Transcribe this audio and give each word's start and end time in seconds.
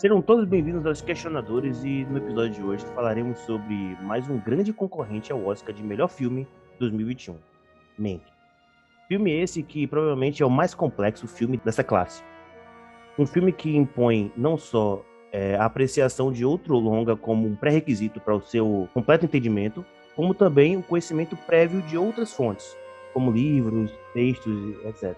Sejam 0.00 0.22
todos 0.22 0.46
bem-vindos 0.46 0.86
aos 0.86 1.02
Questionadores 1.02 1.84
e 1.84 2.06
no 2.06 2.16
episódio 2.16 2.54
de 2.54 2.62
hoje 2.62 2.86
falaremos 2.94 3.38
sobre 3.40 3.74
mais 4.00 4.26
um 4.30 4.38
grande 4.38 4.72
concorrente 4.72 5.30
ao 5.30 5.44
Oscar 5.44 5.74
de 5.74 5.82
melhor 5.82 6.08
filme 6.08 6.48
2021, 6.78 7.36
Mank. 7.98 8.22
Filme 9.08 9.30
esse 9.30 9.62
que 9.62 9.86
provavelmente 9.86 10.42
é 10.42 10.46
o 10.46 10.48
mais 10.48 10.72
complexo 10.72 11.28
filme 11.28 11.60
dessa 11.62 11.84
classe. 11.84 12.22
Um 13.18 13.26
filme 13.26 13.52
que 13.52 13.76
impõe 13.76 14.32
não 14.38 14.56
só 14.56 15.04
é, 15.30 15.56
a 15.56 15.66
apreciação 15.66 16.32
de 16.32 16.46
outro 16.46 16.78
longa 16.78 17.14
como 17.14 17.46
um 17.46 17.54
pré-requisito 17.54 18.20
para 18.20 18.34
o 18.34 18.40
seu 18.40 18.88
completo 18.94 19.26
entendimento, 19.26 19.84
como 20.16 20.32
também 20.32 20.78
o 20.78 20.82
conhecimento 20.82 21.36
prévio 21.36 21.82
de 21.82 21.98
outras 21.98 22.32
fontes, 22.32 22.74
como 23.12 23.30
livros, 23.30 23.92
textos, 24.14 24.82
etc. 24.86 25.14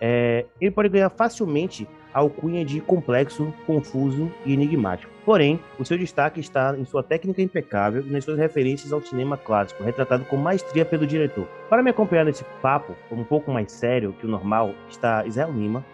É, 0.00 0.46
ele 0.58 0.70
pode 0.70 0.88
ganhar 0.88 1.10
facilmente 1.10 1.86
alcunha 2.12 2.64
de 2.64 2.80
complexo, 2.80 3.52
confuso 3.66 4.30
e 4.44 4.52
enigmático. 4.52 5.12
Porém, 5.24 5.60
o 5.78 5.84
seu 5.84 5.96
destaque 5.96 6.40
está 6.40 6.76
em 6.76 6.84
sua 6.84 7.02
técnica 7.02 7.40
impecável 7.40 8.02
e 8.06 8.10
nas 8.10 8.24
suas 8.24 8.38
referências 8.38 8.92
ao 8.92 9.00
cinema 9.00 9.36
clássico, 9.36 9.84
retratado 9.84 10.24
com 10.24 10.36
maestria 10.36 10.84
pelo 10.84 11.06
diretor. 11.06 11.46
Para 11.68 11.82
me 11.82 11.90
acompanhar 11.90 12.24
nesse 12.24 12.44
papo, 12.60 12.94
um 13.10 13.22
pouco 13.22 13.52
mais 13.52 13.70
sério 13.70 14.14
que 14.18 14.26
o 14.26 14.28
normal, 14.28 14.74
está 14.88 15.24
Israel 15.26 15.52
Lima. 15.52 15.84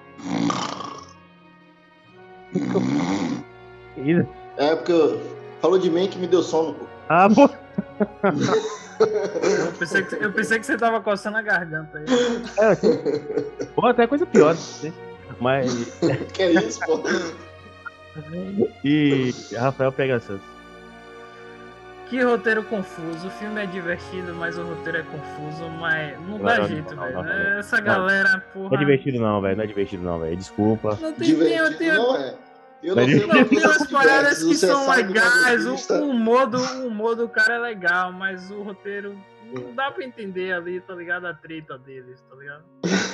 É 4.56 4.74
porque 4.74 5.18
falou 5.60 5.78
de 5.78 5.90
mim 5.90 6.08
que 6.08 6.18
me 6.18 6.26
deu 6.26 6.42
sono. 6.42 6.74
Pô. 6.74 6.86
Ah, 7.08 7.28
pô. 7.28 7.48
Eu 9.00 9.72
pensei, 9.78 10.02
que, 10.02 10.14
eu 10.16 10.32
pensei 10.32 10.58
que 10.58 10.66
você 10.66 10.76
tava 10.76 11.00
coçando 11.00 11.36
a 11.36 11.42
garganta 11.42 11.98
aí. 11.98 12.04
É, 12.58 13.66
pô, 13.66 13.86
até 13.86 14.06
coisa 14.06 14.26
pior. 14.26 14.56
Né? 14.82 14.92
Mas. 15.40 15.98
que 16.32 16.42
é 16.42 16.52
isso, 16.52 16.80
pô? 16.80 17.02
E 18.84 19.32
Rafael 19.56 19.92
Pega 19.92 20.18
Santos. 20.20 20.58
Que 22.08 22.22
roteiro 22.22 22.62
confuso. 22.64 23.28
O 23.28 23.30
filme 23.32 23.62
é 23.62 23.66
divertido, 23.66 24.34
mas 24.34 24.56
o 24.56 24.62
roteiro 24.62 24.98
é 24.98 25.02
confuso, 25.02 25.68
mas 25.78 26.18
não 26.26 26.38
dá 26.38 26.58
Não, 26.58 26.68
jeito, 26.68 26.96
velho. 26.96 27.12
não, 27.12 27.22
não. 27.22 27.58
Essa 27.58 27.80
galera, 27.80 28.42
porra. 28.52 28.70
Não 28.70 28.76
é 28.76 28.78
divertido 28.78 29.18
não, 29.20 29.40
velho. 29.42 29.56
Não 29.56 29.64
é 29.64 29.66
divertido 29.66 30.02
não, 30.02 30.18
velho. 30.18 30.36
Desculpa. 30.36 30.98
Não 31.00 31.12
tem, 31.12 31.26
Divertido 31.28 31.78
tem, 31.78 31.92
não 31.92 32.16
é. 32.16 32.34
Eu 32.82 32.94
não 32.94 33.04
sei 33.04 33.26
Não, 33.26 33.44
que 33.44 33.56
tem 33.56 33.58
umas 33.58 33.90
paradas 33.90 34.42
que 34.42 34.54
são 34.54 34.84
do 34.84 34.90
legais, 34.92 35.66
o, 35.66 35.94
o 35.94 36.10
humor 36.10 36.46
do, 36.46 36.58
o 36.58 36.86
humor 36.86 37.16
do 37.16 37.28
cara 37.28 37.54
é 37.54 37.58
legal, 37.58 38.12
mas 38.12 38.50
o 38.52 38.62
roteiro 38.62 39.18
não 39.52 39.74
dá 39.74 39.90
pra 39.90 40.04
entender 40.04 40.52
ali, 40.52 40.80
tá 40.80 40.94
ligado? 40.94 41.26
A 41.26 41.34
treta 41.34 41.76
deles, 41.76 42.22
tá 42.28 42.36
ligado? 42.36 42.62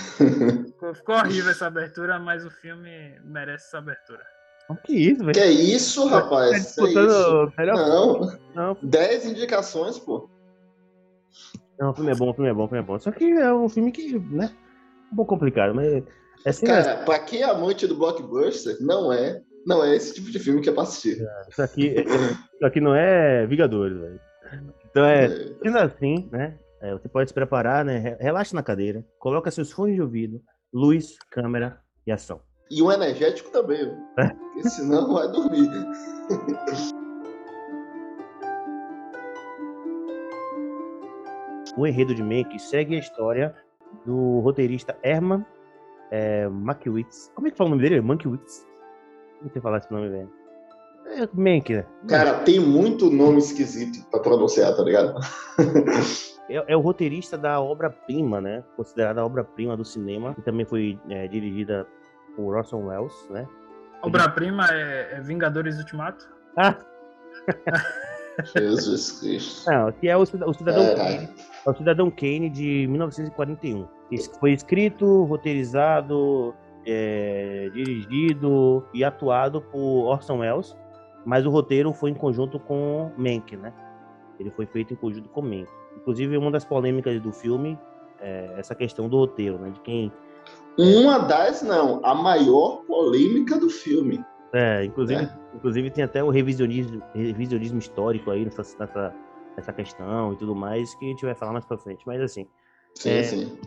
Ficou, 0.67 0.95
ficou 0.95 1.15
horrível 1.17 1.51
essa 1.51 1.67
abertura, 1.67 2.19
mas 2.19 2.45
o 2.45 2.51
filme 2.51 3.19
merece 3.25 3.67
essa 3.67 3.79
abertura. 3.79 4.23
O 4.69 4.75
que 4.77 4.93
isso, 4.95 5.19
Que 5.21 5.25
velho? 5.27 5.41
é 5.41 5.51
isso, 5.51 6.09
Tá 6.09 6.21
rapaz? 6.21 6.51
Que 6.51 6.57
é 6.57 6.59
isso? 6.59 6.85
disputando 6.85 7.53
melhor 7.59 7.77
Não, 7.77 8.39
Não, 8.55 8.77
10 8.83 9.27
indicações, 9.27 9.99
pô. 9.99 10.29
não, 11.79 11.91
o 11.91 11.95
filme 11.95 12.13
é 12.13 12.15
bom, 12.15 12.31
o 12.31 12.35
filme 12.35 12.51
é 12.51 12.55
bom, 12.55 12.65
o 12.65 12.69
filme 12.69 12.83
é 12.83 12.87
bom. 12.87 12.99
Só 12.99 13.11
que 13.11 13.25
é 13.25 13.53
um 13.53 13.69
filme 13.69 13.93
que, 13.93 14.19
né? 14.19 14.51
Um 15.13 15.17
pouco 15.17 15.35
complicado, 15.35 15.75
mas. 15.75 16.03
É 16.47 16.51
assim, 16.51 16.67
Cara, 16.67 16.99
pra 17.05 17.19
quem 17.19 17.43
é 17.43 17.45
amante 17.45 17.87
do 17.87 17.97
blockbuster, 17.97 18.77
não 18.81 19.13
é, 19.13 19.41
não 19.67 19.83
é 19.85 19.95
esse 19.97 20.15
tipo 20.15 20.31
de 20.31 20.39
filme 20.39 20.61
que 20.61 20.69
é 20.69 20.73
pra 20.73 20.83
assistir. 20.83 21.19
Isso 21.49 21.63
aqui, 21.63 21.95
isso 21.99 22.65
aqui 22.67 22.81
não 22.81 22.95
é 22.95 23.47
Vingadores, 23.47 23.97
velho. 23.99 24.21
Então 24.91 25.05
é. 25.05 25.25
É, 25.27 25.29
Sendo 25.63 25.79
assim, 25.79 26.29
né? 26.33 26.59
É, 26.85 26.93
você 26.93 27.09
pode 27.09 27.31
se 27.31 27.35
preparar, 27.35 27.85
né? 27.85 27.99
re- 27.99 28.17
Relaxa 28.21 28.55
na 28.55 28.63
cadeira, 28.63 29.05
coloca 29.19 29.51
seus 29.51 29.73
fones 29.73 29.95
de 29.95 30.03
ouvido, 30.03 30.41
luz, 30.73 31.17
câmera 31.31 31.81
e 32.07 32.13
ação. 32.13 32.41
E 32.71 32.83
um 32.83 32.91
energético 32.93 33.51
também, 33.51 33.85
viu? 33.85 33.97
porque 34.15 34.69
senão 34.71 35.13
vai 35.13 35.29
dormir. 35.31 35.69
O 41.77 41.87
enredo 41.87 42.15
de 42.15 42.23
Mank 42.23 42.59
segue 42.59 42.97
a 42.97 42.99
história 43.01 43.55
do 44.07 44.41
roteirista 44.41 44.97
Herman 45.03 45.45
é, 46.11 46.47
Mankiewicz. 46.49 47.31
Como 47.35 47.49
é 47.49 47.51
que 47.51 47.57
fala 47.57 47.69
o 47.69 47.71
nome 47.71 47.83
dele? 47.83 48.01
Mankiewicz? 48.01 48.67
Não 49.43 49.51
sei 49.51 49.61
falar 49.61 49.79
esse 49.79 49.91
nome, 49.91 50.09
velho. 50.09 50.31
É 51.07 51.29
Mank, 51.35 51.73
né? 51.75 51.85
Cara, 52.09 52.35
tem 52.41 52.61
muito 52.61 53.11
nome 53.11 53.39
esquisito 53.39 54.05
pra 54.11 54.21
pronunciar, 54.21 54.75
tá 54.77 54.83
ligado? 54.83 55.15
É, 56.49 56.73
é 56.73 56.77
o 56.77 56.81
roteirista 56.81 57.39
da 57.39 57.61
obra-prima, 57.61 58.41
né? 58.41 58.63
Considerada 58.77 59.21
a 59.21 59.25
obra-prima 59.27 59.77
do 59.77 59.85
cinema, 59.85 60.35
que 60.35 60.43
também 60.43 60.65
foi 60.67 60.99
é, 61.09 61.27
dirigida 61.29 61.87
por 62.37 62.55
Orson 62.57 62.85
Welles, 62.87 63.15
né? 63.31 63.47
Obra-prima 64.03 64.67
é, 64.71 65.15
é 65.17 65.21
Vingadores 65.21 65.79
Ultimato? 65.79 66.29
Ah, 66.59 66.77
Jesus 68.57 69.21
Cristo. 69.21 69.71
não, 69.71 69.93
que 69.93 70.09
é 70.09 70.17
o, 70.17 70.27
Cida- 70.27 70.49
o 70.49 70.53
Cidadão 70.53 70.83
É, 70.85 70.95
Kane. 70.95 71.29
É 71.67 71.71
o 71.71 71.75
Cidadão 71.75 72.11
Kane 72.11 72.51
de 72.51 72.87
1941. 72.89 73.87
Esse 74.11 74.29
que 74.31 74.39
foi 74.39 74.53
escrito, 74.53 75.25
roteirizado, 75.25 76.55
é, 76.87 77.71
dirigido 77.73 78.87
e 78.93 79.03
atuado 79.05 79.63
por 79.63 80.07
Orson 80.07 80.39
Welles, 80.41 80.77
mas 81.25 81.47
o 81.47 81.51
roteiro 81.51 81.93
foi 81.93 82.11
em 82.11 82.15
conjunto 82.15 82.59
com 82.59 83.11
Mank, 83.17 83.57
né? 83.57 83.73
Ele 84.39 84.51
foi 84.51 84.67
feito 84.67 84.93
em 84.93 84.97
conjunto 84.97 85.29
com 85.31 85.41
Mank. 85.41 85.69
Inclusive, 85.97 86.37
uma 86.37 86.51
das 86.51 86.65
polêmicas 86.65 87.21
do 87.21 87.33
filme 87.33 87.79
é 88.21 88.55
essa 88.57 88.75
questão 88.75 89.09
do 89.09 89.17
roteiro, 89.19 89.59
né? 89.59 89.71
De 89.71 89.81
quem 89.81 90.13
Uma 90.79 91.19
das, 91.19 91.63
não, 91.63 92.01
a 92.05 92.15
maior 92.15 92.83
polêmica 92.87 93.59
do 93.59 93.69
filme. 93.71 94.25
É, 94.53 94.85
inclusive, 94.85 95.29
inclusive 95.55 95.91
tem 95.91 96.05
até 96.05 96.23
o 96.23 96.31
revisionismo, 96.31 97.03
revisionismo 97.13 97.79
histórico 97.79 98.31
aí 98.31 98.45
nessa, 98.45 98.63
nessa, 98.79 99.15
nessa 99.57 99.73
questão 99.73 100.33
e 100.33 100.37
tudo 100.37 100.55
mais, 100.55 100.95
que 100.95 101.07
a 101.07 101.09
gente 101.09 101.25
vai 101.25 101.35
falar 101.35 101.53
mais 101.53 101.65
pra 101.65 101.77
frente. 101.79 102.05
Mas 102.07 102.21
assim, 102.21 102.47
Sim, 102.95 103.11
É. 103.11 103.23
sim. 103.25 103.59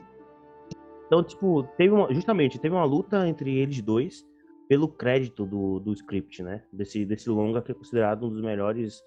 então, 1.08 1.22
tipo, 1.24 1.64
teve 1.78 1.94
uma, 1.94 2.14
justamente, 2.14 2.58
teve 2.60 2.74
uma 2.74 2.86
luta 2.86 3.28
entre 3.28 3.58
eles 3.58 3.82
dois 3.82 4.26
pelo 4.70 4.88
crédito 4.88 5.46
do, 5.46 5.80
do 5.80 5.94
script, 5.94 6.42
né? 6.44 6.64
Desse, 6.72 7.06
desse 7.06 7.30
longa 7.30 7.62
que 7.62 7.72
é 7.72 7.76
considerado 7.76 8.26
um 8.26 8.30
dos 8.30 8.42
melhores 8.42 9.02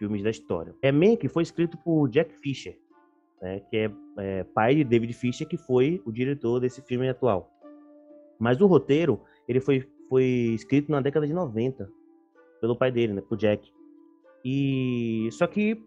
filmes 0.00 0.22
da 0.22 0.30
história. 0.30 0.74
É 0.80 0.90
Mank 0.90 1.28
foi 1.28 1.42
escrito 1.42 1.76
por 1.76 2.08
Jack 2.08 2.34
Fisher, 2.40 2.78
né? 3.40 3.60
Que 3.60 3.76
é, 3.76 3.90
é 4.16 4.44
pai 4.44 4.76
de 4.76 4.82
David 4.82 5.12
Fisher, 5.12 5.46
que 5.46 5.58
foi 5.58 6.02
o 6.06 6.10
diretor 6.10 6.58
desse 6.58 6.80
filme 6.80 7.06
atual. 7.06 7.52
Mas 8.38 8.62
o 8.62 8.66
roteiro, 8.66 9.20
ele 9.46 9.60
foi, 9.60 9.86
foi 10.08 10.24
escrito 10.54 10.90
na 10.90 11.02
década 11.02 11.26
de 11.26 11.34
90 11.34 11.86
pelo 12.62 12.74
pai 12.74 12.90
dele, 12.90 13.12
né? 13.12 13.20
Por 13.20 13.36
Jack. 13.36 13.70
E 14.42 15.28
só 15.32 15.46
que 15.46 15.84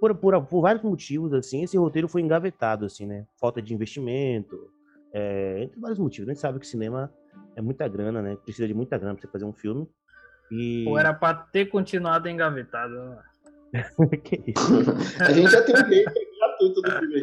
por, 0.00 0.12
por, 0.16 0.44
por 0.44 0.60
vários 0.60 0.82
motivos, 0.82 1.32
assim, 1.32 1.62
esse 1.62 1.78
roteiro 1.78 2.08
foi 2.08 2.20
engavetado, 2.20 2.84
assim, 2.84 3.06
né? 3.06 3.24
Falta 3.40 3.62
de 3.62 3.72
investimento, 3.72 4.68
é, 5.12 5.62
entre 5.62 5.78
vários 5.78 6.00
motivos. 6.00 6.28
A 6.28 6.32
gente 6.32 6.40
sabe 6.40 6.58
que 6.58 6.66
cinema 6.66 7.14
é 7.54 7.62
muita 7.62 7.86
grana, 7.86 8.20
né? 8.20 8.36
Precisa 8.42 8.66
de 8.66 8.74
muita 8.74 8.98
grana 8.98 9.14
pra 9.14 9.22
você 9.22 9.28
fazer 9.28 9.44
um 9.44 9.52
filme. 9.52 9.88
E. 10.50 10.84
Ou 10.88 10.98
era 10.98 11.14
pra 11.14 11.32
ter 11.32 11.66
continuado 11.66 12.28
engavetado? 12.28 12.92
né? 12.92 13.22
que 14.24 14.42
isso? 14.46 14.72
A 15.20 15.32
gente 15.32 15.50
já 15.50 15.62
tem 15.62 15.74
um 15.74 15.78
hater 15.78 16.28
gratuito 16.38 16.82
do 16.82 16.90
filme 16.90 17.20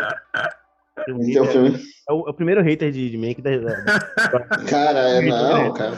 Esse 1.21 1.37
é 1.37 1.41
o 1.41 1.45
filme. 1.45 1.79
é, 2.09 2.13
o, 2.13 2.27
é 2.27 2.29
o 2.29 2.33
primeiro 2.33 2.61
hater 2.61 2.91
de, 2.91 3.09
de 3.09 3.17
Mank 3.17 3.41
da, 3.41 3.51
Cara, 4.69 4.99
é 4.99 5.21
não, 5.21 5.73
cara. 5.73 5.97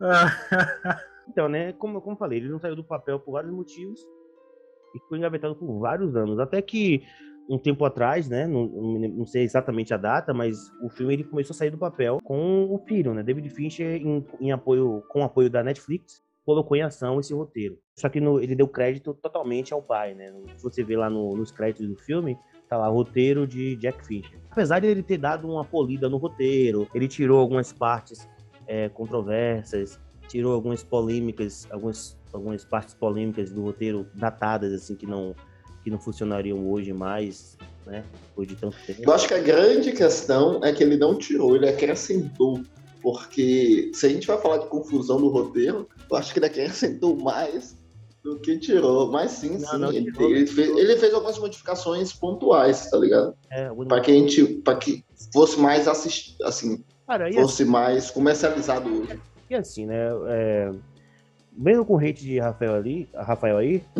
Então, 1.28 1.46
né? 1.46 1.74
Como, 1.74 2.00
como 2.00 2.14
eu 2.14 2.18
falei, 2.18 2.38
ele 2.38 2.48
não 2.48 2.58
saiu 2.58 2.74
do 2.74 2.82
papel 2.82 3.20
por 3.20 3.32
vários 3.32 3.52
motivos 3.52 4.00
e 4.94 4.98
ficou 4.98 5.16
engavetado 5.16 5.54
por 5.54 5.78
vários 5.78 6.16
anos. 6.16 6.38
Até 6.38 6.62
que 6.62 7.02
um 7.48 7.58
tempo 7.58 7.84
atrás, 7.84 8.28
né? 8.28 8.46
Não, 8.46 8.66
não 8.66 9.26
sei 9.26 9.42
exatamente 9.42 9.92
a 9.92 9.96
data, 9.96 10.32
mas 10.32 10.70
o 10.82 10.88
filme 10.88 11.12
ele 11.14 11.24
começou 11.24 11.54
a 11.54 11.56
sair 11.56 11.70
do 11.70 11.78
papel 11.78 12.18
com 12.24 12.66
o 12.70 12.78
filho, 12.86 13.12
né? 13.14 13.22
David 13.22 13.48
Fincher, 13.50 13.96
em, 13.96 14.26
em 14.40 14.52
apoio, 14.52 15.02
com 15.08 15.22
apoio 15.22 15.50
da 15.50 15.62
Netflix, 15.62 16.22
colocou 16.48 16.74
em 16.78 16.80
ação 16.80 17.20
esse 17.20 17.34
roteiro. 17.34 17.78
Só 17.94 18.08
que 18.08 18.18
no- 18.22 18.40
ele 18.40 18.54
deu 18.54 18.66
crédito 18.66 19.12
totalmente 19.12 19.74
ao 19.74 19.82
pai, 19.82 20.14
né? 20.14 20.32
Se 20.56 20.62
você 20.62 20.82
vê 20.82 20.96
lá 20.96 21.10
no- 21.10 21.36
nos 21.36 21.50
créditos 21.50 21.86
do 21.86 21.94
filme, 21.94 22.38
tá 22.66 22.78
lá, 22.78 22.88
roteiro 22.88 23.46
de 23.46 23.76
Jack 23.76 24.06
Fincher. 24.06 24.38
Apesar 24.50 24.78
de 24.80 24.86
ele 24.86 25.02
ter 25.02 25.18
dado 25.18 25.46
uma 25.46 25.62
polida 25.62 26.08
no 26.08 26.16
roteiro, 26.16 26.88
ele 26.94 27.06
tirou 27.06 27.38
algumas 27.38 27.70
partes 27.70 28.26
é, 28.66 28.88
controversas, 28.88 29.98
tirou 30.26 30.54
algumas 30.54 30.82
polêmicas, 30.82 31.66
algumas, 31.70 32.18
algumas 32.32 32.64
partes 32.64 32.94
polêmicas 32.94 33.50
do 33.50 33.62
roteiro 33.62 34.06
datadas, 34.14 34.72
assim, 34.72 34.94
que 34.94 35.06
não, 35.06 35.34
que 35.84 35.90
não 35.90 35.98
funcionariam 35.98 36.66
hoje 36.70 36.92
mais, 36.94 37.58
né? 37.86 38.04
Depois 38.28 38.48
de 38.48 38.56
tanto 38.56 38.76
tempo. 38.86 39.02
Eu 39.04 39.12
acho 39.12 39.28
que 39.28 39.34
a 39.34 39.38
grande 39.38 39.92
questão 39.92 40.64
é 40.64 40.72
que 40.72 40.82
ele 40.82 40.96
não 40.96 41.14
tirou, 41.16 41.56
ele 41.56 41.68
acrescentou. 41.68 42.62
Porque 43.12 43.90
se 43.94 44.06
a 44.06 44.08
gente 44.08 44.26
vai 44.26 44.38
falar 44.38 44.58
de 44.58 44.66
confusão 44.66 45.18
no 45.18 45.28
roteiro, 45.28 45.88
eu 46.10 46.16
acho 46.16 46.32
que 46.32 46.38
ele 46.38 46.46
acrescentou 46.46 47.16
mais 47.16 47.76
do 48.22 48.38
que 48.38 48.58
tirou. 48.58 49.10
Mas 49.10 49.30
sim, 49.32 49.56
Não, 49.58 49.68
sim. 49.70 49.78
não, 49.78 49.92
ele, 49.92 50.12
tirou, 50.12 50.30
ele 50.30 50.46
fez, 50.46 50.76
ele 50.76 50.96
fez 50.96 51.14
algumas 51.14 51.38
modificações 51.38 52.12
pontuais, 52.12 52.90
tá 52.90 52.98
ligado? 52.98 53.34
É, 53.50 53.70
Pra 53.86 54.00
que 54.00 54.10
a 54.10 54.14
gente. 54.14 54.44
para 54.62 54.76
que 54.76 55.02
fosse 55.32 55.58
mais 55.58 55.88
assistido, 55.88 56.42
assim, 56.44 56.84
Cara, 57.06 57.32
fosse 57.32 57.64
mais 57.64 58.10
comercializado 58.10 58.88
hoje. 58.90 59.18
E 59.48 59.54
assim, 59.54 59.86
né? 59.86 60.08
é, 60.28 60.70
mesmo 61.56 61.84
com 61.86 61.94
o 61.94 61.98
hate 61.98 62.20
de 62.22 62.38
Rafael 62.38 62.74
ali, 62.74 63.08
Rafael 63.14 63.56
aí, 63.56 63.82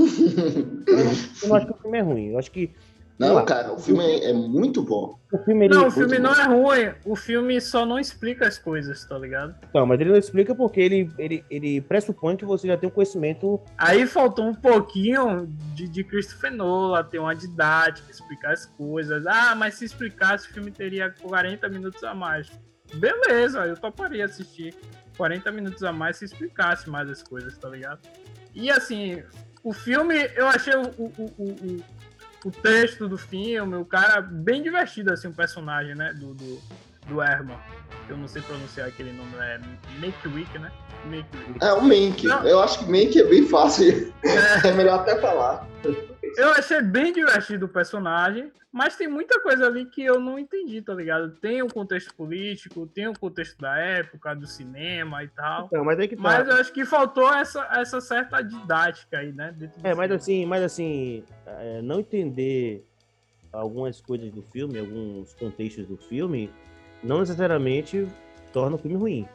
eu 1.42 1.48
não 1.48 1.56
acho 1.56 1.66
que 1.66 1.72
o 1.72 1.76
filme 1.76 1.98
é 1.98 2.02
ruim. 2.02 2.26
Eu 2.32 2.38
acho 2.38 2.50
que 2.50 2.70
não, 3.18 3.34
lá, 3.34 3.44
cara, 3.44 3.72
o 3.72 3.78
filme 3.78 4.04
é, 4.04 4.30
é, 4.30 4.32
muito 4.32 4.80
bom. 4.82 5.18
O 5.32 5.38
filme, 5.38 5.64
ele... 5.64 5.74
não, 5.74 5.88
o 5.88 5.90
filme 5.90 6.18
não 6.18 6.32
é 6.32 6.44
ruim. 6.44 6.94
O 7.04 7.16
filme 7.16 7.60
só 7.60 7.84
não 7.84 7.98
explica 7.98 8.46
as 8.46 8.58
coisas, 8.58 9.04
tá 9.04 9.18
ligado? 9.18 9.56
Não, 9.74 9.84
mas 9.84 10.00
ele 10.00 10.10
não 10.10 10.16
explica 10.16 10.54
porque 10.54 10.80
ele, 10.80 11.10
ele, 11.18 11.44
ele 11.50 11.80
pressupõe 11.80 12.36
que 12.36 12.44
você 12.44 12.68
já 12.68 12.76
tem 12.76 12.88
um 12.88 12.92
conhecimento. 12.92 13.60
Aí 13.76 14.06
faltou 14.06 14.46
um 14.46 14.54
pouquinho 14.54 15.46
de, 15.74 15.88
de 15.88 16.04
Christopher 16.04 16.52
Nolan, 16.52 17.02
ter 17.04 17.18
uma 17.18 17.34
didática, 17.34 18.08
explicar 18.10 18.52
as 18.52 18.66
coisas. 18.66 19.26
Ah, 19.26 19.54
mas 19.56 19.74
se 19.74 19.84
explicasse, 19.84 20.48
o 20.48 20.54
filme 20.54 20.70
teria 20.70 21.12
40 21.20 21.68
minutos 21.68 22.04
a 22.04 22.14
mais. 22.14 22.48
Beleza, 22.94 23.66
eu 23.66 23.76
toparia 23.76 24.24
assistir 24.24 24.74
40 25.16 25.50
minutos 25.50 25.82
a 25.82 25.92
mais 25.92 26.16
se 26.16 26.24
explicasse 26.24 26.88
mais 26.88 27.10
as 27.10 27.22
coisas, 27.22 27.58
tá 27.58 27.68
ligado? 27.68 28.00
E 28.54 28.70
assim, 28.70 29.22
o 29.62 29.72
filme, 29.72 30.14
eu 30.36 30.46
achei 30.46 30.74
o, 30.74 30.88
o, 30.96 31.24
o, 31.36 31.84
o 32.44 32.50
texto 32.50 33.08
do 33.08 33.18
filme, 33.18 33.76
o 33.76 33.84
cara 33.84 34.20
bem 34.20 34.62
divertido, 34.62 35.12
assim, 35.12 35.28
o 35.28 35.32
personagem, 35.32 35.94
né? 35.94 36.12
Do, 36.14 36.34
do, 36.34 36.60
do 37.06 37.22
Herman. 37.22 37.58
Eu 38.08 38.16
não 38.16 38.28
sei 38.28 38.42
pronunciar 38.42 38.88
aquele 38.88 39.12
nome, 39.12 39.30
é 39.38 39.60
Make 39.98 40.28
Week, 40.28 40.58
né? 40.58 40.70
Make 41.04 41.28
Week. 41.36 41.58
É, 41.60 41.72
o 41.72 41.82
Make. 41.82 42.26
Eu 42.26 42.60
acho 42.60 42.78
que 42.80 42.90
Make 42.90 43.20
é 43.20 43.24
bem 43.24 43.46
fácil. 43.46 44.12
É, 44.22 44.68
é 44.68 44.72
melhor 44.72 45.00
até 45.00 45.20
falar. 45.20 45.66
Eu 46.36 46.50
achei 46.50 46.82
bem 46.82 47.12
divertido 47.12 47.66
o 47.66 47.68
personagem, 47.68 48.52
mas 48.72 48.96
tem 48.96 49.08
muita 49.08 49.40
coisa 49.40 49.66
ali 49.66 49.86
que 49.86 50.02
eu 50.02 50.20
não 50.20 50.38
entendi, 50.38 50.82
tá 50.82 50.94
ligado? 50.94 51.30
Tem 51.40 51.62
o 51.62 51.68
contexto 51.68 52.14
político, 52.14 52.86
tem 52.86 53.08
o 53.08 53.18
contexto 53.18 53.58
da 53.58 53.76
época, 53.78 54.34
do 54.34 54.46
cinema 54.46 55.22
e 55.24 55.28
tal. 55.28 55.66
Então, 55.66 55.84
mas, 55.84 55.98
é 55.98 56.06
que 56.06 56.16
tá. 56.16 56.22
mas 56.22 56.48
eu 56.48 56.54
acho 56.54 56.72
que 56.72 56.84
faltou 56.84 57.32
essa, 57.32 57.66
essa 57.72 58.00
certa 58.00 58.42
didática 58.42 59.18
aí, 59.18 59.32
né? 59.32 59.54
É, 59.82 59.94
mas 59.94 60.10
assim, 60.10 60.44
mas 60.44 60.62
assim, 60.62 61.24
é, 61.46 61.80
não 61.82 62.00
entender 62.00 62.84
algumas 63.52 64.00
coisas 64.00 64.30
do 64.30 64.42
filme, 64.42 64.78
alguns 64.78 65.34
contextos 65.34 65.86
do 65.86 65.96
filme, 65.96 66.50
não 67.02 67.20
necessariamente 67.20 68.06
torna 68.52 68.76
o 68.76 68.78
filme 68.78 68.96
ruim. 68.96 69.28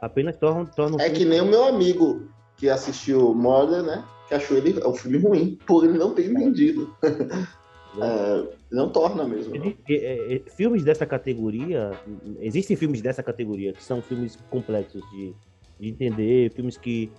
Apenas 0.00 0.36
torna, 0.36 0.64
torna 0.64 0.96
o 0.96 1.00
É 1.00 1.10
que 1.10 1.24
nem 1.24 1.40
o 1.40 1.46
meu 1.46 1.64
amigo 1.64 2.28
que 2.56 2.68
assistiu 2.68 3.34
Mother, 3.34 3.82
né? 3.82 4.04
Que 4.30 4.34
achou 4.36 4.56
ele 4.56 4.78
é 4.80 4.86
um 4.86 4.94
filme 4.94 5.18
ruim, 5.18 5.58
por 5.66 5.84
ele 5.84 5.98
não 5.98 6.14
ter 6.14 6.30
entendido. 6.30 6.94
é, 7.02 8.48
não 8.70 8.88
torna 8.88 9.26
mesmo. 9.26 9.56
Não. 9.56 9.74
É, 9.88 10.36
é, 10.36 10.42
filmes 10.56 10.84
dessa 10.84 11.04
categoria, 11.04 11.90
existem 12.38 12.76
filmes 12.76 13.02
dessa 13.02 13.24
categoria 13.24 13.72
que 13.72 13.82
são 13.82 14.00
filmes 14.00 14.38
complexos 14.48 15.02
de, 15.10 15.34
de 15.80 15.88
entender, 15.88 16.52
filmes 16.52 16.76
que 16.76 17.10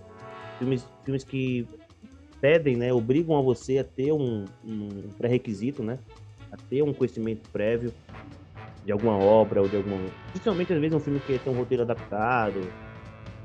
filmes, 0.57 0.87
filmes 1.03 1.25
que 1.25 1.67
pedem, 2.39 2.77
né, 2.77 2.93
obrigam 2.93 3.37
a 3.37 3.41
você 3.41 3.79
a 3.79 3.83
ter 3.83 4.13
um, 4.13 4.45
um 4.63 4.89
pré-requisito, 5.17 5.83
né, 5.83 5.99
a 6.49 6.55
ter 6.55 6.81
um 6.81 6.93
conhecimento 6.93 7.49
prévio 7.49 7.93
de 8.85 8.91
alguma 8.91 9.17
obra 9.17 9.61
ou 9.61 9.67
de 9.67 9.75
alguma, 9.75 9.99
principalmente 10.29 10.71
às 10.71 10.79
vezes 10.79 10.95
um 10.95 10.99
filme 10.99 11.19
que 11.19 11.37
tem 11.37 11.53
um 11.53 11.57
roteiro 11.57 11.83
adaptado, 11.83 12.61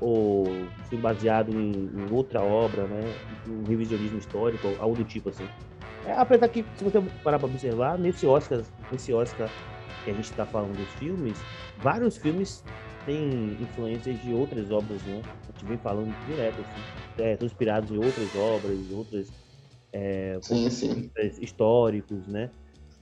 ou 0.00 0.44
filme 0.88 1.02
baseado 1.02 1.50
em, 1.52 1.72
em, 1.72 2.12
outra 2.12 2.43
obra, 2.43 2.87
né? 2.87 3.02
Um 3.48 3.64
revisionismo 3.64 4.19
histórico, 4.19 4.69
algo 4.78 4.96
do 4.96 5.04
tipo 5.04 5.28
assim. 5.31 5.46
É, 6.04 6.12
apesar 6.12 6.48
que, 6.48 6.64
se 6.76 6.84
você 6.84 7.00
parar 7.25 7.38
para 7.38 7.48
observar, 7.48 7.98
nesse 7.98 8.26
Oscar, 8.26 8.62
nesse 8.93 9.12
Oscar 9.12 9.50
que 10.04 10.10
a 10.10 10.14
gente 10.14 10.31
está 10.31 10.46
falando 10.46 10.76
dos 10.76 10.88
filmes, 10.94 11.37
vários 11.78 12.16
filmes 12.16 12.62
têm 13.04 13.56
influências 13.60 14.20
de 14.22 14.32
outras 14.32 14.70
obras, 14.70 15.02
né? 15.02 15.22
A 15.25 15.52
gente 15.52 15.64
vem 15.64 15.78
falando 15.78 16.14
direto, 16.26 16.60
assim. 16.60 17.22
É, 17.22 17.32
estão 17.32 17.46
inspirados 17.46 17.90
em 17.90 17.96
outras 17.96 18.37
obras, 18.37 18.90
outras 18.93 19.32
é, 19.93 20.38
sim, 20.43 20.69
sim. 20.69 21.10
históricos, 21.40 22.26
né? 22.26 22.50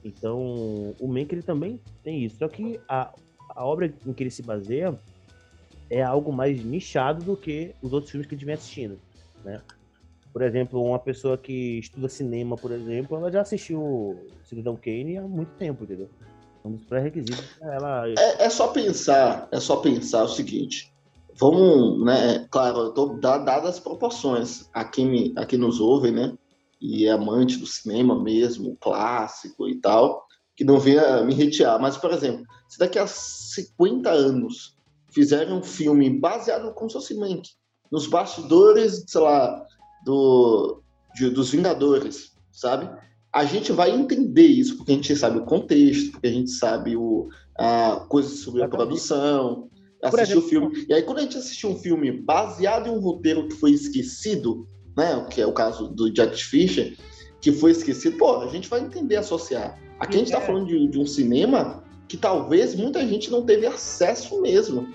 Então, 0.03 0.95
o 0.99 1.07
Mank 1.07 1.33
ele 1.33 1.41
também 1.41 1.81
tem 2.03 2.23
isso. 2.23 2.37
Só 2.37 2.47
que 2.47 2.79
a, 2.87 3.13
a 3.49 3.65
obra 3.65 3.91
em 4.05 4.13
que 4.13 4.23
ele 4.23 4.29
se 4.29 4.43
baseia 4.43 4.97
é 5.89 6.01
algo 6.01 6.31
mais 6.31 6.63
nichado 6.63 7.23
do 7.23 7.37
que 7.37 7.73
os 7.81 7.93
outros 7.93 8.11
filmes 8.11 8.27
que 8.27 8.35
a 8.35 8.37
gente 8.37 8.45
vem 8.45 8.55
assistindo, 8.55 8.99
né? 9.43 9.61
Por 10.33 10.41
exemplo, 10.41 10.83
uma 10.83 10.99
pessoa 10.99 11.37
que 11.37 11.79
estuda 11.79 12.09
cinema, 12.09 12.57
por 12.57 12.71
exemplo, 12.71 13.15
ela 13.15 13.31
já 13.31 13.41
assistiu 13.41 14.19
Cidadão 14.43 14.75
Kane 14.75 15.17
há 15.17 15.21
muito 15.21 15.51
tempo, 15.57 15.85
entendeu? 15.85 16.09
Um 16.63 16.71
dos 16.71 16.83
pré-requisitos 16.83 17.45
ela... 17.61 18.05
É, 18.09 18.43
é, 18.43 18.49
só 18.49 18.67
pensar, 18.67 19.47
é 19.51 19.59
só 19.59 19.77
pensar 19.77 20.23
o 20.23 20.27
seguinte, 20.27 20.91
vamos, 21.35 22.03
né, 22.03 22.45
claro, 22.49 22.79
eu 22.79 22.91
tô 22.91 23.13
dadas 23.17 23.65
as 23.65 23.79
proporções, 23.79 24.69
a 24.73 24.83
quem, 24.83 25.05
me, 25.05 25.33
a 25.37 25.45
quem 25.45 25.59
nos 25.59 25.79
ouve, 25.79 26.11
né, 26.11 26.35
e 26.81 27.05
é 27.05 27.11
amante 27.11 27.57
do 27.57 27.65
cinema 27.65 28.21
mesmo, 28.21 28.75
clássico 28.81 29.69
e 29.69 29.75
tal, 29.75 30.25
que 30.55 30.65
não 30.65 30.79
venha 30.79 31.23
me 31.23 31.33
retirar, 31.33 31.79
mas, 31.79 31.95
por 31.95 32.11
exemplo, 32.11 32.45
se 32.67 32.77
daqui 32.77 32.99
a 32.99 33.07
50 33.07 34.09
anos 34.09 34.74
fizeram 35.15 35.59
um 35.59 35.63
filme 35.63 36.09
baseado 36.09 36.73
como 36.73 36.89
se 36.89 36.97
fosse 36.97 37.15
Mank, 37.15 37.49
nos 37.89 38.05
bastidores, 38.05 39.05
sei 39.07 39.21
lá, 39.21 39.65
do, 40.03 40.81
de, 41.15 41.29
dos 41.29 41.51
Vingadores, 41.51 42.33
sabe? 42.51 42.89
A 43.33 43.45
gente 43.45 43.71
vai 43.71 43.91
entender 43.91 44.45
isso, 44.45 44.75
porque 44.75 44.91
a 44.91 44.95
gente 44.95 45.15
sabe 45.15 45.39
o 45.39 45.45
contexto, 45.45 46.11
porque 46.11 46.27
a 46.27 46.31
gente 46.31 46.51
sabe 46.51 46.97
o, 46.97 47.29
a, 47.57 48.05
coisas 48.09 48.39
sobre 48.39 48.61
a 48.61 48.67
produção, 48.67 49.69
assistir 50.03 50.37
o 50.37 50.41
filme. 50.41 50.85
E 50.89 50.93
aí, 50.93 51.01
quando 51.01 51.19
a 51.19 51.21
gente 51.21 51.37
assistir 51.37 51.67
um 51.67 51.77
filme 51.77 52.11
baseado 52.11 52.87
em 52.87 52.91
um 52.91 52.99
roteiro 52.99 53.47
que 53.47 53.55
foi 53.55 53.71
esquecido, 53.71 54.67
né? 54.95 55.25
Que 55.29 55.41
é 55.41 55.47
o 55.47 55.53
caso 55.53 55.87
do 55.87 56.11
Jack 56.11 56.41
Fisher, 56.43 56.97
que 57.41 57.51
foi 57.51 57.71
esquecido, 57.71 58.17
pô, 58.17 58.41
a 58.41 58.47
gente 58.47 58.69
vai 58.69 58.81
entender 58.81 59.17
associar. 59.17 59.79
Aqui 59.99 60.15
a 60.15 60.19
gente 60.19 60.27
está 60.27 60.41
é. 60.41 60.45
falando 60.45 60.67
de, 60.67 60.87
de 60.87 60.99
um 60.99 61.05
cinema 61.05 61.84
que 62.07 62.17
talvez 62.17 62.75
muita 62.75 63.05
gente 63.05 63.31
não 63.31 63.43
teve 63.43 63.65
acesso 63.65 64.41
mesmo. 64.41 64.93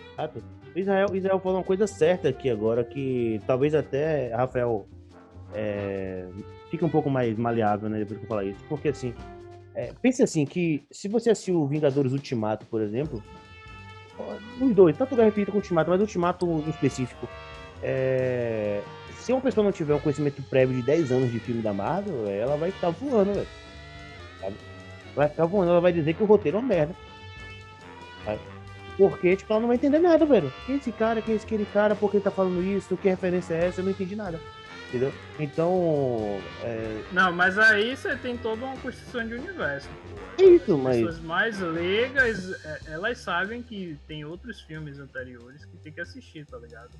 Israel, 0.74 1.08
Israel 1.14 1.40
falou 1.40 1.58
uma 1.58 1.64
coisa 1.64 1.86
certa 1.86 2.28
aqui 2.28 2.48
agora, 2.48 2.84
que 2.84 3.40
talvez 3.46 3.74
até, 3.74 4.32
Rafael, 4.34 4.86
é, 5.52 6.26
fique 6.70 6.84
um 6.84 6.88
pouco 6.88 7.10
mais 7.10 7.36
maleável, 7.36 7.88
né, 7.88 7.98
depois 7.98 8.18
que 8.18 8.24
eu 8.24 8.28
falar 8.28 8.44
isso. 8.44 8.60
Porque, 8.68 8.88
assim, 8.88 9.12
é, 9.74 9.92
pense 10.00 10.22
assim, 10.22 10.44
que 10.44 10.82
se 10.90 11.08
você 11.08 11.30
assistiu 11.30 11.66
Vingadores 11.66 12.12
Ultimato, 12.12 12.66
por 12.66 12.80
exemplo, 12.80 13.22
os 14.60 14.74
dois, 14.74 14.96
tanto 14.96 15.16
Guerra 15.16 15.28
Infinita 15.28 15.50
quanto 15.50 15.64
Ultimato, 15.64 15.90
mas 15.90 16.00
Ultimato 16.00 16.46
em 16.46 16.70
específico, 16.70 17.28
é, 17.82 18.80
se 19.16 19.32
uma 19.32 19.40
pessoa 19.40 19.64
não 19.64 19.72
tiver 19.72 19.94
um 19.94 20.00
conhecimento 20.00 20.40
prévio 20.42 20.76
de 20.76 20.82
10 20.82 21.10
anos 21.10 21.32
de 21.32 21.40
filme 21.40 21.62
da 21.62 21.72
Marvel, 21.72 22.28
ela 22.28 22.56
vai 22.56 22.68
estar 22.68 22.90
voando, 22.90 23.32
velho 23.32 23.60
vai 25.14 25.28
ficar 25.28 25.46
voando, 25.46 25.70
ela 25.70 25.80
vai 25.80 25.92
dizer 25.92 26.14
que 26.14 26.22
o 26.22 26.26
roteiro 26.26 26.58
é 26.58 26.60
uma 26.60 26.68
merda. 26.68 26.94
Porque, 29.00 29.34
tipo, 29.34 29.50
ela 29.50 29.60
não 29.60 29.68
vai 29.68 29.76
entender 29.76 29.98
nada, 29.98 30.26
velho. 30.26 30.52
Quem 30.66 30.74
é 30.74 30.78
esse 30.78 30.92
cara? 30.92 31.22
Quem 31.22 31.32
é 31.32 31.36
esse 31.36 31.46
aquele 31.46 31.64
cara? 31.64 31.94
Por 31.94 32.10
que 32.10 32.18
ele 32.18 32.24
tá 32.24 32.30
falando 32.30 32.62
isso? 32.62 32.98
Que 32.98 33.08
referência 33.08 33.54
é 33.54 33.66
essa? 33.66 33.80
Eu 33.80 33.84
não 33.84 33.92
entendi 33.92 34.14
nada. 34.14 34.38
Entendeu? 34.88 35.10
Então. 35.38 36.38
É... 36.62 37.02
Não, 37.10 37.32
mas 37.32 37.56
aí 37.58 37.96
você 37.96 38.14
tem 38.16 38.36
toda 38.36 38.62
uma 38.62 38.76
construção 38.76 39.26
de 39.26 39.34
universo. 39.36 39.88
Isso, 40.38 40.76
mas. 40.76 40.96
As 40.96 41.02
pessoas 41.02 41.20
mais 41.20 41.60
leigas, 41.60 42.52
é, 42.62 42.80
elas 42.88 43.18
sabem 43.18 43.62
que 43.62 43.96
tem 44.06 44.24
outros 44.24 44.60
filmes 44.60 44.98
anteriores 44.98 45.64
que 45.64 45.78
tem 45.78 45.92
que 45.92 46.00
assistir, 46.02 46.44
tá 46.44 46.58
ligado? 46.58 46.90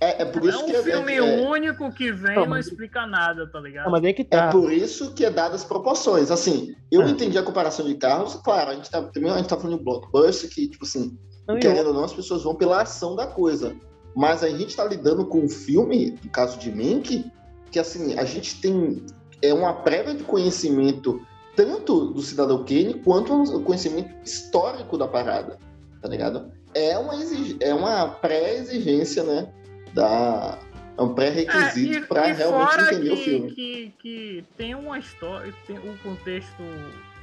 É, 0.00 0.22
é 0.22 0.24
por 0.24 0.44
isso 0.44 0.58
é 0.58 0.62
um 0.62 0.66
que 0.66 0.82
filme 0.82 1.14
é, 1.14 1.22
único 1.22 1.90
que 1.92 2.12
vem 2.12 2.34
não, 2.34 2.46
não 2.46 2.58
explica 2.58 3.06
nada, 3.06 3.46
tá 3.46 3.60
ligado? 3.60 3.84
Não, 3.84 3.92
mas 3.92 4.04
é, 4.04 4.12
que 4.12 4.24
tá. 4.24 4.46
é 4.46 4.50
por 4.50 4.72
isso 4.72 5.14
que 5.14 5.24
é 5.24 5.30
dadas 5.30 5.62
as 5.62 5.66
proporções. 5.66 6.30
Assim, 6.30 6.74
eu 6.90 7.02
ah. 7.02 7.08
entendi 7.08 7.38
a 7.38 7.42
comparação 7.42 7.86
de 7.86 7.94
carros, 7.94 8.34
claro, 8.36 8.70
a 8.70 8.74
gente 8.74 8.90
tá, 8.90 9.00
primeiro 9.02 9.36
a 9.36 9.38
gente 9.38 9.48
tá 9.48 9.56
falando 9.56 9.78
de 9.78 9.84
blockbuster, 9.84 10.50
que, 10.50 10.68
tipo 10.68 10.84
assim, 10.84 11.16
não, 11.46 11.58
querendo 11.58 11.88
ou 11.88 11.94
não, 11.94 12.04
as 12.04 12.12
pessoas 12.12 12.42
vão 12.42 12.54
pela 12.54 12.82
ação 12.82 13.14
da 13.14 13.26
coisa. 13.26 13.74
Mas 14.14 14.42
a 14.42 14.48
gente 14.48 14.76
tá 14.76 14.84
lidando 14.84 15.26
com 15.26 15.40
um 15.40 15.48
filme, 15.48 16.18
no 16.22 16.30
caso 16.30 16.58
de 16.58 16.70
Mink, 16.70 17.30
que 17.70 17.78
assim, 17.78 18.18
a 18.18 18.24
gente 18.24 18.60
tem 18.60 19.04
é 19.42 19.52
uma 19.52 19.74
prévia 19.74 20.14
de 20.14 20.24
conhecimento 20.24 21.20
tanto 21.54 22.12
do 22.12 22.22
Cidadão 22.22 22.64
Kane 22.64 22.94
quanto 23.04 23.42
o 23.42 23.62
conhecimento 23.62 24.10
histórico 24.24 24.96
da 24.96 25.06
parada, 25.06 25.58
tá 26.00 26.08
ligado? 26.08 26.50
É 26.72 26.98
uma, 26.98 27.14
é 27.60 27.74
uma 27.74 28.08
pré-exigência, 28.08 29.22
né? 29.22 29.52
Da 29.94 30.58
é 30.96 31.02
um 31.02 31.12
pré-requisito 31.12 32.04
é, 32.04 32.06
para 32.06 32.26
realmente 32.32 32.82
entender 32.82 33.08
que, 33.08 33.12
o 33.12 33.16
filme. 33.16 33.50
Que, 33.52 33.94
que 33.98 34.44
tem 34.56 34.74
uma 34.74 34.98
história, 34.98 35.52
tem 35.66 35.76
o 35.76 35.98
contexto 35.98 36.62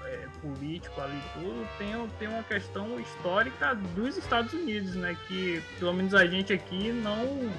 é, 0.05 0.27
político 0.41 0.99
ali 0.99 1.21
tudo, 1.33 1.67
tem, 1.77 1.87
tem 2.19 2.27
uma 2.27 2.43
questão 2.43 2.99
histórica 2.99 3.73
dos 3.95 4.17
Estados 4.17 4.51
Unidos, 4.51 4.95
né? 4.95 5.15
Que 5.27 5.61
pelo 5.79 5.93
menos 5.93 6.13
a 6.13 6.25
gente 6.25 6.51
aqui 6.51 6.91
não 6.91 7.49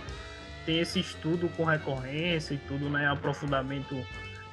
tem 0.67 0.81
esse 0.81 1.01
estudo 1.01 1.49
com 1.57 1.65
recorrência 1.65 2.55
e 2.55 2.59
tudo, 2.59 2.91
né? 2.91 3.09
Aprofundamento 3.09 3.97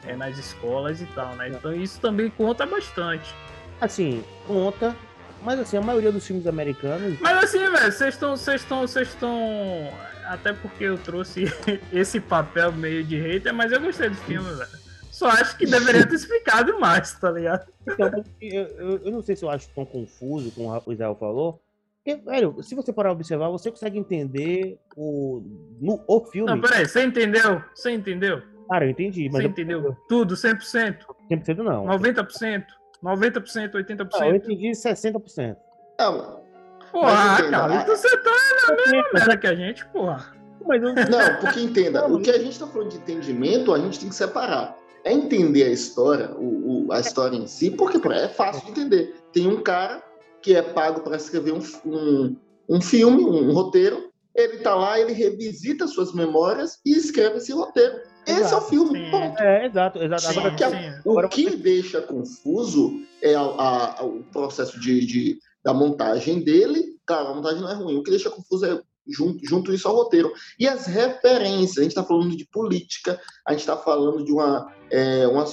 é, 0.06 0.16
nas 0.16 0.38
escolas 0.38 1.02
e 1.02 1.06
tal, 1.08 1.36
né? 1.36 1.50
Então 1.50 1.74
isso 1.74 2.00
também 2.00 2.30
conta 2.30 2.66
bastante. 2.66 3.36
Assim, 3.82 4.24
conta, 4.48 4.96
mas 5.42 5.60
assim, 5.60 5.76
a 5.76 5.82
maioria 5.82 6.12
dos 6.12 6.26
filmes 6.26 6.48
americanos. 6.48 7.20
Mas 7.20 7.44
assim, 7.44 7.60
velho, 7.60 7.92
vocês 7.92 8.14
estão. 8.14 8.38
Vocês 8.38 8.62
estão. 8.62 8.82
Vocês 8.82 9.08
estão 9.10 9.92
até 10.30 10.54
porque 10.54 10.84
eu 10.84 10.98
trouxe 10.98 11.46
esse 11.92 12.20
papel 12.20 12.72
meio 12.72 13.04
de 13.04 13.20
hater, 13.20 13.54
mas 13.54 13.72
eu 13.72 13.82
gostei 13.82 14.10
do 14.10 14.16
filme, 14.16 14.48
velho. 14.54 14.70
Só 15.12 15.28
acho 15.28 15.58
que 15.58 15.66
deveria 15.66 16.08
ter 16.08 16.16
explicado 16.16 16.80
mais, 16.80 17.14
tá 17.20 17.32
ligado? 17.32 17.68
Então, 17.86 18.24
eu, 18.40 18.64
eu, 18.64 18.98
eu 19.06 19.12
não 19.12 19.22
sei 19.22 19.36
se 19.36 19.44
eu 19.44 19.50
acho 19.50 19.68
tão 19.74 19.84
confuso, 19.84 20.52
como 20.52 20.82
o 20.86 20.94
Israel 20.94 21.16
falou. 21.20 21.60
Porque, 21.98 22.16
velho, 22.24 22.62
se 22.62 22.76
você 22.76 22.94
parar 22.94 23.10
a 23.10 23.14
observar, 23.14 23.50
você 23.50 23.70
consegue 23.70 23.98
entender 23.98 24.80
o, 24.96 25.44
no, 25.82 26.02
o 26.08 26.24
filme. 26.26 26.50
Não, 26.50 26.62
peraí, 26.62 26.86
você 26.86 27.04
entendeu? 27.04 27.62
Você 27.76 27.92
entendeu? 27.92 28.42
Cara, 28.70 28.86
eu 28.86 28.92
entendi, 28.92 29.30
mas. 29.30 29.42
Você 29.42 29.50
entendeu? 29.50 29.98
Tudo, 30.08 30.36
100%? 30.36 31.00
100% 31.30 31.58
não. 31.58 31.86
90%? 31.86 32.66
90%, 33.04 33.72
80%? 33.72 34.10
Não, 34.14 34.28
eu 34.28 34.36
entendi 34.36 34.70
60%. 34.72 35.58
Não. 36.00 36.49
Porra, 36.92 37.50
cara, 37.50 37.76
então 37.76 37.96
você 37.96 38.18
tá 38.18 38.32
na 38.68 38.76
mesma 38.76 39.10
merda 39.14 39.38
que 39.38 39.48
a 39.48 39.56
gente, 39.56 39.86
porra. 39.88 40.34
Mas 40.66 40.82
não... 40.82 40.94
não, 40.94 41.36
porque 41.42 41.60
entenda, 41.62 42.06
o 42.08 42.20
que 42.22 42.30
a 42.30 42.38
gente 42.38 42.60
tá 42.60 42.68
falando 42.68 42.90
de 42.90 42.98
entendimento, 42.98 43.74
a 43.74 43.80
gente 43.80 44.00
tem 44.00 44.10
que 44.10 44.16
separar. 44.16 44.76
É 45.04 45.14
entender 45.14 45.64
a 45.64 45.70
história, 45.70 46.32
o, 46.32 46.88
o 46.88 46.92
a 46.92 47.00
história 47.00 47.36
em 47.36 47.48
si, 47.48 47.72
porque 47.72 48.00
é 48.10 48.28
fácil 48.28 48.66
de 48.66 48.72
entender. 48.72 49.16
Tem 49.32 49.48
um 49.48 49.62
cara 49.62 50.04
que 50.42 50.56
é 50.56 50.62
pago 50.62 51.02
para 51.02 51.16
escrever 51.16 51.54
um, 51.54 51.62
um, 51.86 52.36
um 52.68 52.82
filme, 52.82 53.24
um 53.24 53.52
roteiro, 53.54 54.10
ele 54.36 54.58
tá 54.58 54.76
lá, 54.76 55.00
ele 55.00 55.14
revisita 55.14 55.88
suas 55.88 56.14
memórias 56.14 56.80
e 56.86 56.92
escreve 56.92 57.38
esse 57.38 57.52
roteiro. 57.52 57.96
Exato, 58.26 58.42
esse 58.42 58.54
é 58.54 58.58
o 58.58 58.62
filme. 58.62 59.12
Ponto. 59.12 59.42
É, 59.42 59.66
exato, 59.66 60.00
exato. 60.00 60.22
Sim, 60.22 60.40
Agora, 60.40 60.56
que 60.56 60.64
a, 60.64 60.70
o 61.04 61.12
Agora, 61.12 61.28
que 61.28 61.44
você... 61.50 61.58
deixa 61.58 62.02
confuso 62.02 63.02
é 63.22 63.36
a, 63.36 63.42
a, 63.42 64.04
o 64.06 64.24
processo 64.32 64.80
de, 64.80 65.06
de, 65.06 65.40
da 65.64 65.74
montagem 65.74 66.44
dele. 66.44 66.98
Claro, 67.06 67.30
a 67.30 67.36
montagem 67.36 67.62
não 67.62 67.70
é 67.70 67.74
ruim. 67.74 67.98
O 67.98 68.04
que 68.04 68.12
deixa 68.12 68.30
confuso 68.30 68.66
é 68.66 68.82
junto, 69.08 69.40
junto 69.46 69.74
isso 69.74 69.88
ao 69.88 69.96
roteiro. 69.96 70.32
E 70.60 70.68
as 70.68 70.86
referências. 70.86 71.78
A 71.78 71.82
gente 71.82 71.92
está 71.92 72.04
falando 72.04 72.36
de 72.36 72.46
política, 72.46 73.20
a 73.46 73.52
gente 73.52 73.62
está 73.62 73.78
falando 73.78 74.24
de 74.24 74.32
uma, 74.32 74.72
é, 74.92 75.28
uma, 75.28 75.46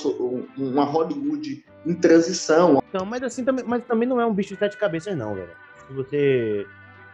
uma 0.57 0.85
Hollywood 0.85 1.65
em 1.85 1.95
transição. 1.95 2.83
Então, 2.89 3.07
mas 3.07 3.23
assim, 3.23 3.45
também, 3.45 3.65
mas 3.65 3.85
também 3.85 4.09
não 4.09 4.21
é 4.21 4.27
um 4.27 4.35
bicho 4.35 4.55
de 4.55 4.59
sete 4.59 4.77
cabeças, 4.77 5.17
não, 5.17 5.35
velho. 5.35 5.51
Se 5.87 5.95
você 5.95 6.67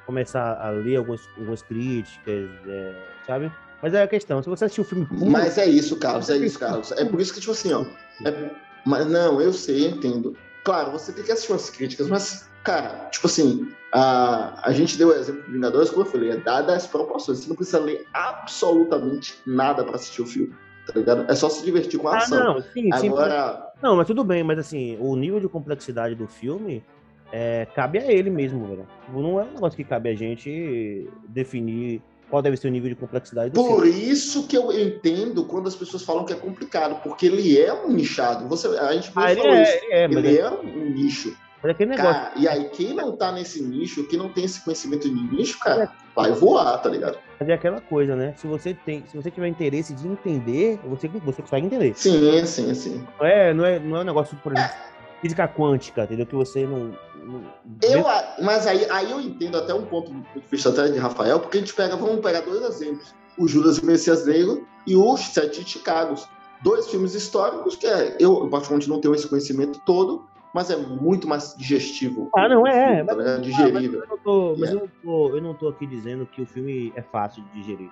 começar 0.07 0.61
a 0.61 0.71
ler 0.71 0.97
algumas, 0.97 1.21
algumas 1.37 1.63
críticas, 1.63 2.51
é, 2.67 2.95
sabe? 3.27 3.53
Mas 3.83 3.95
é 3.95 4.03
a 4.03 4.09
questão, 4.09 4.43
se 4.43 4.49
você 4.49 4.65
assistir 4.65 4.81
o 4.81 4.85
filme. 4.85 5.09
Mas 5.11 5.59
é 5.59 5.67
isso, 5.67 5.97
Carlos, 5.97 6.31
é 6.31 6.37
isso, 6.37 6.59
Carlos. 6.59 6.93
É 6.93 7.05
por 7.05 7.21
isso 7.21 7.35
que, 7.35 7.41
tipo 7.41 7.53
assim, 7.53 7.73
ó. 7.73 7.85
É, 8.25 8.51
mas 8.87 9.07
não, 9.07 9.41
eu 9.41 9.53
sei, 9.53 9.87
entendo. 9.87 10.37
Claro, 10.65 10.93
você 10.93 11.13
tem 11.13 11.25
que 11.25 11.33
assistir 11.33 11.53
as 11.53 11.69
críticas, 11.69 12.07
mas, 12.07 12.49
cara, 12.63 13.09
tipo 13.11 13.27
assim, 13.27 13.69
a, 13.93 14.69
a 14.69 14.73
gente 14.73 14.97
deu 14.97 15.09
o 15.09 15.13
exemplo 15.13 15.43
de 15.43 15.53
Vingadores, 15.53 15.91
como 15.91 16.03
eu 16.03 16.11
falei, 16.11 16.31
é 16.31 16.37
dada 16.37 16.75
as 16.75 16.87
proporções. 16.87 17.41
Você 17.41 17.49
não 17.49 17.57
precisa 17.57 17.79
ler 17.79 18.07
absolutamente 18.13 19.39
nada 19.47 19.85
para 19.85 19.97
assistir 19.97 20.23
o 20.23 20.27
filme. 20.27 20.55
Tá 20.87 20.95
ligado? 20.99 21.31
É 21.31 21.35
só 21.35 21.49
se 21.49 21.65
divertir 21.65 22.01
com 22.01 22.09
a 22.09 22.15
ah, 22.15 22.19
ação. 22.19 22.55
Não, 22.55 22.63
sim, 22.63 22.93
Agora... 22.93 23.73
Sim, 23.75 23.79
não, 23.83 23.97
mas 23.97 24.07
tudo 24.07 24.25
bem, 24.25 24.43
mas 24.43 24.59
assim, 24.59 24.97
o 25.01 25.15
nível 25.15 25.39
de 25.39 25.49
complexidade 25.49 26.15
do 26.15 26.27
filme 26.27 26.85
é, 27.33 27.67
cabe 27.75 27.99
a 27.99 28.11
ele 28.11 28.31
mesmo, 28.31 28.67
velho. 28.67 28.87
Tipo, 29.07 29.21
não 29.21 29.41
é 29.41 29.45
um 29.45 29.55
negócio 29.55 29.77
que 29.77 29.85
cabe 29.85 30.11
a 30.11 30.15
gente 30.15 31.09
definir 31.29 32.03
qual 32.29 32.41
deve 32.41 32.57
ser 32.57 32.69
o 32.69 32.71
nível 32.71 32.89
de 32.89 32.97
complexidade 32.97 33.51
do 33.51 33.63
Por 33.63 33.85
filme. 33.85 34.11
isso 34.11 34.47
que 34.47 34.57
eu 34.57 34.73
entendo 34.73 35.45
quando 35.45 35.69
as 35.69 35.75
pessoas 35.77 36.03
falam 36.03 36.25
que 36.25 36.33
é 36.33 36.37
complicado, 36.37 37.03
porque 37.03 37.27
ele 37.27 37.59
é 37.59 37.73
um 37.73 37.93
nichado. 37.93 38.49
Você, 38.49 38.69
a 38.69 38.93
gente 38.95 39.11
ah, 39.17 39.33
ele 39.33 39.41
é, 39.41 39.63
isso. 39.63 39.85
Ele 39.85 39.93
é, 39.93 40.05
ele 40.05 40.39
é 40.39 40.51
um 40.51 40.91
nicho. 40.91 41.37
Mas 41.63 41.79
é 41.79 41.87
negócio. 41.87 42.13
Cara, 42.13 42.33
e 42.37 42.49
aí, 42.49 42.69
quem 42.71 42.93
não 42.93 43.15
tá 43.15 43.31
nesse 43.31 43.63
nicho, 43.63 44.07
quem 44.09 44.19
não 44.19 44.29
tem 44.29 44.45
esse 44.45 44.61
conhecimento 44.61 45.09
de 45.09 45.15
nicho, 45.15 45.61
cara, 45.61 45.93
vai 46.15 46.33
voar, 46.33 46.77
tá 46.79 46.89
ligado? 46.89 47.19
Mas 47.39 47.49
é 47.49 47.53
aquela 47.53 47.81
coisa, 47.81 48.17
né? 48.17 48.35
Se 48.37 48.49
você 48.49 48.75
tem, 48.75 49.05
se 49.07 49.17
você 49.17 49.31
tiver 49.31 49.47
interesse 49.47 49.95
de 49.95 50.09
entender, 50.09 50.81
você, 50.85 51.07
você 51.09 51.41
consegue 51.41 51.67
entender. 51.67 51.95
Sim, 51.97 52.45
sim, 52.47 52.75
sim. 52.75 53.07
Não 53.19 53.27
é, 53.27 53.55
não 53.55 53.65
é, 53.65 53.79
não 53.79 53.97
é 53.99 54.01
um 54.01 54.05
negócio, 54.05 54.37
por 54.43 54.53
exemplo, 54.53 54.73
é. 54.73 55.21
física 55.21 55.47
quântica, 55.47 56.03
entendeu? 56.03 56.27
Que 56.27 56.35
você 56.35 56.67
não. 56.67 56.97
não... 57.25 57.43
Eu, 57.81 58.05
mas 58.43 58.67
aí, 58.67 58.85
aí 58.91 59.13
eu 59.13 59.21
entendo 59.21 59.57
até 59.57 59.73
um 59.73 59.87
ponto 59.87 60.11
do 60.11 60.25
vista 60.51 60.69
até 60.69 60.89
de 60.89 60.99
Rafael, 60.99 61.39
porque 61.39 61.59
a 61.59 61.61
gente 61.61 61.75
pega, 61.75 61.95
vamos 61.95 62.21
pegar 62.21 62.41
dois 62.41 62.61
exemplos: 62.63 63.15
o 63.39 63.47
Judas 63.47 63.79
e 63.79 63.83
o 63.83 63.87
Messias 63.87 64.27
Negro 64.27 64.67
e 64.85 64.97
o 64.97 65.17
Sete 65.17 65.63
de 65.63 65.71
Chicago. 65.71 66.17
Dois 66.61 66.89
filmes 66.89 67.15
históricos 67.15 67.75
que 67.75 67.89
é, 67.89 68.17
eu, 68.21 68.49
particularmente, 68.49 68.89
não 68.89 69.01
tenho 69.01 69.17
esse 69.17 69.27
conhecimento 69.27 69.81
todo, 69.85 70.29
mas 70.53 70.71
é 70.71 70.77
muito 70.77 71.27
mais 71.27 71.55
digestivo. 71.57 72.31
Ah, 72.37 72.49
não 72.49 72.67
é, 72.67 73.01
é. 73.01 73.05
Tá 73.05 73.37
digerível. 73.39 74.01
Mas, 74.01 74.11
eu, 74.11 74.17
não 74.17 74.19
tô, 74.19 74.57
mas 74.59 74.71
eu, 74.71 74.81
não 74.81 74.89
tô, 75.03 75.37
eu 75.37 75.43
não 75.43 75.55
tô 75.55 75.69
aqui 75.69 75.87
dizendo 75.87 76.27
que 76.27 76.43
o 76.43 76.47
filme 76.47 76.93
é 76.95 77.03
fácil 77.03 77.43
de 77.45 77.61
digerir. 77.61 77.91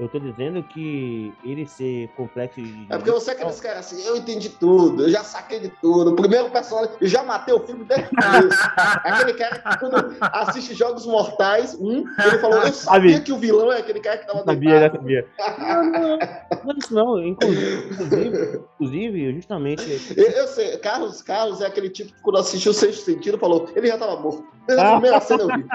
Eu 0.00 0.08
tô 0.08 0.18
dizendo 0.18 0.62
que 0.62 1.30
ele 1.44 1.66
ser 1.66 2.08
complexo 2.16 2.58
de. 2.58 2.86
É 2.88 2.96
porque 2.96 3.10
você 3.10 3.32
é 3.32 3.34
aqueles 3.34 3.60
caras 3.60 3.80
assim, 3.80 4.02
eu 4.06 4.16
entendi 4.16 4.48
tudo, 4.48 5.02
eu 5.02 5.10
já 5.10 5.22
saquei 5.22 5.60
de 5.60 5.68
tudo. 5.68 6.12
O 6.12 6.16
primeiro 6.16 6.48
personagem, 6.48 6.90
eu 6.98 7.06
já 7.06 7.22
matei 7.22 7.52
o 7.54 7.60
filme 7.60 7.84
desde 7.84 8.06
o 8.06 8.08
começo. 8.08 8.58
aquele 9.04 9.34
cara 9.34 9.58
que 9.58 9.78
quando 9.78 10.16
assiste 10.22 10.74
Jogos 10.74 11.04
Mortais, 11.04 11.76
um, 11.78 11.98
ele 11.98 12.38
falou, 12.38 12.62
eu 12.62 12.72
sabia 12.72 13.20
que 13.20 13.30
o 13.30 13.36
vilão 13.36 13.70
é 13.70 13.80
aquele 13.80 14.00
cara 14.00 14.16
que 14.16 14.26
tava 14.26 14.42
Sabia, 14.42 14.80
já 14.80 14.90
sabia. 14.90 15.26
Não, 15.58 15.84
não, 15.84 16.18
não, 16.64 16.78
isso 16.78 16.94
não. 16.94 17.22
Inclusive, 17.22 18.62
inclusive 18.74 19.34
justamente. 19.34 20.14
Eu, 20.16 20.30
eu, 20.30 20.48
sei, 20.48 20.78
Carlos, 20.78 21.20
Carlos 21.20 21.60
é 21.60 21.66
aquele 21.66 21.90
tipo 21.90 22.10
que 22.14 22.22
quando 22.22 22.38
assistiu 22.38 22.70
o 22.70 22.74
sexto 22.74 23.04
sentido 23.04 23.36
falou, 23.36 23.68
ele 23.76 23.86
já 23.86 23.98
tava 23.98 24.18
morto. 24.18 24.48
Desde 24.76 24.86
a 24.86 24.92
primeira 25.00 25.20
cena 25.20 25.42
eu 25.42 25.48
vi. 25.48 25.66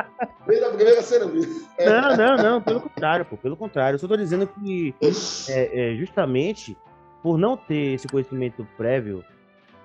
Desde 0.48 0.66
a 0.66 0.70
primeira 0.70 1.02
cena 1.02 1.26
eu 1.26 1.30
vi. 1.30 1.66
Não, 1.80 2.18
não, 2.18 2.38
não, 2.38 2.62
pelo 2.62 2.82
contrário, 2.82 3.26
pô, 3.26 3.38
pelo 3.38 3.58
contrário. 3.58 3.96
Eu 3.96 4.00
só 4.00 4.08
tô 4.08 4.16
dizendo 4.16 4.48
que 4.48 4.96
é, 5.50 5.92
é, 5.92 5.96
justamente 5.96 6.78
por 7.22 7.38
não 7.38 7.58
ter 7.58 7.96
esse 7.96 8.08
conhecimento 8.08 8.68
prévio 8.78 9.24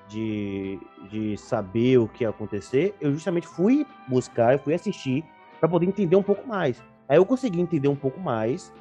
de, 0.09 0.79
de 1.09 1.37
saber 1.37 1.99
o 1.99 2.09
que 2.09 2.25
ia 2.25 2.31
acontecer, 2.31 2.95
eu 3.01 3.13
justamente 3.13 3.47
fui 3.47 3.87
buscar, 4.09 4.53
eu 4.53 4.59
fui 4.59 4.75
assistir 4.75 5.25
para 5.59 5.69
poder 5.69 5.87
entender 5.87 6.17
um 6.17 6.23
pouco 6.23 6.47
mais. 6.47 6.83
Aí 7.09 7.17
eu 7.17 7.25
consegui 7.25 7.61
entender 7.61 7.89
um 7.89 7.97
pouco 7.97 8.21
mais 8.21 8.73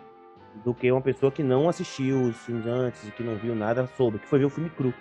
do 0.66 0.74
que 0.74 0.92
uma 0.92 1.02
pessoa 1.02 1.32
que 1.32 1.44
não 1.44 1.70
assistiu 1.70 2.22
os 2.24 2.38
filmes 2.38 2.66
antes 2.66 3.08
e 3.08 3.12
que 3.12 3.24
não 3.24 3.36
viu 3.36 3.56
nada 3.56 3.88
sobre, 3.96 4.20
que 4.20 4.28
foi 4.28 4.40
ver 4.40 4.46
o 4.46 4.50
filme 4.50 4.70
cru. 4.70 4.94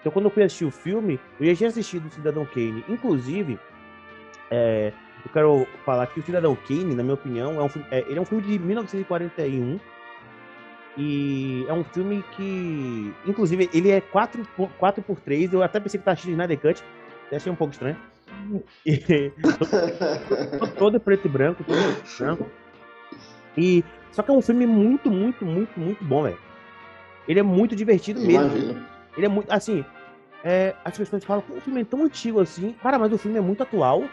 Então, 0.00 0.10
quando 0.10 0.26
eu 0.26 0.30
fui 0.30 0.42
assistir 0.42 0.64
o 0.64 0.70
filme, 0.70 1.20
eu 1.38 1.46
já 1.46 1.54
tinha 1.54 1.68
assistido 1.68 2.06
o 2.06 2.10
Cidadão 2.10 2.46
Kane. 2.46 2.84
Inclusive, 2.88 3.58
é, 4.50 4.92
eu 5.24 5.32
quero 5.32 5.66
falar 5.84 6.06
que 6.06 6.20
o 6.20 6.22
Cidadão 6.22 6.56
Kane, 6.56 6.94
na 6.94 7.02
minha 7.02 7.14
opinião, 7.14 7.60
é 7.60 7.62
um 7.62 7.68
filme, 7.68 7.86
é, 7.90 8.00
ele 8.00 8.18
é 8.18 8.20
um 8.20 8.24
filme 8.24 8.42
de 8.42 8.58
1941 8.58 9.78
e 10.96 11.64
é 11.68 11.72
um 11.72 11.84
filme 11.84 12.24
que, 12.36 13.14
inclusive, 13.26 13.70
ele 13.72 13.90
é 13.90 14.00
4 14.00 14.46
por, 14.56 14.68
4 14.72 15.02
por 15.02 15.20
3 15.20 15.52
Eu 15.52 15.62
até 15.62 15.78
pensei 15.78 15.98
que 15.98 16.04
tá 16.04 16.12
assistindo 16.12 16.32
Snyder 16.32 16.58
Cut, 16.58 16.82
achei 17.32 17.50
um 17.52 17.56
pouco 17.56 17.72
estranho. 17.72 17.96
E, 18.84 19.32
todo 20.78 20.98
preto 20.98 21.26
e 21.26 21.30
branco, 21.30 21.62
todo 21.64 21.76
branco. 22.18 22.46
E 23.56 23.84
só 24.10 24.22
que 24.22 24.30
é 24.30 24.34
um 24.34 24.42
filme 24.42 24.66
muito, 24.66 25.10
muito, 25.10 25.44
muito, 25.44 25.78
muito 25.78 26.04
bom, 26.04 26.24
velho. 26.24 26.38
Ele 27.28 27.38
é 27.38 27.42
muito 27.42 27.76
divertido 27.76 28.20
mesmo. 28.20 28.56
Imagina. 28.56 28.88
Ele 29.16 29.26
é 29.26 29.28
muito, 29.28 29.50
assim, 29.52 29.84
é, 30.42 30.74
as 30.84 30.96
pessoas 30.96 31.24
falam, 31.24 31.44
o 31.48 31.60
filme 31.60 31.82
é 31.82 31.84
tão 31.84 32.02
antigo 32.02 32.40
assim. 32.40 32.74
Cara, 32.82 32.98
mas 32.98 33.12
o 33.12 33.18
filme 33.18 33.38
é 33.38 33.40
muito 33.40 33.62
atual. 33.62 34.04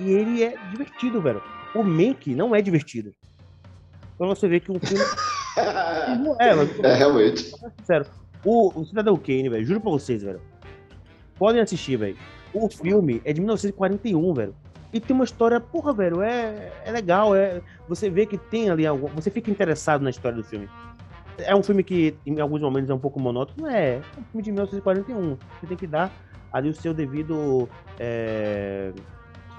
E 0.00 0.12
ele 0.12 0.42
é 0.42 0.56
divertido, 0.70 1.20
velho. 1.20 1.42
O 1.74 1.84
Mank 1.84 2.34
não 2.34 2.54
é 2.54 2.62
divertido. 2.62 3.12
Pra 4.16 4.26
você 4.26 4.48
ver 4.48 4.60
que 4.60 4.72
um 4.72 4.80
filme. 4.80 5.04
não 6.24 6.36
é, 6.40 6.54
mas... 6.54 6.78
é, 6.80 6.94
realmente. 6.94 7.52
Sério. 7.84 8.06
O, 8.44 8.80
o 8.80 8.84
Cidadão 8.86 9.16
Kane, 9.16 9.50
velho, 9.50 9.64
juro 9.64 9.80
pra 9.80 9.90
vocês, 9.90 10.22
velho. 10.22 10.40
Podem 11.38 11.60
assistir, 11.60 11.96
velho. 11.96 12.16
O 12.52 12.68
filme 12.68 13.20
é 13.24 13.32
de 13.32 13.40
1941, 13.40 14.34
velho. 14.34 14.54
E 14.92 14.98
tem 14.98 15.14
uma 15.14 15.24
história, 15.24 15.60
porra, 15.60 15.92
velho, 15.92 16.22
é, 16.22 16.72
é 16.84 16.90
legal. 16.90 17.36
É, 17.36 17.60
você 17.86 18.10
vê 18.10 18.26
que 18.26 18.38
tem 18.38 18.70
ali 18.70 18.86
algo. 18.86 19.08
Você 19.14 19.30
fica 19.30 19.50
interessado 19.50 20.02
na 20.02 20.10
história 20.10 20.36
do 20.36 20.42
filme. 20.42 20.68
É 21.38 21.54
um 21.54 21.62
filme 21.62 21.84
que, 21.84 22.16
em 22.26 22.40
alguns 22.40 22.60
momentos, 22.60 22.90
é 22.90 22.94
um 22.94 22.98
pouco 22.98 23.20
monótono. 23.20 23.68
É, 23.68 23.96
é 23.96 23.98
um 24.18 24.24
filme 24.24 24.42
de 24.42 24.50
1941. 24.50 25.36
Você 25.60 25.66
tem 25.66 25.76
que 25.76 25.86
dar 25.86 26.10
ali 26.52 26.68
o 26.70 26.74
seu 26.74 26.92
devido. 26.92 27.68
É, 27.98 28.92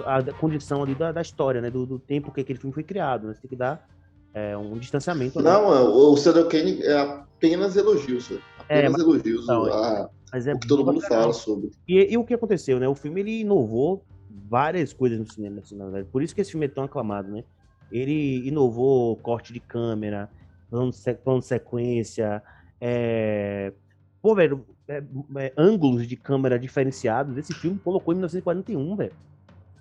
a 0.06 0.24
condição 0.34 0.84
ali 0.84 0.96
da, 0.96 1.12
da 1.12 1.22
história, 1.22 1.62
né? 1.62 1.70
Do, 1.70 1.86
do, 1.86 2.00
tempo 2.00 2.32
que 2.32 2.42
aquele 2.42 2.60
filme 2.60 2.74
foi 2.74 2.84
criado, 2.84 3.28
né? 3.28 3.34
Você 3.34 3.42
tem 3.42 3.50
que 3.50 3.56
dar 3.56 3.88
é, 4.34 4.56
um 4.58 4.78
distanciamento. 4.78 5.42
Não, 5.42 5.72
ali. 5.72 5.88
o 5.88 6.18
Cidadão 6.18 6.48
Kane 6.48 6.82
é 6.82 7.00
apenas 7.00 7.76
elogios, 7.76 8.32
é, 8.32 8.38
apenas 8.60 8.84
é, 8.86 8.90
mas, 8.90 9.02
elogios 9.02 9.48
não, 9.48 9.66
a, 9.66 10.10
mas 10.32 10.48
é 10.48 10.54
o 10.54 10.60
que 10.60 10.68
todo 10.68 10.86
mundo 10.86 11.02
fala 11.02 11.34
sobre. 11.34 11.72
E, 11.88 12.14
e, 12.14 12.18
o 12.18 12.24
que 12.24 12.34
aconteceu, 12.34 12.80
né? 12.80 12.88
O 12.88 12.96
filme 12.96 13.22
ele 13.22 13.42
inovou 13.42 14.04
várias 14.50 14.94
coisas 14.94 15.20
no 15.20 15.32
cinema, 15.32 15.60
assim, 15.60 15.76
na 15.76 15.86
verdade. 15.86 16.08
Por 16.12 16.22
isso 16.22 16.34
que 16.34 16.42
esse 16.42 16.52
filme 16.52 16.66
é 16.66 16.70
tão 16.70 16.84
aclamado, 16.84 17.30
né? 17.30 17.44
Ele 17.92 18.48
inovou 18.48 19.18
corte 19.18 19.52
de 19.52 19.60
câmera, 19.60 20.30
plano 20.70 20.92
de, 20.92 21.14
plano 21.16 21.42
sequência, 21.42 22.42
é... 22.80 23.74
Pô, 24.22 24.34
velho, 24.34 24.66
é, 24.88 25.04
é, 25.38 25.54
ângulos 25.58 26.08
de 26.08 26.16
câmera 26.16 26.58
diferenciados. 26.58 27.38
Esse 27.38 27.54
filme 27.54 27.80
colocou 27.80 28.14
em 28.14 28.18
1941, 28.18 28.96
velho 28.96 29.14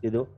entendeu? 0.00 0.28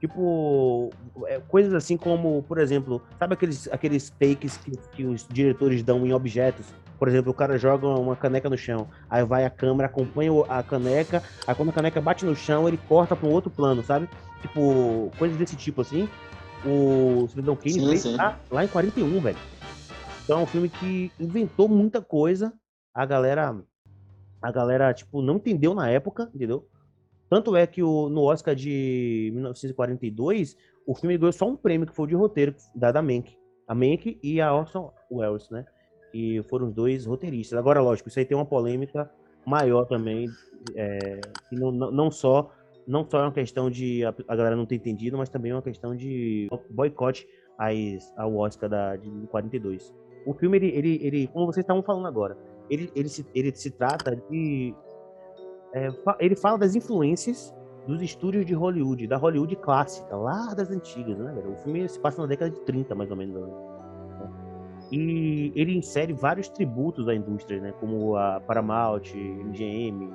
Tipo, 0.00 0.90
é, 1.26 1.40
coisas 1.48 1.72
assim 1.72 1.96
como, 1.96 2.42
por 2.42 2.58
exemplo, 2.58 3.00
sabe 3.18 3.34
aqueles, 3.34 3.68
aqueles 3.72 4.10
takes 4.10 4.56
que, 4.58 4.72
que 4.92 5.04
os 5.04 5.26
diretores 5.28 5.82
dão 5.82 6.04
em 6.06 6.12
objetos? 6.12 6.66
Por 6.98 7.08
exemplo, 7.08 7.30
o 7.30 7.34
cara 7.34 7.56
joga 7.56 7.86
uma 7.86 8.14
caneca 8.14 8.50
no 8.50 8.56
chão, 8.56 8.88
aí 9.08 9.24
vai 9.24 9.44
a 9.44 9.50
câmera, 9.50 9.86
acompanha 9.86 10.30
a 10.48 10.62
caneca, 10.62 11.22
aí 11.46 11.54
quando 11.54 11.70
a 11.70 11.72
caneca 11.72 12.00
bate 12.00 12.24
no 12.24 12.36
chão, 12.36 12.68
ele 12.68 12.78
corta 12.88 13.16
para 13.16 13.28
um 13.28 13.32
outro 13.32 13.50
plano, 13.50 13.82
sabe? 13.82 14.08
Tipo, 14.42 15.10
coisas 15.18 15.38
desse 15.38 15.56
tipo 15.56 15.80
assim. 15.80 16.08
O 16.66 17.26
Cidadão 17.28 17.56
Kane 17.56 17.72
sim, 17.72 17.88
fez 17.88 18.02
sim. 18.02 18.16
Lá, 18.16 18.38
lá 18.50 18.64
em 18.64 18.68
41, 18.68 19.20
velho. 19.20 19.38
Então 20.24 20.40
é 20.40 20.42
um 20.42 20.46
filme 20.46 20.68
que 20.68 21.10
inventou 21.18 21.68
muita 21.68 22.00
coisa. 22.00 22.52
A 22.94 23.04
galera, 23.04 23.56
a 24.40 24.52
galera, 24.52 24.92
tipo, 24.92 25.20
não 25.20 25.36
entendeu 25.36 25.74
na 25.74 25.88
época, 25.88 26.30
entendeu? 26.34 26.68
Tanto 27.34 27.56
é 27.56 27.66
que 27.66 27.82
o, 27.82 28.08
no 28.08 28.22
Oscar 28.22 28.54
de 28.54 29.32
1942, 29.34 30.56
o 30.86 30.94
filme 30.94 31.18
ganhou 31.18 31.32
só 31.32 31.48
um 31.48 31.56
prêmio, 31.56 31.84
que 31.84 31.92
foi 31.92 32.04
o 32.04 32.08
de 32.08 32.14
roteiro, 32.14 32.54
da, 32.72 32.92
da 32.92 33.02
Mank. 33.02 33.36
A 33.66 33.74
Mank 33.74 34.20
e 34.22 34.40
a 34.40 34.54
Orson 34.54 34.92
Welles, 35.10 35.50
né? 35.50 35.66
E 36.14 36.40
foram 36.44 36.68
os 36.68 36.72
dois 36.72 37.06
roteiristas. 37.06 37.58
Agora, 37.58 37.80
lógico, 37.80 38.08
isso 38.08 38.20
aí 38.20 38.24
tem 38.24 38.36
uma 38.36 38.46
polêmica 38.46 39.10
maior 39.44 39.84
também, 39.84 40.28
é, 40.76 41.20
que 41.48 41.56
não, 41.56 41.72
não, 41.72 42.08
só 42.08 42.52
não 42.86 43.04
só 43.04 43.18
é 43.18 43.22
uma 43.22 43.32
questão 43.32 43.68
de 43.68 44.04
a, 44.04 44.14
a, 44.28 44.36
galera 44.36 44.54
não 44.54 44.64
ter 44.64 44.76
entendido, 44.76 45.18
mas 45.18 45.28
também 45.28 45.50
é 45.50 45.56
uma 45.56 45.62
questão 45.62 45.96
de 45.96 46.48
boicote 46.70 47.26
ao 48.16 48.36
Oscar 48.36 48.70
da, 48.70 48.94
de 48.94 49.10
42. 49.26 49.92
O 50.24 50.34
filme, 50.34 50.56
ele, 50.56 50.68
ele, 50.68 51.00
ele 51.02 51.26
como 51.26 51.46
vocês 51.46 51.64
estavam 51.64 51.82
falando 51.82 52.06
agora, 52.06 52.38
ele, 52.70 52.92
ele, 52.94 53.08
se, 53.08 53.26
ele 53.34 53.52
se 53.56 53.72
trata 53.72 54.14
de 54.30 54.72
é, 55.74 55.88
ele 56.20 56.36
fala 56.36 56.56
das 56.56 56.76
influências 56.76 57.52
dos 57.86 58.00
estúdios 58.00 58.46
de 58.46 58.54
Hollywood, 58.54 59.06
da 59.08 59.16
Hollywood 59.16 59.56
clássica, 59.56 60.16
lá 60.16 60.54
das 60.54 60.70
antigas, 60.70 61.18
né? 61.18 61.34
O 61.46 61.56
filme 61.56 61.86
se 61.88 61.98
passa 61.98 62.22
na 62.22 62.28
década 62.28 62.50
de 62.50 62.60
30, 62.60 62.94
mais 62.94 63.10
ou 63.10 63.16
menos. 63.16 63.42
Né? 63.42 63.48
E 64.92 65.52
ele 65.54 65.76
insere 65.76 66.12
vários 66.12 66.48
tributos 66.48 67.08
à 67.08 67.14
indústria, 67.14 67.60
né? 67.60 67.74
Como 67.80 68.16
a 68.16 68.40
Paramount, 68.40 69.02
MGM, 69.14 70.12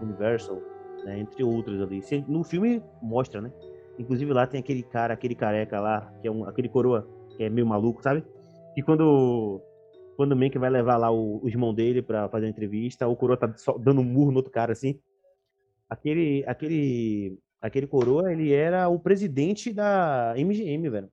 Universal, 0.00 0.60
né? 1.04 1.20
entre 1.20 1.44
outros 1.44 1.80
ali. 1.82 2.02
No 2.26 2.42
filme 2.42 2.82
mostra, 3.02 3.40
né? 3.40 3.52
Inclusive 3.98 4.32
lá 4.32 4.46
tem 4.46 4.58
aquele 4.58 4.82
cara, 4.82 5.14
aquele 5.14 5.34
careca 5.34 5.78
lá, 5.80 6.12
que 6.20 6.26
é 6.26 6.30
um, 6.30 6.48
aquele 6.48 6.68
coroa, 6.68 7.06
que 7.36 7.44
é 7.44 7.50
meio 7.50 7.66
maluco, 7.66 8.02
sabe? 8.02 8.24
Que 8.74 8.82
quando 8.82 9.60
quando 10.16 10.32
o 10.32 10.36
Mank 10.36 10.58
vai 10.58 10.70
levar 10.70 10.96
lá 10.96 11.10
o, 11.10 11.42
o 11.42 11.48
irmão 11.48 11.74
dele 11.74 12.02
pra 12.02 12.28
fazer 12.28 12.46
a 12.46 12.48
entrevista, 12.48 13.06
o 13.06 13.16
coroa 13.16 13.36
tá 13.36 13.52
só 13.56 13.76
dando 13.76 14.00
um 14.00 14.04
murro 14.04 14.30
no 14.30 14.38
outro 14.38 14.52
cara, 14.52 14.72
assim. 14.72 14.98
Aquele, 15.88 16.44
aquele, 16.46 17.38
aquele 17.60 17.86
coroa, 17.86 18.32
ele 18.32 18.52
era 18.52 18.88
o 18.88 18.98
presidente 18.98 19.72
da 19.72 20.34
MGM, 20.36 20.88
velho. 20.88 21.10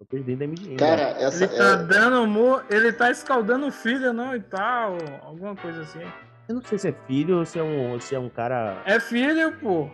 O 0.00 0.04
presidente 0.06 0.38
da 0.38 0.46
MGM. 0.46 0.76
Cara, 0.76 1.14
velho. 1.14 1.26
essa, 1.26 1.44
ele 1.44 1.56
tá 1.56 1.70
é... 1.70 1.84
dando 1.84 2.26
murro, 2.26 2.62
ele 2.70 2.92
tá 2.92 3.10
escaldando 3.10 3.66
o 3.66 3.72
filho, 3.72 4.12
não, 4.12 4.34
e 4.34 4.40
tal, 4.40 4.96
alguma 5.22 5.54
coisa 5.56 5.82
assim. 5.82 6.00
Eu 6.48 6.54
não 6.54 6.62
sei 6.62 6.78
se 6.78 6.88
é 6.88 6.92
filho 7.06 7.38
ou 7.38 7.44
se 7.44 7.58
é 7.58 7.62
um, 7.62 8.00
se 8.00 8.14
é 8.14 8.18
um 8.18 8.28
cara... 8.28 8.82
É 8.86 8.98
filho, 8.98 9.58
pô. 9.58 9.90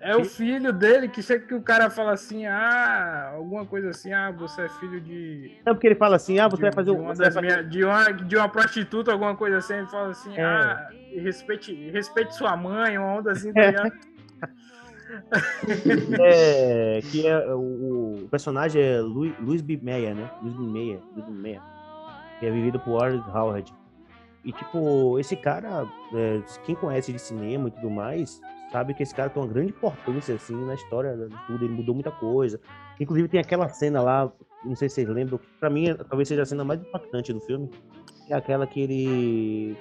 É 0.00 0.16
o 0.16 0.24
filho 0.24 0.72
dele 0.72 1.08
que 1.08 1.20
chega 1.22 1.44
que 1.44 1.54
o 1.54 1.60
cara 1.60 1.90
fala 1.90 2.12
assim, 2.12 2.46
ah, 2.46 3.32
alguma 3.34 3.66
coisa 3.66 3.90
assim, 3.90 4.12
ah, 4.12 4.30
você 4.30 4.62
é 4.62 4.68
filho 4.68 5.00
de. 5.00 5.58
Não, 5.66 5.74
porque 5.74 5.88
ele 5.88 5.96
fala 5.96 6.16
assim, 6.16 6.38
ah, 6.38 6.46
você 6.46 6.56
de, 6.56 6.62
vai 6.62 6.72
fazer 6.72 6.92
de 6.92 6.96
uma, 6.96 7.16
fazer... 7.16 7.40
Minha, 7.40 7.64
de, 7.64 7.84
uma, 7.84 8.12
de 8.12 8.36
uma 8.36 8.48
prostituta, 8.48 9.10
alguma 9.10 9.34
coisa 9.34 9.56
assim, 9.56 9.74
ele 9.74 9.86
fala 9.88 10.10
assim, 10.10 10.36
é. 10.36 10.42
ah, 10.42 10.88
respeite, 11.16 11.90
respeite 11.90 12.34
sua 12.36 12.56
mãe, 12.56 12.96
uma 12.96 13.18
onda 13.18 13.32
assim, 13.32 13.52
tá 13.52 13.66
ligado? 13.66 13.92
é, 16.20 17.00
que 17.10 17.26
é 17.26 17.54
o, 17.54 18.22
o 18.24 18.28
personagem 18.30 18.80
é 18.80 19.00
Luiz, 19.00 19.34
Luiz 19.40 19.62
B. 19.62 19.80
Meia, 19.82 20.14
né? 20.14 20.30
Luiz 20.42 20.54
B. 20.54 20.62
Meia, 20.62 21.00
Luiz 21.16 21.26
B. 21.26 21.32
Meia, 21.32 21.62
que 22.38 22.46
é 22.46 22.50
vivido 22.50 22.78
por 22.78 23.00
Warren 23.00 23.22
Howard. 23.34 23.74
E 24.44 24.52
tipo, 24.52 25.18
esse 25.18 25.36
cara, 25.36 25.88
é, 26.14 26.40
quem 26.64 26.76
conhece 26.76 27.12
de 27.12 27.18
cinema 27.18 27.68
e 27.68 27.72
tudo 27.72 27.90
mais, 27.90 28.40
sabe 28.70 28.94
que 28.94 29.02
esse 29.02 29.14
cara 29.14 29.30
tem 29.30 29.42
uma 29.42 29.48
grande 29.48 29.70
importância, 29.70 30.34
assim, 30.34 30.54
na 30.66 30.74
história 30.74 31.16
de 31.16 31.46
tudo, 31.46 31.64
ele 31.64 31.74
mudou 31.74 31.94
muita 31.94 32.10
coisa. 32.10 32.60
Inclusive 33.00 33.28
tem 33.28 33.40
aquela 33.40 33.68
cena 33.68 34.00
lá, 34.00 34.30
não 34.64 34.76
sei 34.76 34.88
se 34.88 34.96
vocês 34.96 35.08
lembram, 35.08 35.38
que 35.38 35.46
pra 35.58 35.70
mim 35.70 35.94
talvez 36.08 36.28
seja 36.28 36.42
a 36.42 36.46
cena 36.46 36.64
mais 36.64 36.80
impactante 36.80 37.32
do 37.32 37.40
filme, 37.40 37.70
é 38.28 38.34
aquela 38.34 38.66
que 38.66 38.80
ele 38.80 39.76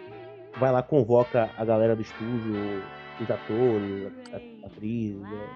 vai 0.60 0.71
lá, 0.71 0.82
convoca 0.82 1.50
a 1.58 1.65
galera 1.65 1.95
do 1.95 2.02
estúdio, 2.02 2.82
os 3.21 3.30
atores, 3.30 4.12
atrizes, 4.63 5.21
né? 5.21 5.50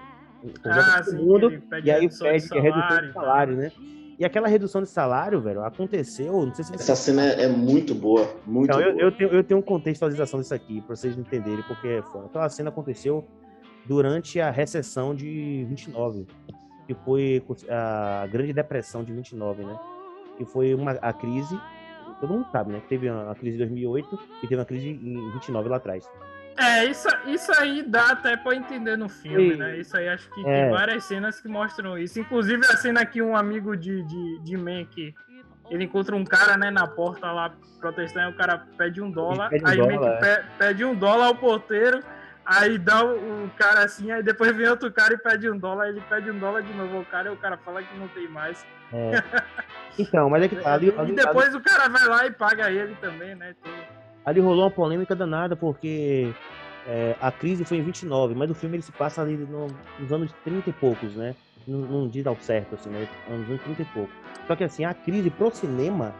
ah, 0.64 1.02
todo 1.04 1.16
mundo, 1.16 1.62
e 1.84 1.90
aí 1.90 2.08
pede 2.08 2.48
que 2.48 2.58
é 2.58 2.60
redução 2.60 3.00
de 3.00 3.12
salário, 3.12 3.56
né? 3.56 3.72
E 4.22 4.24
aquela 4.24 4.46
redução 4.46 4.80
de 4.80 4.88
salário, 4.88 5.40
velho, 5.40 5.64
aconteceu. 5.64 6.46
Não 6.46 6.54
sei 6.54 6.64
se 6.64 6.72
Essa 6.76 6.94
cena 6.94 7.24
é 7.24 7.48
muito 7.48 7.92
boa. 7.92 8.32
Muito 8.46 8.70
então, 8.70 8.80
boa. 8.80 8.92
Eu, 8.92 9.08
eu, 9.08 9.16
tenho, 9.16 9.30
eu 9.30 9.42
tenho 9.42 9.58
uma 9.58 9.66
contextualização 9.66 10.38
disso 10.38 10.54
aqui, 10.54 10.80
pra 10.80 10.94
vocês 10.94 11.18
entenderem, 11.18 11.64
porque 11.66 11.88
é 11.88 12.02
foda. 12.02 12.26
Aquela 12.26 12.48
cena 12.48 12.68
aconteceu 12.68 13.26
durante 13.84 14.40
a 14.40 14.48
recessão 14.48 15.12
de 15.12 15.66
29, 15.68 16.28
que 16.86 16.94
foi 17.04 17.42
a 17.68 18.28
Grande 18.30 18.52
Depressão 18.52 19.02
de 19.02 19.12
29, 19.12 19.64
né? 19.64 19.76
Que 20.38 20.44
foi 20.44 20.72
uma, 20.72 20.92
a 20.92 21.12
crise, 21.12 21.60
todo 22.20 22.32
mundo 22.32 22.46
sabe, 22.52 22.70
né? 22.70 22.82
Teve 22.88 23.08
a 23.08 23.34
crise 23.34 23.56
de 23.56 23.64
2008 23.64 24.18
e 24.38 24.46
teve 24.46 24.54
uma 24.54 24.64
crise 24.64 24.88
em 24.88 25.32
29 25.32 25.68
lá 25.68 25.78
atrás. 25.78 26.08
É, 26.56 26.84
isso, 26.84 27.08
isso 27.26 27.52
aí 27.58 27.82
dá 27.82 28.12
até 28.12 28.36
pra 28.36 28.54
entender 28.54 28.96
no 28.96 29.08
filme, 29.08 29.54
e, 29.54 29.56
né? 29.56 29.76
Isso 29.78 29.96
aí 29.96 30.08
acho 30.08 30.28
que 30.30 30.40
é. 30.46 30.62
tem 30.62 30.70
várias 30.70 31.04
cenas 31.04 31.40
que 31.40 31.48
mostram 31.48 31.98
isso. 31.98 32.20
Inclusive 32.20 32.64
a 32.66 32.76
cena 32.76 33.04
que 33.06 33.22
um 33.22 33.36
amigo 33.36 33.76
de, 33.76 34.02
de, 34.02 34.38
de 34.40 34.56
Mank, 34.56 35.14
ele 35.70 35.84
encontra 35.84 36.14
um 36.14 36.24
cara, 36.24 36.56
né, 36.56 36.70
na 36.70 36.86
porta 36.86 37.30
lá 37.32 37.52
protestando, 37.80 38.30
e 38.30 38.34
o 38.34 38.36
cara 38.36 38.66
pede 38.76 39.00
um 39.00 39.10
dólar, 39.10 39.50
pede 39.50 39.64
um 39.64 39.68
aí 39.68 39.76
dólar, 39.76 40.10
Mank 40.10 40.24
é. 40.24 40.44
pede 40.58 40.84
um 40.84 40.94
dólar 40.94 41.26
ao 41.26 41.34
porteiro, 41.34 42.00
aí 42.44 42.78
dá 42.78 43.04
o, 43.04 43.44
o, 43.44 43.50
cara 43.56 43.84
assim, 43.84 44.10
aí 44.10 44.22
depois 44.22 44.54
vem 44.54 44.68
outro 44.68 44.92
cara 44.92 45.14
e 45.14 45.18
pede 45.18 45.50
um 45.50 45.58
dólar, 45.58 45.88
ele 45.88 46.02
pede 46.08 46.30
um 46.30 46.38
dólar 46.38 46.62
de 46.62 46.72
novo 46.74 46.98
ao 46.98 47.04
cara 47.04 47.30
e 47.30 47.32
o 47.32 47.36
cara 47.36 47.56
fala 47.56 47.82
que 47.82 47.98
não 47.98 48.08
tem 48.08 48.28
mais. 48.28 48.64
É. 48.92 49.22
Então, 49.98 50.28
mas 50.30 50.42
é 50.42 50.48
que 50.48 50.56
tá 50.56 50.72
ali, 50.74 50.94
ali, 50.96 51.12
E 51.12 51.14
depois 51.14 51.48
ali... 51.48 51.56
o 51.56 51.60
cara 51.60 51.88
vai 51.88 52.06
lá 52.06 52.26
e 52.26 52.30
paga 52.30 52.70
ele 52.70 52.94
também, 53.00 53.34
né? 53.34 53.54
Tudo 53.62 53.91
ali 54.24 54.40
rolou 54.40 54.64
uma 54.64 54.70
polêmica 54.70 55.14
danada, 55.14 55.56
porque 55.56 56.32
é, 56.86 57.16
a 57.20 57.30
crise 57.30 57.64
foi 57.64 57.78
em 57.78 57.82
29, 57.82 58.34
mas 58.34 58.50
o 58.50 58.54
filme 58.54 58.76
ele 58.76 58.82
se 58.82 58.92
passa 58.92 59.22
ali 59.22 59.36
no, 59.36 59.66
nos 59.98 60.12
anos 60.12 60.32
30 60.44 60.70
e 60.70 60.72
poucos, 60.72 61.14
né? 61.14 61.34
Não, 61.66 61.78
não 61.78 62.08
diz 62.08 62.26
ao 62.26 62.36
certo, 62.36 62.74
assim, 62.74 62.90
né? 62.90 63.06
Nos 63.28 63.48
anos 63.48 63.62
30 63.62 63.82
e 63.82 63.84
poucos. 63.86 64.14
Só 64.46 64.56
que 64.56 64.64
assim, 64.64 64.84
a 64.84 64.94
crise 64.94 65.30
pro 65.30 65.50
cinema, 65.54 66.14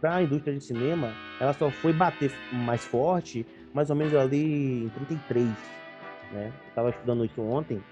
pra 0.00 0.22
indústria 0.22 0.54
de 0.54 0.62
cinema, 0.62 1.12
ela 1.40 1.52
só 1.52 1.70
foi 1.70 1.92
bater 1.92 2.30
mais 2.52 2.84
forte 2.84 3.46
mais 3.72 3.90
ou 3.90 3.96
menos 3.96 4.14
ali 4.14 4.84
em 4.84 4.88
33, 4.90 5.48
né? 6.32 6.52
Eu 6.68 6.74
tava 6.74 6.90
estudando 6.90 7.24
isso 7.24 7.42
ontem 7.42 7.82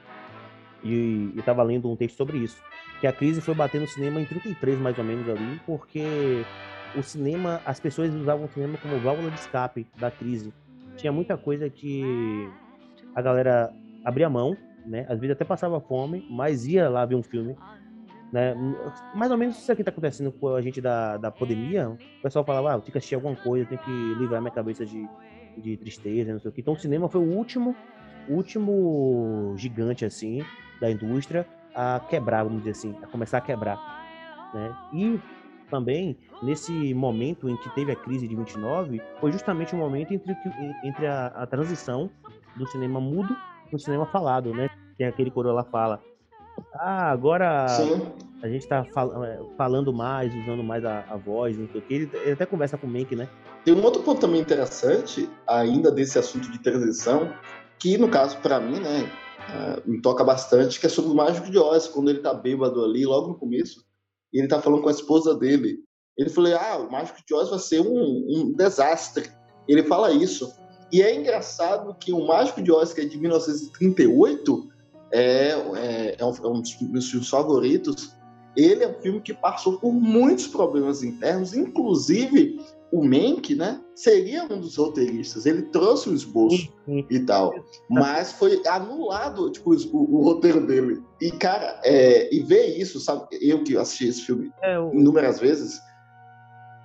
e 0.85 1.33
eu 1.35 1.43
tava 1.43 1.63
lendo 1.63 1.91
um 1.91 1.97
texto 1.97 2.17
sobre 2.17 2.39
isso. 2.39 2.63
Que 3.01 3.07
a 3.07 3.13
crise 3.13 3.41
foi 3.41 3.55
bater 3.55 3.81
no 3.81 3.89
cinema 3.89 4.21
em 4.21 4.25
33 4.25 4.79
mais 4.79 4.97
ou 4.97 5.05
menos 5.05 5.29
ali, 5.29 5.61
porque 5.67 6.45
o 6.97 7.03
cinema, 7.03 7.61
as 7.65 7.81
pessoas 7.81 8.15
usavam 8.15 8.47
o 8.47 8.49
cinema 8.49 8.79
como 8.79 8.99
válvula 9.01 9.31
de 9.31 9.39
escape 9.39 9.87
da 9.99 10.11
crise. 10.11 10.53
Tinha 10.97 11.13
muita 11.13 11.37
coisa 11.37 11.69
que 11.71 12.51
a 13.15 13.23
galera 13.23 13.73
abria 14.05 14.29
mão, 14.29 14.57
né? 14.87 15.07
Às 15.09 15.19
vezes 15.19 15.35
até 15.35 15.45
passava 15.45 15.81
fome, 15.81 16.27
mas 16.31 16.67
ia 16.67 16.89
lá 16.89 17.05
ver 17.05 17.15
um 17.15 17.23
filme. 17.23 17.57
Né? 18.33 18.55
Mais 19.15 19.31
ou 19.31 19.37
menos 19.37 19.59
isso 19.59 19.71
aqui 19.71 19.85
tá 19.85 19.91
acontecendo 19.91 20.33
com 20.33 20.55
a 20.55 20.63
gente 20.63 20.81
da, 20.81 21.17
da 21.17 21.31
pandemia. 21.31 21.91
O 21.91 22.23
pessoal 22.23 22.45
falava, 22.45 22.73
ah, 22.73 22.75
eu 22.77 22.81
tenho 22.81 22.93
que 22.93 22.99
assistir 22.99 23.15
alguma 23.15 23.37
coisa, 23.37 23.65
eu 23.65 23.69
tenho 23.69 23.81
que 23.83 24.19
livrar 24.19 24.41
minha 24.41 24.53
cabeça 24.53 24.87
de, 24.87 25.07
de 25.59 25.77
tristeza, 25.77 26.33
não 26.33 26.41
sei 26.41 26.51
o 26.51 26.53
que. 26.53 26.61
Então 26.61 26.75
o 26.75 26.79
cinema 26.79 27.09
foi 27.09 27.21
o 27.21 27.31
último, 27.31 27.77
último 28.29 29.55
gigante, 29.57 30.05
assim, 30.05 30.43
da 30.81 30.91
indústria 30.91 31.47
a 31.75 32.01
quebrar, 32.01 32.45
vamos 32.45 32.59
dizer 32.59 32.71
assim, 32.71 32.97
a 33.03 33.07
começar 33.07 33.39
a 33.39 33.41
quebrar. 33.41 33.79
Né? 34.55 34.77
E 34.93 35.21
também, 35.73 36.19
nesse 36.43 36.93
momento 36.93 37.49
em 37.49 37.57
que 37.57 37.75
teve 37.75 37.91
a 37.91 37.97
crise 37.97 38.29
de 38.29 38.37
29, 38.37 39.01
foi 39.19 39.33
justamente 39.33 39.75
o 39.75 39.79
momento 39.79 40.13
entre, 40.13 40.37
entre 40.85 41.07
a, 41.07 41.29
a 41.29 41.47
transição 41.47 42.11
do 42.55 42.67
cinema 42.67 43.01
mudo 43.01 43.35
para 43.71 43.77
o 43.77 43.81
cinema 43.81 44.05
falado, 44.05 44.53
né? 44.53 44.69
É 44.99 45.07
aquele 45.07 45.31
coroa 45.31 45.55
lá 45.55 45.65
fala. 45.65 45.99
Ah, 46.75 47.11
agora 47.11 47.67
Sim. 47.69 48.03
a 48.43 48.49
gente 48.49 48.63
está 48.63 48.85
fal 48.85 49.25
é, 49.25 49.41
falando 49.57 49.93
mais, 49.95 50.33
usando 50.43 50.63
mais 50.63 50.85
a, 50.85 51.07
a 51.09 51.17
voz, 51.17 51.57
não 51.57 51.67
sei 51.69 51.81
o 51.81 51.85
que. 51.85 51.95
Ele, 51.95 52.11
ele 52.13 52.33
até 52.33 52.45
conversa 52.45 52.77
com 52.77 52.87
o 52.87 52.91
Mank, 52.91 53.17
né? 53.17 53.27
Tem 53.65 53.75
um 53.75 53.83
outro 53.83 54.03
ponto 54.03 54.21
também 54.21 54.43
interessante, 54.43 55.29
ainda 55.47 55.91
desse 55.91 56.19
assunto 56.19 56.53
de 56.53 56.59
transição, 56.59 57.33
que 57.79 57.97
no 57.97 58.11
caso, 58.11 58.37
para 58.39 58.61
mim, 58.61 58.79
né, 58.79 59.11
uh, 59.49 59.91
me 59.91 60.03
toca 60.03 60.23
bastante, 60.23 60.79
que 60.79 60.87
é 60.87 60.89
sobre 60.89 61.11
o 61.11 61.15
Mágico 61.15 61.51
de 61.51 61.59
Oz, 61.59 61.89
quando 61.89 62.11
ele 62.11 62.21
tá 62.21 62.35
bêbado 62.35 62.85
ali, 62.85 63.07
logo 63.07 63.29
no 63.29 63.35
começo, 63.35 63.85
e 64.33 64.39
ele 64.39 64.49
tá 64.49 64.61
falando 64.61 64.83
com 64.83 64.89
a 64.89 64.93
esposa 64.93 65.35
dele. 65.35 65.79
Ele 66.17 66.31
falou: 66.31 66.55
Ah, 66.57 66.79
o 66.79 66.91
Mágico 66.91 67.19
de 67.27 67.35
Oz 67.35 67.51
vai 67.51 67.59
ser 67.59 67.81
um, 67.81 68.27
um 68.29 68.53
desastre. 68.53 69.31
Ele 69.69 69.83
fala 69.85 70.13
isso. 70.13 70.53
E 70.93 71.01
é 71.03 71.15
engraçado 71.15 71.95
que 71.95 72.13
o 72.13 72.27
Mágico 72.27 72.63
de 72.63 72.71
Oz, 72.71 72.93
que 72.93 73.01
é 73.01 73.05
de 73.05 73.19
1938, 73.19 74.69
é, 75.11 75.51
é, 75.51 76.17
é, 76.19 76.25
um, 76.25 76.31
é 76.31 76.49
um 76.49 76.61
dos 76.61 76.81
meus 76.83 77.11
filmes 77.11 77.29
favoritos. 77.29 78.15
Ele 78.55 78.85
é 78.85 78.89
um 78.89 79.01
filme 79.01 79.21
que 79.21 79.33
passou 79.33 79.79
por 79.79 79.93
muitos 79.93 80.47
problemas 80.47 81.03
internos, 81.03 81.55
inclusive 81.55 82.61
o 82.93 83.03
Menck, 83.03 83.55
né, 83.55 83.81
seria 83.95 84.45
um 84.45 84.61
dos 84.61 84.77
roteiristas. 84.77 85.47
Ele 85.47 85.63
trouxe 85.63 86.11
o 86.11 86.15
esboço 86.15 86.73
e 87.09 87.21
tal, 87.21 87.55
mas 87.89 88.33
foi 88.33 88.61
anulado, 88.67 89.51
tipo, 89.51 89.75
o, 89.75 90.17
o 90.17 90.23
roteiro 90.23 90.67
dele. 90.67 91.03
E 91.21 91.31
cara, 91.31 91.81
é, 91.85 92.33
e 92.35 92.41
ver 92.41 92.79
isso, 92.79 93.01
sabe? 93.01 93.27
Eu 93.41 93.65
que 93.65 93.77
assisti 93.77 94.09
esse 94.09 94.23
filme 94.23 94.53
é, 94.63 94.79
o... 94.79 94.93
inúmeras 94.93 95.41
vezes 95.41 95.81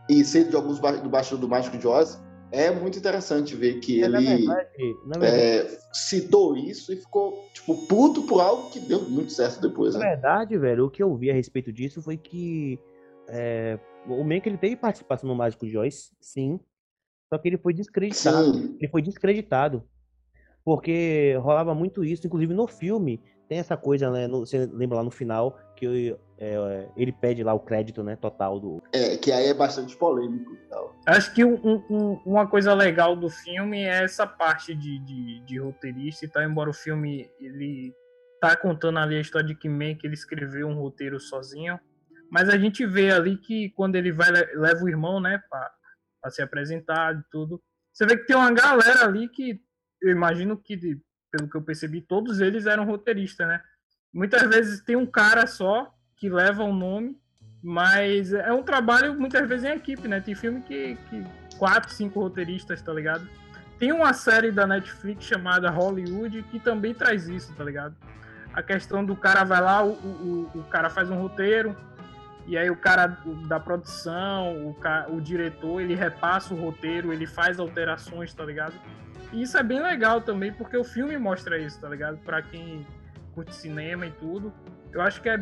e 0.09 0.23
sei 0.23 0.45
de 0.45 0.55
alguns 0.55 0.79
do 0.79 1.09
Baixo 1.09 1.37
do 1.37 1.47
Mágico 1.47 1.77
de 1.77 1.85
Oz, 1.85 2.21
é 2.51 2.71
muito 2.71 2.97
interessante 2.97 3.55
ver 3.55 3.79
que 3.79 4.01
é, 4.01 4.05
ele 4.05 4.25
verdade, 4.25 4.95
verdade. 5.05 5.25
É, 5.25 5.79
citou 5.91 6.55
isso 6.55 6.93
e 6.93 6.95
ficou 6.95 7.45
tipo 7.53 7.85
puto 7.87 8.23
por 8.23 8.39
algo 8.39 8.69
que 8.69 8.79
deu 8.79 9.01
muito 9.01 9.33
certo 9.33 9.59
depois. 9.59 9.93
Na 9.93 9.99
né? 9.99 10.09
verdade, 10.11 10.57
velho, 10.57 10.85
o 10.85 10.89
que 10.89 11.03
eu 11.03 11.13
vi 11.15 11.29
a 11.29 11.33
respeito 11.33 11.73
disso 11.73 12.01
foi 12.01 12.15
que 12.15 12.79
é, 13.27 13.77
o 14.07 14.23
Mank 14.23 14.47
ele 14.47 14.57
teve 14.57 14.75
participação 14.75 15.27
no 15.27 15.35
Mágico 15.35 15.65
Oz, 15.77 16.11
sim. 16.19 16.59
Só 17.29 17.37
que 17.37 17.47
ele 17.47 17.57
foi 17.57 17.73
descreditado. 17.73 18.53
Sim. 18.53 18.77
Ele 18.79 18.91
foi 18.91 19.01
descreditado. 19.01 19.83
Porque 20.63 21.35
rolava 21.41 21.73
muito 21.73 22.03
isso, 22.03 22.27
inclusive 22.27 22.53
no 22.53 22.67
filme 22.67 23.21
tem 23.47 23.59
essa 23.59 23.77
coisa, 23.77 24.11
né? 24.11 24.27
No, 24.27 24.39
você 24.45 24.65
lembra 24.65 24.97
lá 24.97 25.03
no 25.03 25.11
final 25.11 25.57
que 25.75 26.15
é, 26.37 26.87
ele 26.95 27.11
pede 27.11 27.43
lá 27.43 27.53
o 27.53 27.59
crédito, 27.59 28.03
né, 28.03 28.15
total 28.15 28.59
do. 28.59 28.81
É, 28.93 29.15
que 29.17 29.31
aí 29.31 29.47
é 29.47 29.53
bastante 29.53 29.95
polêmico 29.95 30.53
e 30.53 30.57
tal. 30.69 30.95
Acho 31.05 31.33
que 31.33 31.43
um, 31.45 31.83
um, 31.89 32.19
uma 32.25 32.47
coisa 32.47 32.73
legal 32.73 33.15
do 33.15 33.29
filme 33.29 33.83
é 33.83 34.03
essa 34.03 34.27
parte 34.27 34.75
de, 34.75 34.99
de, 34.99 35.39
de, 35.41 35.59
roteirista 35.59 36.25
e 36.25 36.27
tal, 36.27 36.43
embora 36.43 36.69
o 36.69 36.73
filme 36.73 37.29
ele 37.39 37.93
tá 38.41 38.55
contando 38.55 38.99
ali 38.99 39.15
a 39.15 39.21
história 39.21 39.47
de 39.47 39.55
que 39.55 39.69
Mank 39.69 40.03
ele 40.03 40.13
escreveu 40.13 40.67
um 40.67 40.79
roteiro 40.79 41.19
sozinho. 41.19 41.79
Mas 42.29 42.49
a 42.49 42.57
gente 42.57 42.85
vê 42.85 43.11
ali 43.11 43.37
que 43.37 43.69
quando 43.71 43.95
ele 43.95 44.11
vai 44.11 44.29
leva 44.31 44.83
o 44.83 44.89
irmão, 44.89 45.19
né, 45.19 45.41
para 45.49 46.31
se 46.31 46.41
apresentar 46.41 47.15
e 47.15 47.23
tudo, 47.31 47.61
você 47.93 48.05
vê 48.05 48.17
que 48.17 48.27
tem 48.27 48.35
uma 48.35 48.51
galera 48.51 49.05
ali 49.05 49.27
que 49.27 49.61
eu 50.01 50.11
imagino 50.11 50.57
que, 50.57 50.99
pelo 51.31 51.49
que 51.49 51.57
eu 51.57 51.61
percebi, 51.61 52.01
todos 52.01 52.39
eles 52.39 52.65
eram 52.65 52.85
roteiristas, 52.85 53.47
né? 53.47 53.61
Muitas 54.13 54.43
vezes 54.47 54.81
tem 54.81 54.95
um 54.95 55.05
cara 55.05 55.47
só 55.47 55.93
que 56.15 56.29
leva 56.29 56.63
o 56.63 56.73
nome, 56.73 57.19
mas 57.63 58.33
é 58.33 58.51
um 58.53 58.63
trabalho 58.63 59.19
muitas 59.19 59.47
vezes 59.47 59.65
em 59.65 59.75
equipe, 59.75 60.07
né? 60.07 60.21
Tem 60.21 60.35
filme 60.35 60.61
que, 60.61 60.95
que 61.09 61.25
quatro, 61.57 61.91
cinco 61.91 62.19
roteiristas, 62.19 62.81
tá 62.81 62.93
ligado? 62.93 63.27
Tem 63.79 63.91
uma 63.91 64.13
série 64.13 64.51
da 64.51 64.65
Netflix 64.65 65.25
chamada 65.25 65.69
Hollywood 65.69 66.43
que 66.43 66.59
também 66.59 66.93
traz 66.93 67.27
isso, 67.27 67.53
tá 67.55 67.63
ligado? 67.63 67.95
A 68.53 68.63
questão 68.63 69.05
do 69.05 69.15
cara 69.15 69.43
vai 69.43 69.61
lá, 69.61 69.83
o, 69.83 69.91
o, 69.91 70.51
o 70.55 70.63
cara 70.65 70.89
faz 70.89 71.09
um 71.09 71.19
roteiro, 71.19 71.75
e 72.47 72.57
aí 72.57 72.69
o 72.69 72.77
cara 72.77 73.07
da 73.45 73.59
produção, 73.59 74.69
o, 74.69 74.73
cara, 74.73 75.11
o 75.11 75.19
diretor, 75.19 75.81
ele 75.81 75.93
repassa 75.93 76.53
o 76.53 76.57
roteiro, 76.57 77.11
ele 77.11 77.27
faz 77.27 77.59
alterações, 77.59 78.33
tá 78.33 78.45
ligado? 78.45 78.73
E 79.33 79.41
isso 79.41 79.57
é 79.57 79.63
bem 79.63 79.81
legal 79.81 80.21
também, 80.21 80.53
porque 80.53 80.77
o 80.77 80.83
filme 80.83 81.17
mostra 81.17 81.59
isso, 81.59 81.79
tá 81.81 81.89
ligado? 81.89 82.17
Pra 82.19 82.41
quem 82.41 82.87
curte 83.35 83.53
cinema 83.53 84.07
e 84.07 84.11
tudo. 84.11 84.53
Eu 84.93 85.01
acho 85.01 85.21
que 85.21 85.27
é 85.27 85.37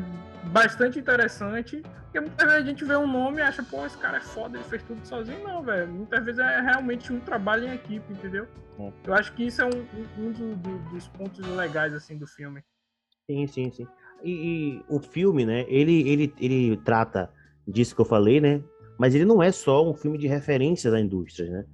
bastante 0.46 0.98
interessante, 0.98 1.84
porque 2.06 2.20
muitas 2.20 2.46
vezes 2.48 2.64
a 2.64 2.68
gente 2.68 2.84
vê 2.84 2.96
um 2.96 3.06
nome 3.06 3.38
e 3.38 3.42
acha, 3.42 3.62
pô, 3.62 3.86
esse 3.86 3.98
cara 4.00 4.18
é 4.18 4.22
foda, 4.22 4.58
ele 4.58 4.66
fez 4.66 4.82
tudo 4.82 5.06
sozinho. 5.06 5.44
Não, 5.44 5.62
velho. 5.62 5.88
Muitas 5.88 6.26
vezes 6.26 6.40
é 6.40 6.60
realmente 6.60 7.14
um 7.14 7.20
trabalho 7.20 7.68
em 7.68 7.76
equipe, 7.76 8.12
entendeu? 8.12 8.48
É. 8.80 8.92
Eu 9.06 9.14
acho 9.14 9.32
que 9.34 9.46
isso 9.46 9.62
é 9.62 9.66
um, 9.66 9.88
um 10.18 10.32
do, 10.32 10.56
do, 10.56 10.80
dos 10.90 11.08
pontos 11.10 11.48
legais, 11.48 11.94
assim, 11.94 12.18
do 12.18 12.26
filme. 12.26 12.64
Sim, 13.30 13.46
sim, 13.46 13.72
sim. 13.72 13.88
E, 14.26 14.32
e, 14.32 14.82
o 14.90 15.00
filme, 15.00 15.46
né, 15.46 15.66
ele, 15.68 16.10
ele, 16.10 16.34
ele 16.40 16.78
trata 16.78 17.30
disso 17.68 17.94
que 17.94 18.02
eu 18.02 18.06
falei, 18.06 18.42
né? 18.42 18.60
Mas 18.98 19.14
ele 19.14 19.24
não 19.24 19.44
é 19.44 19.52
só 19.52 19.88
um 19.88 19.94
filme 19.94 20.18
de 20.18 20.26
referências 20.26 20.94
à 20.94 21.00
indústria, 21.00 21.48
né? 21.48 21.66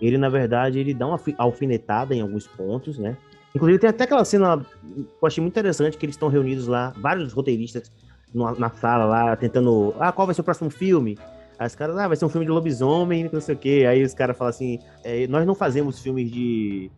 Ele, 0.00 0.16
na 0.16 0.28
verdade, 0.28 0.78
ele 0.78 0.94
dá 0.94 1.08
uma 1.08 1.18
alfinetada 1.36 2.14
em 2.14 2.20
alguns 2.20 2.46
pontos, 2.46 2.98
né? 2.98 3.16
Inclusive, 3.52 3.80
tem 3.80 3.90
até 3.90 4.04
aquela 4.04 4.24
cena 4.24 4.58
que 4.58 5.06
eu 5.20 5.26
achei 5.26 5.42
muito 5.42 5.54
interessante, 5.54 5.96
que 5.96 6.06
eles 6.06 6.14
estão 6.14 6.28
reunidos 6.28 6.68
lá, 6.68 6.92
vários 6.98 7.32
roteiristas 7.32 7.90
na 8.32 8.70
sala 8.70 9.04
lá, 9.04 9.36
tentando... 9.36 9.92
Ah, 9.98 10.12
qual 10.12 10.26
vai 10.26 10.34
ser 10.34 10.42
o 10.42 10.44
próximo 10.44 10.70
filme? 10.70 11.18
Aí 11.58 11.66
os 11.66 11.74
caras, 11.74 11.96
ah, 11.96 12.06
vai 12.06 12.16
ser 12.16 12.24
um 12.24 12.28
filme 12.28 12.46
de 12.46 12.52
lobisomem, 12.52 13.28
não 13.32 13.40
sei 13.40 13.56
o 13.56 13.58
quê. 13.58 13.84
Aí 13.88 14.04
os 14.04 14.14
caras 14.14 14.36
falam 14.36 14.50
assim, 14.50 14.78
é, 15.02 15.26
nós 15.26 15.44
não 15.44 15.54
fazemos 15.54 15.98
filmes 15.98 16.30
de 16.30 16.90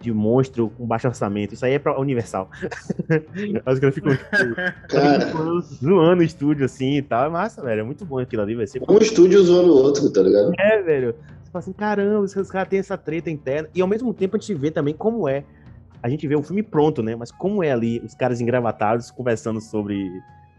de 0.00 0.12
monstro 0.12 0.70
com 0.70 0.86
baixo 0.86 1.08
orçamento. 1.08 1.54
Isso 1.54 1.64
aí 1.64 1.74
é 1.74 1.78
pra 1.78 1.98
Universal. 1.98 2.50
Os 3.66 3.78
caras 3.78 3.94
ficam 3.94 4.12
tipo, 4.14 5.60
zoando 5.60 6.20
o 6.20 6.24
estúdio 6.24 6.64
assim 6.64 6.96
e 6.96 7.02
tal. 7.02 7.26
É 7.26 7.28
massa, 7.28 7.62
velho. 7.62 7.80
É 7.80 7.84
muito 7.84 8.04
bom 8.04 8.18
aquilo 8.18 8.42
ali. 8.42 8.56
Um 8.56 8.98
estúdio 8.98 9.42
zoando 9.42 9.72
o 9.72 9.76
outro, 9.76 10.10
tá 10.10 10.22
ligado? 10.22 10.52
É, 10.58 10.82
velho. 10.82 11.14
Você 11.42 11.50
fala 11.50 11.60
assim, 11.60 11.72
caramba, 11.72 12.20
os 12.20 12.50
caras 12.50 12.68
têm 12.68 12.78
essa 12.78 12.98
treta 12.98 13.30
interna. 13.30 13.68
E 13.74 13.80
ao 13.80 13.88
mesmo 13.88 14.12
tempo 14.12 14.36
a 14.36 14.38
gente 14.38 14.54
vê 14.54 14.70
também 14.70 14.94
como 14.94 15.28
é. 15.28 15.44
A 16.02 16.08
gente 16.08 16.28
vê 16.28 16.36
o 16.36 16.42
filme 16.42 16.62
pronto, 16.62 17.02
né? 17.02 17.16
Mas 17.16 17.32
como 17.32 17.64
é 17.64 17.72
ali 17.72 18.00
os 18.04 18.14
caras 18.14 18.40
engravatados 18.40 19.10
conversando 19.10 19.60
sobre 19.60 20.10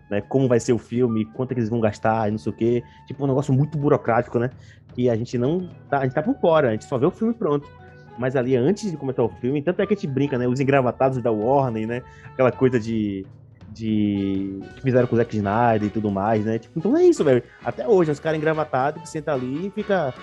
né, 0.10 0.22
como 0.22 0.48
vai 0.48 0.60
ser 0.60 0.74
o 0.74 0.78
filme, 0.78 1.26
quanto 1.26 1.52
é 1.52 1.54
que 1.54 1.60
eles 1.60 1.70
vão 1.70 1.80
gastar 1.80 2.28
e 2.28 2.32
não 2.32 2.38
sei 2.40 2.52
o 2.52 2.56
quê. 2.56 2.84
Tipo, 3.06 3.24
um 3.24 3.28
negócio 3.28 3.54
muito 3.54 3.78
burocrático, 3.78 4.40
né? 4.40 4.50
Que 4.96 5.10
a 5.10 5.16
gente 5.16 5.38
não. 5.38 5.70
Tá, 5.90 6.00
a 6.00 6.04
gente 6.04 6.14
tá 6.14 6.24
por 6.24 6.36
fora, 6.40 6.70
a 6.70 6.72
gente 6.72 6.86
só 6.86 6.98
vê 6.98 7.06
o 7.06 7.12
filme 7.12 7.34
pronto 7.36 7.70
mas 8.18 8.36
ali 8.36 8.56
antes 8.56 8.90
de 8.90 8.98
começar 8.98 9.24
o 9.24 9.30
filme, 9.30 9.62
tanto 9.62 9.82
é 9.82 9.86
que 9.86 9.94
a 9.94 9.96
gente 9.96 10.08
brinca, 10.08 10.38
né? 10.38 10.48
Os 10.48 10.60
engravatados 10.60 11.22
da 11.22 11.32
Warner, 11.32 11.88
né? 11.88 12.02
Aquela 12.34 12.52
coisa 12.52 12.80
de. 12.80 13.26
de. 13.70 14.60
que 14.76 14.82
fizeram 14.82 15.08
com 15.08 15.16
o 15.16 15.18
Zack 15.18 15.36
Snyder 15.36 15.88
e 15.88 15.92
tudo 15.92 16.10
mais, 16.12 16.46
né? 16.46 16.60
Tipo, 16.60 16.80
então 16.80 16.98
é 16.98 17.06
isso, 17.06 17.24
velho. 17.24 17.44
Até 17.64 17.88
hoje, 17.88 18.12
os 18.12 18.20
caras 18.20 18.38
engravatados 18.38 19.02
que 19.02 19.10
sentam 19.10 19.34
ali 19.34 19.68
e 19.68 19.72
fica 19.72 20.14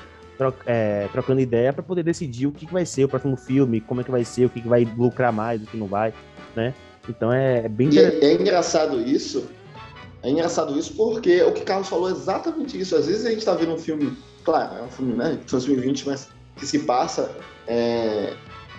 é, 0.67 1.09
trocando 1.13 1.41
ideia 1.41 1.73
para 1.73 1.83
poder 1.83 2.03
decidir 2.03 2.47
o 2.47 2.53
que, 2.53 2.67
que 2.67 2.73
vai 2.73 2.85
ser 2.85 3.05
o 3.05 3.09
próximo 3.09 3.37
filme, 3.37 3.81
como 3.81 4.01
é 4.01 4.05
que 4.05 4.11
vai 4.11 4.25
ser, 4.25 4.47
o 4.47 4.51
que, 4.51 4.61
que 4.61 4.69
vai 4.69 4.85
lucrar 4.85 5.33
mais, 5.33 5.63
o 5.63 5.67
que 5.67 5.77
não 5.77 5.87
vai, 5.87 6.13
né? 6.57 6.75
Então 7.09 7.33
é, 7.33 7.65
é 7.65 7.69
bem 7.69 7.91
e 7.93 7.99
é, 7.99 8.25
é 8.25 8.35
engraçado 8.35 9.01
isso. 9.01 9.47
É 10.23 10.31
engraçado 10.31 10.79
isso 10.79 10.95
porque 10.95 11.43
o 11.43 11.53
que 11.53 11.63
Carlos 11.63 11.89
falou 11.89 12.09
é 12.09 12.13
exatamente 12.13 12.81
isso. 12.81 12.97
Às 12.97 13.07
vezes 13.07 13.27
a 13.27 13.31
gente 13.31 13.45
tá 13.45 13.55
vendo 13.55 13.75
um 13.75 13.79
filme, 13.79 14.17
claro, 14.43 14.79
é 14.79 14.83
um 14.83 14.89
filme, 14.89 15.13
né, 15.13 15.39
de 15.45 15.51
2020, 15.51 16.07
mas 16.09 16.29
que 16.57 16.67
se 16.67 16.81
passa 16.81 17.35
é, 17.67 18.35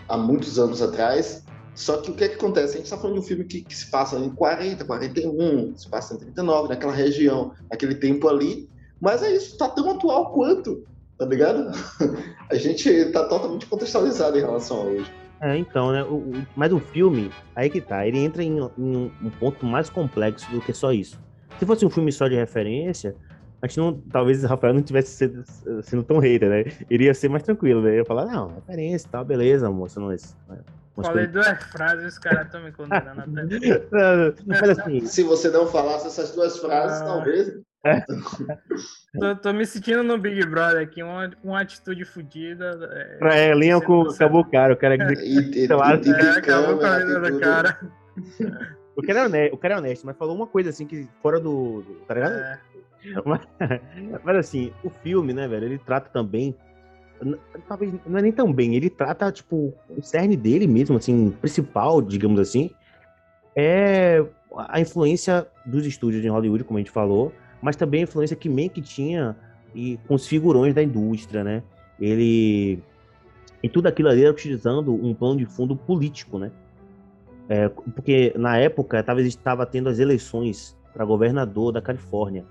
há 0.07 0.17
muitos 0.17 0.59
anos 0.59 0.81
atrás. 0.81 1.43
Só 1.73 1.97
que 1.97 2.09
o 2.09 2.13
que, 2.13 2.23
é 2.23 2.29
que 2.29 2.35
acontece? 2.35 2.73
A 2.73 2.77
gente 2.77 2.85
está 2.85 2.97
falando 2.97 3.15
de 3.15 3.19
um 3.19 3.23
filme 3.23 3.43
que, 3.43 3.61
que, 3.61 3.75
se 3.75 3.91
passa 3.91 4.17
em 4.17 4.29
40, 4.29 4.85
41, 4.85 5.77
se 5.77 5.89
passa 5.89 6.13
em 6.13 6.17
39, 6.17 6.69
naquela 6.69 6.93
região, 6.93 7.51
naquele 7.69 7.95
tempo 7.95 8.29
ali. 8.29 8.69
Mas 9.01 9.21
é 9.21 9.35
isso, 9.35 9.51
está 9.51 9.67
tão 9.67 9.91
atual 9.91 10.31
quanto, 10.31 10.85
tá 11.17 11.25
ligado? 11.25 11.69
a 12.49 12.55
gente 12.55 12.88
está 12.88 13.27
totalmente 13.27 13.65
contextualizado 13.65 14.38
em 14.38 14.41
relação 14.41 14.77
a 14.77 14.83
hoje. 14.85 15.11
É, 15.41 15.57
então, 15.57 15.91
né? 15.91 16.01
O, 16.03 16.15
o, 16.15 16.47
mas 16.55 16.71
o 16.71 16.79
filme, 16.79 17.29
aí 17.53 17.69
que 17.69 17.81
tá, 17.81 18.07
ele 18.07 18.19
entra 18.19 18.41
em, 18.41 18.57
em 18.77 19.11
um 19.21 19.29
ponto 19.38 19.65
mais 19.65 19.89
complexo 19.89 20.49
do 20.49 20.61
que 20.61 20.73
só 20.73 20.93
isso. 20.93 21.19
Se 21.59 21.65
fosse 21.65 21.85
um 21.85 21.89
filme 21.89 22.11
só 22.11 22.27
de 22.27 22.35
referência, 22.35 23.15
a 23.65 23.67
gente 23.67 23.80
não, 23.80 23.93
talvez 24.12 24.43
o 24.43 24.47
Rafael 24.47 24.73
não 24.73 24.82
tivesse 24.82 25.10
sendo, 25.10 25.43
sendo 25.84 26.04
tão 26.04 26.19
hater, 26.19 26.49
né? 26.49 26.63
Iria 26.89 27.13
ser 27.13 27.30
mais 27.30 27.43
tranquilo, 27.43 27.82
né? 27.82 27.91
Eu 27.91 27.95
ia 27.95 28.06
falar, 28.06 28.25
não, 28.25 28.54
referência 28.56 29.08
e 29.08 29.10
tal, 29.10 29.25
beleza, 29.25 29.69
moça, 29.69 29.99
não 29.99 30.12
é 30.12 30.15
isso. 30.15 30.36
Falei 31.01 31.28
duas 31.28 31.63
frases, 31.63 32.13
os 32.13 32.19
caras 32.19 32.45
estão 32.45 32.63
me 32.63 32.71
condenando 32.71 33.21
até. 33.21 34.43
Mas 34.45 34.69
assim. 34.69 35.06
Se 35.06 35.23
você 35.23 35.49
não 35.49 35.67
falasse 35.67 36.08
essas 36.08 36.32
duas 36.32 36.58
frases, 36.58 37.01
ah. 37.01 37.06
talvez. 37.06 37.54
tô, 39.19 39.36
tô, 39.36 39.54
me 39.54 39.65
sentindo 39.65 40.01
no 40.01 40.17
Big 40.17 40.43
Brother 40.47 40.82
aqui, 40.82 41.04
uma, 41.04 41.30
uma 41.43 41.62
atitude 41.62 42.04
fodida. 42.06 43.19
É, 43.21 43.49
é 43.49 43.54
linha 43.54 43.80
com 43.80 44.10
acabou 44.10 44.43
caro, 44.45 44.73
o 44.73 44.78
cara. 44.78 44.95
É, 44.95 45.13
e, 45.23 45.51
e, 45.56 45.62
é, 45.62 45.65
acabou 45.65 46.78
com 46.80 46.86
a 46.86 46.97
vida 46.99 47.19
do 47.19 47.39
cara. 47.39 47.80
O 48.95 49.01
cara, 49.06 49.19
é 49.19 49.25
honesto, 49.25 49.54
o 49.54 49.58
cara 49.58 49.73
é 49.75 49.78
honesto, 49.78 50.06
mas 50.06 50.17
falou 50.17 50.36
uma 50.36 50.47
coisa 50.47 50.69
assim 50.69 50.88
que 50.88 51.08
fora 51.21 51.39
do. 51.39 51.82
do 51.82 51.95
tá 52.08 52.13
ligado? 52.13 52.34
É. 52.34 52.60
Mas, 53.25 53.41
mas, 54.23 54.37
assim, 54.37 54.71
o 54.83 54.89
filme, 54.89 55.33
né, 55.33 55.47
velho, 55.47 55.65
ele 55.65 55.77
trata 55.77 56.09
também. 56.09 56.55
Talvez 57.67 57.93
não 58.05 58.19
é 58.19 58.21
nem 58.21 58.31
tão 58.31 58.51
bem, 58.51 58.75
ele 58.75 58.89
trata, 58.89 59.31
tipo, 59.31 59.73
o 59.89 60.01
cerne 60.01 60.35
dele 60.35 60.67
mesmo, 60.67 60.97
assim, 60.97 61.31
principal, 61.39 62.01
digamos 62.01 62.39
assim, 62.39 62.71
é 63.55 64.23
a 64.57 64.79
influência 64.79 65.47
dos 65.65 65.85
estúdios 65.85 66.23
em 66.23 66.29
Hollywood, 66.29 66.63
como 66.63 66.77
a 66.77 66.81
gente 66.81 66.91
falou, 66.91 67.31
mas 67.61 67.75
também 67.75 68.01
a 68.01 68.03
influência 68.03 68.35
que 68.35 68.49
Mank 68.49 68.81
tinha 68.81 69.35
e 69.73 69.97
com 70.07 70.15
os 70.15 70.27
figurões 70.27 70.73
da 70.73 70.83
indústria, 70.83 71.43
né? 71.43 71.63
Ele. 71.99 72.79
E 73.63 73.69
tudo 73.69 73.87
aquilo 73.87 74.09
ali 74.09 74.21
era 74.21 74.31
utilizando 74.31 74.93
um 74.93 75.13
plano 75.13 75.37
de 75.37 75.45
fundo 75.45 75.75
político, 75.75 76.37
né? 76.37 76.51
É, 77.47 77.69
porque 77.69 78.33
na 78.37 78.57
época 78.57 79.01
talvez 79.03 79.27
estava 79.27 79.65
tendo 79.65 79.89
as 79.89 79.99
eleições 79.99 80.77
para 80.93 81.05
governador 81.05 81.71
da 81.71 81.81
Califórnia. 81.81 82.45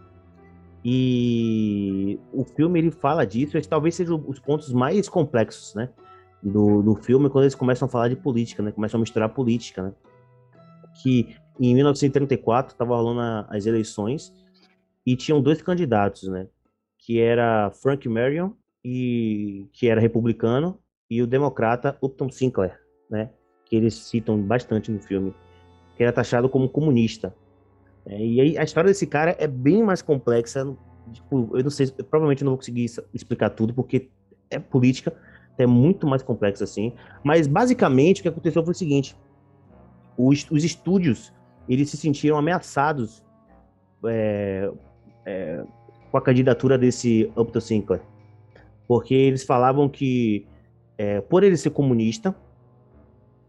E 0.85 2.21
o 2.33 2.45
filme 2.45 2.79
ele 2.79 2.91
fala 2.91 3.25
disso, 3.25 3.57
esse 3.57 3.69
talvez 3.69 3.95
seja 3.95 4.15
os 4.15 4.39
pontos 4.39 4.73
mais 4.73 5.09
complexos, 5.09 5.75
né? 5.75 5.89
Do, 6.43 6.83
do 6.83 6.95
filme, 6.95 7.31
quando 7.31 7.45
eles 7.45 7.55
começam 7.55 7.87
a 7.87 7.91
falar 7.91 8.09
de 8.09 8.17
política, 8.17 8.63
né? 8.63 8.71
Começam 8.71 8.99
a 8.99 9.01
misturar 9.01 9.31
política, 9.31 9.83
né? 9.83 9.93
que 10.95 11.37
em 11.61 11.75
1934 11.75 12.73
estava 12.73 12.97
rolando 12.97 13.47
as 13.51 13.67
eleições 13.67 14.33
e 15.05 15.17
tinham 15.17 15.41
dois 15.41 15.61
candidatos, 15.61 16.29
né? 16.29 16.49
Que 16.99 17.21
era 17.21 17.71
Frank 17.71 18.09
Marion, 18.09 18.53
e, 18.83 19.69
que 19.73 19.89
era 19.89 20.01
republicano, 20.01 20.79
e 21.11 21.23
o 21.23 21.27
democrata 21.27 21.99
Upton 22.03 22.31
Sinclair, 22.31 22.79
né? 23.11 23.31
Que 23.65 23.77
eles 23.77 23.95
citam 23.95 24.41
bastante 24.41 24.91
no 24.91 25.01
filme, 25.01 25.35
que 25.97 26.03
era 26.03 26.13
taxado 26.13 26.49
como 26.49 26.69
comunista. 26.69 27.35
É, 28.07 28.19
e 28.19 28.41
aí 28.41 28.59
a 28.59 28.65
história 28.65 28.89
desse 28.89 29.07
cara 29.07 29.37
é 29.39 29.47
bem 29.47 29.83
mais 29.83 30.03
complexa. 30.03 30.77
Tipo, 31.13 31.57
eu 31.57 31.63
não 31.63 31.71
sei, 31.71 31.93
eu 31.99 32.05
provavelmente 32.05 32.45
não 32.45 32.53
vou 32.53 32.59
conseguir 32.59 32.85
explicar 33.13 33.51
tudo, 33.51 33.75
porque 33.75 34.11
é 34.51 34.59
política, 34.59 35.13
é 35.57 35.67
muito 35.67 36.07
mais 36.07 36.23
complexa 36.23 36.65
assim. 36.65 36.93
Mas 37.23 37.47
basicamente 37.47 38.21
o 38.21 38.23
que 38.23 38.29
aconteceu 38.29 38.63
foi 38.63 38.73
o 38.73 38.77
seguinte: 38.77 39.17
os, 40.17 40.47
os 40.51 40.65
estúdios 40.65 41.33
eles 41.69 41.91
se 41.91 41.97
sentiram 41.97 42.37
ameaçados 42.37 43.23
é, 44.05 44.71
é, 45.25 45.65
com 46.11 46.19
a 46.19 46.21
candidatura 46.21 46.77
desse 46.77 47.33
Upton 47.37 47.61
Sinclair, 47.61 48.03
porque 48.87 49.15
eles 49.15 49.45
falavam 49.45 49.89
que 49.89 50.47
é, 50.99 51.21
por 51.21 51.43
ele 51.43 51.57
ser 51.57 51.71
comunista, 51.71 52.35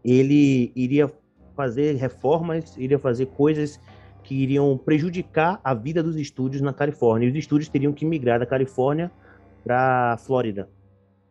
ele 0.04 0.72
iria 0.74 1.12
fazer 1.54 1.96
reformas, 1.96 2.76
iria 2.76 2.98
fazer 2.98 3.26
coisas 3.26 3.80
que 4.26 4.34
iriam 4.34 4.76
prejudicar 4.76 5.60
a 5.62 5.72
vida 5.72 6.02
dos 6.02 6.16
estúdios 6.16 6.60
na 6.60 6.72
Califórnia. 6.72 7.28
E 7.28 7.30
os 7.30 7.36
estúdios 7.36 7.68
teriam 7.68 7.92
que 7.92 8.04
migrar 8.04 8.40
da 8.40 8.44
Califórnia 8.44 9.10
para 9.62 10.16
Flórida. 10.18 10.68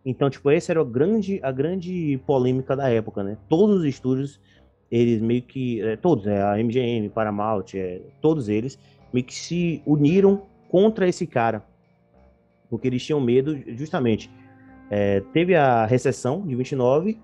Então, 0.05 0.29
tipo, 0.29 0.49
essa 0.49 0.71
era 0.71 0.79
a 0.79 0.84
grande, 0.84 1.39
a 1.43 1.51
grande 1.51 2.17
polêmica 2.25 2.73
da 2.73 2.89
época, 2.89 3.21
né? 3.21 3.38
Todos 3.49 3.81
os 3.81 3.86
estúdios, 3.86 4.39
eles 4.89 5.21
meio 5.21 5.41
que, 5.41 5.81
é, 5.81 5.97
todos, 5.97 6.25
é, 6.25 6.41
a 6.41 6.58
MGM, 6.58 7.10
Paramount, 7.10 7.73
é, 7.73 8.01
todos 8.21 8.47
eles, 8.47 8.79
meio 9.12 9.25
que 9.25 9.36
se 9.36 9.84
uniram 9.86 10.43
contra 10.69 11.05
esse 11.05 11.27
cara. 11.27 11.65
Porque 12.69 12.88
eles 12.88 13.03
tinham 13.03 13.19
medo, 13.19 13.58
justamente, 13.75 14.31
é, 14.89 15.19
teve 15.34 15.53
a 15.53 15.86
recessão 15.86 16.47
de 16.47 16.55
29, 16.55 17.19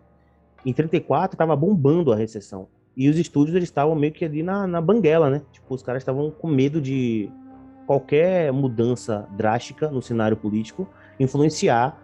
em 0.65 0.73
34 0.73 1.35
estava 1.35 1.55
bombando 1.55 2.11
a 2.11 2.15
recessão. 2.15 2.67
E 2.95 3.09
os 3.09 3.17
estúdios 3.17 3.55
eles 3.55 3.69
estavam 3.69 3.95
meio 3.95 4.13
que 4.13 4.25
ali 4.25 4.43
na, 4.43 4.67
na 4.67 4.81
banguela, 4.81 5.29
né? 5.29 5.41
Tipo, 5.51 5.73
os 5.73 5.81
caras 5.81 6.01
estavam 6.01 6.29
com 6.29 6.47
medo 6.47 6.81
de 6.81 7.29
qualquer 7.87 8.51
mudança 8.51 9.27
drástica 9.31 9.89
no 9.89 10.01
cenário 10.01 10.37
político 10.37 10.87
influenciar 11.19 11.97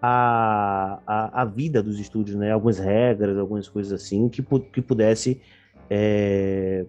a, 0.00 1.00
a, 1.06 1.42
a 1.42 1.44
vida 1.44 1.82
dos 1.82 1.98
estúdios, 1.98 2.36
né? 2.36 2.52
Algumas 2.52 2.78
regras, 2.78 3.36
algumas 3.36 3.68
coisas 3.68 3.92
assim 3.92 4.28
que, 4.28 4.42
que 4.42 4.80
pudesse 4.80 5.40
é, 5.90 6.86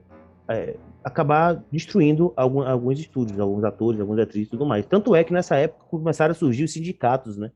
é, 0.48 0.76
acabar 1.04 1.64
destruindo 1.72 2.34
algum, 2.36 2.62
alguns 2.62 3.00
estúdios, 3.00 3.40
alguns 3.40 3.64
atores, 3.64 4.00
algumas 4.00 4.22
atrizes 4.22 4.48
e 4.48 4.52
tudo 4.52 4.66
mais. 4.66 4.86
Tanto 4.86 5.16
é 5.16 5.24
que 5.24 5.34
nessa 5.34 5.56
época 5.56 5.86
começaram 5.90 6.32
a 6.32 6.36
surgir 6.36 6.64
os 6.64 6.74
sindicatos, 6.74 7.38
né? 7.38 7.52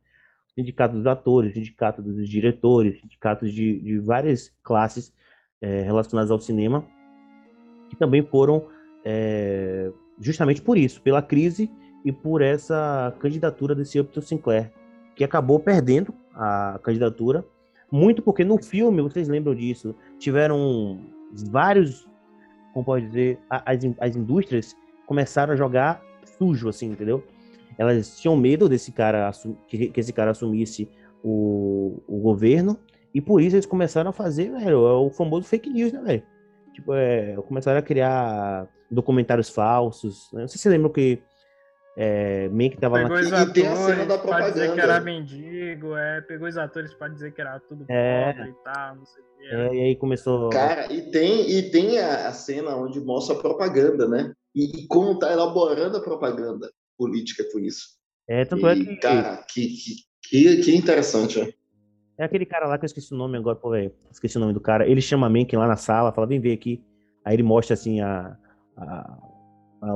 Sindicato 0.56 0.95
dos 0.95 1.08
atores, 1.08 1.53
sindicato 1.53 2.01
dos 2.01 2.27
diretores, 2.27 2.99
sindicatos 2.99 3.51
de, 3.51 3.79
de 3.79 3.99
várias 3.99 4.51
classes 4.63 5.13
é, 5.63 5.82
relacionadas 5.82 6.30
ao 6.30 6.39
cinema, 6.39 6.86
que 7.89 7.95
também 7.95 8.21
foram 8.21 8.65
é, 9.06 9.89
justamente 10.19 10.62
por 10.62 10.78
isso, 10.78 11.02
pela 11.02 11.21
crise 11.21 11.71
e 12.04 12.12
por 12.12 12.41
essa 12.41 13.15
candidatura 13.19 13.73
desse 13.73 13.97
Upton 13.97 14.21
Sinclair, 14.21 14.73
que 15.15 15.23
acabou 15.23 15.58
perdendo 15.60 16.13
a 16.36 16.78
candidatura, 16.84 17.45
muito 17.89 18.21
porque 18.21 18.43
no 18.43 18.62
filme, 18.62 19.02
vocês 19.02 19.30
lembram 19.30 19.56
disso, 19.56 19.95
tiveram 20.19 20.99
vários, 21.49 22.06
como 22.73 22.84
pode 22.84 23.08
dizer, 23.08 23.39
as, 23.49 23.80
as 23.99 24.15
indústrias 24.17 24.76
começaram 25.06 25.54
a 25.54 25.56
jogar 25.56 26.04
sujo, 26.38 26.67
assim, 26.67 26.91
entendeu? 26.91 27.23
Elas 27.78 28.19
tinham 28.19 28.36
medo 28.36 28.67
desse 28.67 28.91
cara, 28.91 29.32
que, 29.67 29.91
esse 29.95 30.12
cara 30.12 30.32
assumisse 30.32 30.89
o, 31.23 32.02
o 32.06 32.17
governo, 32.19 32.78
e 33.13 33.21
por 33.21 33.41
isso 33.41 33.56
eles 33.56 33.65
começaram 33.65 34.10
a 34.10 34.13
fazer, 34.13 34.52
velho, 34.52 34.88
é 34.88 34.93
o 34.93 35.10
famoso 35.10 35.47
fake 35.47 35.69
news, 35.69 35.91
né, 35.91 36.02
velho? 36.02 36.23
Tipo, 36.73 36.93
é, 36.93 37.36
começaram 37.47 37.80
a 37.80 37.84
criar 37.84 38.67
documentários 38.89 39.49
falsos. 39.49 40.30
Né? 40.34 40.41
Não 40.41 40.47
sei 40.47 40.58
se 40.58 40.63
você 40.63 40.69
lembra 40.69 40.89
que 40.89 41.21
é, 41.95 42.49
que 42.49 42.78
tava 42.78 42.95
pegou 42.95 43.15
na... 43.15 43.21
os 43.21 43.34
atores 43.34 43.54
tem 43.54 43.67
a 43.67 43.76
cena 43.76 44.06
da 44.08 44.17
pra 44.17 44.49
dizer 44.49 44.73
que 44.73 44.80
era 44.80 44.99
mendigo, 44.99 45.95
é, 45.95 46.21
pegou 46.21 46.47
os 46.47 46.58
atores 46.58 46.91
pra 46.95 47.08
dizer 47.08 47.32
que 47.34 47.41
era 47.41 47.60
tudo 47.60 47.86
é, 47.88 48.34
pobre 48.34 48.49
e 48.49 48.63
tal, 48.63 48.95
não 48.95 49.06
sei 49.06 49.21
o 49.21 49.26
que. 49.26 49.56
É, 49.56 49.76
e 49.76 49.82
aí 49.84 49.95
começou. 49.95 50.49
Cara, 50.49 50.91
e 50.91 51.12
tem, 51.12 51.52
e 51.52 51.69
tem 51.69 51.99
a, 51.99 52.30
a 52.30 52.34
cena 52.34 52.76
onde 52.76 52.99
mostra 52.99 53.36
a 53.36 53.39
propaganda, 53.39 54.08
né? 54.08 54.34
E, 54.56 54.82
e, 54.82 54.88
como 54.88 55.19
tá 55.19 55.32
elaborando 55.32 55.97
a 55.97 56.02
propaganda 56.02 56.71
política 56.97 57.43
com 57.52 57.60
isso. 57.60 57.89
É, 58.28 58.43
tanto 58.45 58.67
é 58.67 58.76
e, 58.76 58.82
é 58.82 58.86
que. 58.86 58.95
Cara, 58.97 59.45
que, 59.47 59.67
que, 59.67 59.95
que, 60.23 60.58
que 60.63 60.76
interessante, 60.76 61.39
ó. 61.39 61.62
É 62.17 62.23
aquele 62.23 62.45
cara 62.45 62.67
lá 62.67 62.78
que 62.78 62.86
eu 62.86 62.88
esqueci 62.88 63.13
o 63.13 63.17
nome 63.17 63.38
agora, 63.38 63.56
pô, 63.56 63.71
velho. 63.71 63.91
Esqueci 64.12 64.38
o 64.38 64.39
nome 64.39 64.54
do 64.54 64.60
cara. 64.60 64.88
Ele 64.88 65.02
chama 65.02 65.28
a 65.28 65.30
Mencken 65.30 65.58
lá 65.58 65.67
na 65.67 65.76
sala, 65.76 66.12
fala, 66.12 66.28
vem 66.28 66.39
ver 66.39 66.54
aqui. 66.54 66.84
Aí 67.26 67.36
ele 67.36 67.43
mostra 67.43 67.73
assim 67.73 68.02
a, 68.02 68.38
a, 68.78 69.17
a, 69.82 69.95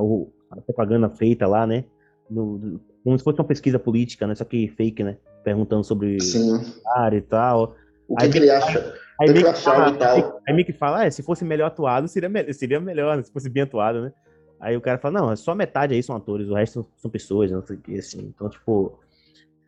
a 0.50 0.60
propaganda 0.62 1.08
feita 1.08 1.46
lá, 1.46 1.66
né? 1.66 1.84
No, 2.28 2.58
do, 2.58 2.80
como 3.04 3.16
se 3.18 3.24
fosse 3.24 3.38
uma 3.40 3.46
pesquisa 3.46 3.78
política, 3.78 4.26
né? 4.26 4.34
Só 4.34 4.44
que 4.44 4.68
fake, 4.68 5.04
né? 5.04 5.16
Perguntando 5.44 5.84
sobre 5.84 6.20
Sim. 6.20 6.60
área 6.96 7.18
e 7.18 7.22
tal. 7.22 7.76
O 8.08 8.16
que, 8.16 8.24
aí, 8.24 8.30
que 8.30 8.38
ele 8.38 8.50
acha? 8.50 8.94
Aí 9.20 9.32
meio 9.32 9.52
que, 9.52 9.60
fala, 9.60 9.92
tal. 9.92 10.40
aí 10.46 10.54
meio 10.54 10.66
que 10.66 10.72
fala, 10.72 11.04
é, 11.04 11.10
se 11.10 11.22
fosse 11.22 11.44
melhor 11.44 11.66
atuado, 11.66 12.08
seria, 12.08 12.28
me 12.28 12.52
seria 12.52 12.80
melhor, 12.80 13.16
né? 13.16 13.22
se 13.22 13.32
fosse 13.32 13.48
bem 13.48 13.62
atuado, 13.62 14.02
né? 14.02 14.12
Aí 14.60 14.76
o 14.76 14.80
cara 14.80 14.98
fala, 14.98 15.20
não, 15.20 15.32
é 15.32 15.36
só 15.36 15.54
metade 15.54 15.94
aí 15.94 16.02
são 16.02 16.16
atores, 16.16 16.48
o 16.48 16.54
resto 16.54 16.86
são 16.96 17.10
pessoas, 17.10 17.50
não 17.50 17.64
sei 17.64 17.76
o 17.76 17.80
que, 17.80 17.98
assim. 17.98 18.32
Então, 18.34 18.48
tipo, 18.48 18.98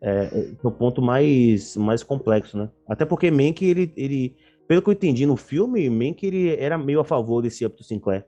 é, 0.01 0.29
é 0.31 0.51
no 0.63 0.71
ponto 0.71 1.01
mais, 1.01 1.75
mais 1.77 2.03
complexo, 2.03 2.57
né? 2.57 2.69
Até 2.87 3.05
porque 3.05 3.29
Mank, 3.29 3.63
ele, 3.63 3.91
ele, 3.95 4.35
pelo 4.67 4.81
que 4.81 4.89
eu 4.89 4.93
entendi 4.93 5.25
no 5.25 5.37
filme, 5.37 5.89
Mank, 5.89 6.25
ele 6.25 6.55
era 6.55 6.77
meio 6.77 6.99
a 6.99 7.05
favor 7.05 7.41
desse 7.41 7.65
Upton 7.65 7.83
Sinclair. 7.83 8.25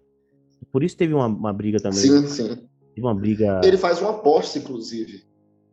Por 0.71 0.83
isso 0.83 0.95
teve 0.95 1.13
uma, 1.13 1.27
uma 1.27 1.53
briga 1.53 1.79
também. 1.79 1.99
Sim, 1.99 2.27
sim. 2.27 2.47
Teve 2.95 3.07
uma 3.07 3.15
briga... 3.15 3.61
Ele 3.63 3.77
faz 3.77 3.99
uma 3.99 4.11
aposta, 4.11 4.59
inclusive. 4.59 5.23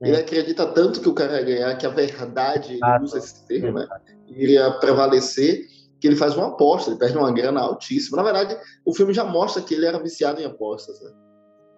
É. 0.00 0.08
Ele 0.08 0.16
acredita 0.16 0.66
tanto 0.66 1.00
que 1.00 1.08
o 1.08 1.12
cara 1.12 1.40
ia 1.40 1.44
ganhar, 1.44 1.76
que 1.76 1.86
a 1.86 1.90
verdade, 1.90 2.72
ele 2.74 3.04
usa 3.04 3.18
esse 3.18 3.46
termo, 3.46 3.78
né? 3.78 3.86
Iria 4.28 4.70
prevalecer, 4.72 5.66
que 6.00 6.06
ele 6.06 6.16
faz 6.16 6.34
uma 6.34 6.48
aposta, 6.48 6.90
ele 6.90 6.98
perde 6.98 7.18
uma 7.18 7.30
grana 7.32 7.60
altíssima. 7.60 8.16
Na 8.16 8.22
verdade, 8.22 8.56
o 8.84 8.94
filme 8.94 9.12
já 9.12 9.24
mostra 9.24 9.62
que 9.62 9.74
ele 9.74 9.84
era 9.84 10.02
viciado 10.02 10.40
em 10.40 10.44
apostas, 10.46 11.00
né? 11.02 11.10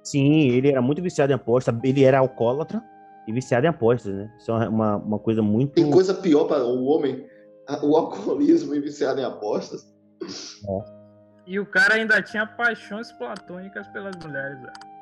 Sim, 0.04 0.50
ele 0.50 0.68
era 0.68 0.80
muito 0.80 1.02
viciado 1.02 1.32
em 1.32 1.34
apostas, 1.34 1.74
ele 1.82 2.04
era 2.04 2.18
alcoólatra, 2.18 2.82
e 3.26 3.32
viciado 3.32 3.66
em 3.66 3.68
apostas, 3.68 4.14
né? 4.14 4.30
Isso 4.38 4.50
é 4.50 4.68
uma, 4.68 4.96
uma 4.96 5.18
coisa 5.18 5.42
muito. 5.42 5.74
Tem 5.74 5.90
coisa 5.90 6.14
pior 6.14 6.44
para 6.44 6.64
o 6.64 6.84
homem, 6.84 7.26
o 7.82 7.96
alcoolismo 7.96 8.74
e 8.74 8.80
viciado 8.80 9.20
em 9.20 9.24
apostas. 9.24 9.86
É. 10.22 11.02
E 11.46 11.58
o 11.58 11.66
cara 11.66 11.94
ainda 11.94 12.22
tinha 12.22 12.46
paixões 12.46 13.10
platônicas 13.12 13.86
pelas 13.88 14.14
mulheres, 14.16 14.60
velho. 14.60 14.92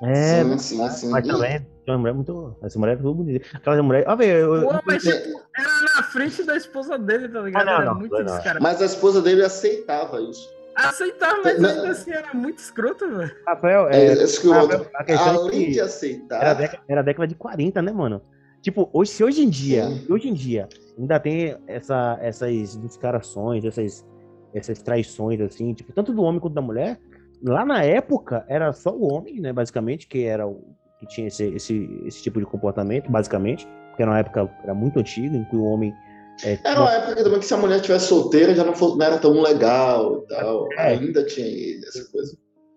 É, 0.00 0.44
sim, 0.44 0.58
sim, 0.58 0.90
sim. 0.90 1.10
mas 1.10 1.26
também 1.26 1.66
uma 1.88 1.98
mulher 1.98 2.14
muito. 2.14 2.56
Essa 2.62 2.78
mulher 2.78 2.96
é 2.98 3.02
muito 3.02 3.16
bonita. 3.16 3.46
Aquela 3.56 3.82
mulher. 3.82 4.04
Ó, 4.06 4.14
velho. 4.14 4.62
Pô, 4.62 4.80
mas 4.86 5.02
tipo, 5.02 5.42
era 5.56 5.82
na 5.96 6.02
frente 6.04 6.44
da 6.44 6.56
esposa 6.56 6.98
dele, 6.98 7.28
tá 7.28 7.40
ligado? 7.40 7.68
Ah, 7.68 7.78
não, 7.80 7.86
não, 7.86 7.94
muito 7.96 8.16
não, 8.22 8.40
Mas 8.60 8.80
a 8.80 8.84
esposa 8.84 9.20
dele 9.20 9.42
aceitava 9.42 10.20
isso. 10.20 10.48
Aceitar, 10.86 11.40
mas 11.42 11.58
não. 11.58 11.68
ainda 11.68 11.90
assim 11.90 12.12
era 12.12 12.32
muito 12.32 12.58
escroto, 12.58 13.08
velho. 13.08 13.34
Rafael, 13.46 13.88
é, 13.88 14.06
é 14.06 14.12
escroto. 14.22 14.88
a 14.94 15.04
questão 15.04 15.26
é 15.26 15.36
Além 15.36 15.66
é 15.66 15.70
de 15.70 15.80
aceitar. 15.80 16.40
Era 16.40 16.50
a, 16.50 16.54
década, 16.54 16.82
era 16.88 17.00
a 17.00 17.04
década 17.04 17.26
de 17.26 17.34
40, 17.34 17.82
né, 17.82 17.92
mano? 17.92 18.22
Tipo, 18.62 18.88
hoje, 18.92 19.10
se 19.10 19.24
hoje 19.24 19.42
em 19.42 19.48
dia, 19.48 19.88
hoje 20.08 20.28
em 20.28 20.34
dia, 20.34 20.68
ainda 20.98 21.18
tem 21.18 21.56
essa, 21.66 22.18
essas 22.20 22.76
descarações, 22.76 23.64
essas, 23.64 24.06
essas 24.54 24.80
traições, 24.82 25.40
assim, 25.40 25.74
tipo, 25.74 25.92
tanto 25.92 26.12
do 26.12 26.22
homem 26.22 26.40
quanto 26.40 26.54
da 26.54 26.62
mulher, 26.62 26.98
lá 27.42 27.64
na 27.64 27.82
época 27.82 28.44
era 28.48 28.72
só 28.72 28.90
o 28.90 29.12
homem, 29.12 29.40
né, 29.40 29.52
basicamente, 29.52 30.06
que 30.06 30.24
era 30.24 30.46
o 30.46 30.76
que 30.98 31.06
tinha 31.06 31.28
esse, 31.28 31.44
esse, 31.54 31.88
esse 32.04 32.22
tipo 32.22 32.40
de 32.40 32.46
comportamento, 32.46 33.10
basicamente, 33.10 33.66
porque 33.88 34.02
era 34.02 34.10
uma 34.10 34.18
época 34.18 34.50
era 34.64 34.74
muito 34.74 34.98
antiga, 34.98 35.36
em 35.36 35.44
que 35.44 35.54
o 35.54 35.62
homem 35.62 35.94
é, 36.44 36.58
era 36.64 36.80
uma 36.80 36.92
época 36.92 37.24
também 37.24 37.40
que 37.40 37.46
se 37.46 37.54
a 37.54 37.56
mulher 37.56 37.76
estivesse 37.76 38.06
solteira 38.06 38.54
já 38.54 38.64
não, 38.64 38.74
fosse, 38.74 38.96
não, 38.96 39.06
era 39.06 39.18
tão 39.18 39.40
legal 39.40 40.22
e 40.22 40.26
tal. 40.28 40.72
É, 40.72 40.88
Ainda 40.88 41.24
tinha 41.24 41.78
essa 41.86 42.04
coisa. 42.10 42.36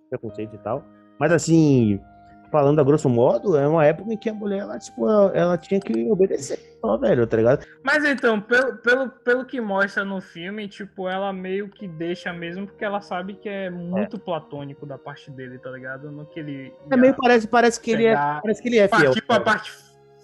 Preconceito 0.10 0.56
e 0.56 0.60
tal. 0.60 0.84
Mas 1.20 1.32
assim, 1.32 2.00
falando 2.52 2.82
a 2.82 2.84
grosso 2.84 3.08
modo, 3.08 3.56
é 3.58 3.68
uma 3.68 3.86
época 3.86 4.12
em 4.14 4.18
que 4.18 4.30
a 4.30 4.34
mulher, 4.34 4.60
ela, 4.60 4.80
tipo, 4.80 5.08
ela, 5.08 5.32
ela 5.34 5.58
tinha 5.58 5.80
que 5.80 6.12
obedecer, 6.12 6.60
ó, 6.84 6.98
velho, 6.98 7.28
tá 7.28 7.38
ligado? 7.38 7.66
Mas 7.84 8.04
então, 8.04 8.42
pelo, 8.42 8.78
pelo, 8.78 9.10
pelo 9.10 9.46
que 9.46 9.62
mostra 9.62 10.04
no 10.04 10.20
filme, 10.20 10.68
tipo, 10.68 11.08
ela 11.08 11.32
meio 11.32 11.70
que 11.70 11.88
deixa 11.88 12.34
mesmo, 12.34 12.66
porque 12.66 12.84
ela 12.84 13.00
sabe 13.00 13.36
que 13.36 13.48
é 13.48 13.70
muito 13.70 14.18
é. 14.18 14.20
platônico 14.20 14.86
da 14.86 14.98
parte 14.98 15.32
dele, 15.32 15.60
tá 15.60 15.70
ligado? 15.70 16.12
No 16.12 16.26
que 16.26 16.40
ele. 16.40 16.74
É 16.92 16.98
meio 16.98 17.16
parece, 17.16 17.48
parece 17.48 17.80
que 17.80 17.92
ele 17.92 18.06
é. 18.06 18.16
Parece 18.16 18.62
que 18.62 18.70
ele 18.70 18.80
é 18.80 18.88
fiel. 18.88 19.14
Tipo, 19.14 19.34
a 19.34 19.40
parte 19.40 19.72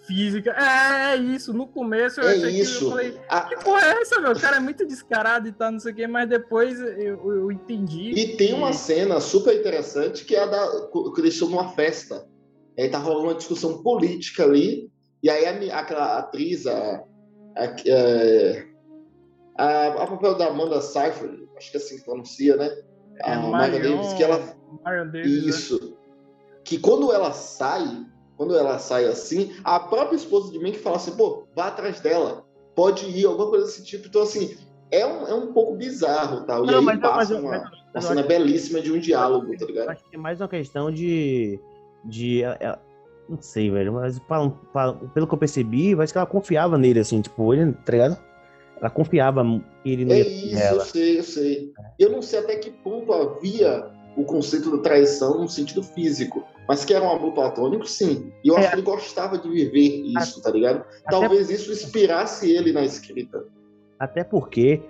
física. 0.07 0.51
É, 0.51 1.13
é 1.13 1.15
isso. 1.17 1.53
No 1.53 1.67
começo 1.67 2.21
eu 2.21 2.27
É 2.29 2.33
achei 2.35 2.49
isso. 2.61 2.79
que 2.79 2.85
eu 2.85 2.89
falei, 2.89 3.21
A- 3.29 3.41
que 3.41 3.55
porra 3.63 3.81
é 3.85 4.01
essa, 4.01 4.19
meu? 4.21 4.31
O 4.31 4.39
cara 4.39 4.55
é 4.57 4.59
muito 4.59 4.85
descarado 4.87 5.47
e 5.47 5.51
tal, 5.51 5.71
não 5.71 5.79
sei 5.79 5.91
o 5.91 5.95
quê, 5.95 6.07
mas 6.07 6.27
depois 6.29 6.79
eu, 6.79 7.31
eu 7.33 7.51
entendi. 7.51 8.11
E 8.11 8.37
tem 8.37 8.53
uma 8.53 8.69
que- 8.69 8.77
cena 8.77 9.19
super 9.19 9.53
interessante 9.59 10.25
que 10.25 10.35
é 10.35 10.43
a 10.43 10.45
da 10.47 10.87
que 11.13 11.21
estão 11.27 11.49
numa 11.49 11.69
festa. 11.73 12.27
Aí 12.79 12.89
tá 12.89 12.97
rolando 12.99 13.25
uma 13.27 13.35
discussão 13.35 13.81
política 13.83 14.43
ali. 14.43 14.89
E 15.21 15.29
aí 15.29 15.45
a, 15.45 15.79
aquela 15.79 16.19
atriz, 16.19 16.65
a, 16.67 17.03
a, 17.57 17.63
é, 17.85 18.67
a, 19.57 19.87
a 20.03 20.07
papel 20.07 20.35
da 20.35 20.47
Amanda 20.47 20.79
Seyfried, 20.81 21.47
acho 21.57 21.71
que 21.71 21.77
é 21.77 21.79
assim 21.79 21.97
que 21.97 22.05
pronuncia, 22.05 22.55
né? 22.55 22.69
É, 23.23 23.33
a 23.33 23.39
Marion- 23.39 23.81
Davis, 23.81 24.13
que 24.13 24.23
ela 24.23 24.37
Davis, 25.11 25.43
né? 25.43 25.49
Isso. 25.49 25.97
Que 26.63 26.77
quando 26.77 27.11
ela 27.11 27.31
sai, 27.31 28.05
quando 28.37 28.55
ela 28.55 28.77
sai 28.79 29.05
assim, 29.05 29.53
a 29.63 29.79
própria 29.79 30.15
esposa 30.15 30.51
de 30.51 30.59
mim 30.59 30.71
que 30.71 30.79
fala 30.79 30.97
assim, 30.97 31.15
pô, 31.15 31.43
vá 31.55 31.67
atrás 31.67 31.99
dela, 31.99 32.45
pode 32.75 33.05
ir, 33.05 33.25
alguma 33.25 33.49
coisa 33.49 33.65
desse 33.65 33.83
tipo. 33.83 34.07
Então, 34.07 34.21
assim, 34.21 34.55
é 34.91 35.05
um, 35.05 35.27
é 35.27 35.33
um 35.33 35.51
pouco 35.53 35.75
bizarro, 35.75 36.45
tal. 36.45 36.63
E 36.63 36.67
Não, 36.67 36.79
aí 36.79 36.85
mas, 36.85 36.99
passa 36.99 37.15
mas, 37.17 37.31
uma, 37.31 37.49
mas- 37.49 37.61
uma 37.63 37.71
mas 37.95 38.05
cena 38.05 38.23
belíssima 38.23 38.79
de 38.79 38.91
um 38.91 38.99
diálogo, 38.99 39.57
tá 39.57 39.65
ligado? 39.65 39.89
acho 39.89 40.03
que 40.09 40.15
é 40.15 40.19
mais 40.19 40.39
uma 40.39 40.47
questão 40.47 40.91
de. 40.91 41.59
de 42.05 42.43
ela- 42.43 42.57
ela- 42.59 42.81
não 43.27 43.41
sei, 43.41 43.69
velho, 43.69 43.91
mas 43.91 44.19
pra- 44.19 44.49
pra- 44.71 44.93
pelo 44.93 45.27
que 45.27 45.33
eu 45.33 45.37
percebi, 45.37 45.93
parece 45.95 46.13
que 46.13 46.17
ela 46.17 46.25
confiava 46.25 46.77
nele, 46.77 46.99
assim, 47.01 47.19
tipo, 47.21 47.53
ele, 47.53 47.73
tá 47.73 47.91
ligado? 47.91 48.17
Ela 48.79 48.89
confiava 48.89 49.43
que 49.83 49.91
ele 49.91 50.05
não 50.05 50.15
É 50.15 50.19
isso, 50.19 50.49
trair 50.55 50.73
eu 50.75 50.79
sei, 50.81 51.19
eu 51.19 51.23
sei. 51.23 51.73
Eu 51.99 52.09
não 52.11 52.21
sei 52.21 52.39
até 52.39 52.55
que 52.57 52.69
ponto 52.69 53.11
havia 53.11 53.91
o 54.17 54.25
conceito 54.25 54.75
da 54.75 54.81
traição 54.81 55.39
no 55.39 55.47
sentido 55.47 55.83
físico, 55.83 56.43
mas 56.67 56.83
que 56.83 56.93
era 56.93 57.05
um 57.05 57.11
amor 57.11 57.33
platônico, 57.33 57.87
sim. 57.87 58.31
E 58.43 58.49
eu 58.49 58.57
acho 58.57 58.65
É. 58.65 58.69
que 58.71 58.75
ele 58.75 58.81
gostava 58.81 59.37
de 59.37 59.47
viver 59.47 60.03
isso, 60.19 60.41
tá 60.41 60.49
ligado? 60.49 60.83
Talvez 61.09 61.49
isso 61.49 61.71
inspirasse 61.71 62.51
ele 62.51 62.73
na 62.73 62.83
escrita. 62.83 63.45
Até 63.99 64.23
porque 64.23 64.81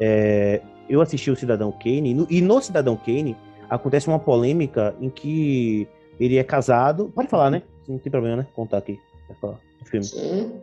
é, 0.00 0.60
eu 0.88 1.00
assisti 1.00 1.30
o 1.30 1.36
Cidadão 1.36 1.72
Kane, 1.72 2.10
e 2.10 2.14
no, 2.14 2.26
e 2.28 2.40
no 2.42 2.60
Cidadão 2.60 2.96
Kane 2.96 3.36
acontece 3.70 4.08
uma 4.08 4.18
polêmica 4.18 4.94
em 5.00 5.08
que 5.08 5.88
ele 6.18 6.36
é 6.36 6.44
casado. 6.44 7.10
Pode 7.14 7.28
falar, 7.28 7.50
né? 7.50 7.62
Não 7.88 7.98
tem 7.98 8.10
problema, 8.10 8.38
né? 8.38 8.46
Contar 8.54 8.78
aqui. 8.78 8.98
Falar 9.40 9.58
filme. 9.84 10.04
Sim. 10.04 10.60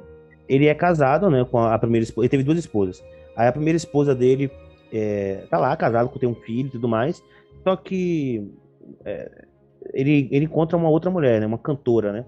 Ele 0.50 0.68
é 0.68 0.74
casado, 0.74 1.30
né, 1.30 1.46
com 1.50 1.58
a, 1.58 1.74
a 1.74 1.80
primeira 1.80 2.04
esposa. 2.04 2.26
Ele 2.26 2.30
teve 2.30 2.44
duas 2.44 2.58
esposas. 2.60 3.04
Aí 3.36 3.48
a 3.48 3.52
primeira 3.52 3.78
esposa 3.78 4.14
dele 4.14 4.52
é, 4.92 5.46
tá 5.50 5.58
lá, 5.58 5.76
casado, 5.78 6.10
com 6.10 6.20
tem 6.20 6.28
um 6.28 6.36
filho 6.36 6.68
e 6.68 6.72
tudo 6.72 6.88
mais. 6.88 7.24
Só 7.64 7.76
que 7.76 8.52
é, 9.06 9.46
ele, 9.94 10.28
ele 10.32 10.46
encontra 10.46 10.78
uma 10.78 10.90
outra 10.90 11.10
mulher, 11.10 11.40
né? 11.40 11.46
Uma 11.46 11.58
cantora, 11.58 12.12
né? 12.12 12.26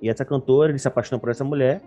E 0.00 0.08
essa 0.08 0.24
cantora, 0.24 0.70
ele 0.70 0.78
se 0.78 0.88
apaixona 0.88 1.20
por 1.20 1.30
essa 1.30 1.44
mulher. 1.44 1.82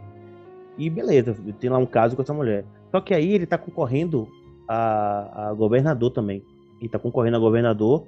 E 0.78 0.90
beleza, 0.90 1.36
tem 1.60 1.70
lá 1.70 1.78
um 1.78 1.86
caso 1.86 2.16
com 2.16 2.22
essa 2.22 2.34
mulher. 2.34 2.66
Só 2.92 3.02
que 3.02 3.14
aí 3.14 3.34
ele 3.34 3.46
tá 3.46 3.58
concorrendo 3.58 4.28
a, 4.68 5.50
a 5.50 5.54
governador 5.54 6.12
também. 6.12 6.44
Ele 6.80 6.90
tá 6.90 7.00
concorrendo 7.00 7.38
a 7.38 7.40
governador. 7.40 8.08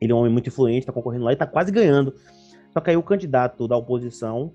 Ele 0.00 0.12
é 0.12 0.14
um 0.14 0.18
homem 0.18 0.32
muito 0.32 0.48
influente, 0.48 0.86
tá 0.86 0.92
concorrendo 0.92 1.24
lá 1.24 1.32
e 1.32 1.36
tá 1.36 1.46
quase 1.46 1.70
ganhando. 1.70 2.14
Só 2.72 2.80
que 2.80 2.90
aí 2.90 2.96
o 2.96 3.02
candidato 3.02 3.68
da 3.68 3.76
oposição 3.76 4.52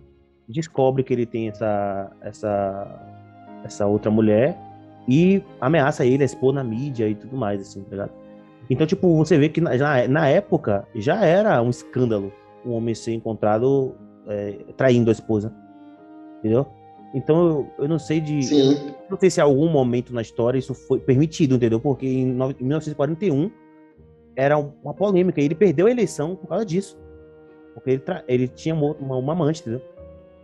descobre 0.47 1.03
que 1.03 1.13
ele 1.13 1.25
tem 1.25 1.47
essa, 1.47 2.11
essa, 2.21 3.21
essa 3.63 3.85
outra 3.85 4.11
mulher 4.11 4.57
e 5.07 5.41
ameaça 5.61 6.05
ele 6.05 6.23
a 6.23 6.25
expor 6.25 6.53
na 6.53 6.63
mídia 6.63 7.07
e 7.07 7.15
tudo 7.15 7.37
mais, 7.37 7.61
assim, 7.61 7.83
tá 7.83 7.91
ligado? 7.91 8.11
Então, 8.69 8.85
tipo, 8.85 9.15
você 9.17 9.37
vê 9.37 9.49
que 9.49 9.59
na, 9.61 9.71
na 10.07 10.27
época 10.27 10.87
já 10.95 11.25
era 11.25 11.61
um 11.61 11.69
escândalo 11.69 12.31
um 12.65 12.71
homem 12.73 12.93
ser 12.93 13.13
encontrado 13.13 13.95
é, 14.27 14.51
traindo 14.77 15.09
a 15.09 15.13
esposa. 15.13 15.53
Entendeu? 16.39 16.67
Então 17.13 17.47
eu, 17.47 17.73
eu 17.79 17.87
não 17.87 17.97
sei 17.97 18.19
de. 18.21 18.43
Sim. 18.43 18.93
Não 19.09 19.17
sei 19.19 19.29
se 19.31 19.39
em 19.39 19.43
algum 19.43 19.67
momento 19.69 20.13
na 20.13 20.21
história 20.21 20.59
isso 20.59 20.73
foi 20.75 20.99
permitido, 20.99 21.55
entendeu? 21.55 21.79
Porque 21.79 22.05
em 22.05 22.25
no- 22.27 22.51
em 22.51 22.55
1941 22.63 23.49
era 24.35 24.57
um- 24.57 24.71
uma 24.83 24.93
polêmica 24.93 25.41
e 25.41 25.45
ele 25.45 25.55
perdeu 25.55 25.87
a 25.87 25.91
eleição 25.91 26.35
por 26.35 26.47
causa 26.47 26.65
disso. 26.65 26.99
Porque 27.73 27.89
ele, 27.91 27.99
tra- 27.99 28.23
ele 28.27 28.47
tinha 28.47 28.75
uma, 28.75 28.91
uma, 28.93 29.15
uma 29.17 29.33
amante, 29.33 29.61
entendeu? 29.61 29.81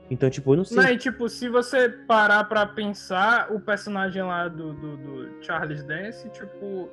Então, 0.10 0.30
tipo, 0.30 0.54
eu 0.54 0.58
não 0.58 0.64
sei. 0.64 0.78
Não, 0.78 0.90
e 0.90 0.98
tipo, 0.98 1.28
se 1.30 1.50
você 1.50 1.90
parar 1.90 2.44
pra 2.46 2.66
pensar, 2.66 3.52
o 3.54 3.60
personagem 3.60 4.24
lá 4.24 4.48
do, 4.48 4.74
do, 4.74 4.98
do 4.98 5.30
Charles 5.44 5.84
Dance, 5.84 6.28
tipo, 6.30 6.90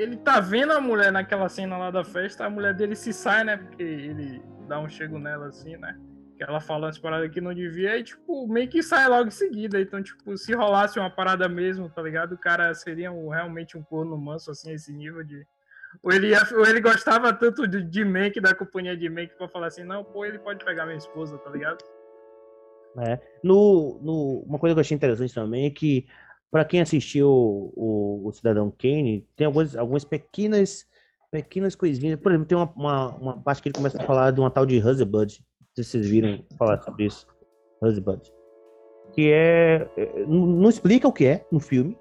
ele 0.00 0.16
tá 0.16 0.40
vendo 0.40 0.72
a 0.72 0.80
mulher 0.80 1.12
naquela 1.12 1.48
cena 1.48 1.76
lá 1.76 1.90
da 1.90 2.02
festa, 2.02 2.44
a 2.46 2.50
mulher 2.50 2.74
dele 2.74 2.96
se 2.96 3.12
sai, 3.12 3.44
né? 3.44 3.56
Porque 3.56 3.82
ele 3.82 4.42
dá 4.66 4.80
um 4.80 4.88
chego 4.88 5.18
nela 5.18 5.48
assim, 5.48 5.76
né? 5.76 5.98
Que 6.36 6.44
ela 6.44 6.60
fala 6.60 6.86
umas 6.86 6.98
paradas 6.98 7.30
que 7.30 7.40
não 7.40 7.52
devia, 7.52 7.98
e 7.98 8.02
tipo, 8.02 8.48
meio 8.48 8.68
que 8.68 8.82
sai 8.82 9.06
logo 9.08 9.28
em 9.28 9.30
seguida. 9.30 9.80
Então, 9.80 10.02
tipo, 10.02 10.36
se 10.38 10.54
rolasse 10.54 10.98
uma 10.98 11.10
parada 11.10 11.48
mesmo, 11.48 11.90
tá 11.90 12.00
ligado? 12.00 12.32
O 12.32 12.38
cara 12.38 12.72
seria 12.74 13.12
um- 13.12 13.28
realmente 13.28 13.76
um 13.76 13.82
corno 13.82 14.16
manso, 14.16 14.50
assim, 14.50 14.72
esse 14.72 14.92
nível 14.92 15.22
de. 15.22 15.46
Ou 16.02 16.12
ele, 16.12 16.32
ou 16.56 16.64
ele 16.66 16.80
gostava 16.80 17.32
tanto 17.32 17.66
de, 17.66 17.82
de 17.82 18.04
Mank, 18.04 18.40
da 18.40 18.54
companhia 18.54 18.96
de 18.96 19.08
Mank, 19.10 19.36
pra 19.36 19.48
falar 19.48 19.66
assim, 19.66 19.82
não, 19.84 20.04
pô, 20.04 20.24
ele 20.24 20.38
pode 20.38 20.64
pegar 20.64 20.86
minha 20.86 20.96
esposa, 20.96 21.36
tá 21.38 21.50
ligado? 21.50 21.84
É. 23.06 23.18
No, 23.42 24.00
no, 24.02 24.44
uma 24.46 24.58
coisa 24.58 24.74
que 24.74 24.78
eu 24.78 24.82
achei 24.82 24.96
interessante 24.96 25.34
também 25.34 25.66
é 25.66 25.70
que, 25.70 26.06
para 26.50 26.64
quem 26.64 26.80
assistiu 26.80 27.28
o, 27.30 28.22
o 28.26 28.32
Cidadão 28.32 28.70
Kane, 28.76 29.26
tem 29.36 29.46
algumas, 29.46 29.76
algumas 29.76 30.04
pequenas, 30.04 30.84
pequenas 31.30 31.74
coisinhas. 31.74 32.18
Por 32.18 32.32
exemplo, 32.32 32.46
tem 32.48 32.58
uma, 32.58 32.72
uma, 32.74 33.16
uma 33.16 33.40
parte 33.42 33.62
que 33.62 33.68
ele 33.68 33.76
começa 33.76 34.02
a 34.02 34.04
falar 34.06 34.30
de 34.32 34.40
uma 34.40 34.50
tal 34.50 34.66
de 34.66 34.78
Husband. 34.78 35.26
Não 35.26 35.74
sei 35.74 35.84
se 35.84 35.90
vocês 35.90 36.08
viram 36.08 36.44
falar 36.58 36.82
sobre 36.82 37.06
isso. 37.06 37.26
Husband. 37.80 38.20
Que 39.12 39.30
é. 39.32 39.88
é, 39.96 40.24
Não 40.26 40.46
não 40.46 40.68
explica 40.68 41.06
o 41.08 41.12
que 41.12 41.24
é 41.26 41.46
no 41.50 41.60
filme. 41.60 41.96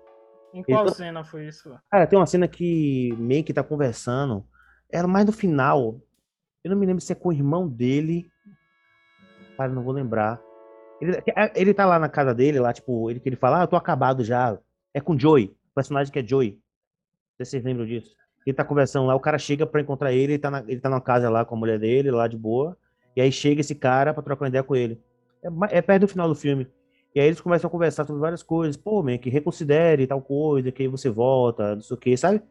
Em 0.53 0.63
qual 0.63 0.83
Então- 0.83 0.95
cena 0.95 1.23
foi 1.23 1.47
isso? 1.47 1.71
Cara, 1.91 2.07
tem 2.07 2.17
uma 2.17 2.25
cena 2.25 2.47
que 2.47 3.13
meio 3.17 3.43
que 3.43 3.53
tá 3.53 3.63
conversando. 3.63 4.43
Era 4.91 5.07
mais 5.07 5.25
no 5.25 5.31
final. 5.31 6.01
Eu 6.63 6.71
não 6.71 6.77
me 6.77 6.85
lembro 6.87 7.01
se 7.01 7.11
é 7.11 7.15
com 7.15 7.29
o 7.29 7.33
irmão 7.33 7.67
dele. 7.67 8.29
Cara, 9.55 9.71
não 9.71 9.83
vou 9.83 9.93
lembrar. 9.93 10.41
Ele, 11.01 11.17
é, 11.35 11.51
ele 11.55 11.73
tá 11.73 11.85
lá 11.85 11.97
na 11.97 12.09
casa 12.09 12.33
dele, 12.33 12.59
lá, 12.59 12.73
tipo, 12.73 13.09
ele 13.09 13.19
que 13.19 13.29
ele 13.29 13.35
fala, 13.35 13.59
ah, 13.59 13.63
eu 13.63 13.67
tô 13.67 13.75
acabado 13.75 14.23
já. 14.23 14.57
É 14.93 14.99
com 14.99 15.17
Joey, 15.17 15.45
o 15.45 15.75
personagem 15.75 16.11
que 16.11 16.19
é 16.19 16.25
Joey. 16.25 16.59
Se 17.37 17.45
vocês 17.45 17.63
lembram 17.63 17.85
disso. 17.85 18.15
Ele 18.45 18.55
tá 18.55 18.63
conversando 18.63 19.05
lá, 19.05 19.15
o 19.15 19.19
cara 19.19 19.37
chega 19.37 19.65
pra 19.65 19.81
encontrar 19.81 20.11
ele, 20.11 20.33
ele 20.33 20.39
tá, 20.39 20.49
na, 20.49 20.63
ele 20.67 20.79
tá 20.79 20.89
numa 20.89 21.01
casa 21.01 21.29
lá 21.29 21.45
com 21.45 21.55
a 21.55 21.57
mulher 21.57 21.79
dele, 21.79 22.11
lá 22.11 22.27
de 22.27 22.37
boa. 22.37 22.77
E 23.15 23.21
aí 23.21 23.31
chega 23.31 23.61
esse 23.61 23.75
cara 23.75 24.13
pra 24.13 24.23
trocar 24.23 24.45
uma 24.45 24.49
ideia 24.49 24.63
com 24.63 24.75
ele. 24.75 24.99
É, 25.43 25.77
é 25.77 25.81
perto 25.81 26.01
do 26.01 26.07
final 26.07 26.27
do 26.27 26.35
filme. 26.35 26.67
E 27.13 27.19
aí 27.19 27.27
eles 27.27 27.41
começam 27.41 27.67
a 27.67 27.71
conversar 27.71 28.05
sobre 28.05 28.21
várias 28.21 28.43
coisas. 28.43 28.77
Pô, 28.77 29.01
man, 29.01 29.17
que 29.17 29.29
reconsidere 29.29 30.07
tal 30.07 30.21
coisa, 30.21 30.71
que 30.71 30.83
aí 30.83 30.87
você 30.87 31.09
volta, 31.09 31.75
não 31.75 31.81
sei 31.81 31.95
o 31.95 31.99
que, 31.99 32.15
sabe? 32.17 32.41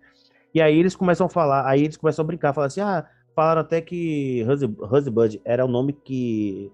E 0.54 0.60
aí 0.60 0.78
eles 0.78 0.96
começam 0.96 1.26
a 1.26 1.30
falar, 1.30 1.68
aí 1.68 1.84
eles 1.84 1.96
começam 1.96 2.22
a 2.22 2.26
brincar, 2.26 2.52
falar 2.52 2.66
assim, 2.66 2.80
ah, 2.80 3.06
falaram 3.34 3.60
até 3.60 3.80
que 3.80 4.44
Husband 4.90 5.40
era 5.44 5.64
o 5.64 5.68
nome 5.68 5.92
que, 5.92 6.72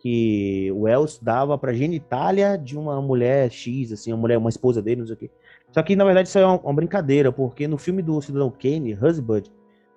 que 0.00 0.72
o 0.72 0.80
Wells 0.82 1.18
dava 1.22 1.56
pra 1.58 1.74
genitália 1.74 2.56
de 2.56 2.76
uma 2.76 3.00
mulher 3.02 3.50
X, 3.50 3.92
assim, 3.92 4.12
uma 4.12 4.18
mulher, 4.20 4.38
uma 4.38 4.48
esposa 4.48 4.80
dele, 4.80 5.00
não 5.00 5.06
sei 5.06 5.14
o 5.14 5.18
quê. 5.18 5.30
Só 5.70 5.82
que, 5.82 5.94
na 5.94 6.04
verdade, 6.04 6.28
isso 6.28 6.38
é 6.38 6.44
uma, 6.44 6.56
uma 6.58 6.72
brincadeira, 6.74 7.30
porque 7.30 7.68
no 7.68 7.76
filme 7.76 8.02
do 8.02 8.20
Cidadão 8.22 8.50
Kane, 8.50 8.94
Husband, 8.94 9.42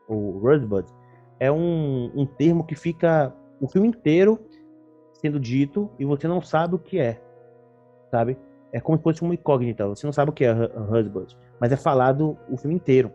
ou 0.08 0.39
Rosebud, 0.39 0.86
é 1.39 1.50
um, 1.52 2.12
um 2.13 2.26
termo 2.26 2.66
que 2.66 2.76
fica 2.76 3.34
o 3.62 3.68
filme 3.68 3.88
inteiro 3.88 4.39
sendo 5.13 5.39
dito 5.39 5.89
e 5.98 6.04
você 6.04 6.28
não 6.28 6.42
sabe 6.42 6.76
o 6.76 6.80
que 6.80 7.00
é, 7.00 7.22
sabe? 8.12 8.38
É 8.74 8.82
como 8.82 8.97
se 8.97 9.04
fosse 9.04 9.22
uma 9.22 9.34
incógnita, 9.34 9.88
você 9.88 10.06
não 10.06 10.12
sabe 10.14 10.32
o 10.32 10.34
que 10.34 10.43
é 10.43 10.51
Hu- 10.54 10.93
Husband, 10.93 11.28
mas 11.60 11.72
é 11.72 11.78
falado 11.78 12.38
o 12.49 12.58
filme 12.58 12.76
inteiro. 12.76 13.12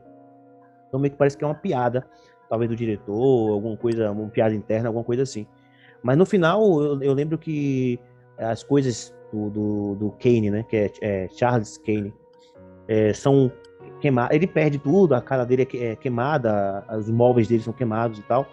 Então 0.89 0.99
meio 0.99 1.13
que 1.13 1.19
parece 1.19 1.37
que 1.37 1.45
é 1.45 1.47
uma 1.47 1.55
piada, 1.55 2.09
talvez 2.49 2.71
do 2.71 2.77
diretor, 2.77 3.53
alguma 3.53 3.77
coisa, 3.77 4.11
uma 4.11 4.29
piada 4.31 4.55
interna, 4.55 4.89
alguma 4.89 5.05
coisa 5.05 5.23
assim. 5.23 5.47
Mas 6.03 6.17
no 6.17 6.25
final, 6.27 6.63
eu, 6.83 7.03
eu 7.03 7.13
lembro 7.15 7.37
que 7.39 7.99
as 8.39 8.63
coisas 8.63 9.15
do, 9.33 9.51
do, 9.51 9.95
do 9.97 10.11
Kane, 10.13 10.51
né, 10.51 10.63
que 10.69 10.77
é, 10.77 10.91
é 11.03 11.29
Charles 11.31 11.77
Kane, 11.79 12.13
é, 12.87 13.13
são 13.13 13.51
queimadas. 14.01 14.35
Ele 14.37 14.47
perde 14.47 14.79
tudo, 14.79 15.15
a 15.15 15.21
cara 15.21 15.45
dele 15.45 15.67
é 15.75 15.87
é 15.93 15.97
queimada, 15.97 16.85
os 16.97 17.11
móveis 17.11 17.49
dele 17.49 17.63
são 17.63 17.73
queimados 17.73 18.19
e 18.19 18.23
tal. 18.23 18.47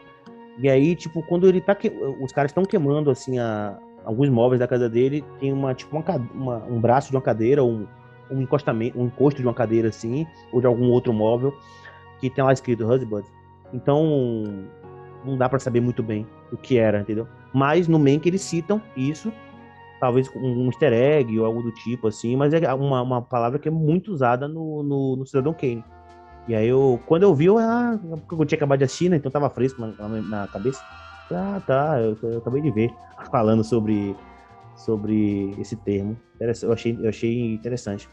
E 0.58 0.70
aí, 0.70 0.96
tipo, 0.96 1.22
quando 1.24 1.48
ele 1.48 1.62
tá. 1.62 1.76
que- 1.76 1.92
Os 2.22 2.32
caras 2.32 2.52
estão 2.52 2.64
queimando, 2.64 3.12
assim, 3.12 3.38
a- 3.40 3.78
alguns 4.06 4.30
móveis 4.30 4.60
da 4.60 4.68
casa 4.68 4.90
dele, 4.90 5.24
tem 5.40 5.52
uma, 5.52 5.74
tipo, 5.74 5.96
uma, 5.96 6.04
uma- 6.34 6.66
um 6.66 6.80
braço 6.80 7.10
de 7.12 7.16
uma 7.16 7.22
cadeira, 7.22 7.64
um, 7.64 7.86
um 8.32 8.42
encostamento, 8.42 9.00
um 9.00 9.06
encosto 9.06 9.42
de 9.42 9.48
uma 9.48 9.54
cadeira, 9.54 9.90
assim, 9.90 10.26
ou 10.52 10.60
de 10.62 10.68
algum 10.68 10.90
outro 10.90 11.14
móvel, 11.14 11.54
que 12.20 12.30
tem 12.30 12.44
lá 12.44 12.54
escrito 12.54 12.86
Husband. 12.88 13.24
Então, 13.74 14.44
não 15.26 15.38
dá 15.38 15.50
pra 15.50 15.60
saber 15.60 15.82
muito 15.82 16.02
bem 16.02 16.26
o 16.56 16.58
que 16.58 16.78
era, 16.78 17.00
entendeu? 17.02 17.28
Mas 17.54 17.88
no 17.88 18.00
Mank 18.00 18.26
eles 18.28 18.42
citam 18.42 18.82
isso, 18.98 19.32
talvez 20.00 20.30
um 20.36 20.66
easter 20.68 20.92
egg 20.94 21.40
ou 21.40 21.46
algo 21.46 21.62
do 21.64 21.72
tipo, 21.72 22.08
assim, 22.08 22.36
mas 22.36 22.54
é 22.54 22.74
uma, 22.74 23.02
uma 23.02 23.22
palavra 23.22 23.60
que 23.60 23.68
é 23.68 23.72
muito 23.72 24.12
usada 24.12 24.48
no, 24.48 24.84
no, 24.84 25.16
no 25.18 25.26
Cidadão 25.26 25.54
Kane. 25.54 25.84
E 26.48 26.54
aí 26.54 26.68
eu, 26.68 27.00
quando 27.08 27.24
eu 27.24 27.34
vi, 27.34 27.46
eu, 27.46 27.58
ah, 27.58 28.00
eu 28.32 28.46
tinha 28.46 28.58
acabado 28.58 28.80
de 28.80 28.86
assistir, 28.86 29.10
né, 29.10 29.18
então 29.18 29.32
tava 29.32 29.50
fresco 29.50 29.82
na, 29.82 29.88
na- 30.08 30.22
na 30.22 30.48
cabeça. 30.48 30.80
Ah, 31.32 31.60
tá. 31.66 32.00
Eu, 32.00 32.16
eu 32.22 32.38
acabei 32.38 32.62
de 32.62 32.70
ver 32.70 32.94
falando 33.32 33.64
sobre, 33.64 34.16
sobre 34.76 35.56
esse 35.60 35.76
termo. 35.76 36.20
Eu 36.40 36.72
achei, 36.72 36.98
eu 37.02 37.10
achei 37.10 37.54
interessante. 37.56 38.08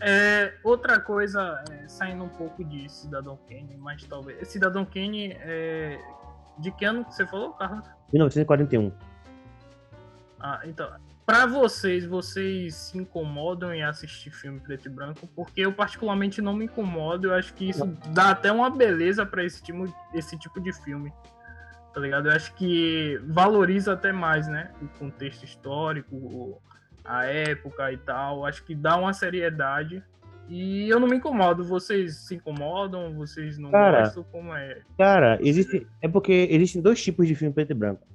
É, 0.00 0.52
outra 0.64 1.00
coisa, 1.00 1.62
é, 1.70 1.88
saindo 1.88 2.24
um 2.24 2.28
pouco 2.28 2.62
de 2.64 2.90
Cidadão 2.90 3.38
Kane, 3.48 3.76
mas 3.78 4.04
talvez. 4.04 4.48
Cidadão 4.48 4.84
Kane, 4.84 5.32
é, 5.40 5.98
de 6.58 6.70
que 6.70 6.84
ano 6.84 7.04
que 7.04 7.14
você 7.14 7.26
falou, 7.26 7.52
Carlos? 7.54 7.86
1941. 8.12 8.92
Ah, 10.40 10.60
então. 10.64 10.90
Pra 11.24 11.44
vocês, 11.44 12.06
vocês 12.06 12.74
se 12.74 12.98
incomodam 12.98 13.74
em 13.74 13.82
assistir 13.82 14.30
filme 14.30 14.60
preto 14.60 14.86
e 14.86 14.88
branco? 14.88 15.26
Porque 15.34 15.62
eu 15.62 15.72
particularmente 15.72 16.40
não 16.40 16.54
me 16.54 16.66
incomodo, 16.66 17.28
eu 17.28 17.34
acho 17.34 17.52
que 17.52 17.68
isso 17.68 17.84
dá 18.10 18.30
até 18.30 18.52
uma 18.52 18.70
beleza 18.70 19.26
para 19.26 19.42
esse 19.44 19.60
tipo, 19.60 19.92
esse 20.14 20.38
tipo 20.38 20.60
de 20.60 20.72
filme. 20.72 21.12
Tá 21.92 22.00
ligado? 22.00 22.28
Eu 22.28 22.32
acho 22.32 22.54
que 22.54 23.20
valoriza 23.24 23.94
até 23.94 24.12
mais, 24.12 24.46
né? 24.46 24.70
O 24.80 24.86
contexto 24.98 25.44
histórico, 25.44 26.62
a 27.04 27.24
época 27.24 27.90
e 27.90 27.96
tal. 27.96 28.46
Acho 28.46 28.62
que 28.62 28.74
dá 28.74 28.96
uma 28.96 29.12
seriedade. 29.12 30.04
E 30.48 30.88
eu 30.88 31.00
não 31.00 31.08
me 31.08 31.16
incomodo. 31.16 31.64
Vocês 31.64 32.16
se 32.16 32.36
incomodam? 32.36 33.14
Vocês 33.14 33.58
não 33.58 33.70
Cara, 33.70 34.02
gostam? 34.02 34.24
Como 34.30 34.54
é? 34.54 34.80
Cara, 34.96 35.38
existe, 35.42 35.86
é 36.00 36.08
porque 36.08 36.48
existem 36.50 36.80
dois 36.80 37.02
tipos 37.02 37.26
de 37.26 37.34
filme 37.34 37.52
preto 37.52 37.72
e 37.72 37.74
branco. 37.74 38.06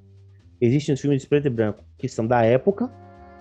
Existem 0.59 0.93
os 0.93 1.01
filmes 1.01 1.21
de 1.21 1.27
preto 1.27 1.47
e 1.47 1.49
branco 1.49 1.83
que 1.97 2.07
são 2.07 2.25
da 2.25 2.43
época, 2.43 2.89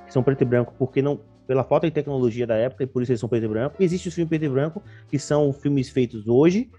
que 0.07 0.13
são 0.13 0.23
preto 0.23 0.43
e 0.43 0.45
branco 0.45 0.75
porque 0.79 1.03
não 1.03 1.21
pela 1.47 1.65
falta 1.65 1.87
de 1.87 1.93
tecnologia 1.93 2.47
da 2.47 2.55
época 2.55 2.85
e 2.85 2.87
por 2.87 3.03
isso 3.03 3.11
eles 3.11 3.21
são 3.21 3.29
preto 3.29 3.45
e 3.45 3.49
branco. 3.49 3.77
E 3.79 3.85
existem 3.85 4.09
os 4.09 4.15
filmes 4.15 4.29
preto 4.29 4.45
e 4.45 4.49
branco 4.49 4.83
que 5.09 5.19
são 5.19 5.53
filmes 5.53 5.89
feitos 5.91 6.27
hoje 6.27 6.71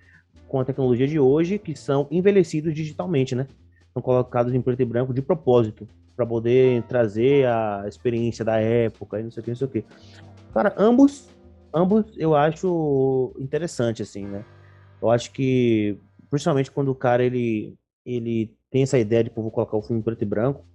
com 0.47 0.59
a 0.59 0.65
tecnologia 0.65 1.07
de 1.07 1.19
hoje 1.19 1.57
que 1.57 1.75
são 1.75 2.07
envelhecidos 2.11 2.73
digitalmente, 2.73 3.35
né? 3.35 3.47
São 3.93 4.01
colocados 4.01 4.53
em 4.53 4.61
preto 4.61 4.81
e 4.81 4.85
branco 4.85 5.13
de 5.13 5.21
propósito 5.21 5.87
para 6.15 6.25
poder 6.25 6.83
trazer 6.83 7.47
a 7.47 7.85
experiência 7.87 8.43
da 8.43 8.59
época 8.59 9.19
e 9.19 9.23
não 9.23 9.31
sei 9.31 9.41
o 9.41 9.43
que, 9.43 9.49
não 9.51 9.57
sei 9.57 9.67
o 9.67 9.69
que. 9.69 9.85
Cara, 10.53 10.73
ambos, 10.77 11.29
ambos 11.73 12.05
eu 12.17 12.35
acho 12.35 13.33
interessante 13.39 14.01
assim, 14.01 14.25
né? 14.25 14.43
Eu 15.01 15.09
acho 15.09 15.31
que 15.31 15.97
principalmente 16.29 16.71
quando 16.71 16.89
o 16.89 16.95
cara 16.95 17.23
ele 17.23 17.75
ele 18.05 18.53
tem 18.69 18.83
essa 18.83 18.97
ideia 18.97 19.23
de 19.23 19.29
pô, 19.29 19.41
vou 19.41 19.51
colocar 19.51 19.77
o 19.77 19.81
filme 19.81 20.01
preto 20.01 20.21
e 20.21 20.25
branco, 20.25 20.65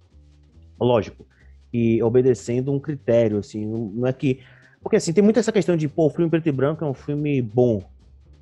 lógico, 0.79 1.25
e 1.73 2.01
obedecendo 2.01 2.71
um 2.71 2.79
critério, 2.79 3.39
assim, 3.39 3.65
não, 3.65 3.79
não 3.87 4.07
é 4.07 4.13
que. 4.13 4.39
Porque 4.81 4.95
assim, 4.95 5.11
tem 5.11 5.23
muito 5.23 5.39
essa 5.39 5.51
questão 5.51 5.75
de, 5.75 5.87
pô, 5.87 6.05
o 6.05 6.09
filme 6.09 6.29
preto 6.29 6.47
e 6.47 6.51
branco 6.51 6.85
é 6.85 6.87
um 6.87 6.93
filme 6.93 7.41
bom, 7.41 7.83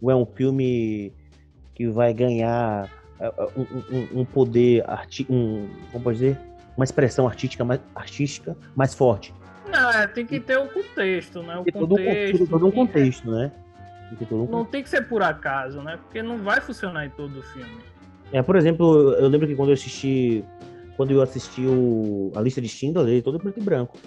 ou 0.01 0.11
é 0.11 0.15
um 0.15 0.25
filme 0.25 1.11
que 1.73 1.87
vai 1.87 2.13
ganhar 2.13 2.89
é, 3.19 3.25
é, 3.25 3.47
um, 3.57 4.17
um, 4.19 4.21
um 4.21 4.25
poder, 4.25 4.87
arti 4.89 5.25
um, 5.29 5.67
como 5.91 6.03
pode 6.03 6.19
dizer, 6.19 6.39
uma 6.75 6.83
expressão 6.83 7.27
artística 7.27 7.63
mais, 7.63 7.79
artística 7.95 8.55
mais 8.75 8.93
forte. 8.93 9.33
Não, 9.71 9.89
é, 9.91 10.07
tem 10.07 10.25
que 10.25 10.39
ter 10.39 10.57
o 10.57 10.67
contexto, 10.67 11.41
né? 11.43 11.57
O 11.57 11.63
tem 11.63 11.73
todo, 11.73 11.89
contexto. 11.89 12.43
Um, 12.43 12.47
todo 12.47 12.67
um 12.67 12.71
contexto, 12.71 13.31
né? 13.31 13.51
Tem 14.17 14.27
todo 14.27 14.43
um 14.43 14.47
Não 14.47 14.65
tem 14.65 14.83
que 14.83 14.89
ser 14.89 15.07
por 15.07 15.21
acaso, 15.23 15.81
né? 15.81 15.97
Porque 15.97 16.21
não 16.21 16.37
vai 16.37 16.61
funcionar 16.61 17.05
em 17.05 17.09
todo 17.09 17.39
o 17.39 17.43
filme. 17.43 17.77
É, 18.31 18.41
por 18.41 18.55
exemplo, 18.55 19.13
eu 19.13 19.27
lembro 19.27 19.47
que 19.47 19.55
quando 19.55 19.69
eu 19.69 19.73
assisti, 19.73 20.43
quando 20.95 21.11
eu 21.11 21.21
assisti 21.21 21.65
o, 21.65 22.31
a 22.35 22.41
lista 22.41 22.61
de 22.61 22.67
Schindler, 22.67 23.07
ele 23.07 23.21
todo 23.21 23.39
preto 23.39 23.59
e 23.59 23.63
branco. 23.63 23.97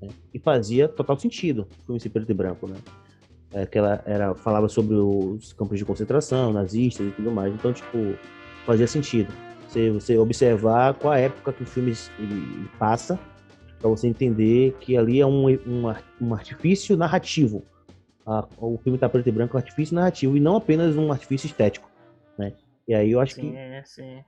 né? 0.00 0.08
E 0.32 0.38
fazia 0.38 0.88
total 0.88 1.18
sentido 1.18 1.66
o 1.82 1.86
filme 1.86 2.00
ser 2.00 2.10
preto 2.10 2.30
e 2.30 2.34
branco, 2.34 2.66
né? 2.66 2.76
É, 3.52 3.66
que 3.66 3.78
ela 3.78 4.02
era, 4.04 4.34
falava 4.34 4.68
sobre 4.68 4.96
os 4.96 5.52
campos 5.52 5.78
de 5.78 5.84
concentração, 5.84 6.52
nazistas 6.52 7.06
e 7.06 7.10
tudo 7.12 7.30
mais. 7.30 7.54
Então, 7.54 7.72
tipo, 7.72 8.14
fazia 8.66 8.86
sentido. 8.86 9.32
Você, 9.68 9.90
você 9.90 10.18
observar 10.18 10.94
qual 10.94 11.12
a 11.12 11.18
época 11.18 11.52
que 11.52 11.62
o 11.62 11.66
filme 11.66 11.92
passa, 12.78 13.18
para 13.84 13.90
você 13.90 14.08
entender 14.08 14.74
que 14.80 14.96
ali 14.96 15.20
é 15.20 15.26
um, 15.26 15.46
um, 15.46 15.94
um 16.18 16.34
artifício 16.34 16.96
narrativo. 16.96 17.62
Ah, 18.26 18.48
o 18.56 18.78
filme 18.78 18.96
tá 18.96 19.10
preto 19.10 19.28
e 19.28 19.32
branco 19.32 19.54
é 19.54 19.60
um 19.60 19.62
artifício 19.62 19.94
narrativo 19.94 20.34
e 20.38 20.40
não 20.40 20.56
apenas 20.56 20.96
um 20.96 21.12
artifício 21.12 21.46
estético, 21.46 21.90
né? 22.38 22.54
E 22.88 22.94
aí 22.94 23.10
eu 23.10 23.20
acho 23.20 23.34
Sim, 23.34 23.50
que 23.52 23.56
é, 23.56 23.82
sim. 23.84 24.24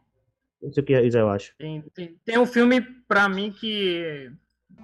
não 0.61 0.71
sei 0.71 0.83
o 0.83 0.87
que 0.87 0.95
a 0.95 1.01
Isa 1.01 1.21
eu 1.21 1.31
acho. 1.31 1.55
Tem, 1.57 1.83
tem, 1.95 2.17
tem 2.23 2.39
um 2.39 2.45
filme, 2.45 2.83
pra 3.09 3.31
mim, 3.31 3.51
que 3.51 4.31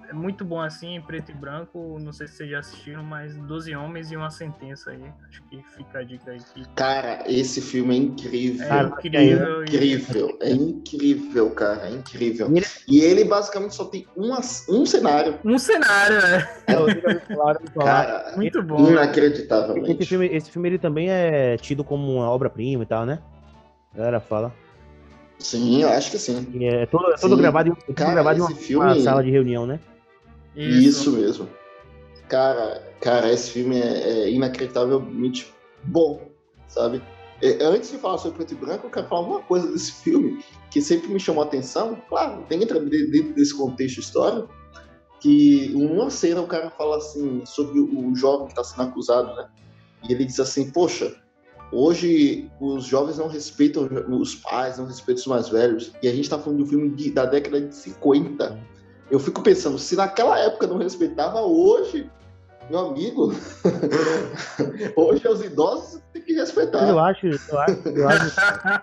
é 0.09 0.13
muito 0.13 0.43
bom 0.45 0.59
assim, 0.61 0.95
em 0.95 1.01
preto 1.01 1.31
e 1.31 1.33
branco. 1.33 1.97
Não 1.99 2.11
sei 2.13 2.27
se 2.27 2.35
vocês 2.35 2.49
já 2.49 2.59
assistiram, 2.59 3.03
mas 3.03 3.35
12 3.35 3.75
Homens 3.75 4.11
e 4.11 4.15
uma 4.15 4.29
Sentença 4.29 4.91
aí. 4.91 5.03
Acho 5.29 5.41
que 5.43 5.61
fica 5.75 5.99
a 5.99 6.03
dica 6.03 6.31
aí. 6.31 6.39
Que 6.53 6.67
Cara, 6.75 7.23
esse 7.27 7.61
filme 7.61 7.93
é 7.95 7.97
incrível. 7.97 8.65
é 8.65 8.67
Cara, 8.69 8.87
incrível. 8.87 9.61
e- 9.61 9.63
incrível, 9.63 10.37
é 10.41 10.51
incrível, 10.51 11.49
cara, 11.51 11.87
é 11.87 11.91
incrível. 11.91 12.47
E 12.51 12.57
ele- 12.57 12.65
E 12.87 12.99
ele 13.01 13.23
basicamente 13.25 13.75
só 13.75 13.85
tem 13.85 14.07
uma, 14.15 14.39
um 14.69 14.85
cenário. 14.85 15.39
Um 15.43 15.57
cenário, 15.57 16.21
né? 16.21 16.47
É, 16.67 16.77
ouvi 16.79 17.01
falar. 17.27 17.55
Cara, 17.83 18.33
Muito 18.35 18.61
bom. 18.61 18.77
né? 18.77 18.83
Esse 18.83 18.91
inacreditavelmente. 18.93 20.05
filme, 20.05 20.27
esse 20.27 20.51
filme 20.51 20.69
ele 20.69 20.77
também 20.79 21.09
é 21.09 21.57
tido 21.57 21.83
como 21.83 22.11
uma 22.15 22.29
obra-prima 22.29 22.83
e 22.83 22.85
tal, 22.85 23.05
né? 23.05 23.19
A 23.93 23.97
galera 23.97 24.19
fala. 24.19 24.53
Sim, 25.39 25.81
eu 25.81 25.89
acho 25.89 26.11
que 26.11 26.17
sim. 26.17 26.47
E 26.53 26.65
é 26.65 26.85
todo, 26.85 27.11
é 27.11 27.17
todo 27.17 27.35
Sim. 27.35 27.41
gravado, 27.41 27.69
em, 27.69 27.71
é 27.71 27.75
todo 27.75 27.95
Cara, 27.95 28.11
gravado 28.13 28.39
em 28.39 28.41
uma, 28.41 28.51
filme- 28.51 28.85
uma 28.85 28.99
sala 29.01 29.23
de 29.23 29.29
reunião, 29.31 29.65
né? 29.65 29.79
Isso, 30.55 31.11
mesmo. 31.11 31.49
Cara, 32.29 32.81
cara, 33.01 33.31
esse 33.31 33.51
filme 33.51 33.79
é, 33.79 34.23
é 34.23 34.29
inacreditavelmente 34.31 35.53
bom, 35.83 36.21
sabe? 36.67 37.01
É, 37.41 37.61
antes 37.63 37.91
de 37.91 37.97
falar 37.97 38.17
sobre 38.19 38.37
preto 38.37 38.53
e 38.53 38.55
branco, 38.55 38.87
eu 38.87 38.91
quero 38.91 39.07
falar 39.07 39.27
uma 39.27 39.41
coisa 39.41 39.69
desse 39.71 39.91
filme 39.91 40.43
que 40.71 40.81
sempre 40.81 41.09
me 41.09 41.19
chamou 41.19 41.43
a 41.43 41.45
atenção. 41.47 41.97
Claro, 42.07 42.45
tem 42.47 42.61
entra 42.63 42.79
de- 42.79 43.07
dentro 43.11 43.33
desse 43.33 43.55
contexto 43.55 43.99
histórico. 43.99 44.49
Que 45.19 45.67
em 45.73 45.85
uma 45.85 46.09
cena 46.09 46.41
o 46.41 46.47
cara 46.47 46.69
fala 46.69 46.97
assim 46.97 47.45
sobre 47.45 47.79
o 47.79 48.13
jovem 48.15 48.45
que 48.47 48.51
está 48.53 48.63
sendo 48.63 48.83
acusado, 48.89 49.33
né? 49.35 49.47
E 50.07 50.11
ele 50.13 50.25
diz 50.25 50.39
assim: 50.39 50.69
Poxa, 50.71 51.13
hoje 51.71 52.49
os 52.59 52.85
jovens 52.85 53.17
não 53.17 53.27
respeitam 53.27 53.87
os 54.09 54.35
pais, 54.35 54.77
não 54.77 54.85
respeitam 54.85 55.21
os 55.21 55.27
mais 55.27 55.49
velhos. 55.49 55.91
E 56.01 56.07
a 56.07 56.11
gente 56.11 56.23
está 56.25 56.37
falando 56.39 56.57
de 56.57 56.63
um 56.63 56.67
filme 56.67 56.89
de- 56.89 57.11
da 57.11 57.25
década 57.25 57.61
de 57.61 57.73
50. 57.75 58.59
Eu 59.11 59.19
fico 59.19 59.41
pensando, 59.41 59.77
se 59.77 59.95
naquela 59.95 60.39
época 60.39 60.65
não 60.67 60.77
respeitava, 60.77 61.41
hoje, 61.41 62.09
meu 62.69 62.79
amigo, 62.87 63.33
hoje 64.95 65.27
os 65.27 65.43
idosos 65.43 66.01
têm 66.13 66.21
que 66.21 66.33
Mas 66.33 66.49
eu 66.49 66.57
respeitar. 66.57 67.05
acho, 67.05 67.27
eu 67.27 67.59
acho, 67.59 67.89
eu 67.89 68.07
acho, 68.09 68.81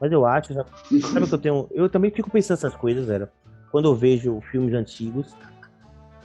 mas 0.00 0.12
eu 0.12 0.24
acho, 0.26 0.54
sabe 0.54 1.24
o 1.24 1.28
que 1.28 1.34
eu 1.34 1.38
tenho? 1.38 1.68
Eu 1.72 1.88
também 1.88 2.10
fico 2.10 2.30
pensando 2.30 2.56
essas 2.58 2.74
coisas, 2.74 3.06
velho. 3.06 3.28
Quando 3.70 3.88
eu 3.88 3.94
vejo 3.94 4.40
filmes 4.50 4.74
antigos, 4.74 5.26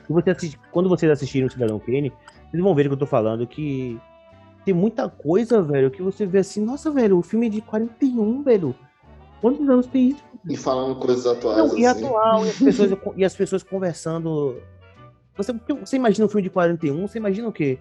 você 0.10 0.30
assiste- 0.32 0.60
quando 0.72 0.90
vocês 0.90 1.12
assistirem 1.12 1.48
o 1.48 1.52
Cidadão 1.52 1.78
Kane, 1.80 2.12
vocês 2.50 2.64
vão 2.64 2.74
ver 2.74 2.86
o 2.86 2.90
que 2.90 2.94
eu 2.94 3.00
tô 3.00 3.06
falando, 3.06 3.46
que 3.46 4.00
tem 4.66 4.74
muita 4.74 5.08
coisa, 5.08 5.62
velho, 5.62 5.92
que 5.92 6.02
você 6.02 6.26
vê 6.26 6.40
assim, 6.40 6.64
nossa, 6.66 6.90
velho, 6.92 7.18
o 7.18 7.22
filme 7.22 7.46
é 7.48 7.50
de 7.50 7.62
41, 7.62 8.42
velho. 8.44 8.76
Quantos 9.42 9.68
anos 9.70 9.86
tem 9.88 10.10
isso? 10.10 10.24
E 10.50 10.58
falando 10.58 10.96
coisas 11.00 11.26
atuais, 11.26 11.58
Não, 11.72 11.78
e 11.78 11.86
assim. 11.86 12.06
atual, 12.06 12.46
e 12.46 12.50
as 12.50 12.58
pessoas, 12.60 12.92
e 13.18 13.26
as 13.26 13.36
pessoas 13.36 13.64
conversando. 13.64 14.62
Você, 15.38 15.54
você 15.80 15.96
imagina 15.96 16.26
um 16.26 16.30
filme 16.30 16.44
de 16.44 16.50
41, 16.50 17.08
você 17.08 17.18
imagina 17.18 17.48
o 17.48 17.52
quê? 17.54 17.78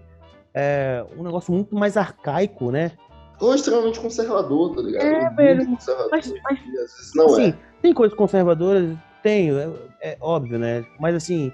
É, 0.52 1.04
um 1.16 1.22
negócio 1.22 1.52
muito 1.52 1.74
mais 1.74 1.96
arcaico, 1.96 2.70
né? 2.70 2.92
Ou 3.40 3.54
extremamente 3.54 3.98
conservador, 3.98 4.74
tá 4.76 4.82
ligado? 4.82 5.04
É, 5.04 5.20
Muito 5.24 5.36
velho, 5.36 5.70
mas- 6.10 6.32
mas- 6.44 6.58
e 6.60 7.16
não 7.18 7.26
assim, 7.26 7.48
é. 7.50 7.58
tem 7.82 7.92
coisas 7.92 8.16
conservadoras? 8.16 8.96
Tem, 9.22 9.50
é, 9.50 9.70
é 10.02 10.16
óbvio, 10.20 10.58
né? 10.58 10.84
Mas 11.00 11.14
assim, 11.16 11.52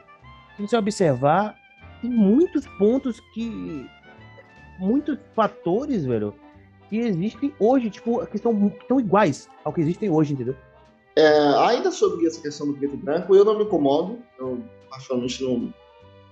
se 0.56 0.62
você 0.66 0.76
observar, 0.76 1.54
tem 2.02 2.10
muitos 2.10 2.66
pontos 2.78 3.18
que. 3.32 3.86
Muitos 4.80 5.18
fatores, 5.34 6.04
velho, 6.04 6.34
que 6.88 6.98
existem 6.98 7.54
hoje, 7.58 7.90
tipo, 7.90 8.24
que 8.26 8.38
são, 8.38 8.70
que 8.70 8.86
são 8.88 8.98
iguais 8.98 9.48
ao 9.64 9.72
que 9.72 9.80
existem 9.80 10.10
hoje, 10.10 10.32
entendeu? 10.32 10.56
É, 11.14 11.28
ainda 11.66 11.90
sobre 11.90 12.26
essa 12.26 12.40
questão 12.40 12.66
do 12.66 12.74
preto 12.74 12.94
e 12.94 12.96
branco, 12.96 13.34
eu 13.34 13.44
não 13.44 13.58
me 13.58 13.64
incomodo. 13.64 14.18
Eu, 14.38 14.58
particularmente, 14.88 15.44
não, 15.44 15.72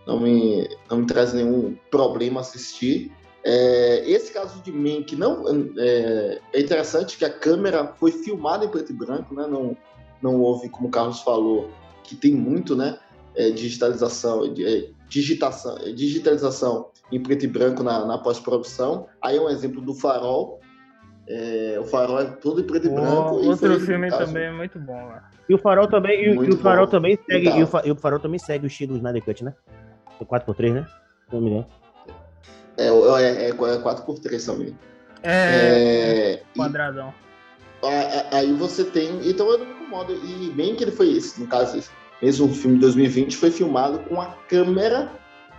não, 0.07 0.21
me, 0.21 0.69
não 0.91 0.99
me 0.99 1.07
traz 1.07 1.33
nenhum 1.33 1.77
problema 1.91 2.41
assistir. 2.41 3.13
É, 3.45 4.11
esse 4.11 4.33
caso 4.33 4.61
de 4.63 4.73
Mank 4.73 5.15
não 5.15 5.45
é, 5.79 6.41
é 6.53 6.61
interessante 6.61 7.17
que 7.17 7.25
a 7.25 7.31
câmera 7.31 7.95
foi 7.99 8.11
filmada 8.11 8.65
em 8.65 8.69
preto 8.69 8.91
e 8.91 8.95
branco, 8.95 9.35
né? 9.35 9.47
Não, 9.47 9.77
não 10.21 10.41
houve, 10.41 10.69
como 10.69 10.89
o 10.89 10.91
Carlos 10.91 11.21
falou, 11.21 11.71
que 12.03 12.17
tem 12.17 12.33
muito, 12.33 12.75
né? 12.75 12.99
é, 13.39 13.51
digitalização, 13.51 14.45
é, 14.45 14.89
digitação, 15.09 15.79
é, 15.79 15.93
digitalização 15.93 16.91
em 17.11 17.23
preto 17.23 17.45
e 17.45 17.49
branco 17.49 17.83
na, 17.83 18.05
na 18.05 18.19
pós-produção. 18.19 19.07
Aí 19.23 19.37
é 19.37 19.41
um 19.41 19.49
exemplo 19.49 19.81
do 19.81 19.95
Farol. 19.95 20.61
É, 21.27 21.77
o 21.81 21.85
Farol 21.85 22.21
é 22.21 22.25
todo 22.27 22.61
em 22.61 22.65
preto 22.65 22.87
e 22.87 22.91
branco. 22.91 23.41
e 23.43 23.47
Outro 23.49 23.79
filme 23.81 24.11
caso, 24.11 24.27
também 24.27 24.45
é 24.45 24.53
muito 24.53 24.79
bom 24.79 25.07
lá. 25.09 25.31
E 25.49 25.55
o 25.55 25.59
Farol 25.59 25.87
também, 25.89 26.25
e, 26.25 26.37
o- 26.37 26.45
e 26.45 26.51
o 26.51 26.59
Farol 26.59 26.85
bom. 26.87 26.91
também 26.91 27.19
segue, 27.31 27.49
e 27.49 27.63
o, 27.65 27.69
e 27.85 27.91
o 27.91 27.97
Farol 27.97 28.19
também 28.19 28.39
segue 28.39 28.67
o 28.67 28.69
estilo 28.69 28.97
Snyder 28.97 29.23
Cut, 29.25 29.45
né? 29.45 29.55
É 30.21 30.25
4x3, 30.25 30.73
né? 30.75 30.87
Se 31.29 31.35
não 31.35 31.41
me 31.43 31.51
engano. 31.51 31.67
É, 32.77 32.87
é, 32.89 33.49
é 33.49 33.53
4x3 33.53 34.45
também. 34.47 34.77
É, 35.23 35.33
É, 35.33 36.43
e- 36.55 36.59
quadradão. 36.59 37.13
aí 38.33 38.53
você 38.55 38.85
tem. 38.85 39.29
Então 39.29 39.51
eu 39.51 39.59
não 39.59 39.67
me 39.67 39.73
incomodo. 39.73 40.13
E 40.15 40.51
bem 40.51 40.75
que 40.77 40.85
ele 40.85 40.93
foi 40.93 41.11
esse, 41.13 41.41
no 41.41 41.47
caso, 41.47 41.77
esse, 41.79 41.91
mesmo 42.23 42.47
o 42.47 42.55
filme 42.55 42.77
de 42.77 42.83
2020 42.83 43.37
foi 43.37 43.51
filmado 43.51 43.99
com 44.01 44.21
a 44.21 44.27
câmera 44.49 45.11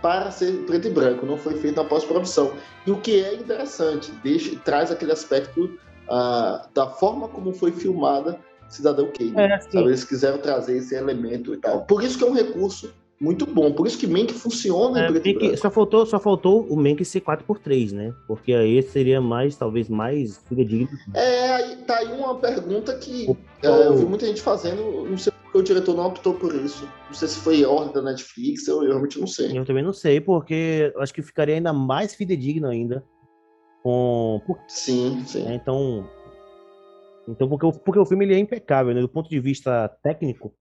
para 0.02 0.30
ser 0.30 0.64
preto 0.66 0.88
e 0.88 0.90
branco, 0.90 1.26
não 1.26 1.36
foi 1.36 1.54
feito 1.54 1.80
a 1.80 1.84
pós-produção. 1.84 2.52
E 2.86 2.90
o 2.90 3.00
que 3.00 3.22
é 3.22 3.34
interessante, 3.34 4.10
deixa, 4.22 4.56
traz 4.64 4.90
aquele 4.90 5.12
aspecto 5.12 5.64
uh, 6.08 6.68
da 6.74 6.86
forma 6.86 7.28
como 7.28 7.52
foi 7.52 7.72
filmada 7.72 8.38
Cidadão 8.68 9.10
Kane. 9.16 9.34
É, 9.36 9.58
Eles 9.76 10.04
quiseram 10.04 10.38
trazer 10.38 10.76
esse 10.76 10.94
elemento 10.94 11.52
e 11.52 11.56
tal. 11.56 11.82
Por 11.82 12.02
isso 12.02 12.16
que 12.16 12.24
é 12.24 12.26
um 12.26 12.32
recurso 12.32 12.92
muito 13.20 13.44
bom. 13.44 13.72
Por 13.72 13.86
isso 13.86 13.98
que 13.98 14.06
Mank 14.06 14.32
funciona 14.32 15.04
é, 15.04 15.08
em 15.08 15.20
preto 15.20 15.56
só 15.58 15.70
faltou, 15.70 16.06
só 16.06 16.18
faltou 16.18 16.64
o 16.70 16.76
Mank 16.76 17.04
ser 17.04 17.20
4x3, 17.20 17.92
né? 17.92 18.14
Porque 18.26 18.52
aí 18.52 18.80
seria 18.82 19.20
mais, 19.20 19.56
talvez, 19.56 19.88
mais 19.88 20.38
fidedigno. 20.48 20.96
É, 21.12 21.52
aí 21.52 21.76
tá 21.78 21.98
aí 21.98 22.12
uma 22.12 22.36
pergunta 22.36 22.96
que 22.96 23.26
o... 23.28 23.36
é, 23.62 23.86
eu 23.86 23.96
vi 23.96 24.06
muita 24.06 24.26
gente 24.26 24.40
fazendo, 24.40 25.04
não 25.04 25.18
sei 25.18 25.32
porque 25.50 25.58
o 25.58 25.62
diretor 25.62 25.96
não 25.96 26.06
optou 26.06 26.34
por 26.34 26.54
isso. 26.54 26.88
Não 27.08 27.14
sei 27.14 27.26
se 27.26 27.40
foi 27.40 27.64
ordem 27.64 27.92
da 27.92 28.02
Netflix, 28.02 28.68
eu, 28.68 28.82
eu 28.82 28.90
realmente 28.90 29.18
não 29.18 29.26
sei. 29.26 29.58
Eu 29.58 29.64
também 29.64 29.82
não 29.82 29.92
sei, 29.92 30.20
porque 30.20 30.92
acho 30.98 31.12
que 31.12 31.22
ficaria 31.22 31.56
ainda 31.56 31.72
mais 31.72 32.14
fidedigno 32.14 32.68
ainda. 32.68 33.04
Com... 33.82 34.40
Sim, 34.68 35.24
sim. 35.26 35.48
É, 35.48 35.54
então, 35.54 36.08
então 37.28 37.48
porque, 37.48 37.66
o, 37.66 37.72
porque 37.72 37.98
o 37.98 38.06
filme 38.06 38.24
ele 38.24 38.34
é 38.34 38.38
impecável, 38.38 38.94
né? 38.94 39.00
Do 39.00 39.08
ponto 39.08 39.28
de 39.28 39.40
vista 39.40 39.88
técnico, 40.02 40.54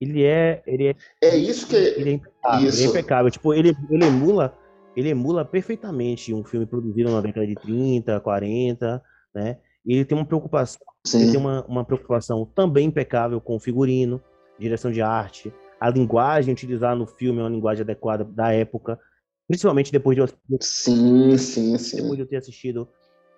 ele 0.00 0.22
é. 0.22 0.62
Ele 0.66 0.88
é, 0.88 0.96
é 1.20 1.36
isso 1.36 1.66
que. 1.66 1.74
Ele 1.74 2.10
é 2.10 2.12
impecável. 2.12 2.68
Isso. 2.68 2.78
Ele 2.78 2.86
é 2.86 2.90
impecável. 2.90 3.30
Tipo, 3.32 3.54
ele, 3.54 3.76
ele 3.90 4.04
emula. 4.04 4.56
Ele 4.96 5.08
emula 5.08 5.44
perfeitamente 5.44 6.32
um 6.32 6.44
filme 6.44 6.66
produzido 6.66 7.10
na 7.10 7.20
década 7.20 7.46
de 7.46 7.54
30, 7.56 8.20
40, 8.20 9.02
né? 9.34 9.58
E 9.88 9.94
ele 9.94 10.04
tem 10.04 10.16
uma 10.16 10.26
preocupação. 10.26 10.86
Sim. 11.02 11.22
Ele 11.22 11.30
tem 11.30 11.40
uma, 11.40 11.64
uma 11.64 11.84
preocupação 11.84 12.44
também 12.54 12.86
impecável 12.86 13.40
com 13.40 13.56
o 13.56 13.60
figurino, 13.60 14.22
direção 14.58 14.92
de 14.92 15.00
arte. 15.00 15.50
A 15.80 15.88
linguagem 15.88 16.52
utilizada 16.52 16.94
no 16.94 17.06
filme 17.06 17.40
é 17.40 17.42
uma 17.42 17.48
linguagem 17.48 17.82
adequada 17.82 18.22
da 18.22 18.52
época. 18.52 19.00
Principalmente 19.48 19.90
depois 19.90 20.14
de 20.14 20.20
eu, 20.20 20.28
sim, 20.60 21.38
sim, 21.38 21.78
sim. 21.78 21.96
Depois 21.96 22.16
de 22.16 22.20
eu 22.20 22.26
ter 22.26 22.36
assistido 22.36 22.86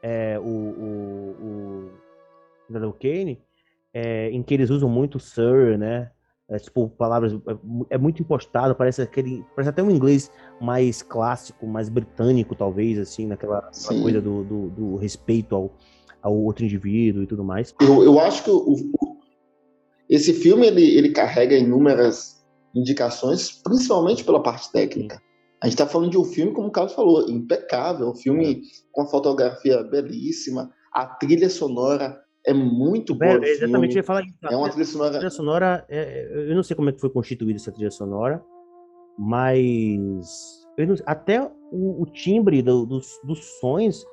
é, 0.02 0.40
o, 0.40 0.42
o, 0.42 1.36
o 1.40 1.90
Cidadão 2.66 2.92
Kane, 2.92 3.40
é, 3.94 4.30
em 4.30 4.42
que 4.42 4.52
eles 4.52 4.70
usam 4.70 4.88
muito 4.88 5.20
Sir, 5.20 5.78
né? 5.78 6.10
É, 6.48 6.58
tipo, 6.58 6.88
palavras. 6.88 7.32
É, 7.32 7.94
é 7.94 7.98
muito 7.98 8.20
impostado, 8.20 8.74
parece 8.74 9.00
aquele. 9.02 9.44
Parece 9.54 9.70
até 9.70 9.82
um 9.84 9.90
inglês 9.90 10.32
mais 10.60 11.00
clássico, 11.00 11.64
mais 11.64 11.88
britânico, 11.88 12.56
talvez, 12.56 12.98
assim, 12.98 13.26
naquela 13.26 13.70
coisa 14.02 14.20
do, 14.20 14.42
do, 14.42 14.70
do, 14.70 14.96
respeito 14.96 15.54
ao, 15.54 15.72
ao 16.22 16.36
outro 16.36 16.64
indivíduo 16.64 17.22
e 17.22 17.26
tudo 17.26 17.44
mais. 17.44 17.74
Eu, 17.80 18.02
eu 18.02 18.18
acho 18.20 18.44
que 18.44 18.50
o, 18.50 18.56
o, 18.56 19.16
esse 20.08 20.32
filme 20.34 20.66
ele, 20.66 20.96
ele 20.96 21.10
carrega 21.10 21.56
inúmeras 21.56 22.44
indicações, 22.74 23.50
principalmente 23.62 24.24
pela 24.24 24.42
parte 24.42 24.70
técnica. 24.72 25.20
A 25.62 25.66
gente 25.66 25.74
está 25.74 25.86
falando 25.86 26.10
de 26.10 26.18
um 26.18 26.24
filme, 26.24 26.52
como 26.52 26.68
o 26.68 26.70
Carlos 26.70 26.94
falou, 26.94 27.28
impecável, 27.28 28.08
um 28.08 28.14
filme 28.14 28.62
com 28.92 29.02
a 29.02 29.06
fotografia 29.06 29.82
belíssima, 29.82 30.70
a 30.92 31.06
trilha 31.06 31.50
sonora 31.50 32.18
é 32.46 32.54
muito 32.54 33.14
boa. 33.14 33.44
É, 33.44 33.50
exatamente, 33.50 33.94
eu 33.94 34.00
ia 34.00 34.04
falar 34.04 34.22
isso. 34.22 34.34
É 34.42 34.56
uma 34.56 34.70
trilha 34.70 34.86
sonora. 34.86 35.12
Trilha 35.12 35.30
sonora, 35.30 35.86
é, 35.88 35.98
é, 35.98 36.50
eu 36.50 36.54
não 36.54 36.62
sei 36.62 36.74
como 36.74 36.88
é 36.88 36.92
que 36.92 37.00
foi 37.00 37.10
constituída 37.10 37.58
essa 37.58 37.70
trilha 37.70 37.90
sonora, 37.90 38.42
mas 39.18 39.98
não, 40.78 40.94
até 41.04 41.42
o, 41.70 42.02
o 42.02 42.06
timbre 42.06 42.62
do, 42.62 42.86
dos, 42.86 43.20
dos 43.24 43.44
sons 43.60 44.04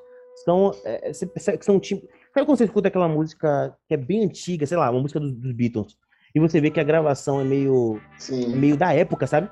são, 0.44 0.72
é, 0.84 1.12
que 1.12 1.66
são 1.66 1.80
timbres. 1.80 2.10
Sabe 2.34 2.46
quando 2.46 2.58
você 2.58 2.66
escuta 2.66 2.88
aquela 2.88 3.08
música 3.08 3.76
que 3.88 3.94
é 3.94 3.98
bem 3.98 4.26
antiga, 4.26 4.66
sei 4.66 4.78
lá, 4.78 4.90
uma 4.92 5.02
música 5.02 5.20
dos, 5.20 5.34
dos 5.34 5.54
Beatles, 5.54 5.98
e 6.36 6.40
você 6.40 6.62
vê 6.62 6.70
que 6.70 6.80
a 6.80 6.84
gravação 6.84 7.42
é 7.42 7.44
meio, 7.44 8.00
é 8.32 8.48
meio 8.56 8.78
da 8.78 8.94
época, 8.94 9.26
sabe? 9.26 9.50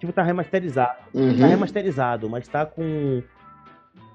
Tipo, 0.00 0.12
tá 0.12 0.22
remasterizado. 0.22 0.98
Uhum. 1.12 1.38
Tá 1.38 1.46
remasterizado, 1.46 2.28
mas 2.28 2.48
tá 2.48 2.64
com 2.64 3.22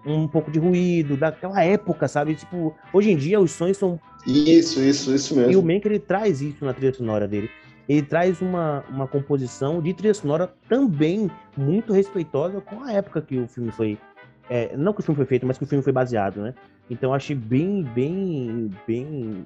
um 0.05 0.27
pouco 0.27 0.49
de 0.49 0.59
ruído, 0.59 1.17
daquela 1.17 1.63
época, 1.63 2.07
sabe? 2.07 2.35
Tipo, 2.35 2.75
hoje 2.93 3.11
em 3.11 3.17
dia 3.17 3.39
os 3.39 3.51
sons 3.51 3.77
são. 3.77 3.99
Isso, 4.25 4.81
isso, 4.81 5.13
isso 5.13 5.35
mesmo. 5.35 5.51
E 5.51 5.55
o 5.55 5.61
Mank 5.61 5.85
ele 5.85 5.99
traz 5.99 6.41
isso 6.41 6.63
na 6.63 6.73
trilha 6.73 6.93
sonora 6.93 7.27
dele. 7.27 7.49
Ele 7.87 8.03
traz 8.03 8.39
uma, 8.39 8.83
uma 8.89 9.07
composição 9.07 9.81
de 9.81 9.93
trilha 9.93 10.13
sonora 10.13 10.53
também 10.67 11.29
muito 11.57 11.91
respeitosa 11.91 12.61
com 12.61 12.83
a 12.83 12.93
época 12.93 13.21
que 13.21 13.37
o 13.37 13.47
filme 13.47 13.71
foi. 13.71 13.97
É, 14.49 14.75
não 14.75 14.93
que 14.93 15.01
o 15.01 15.03
filme 15.03 15.17
foi 15.17 15.25
feito, 15.25 15.45
mas 15.45 15.57
que 15.57 15.63
o 15.63 15.67
filme 15.67 15.83
foi 15.83 15.93
baseado, 15.93 16.41
né? 16.41 16.53
Então 16.89 17.13
achei 17.13 17.35
bem, 17.35 17.83
bem, 17.83 18.71
bem 18.87 19.45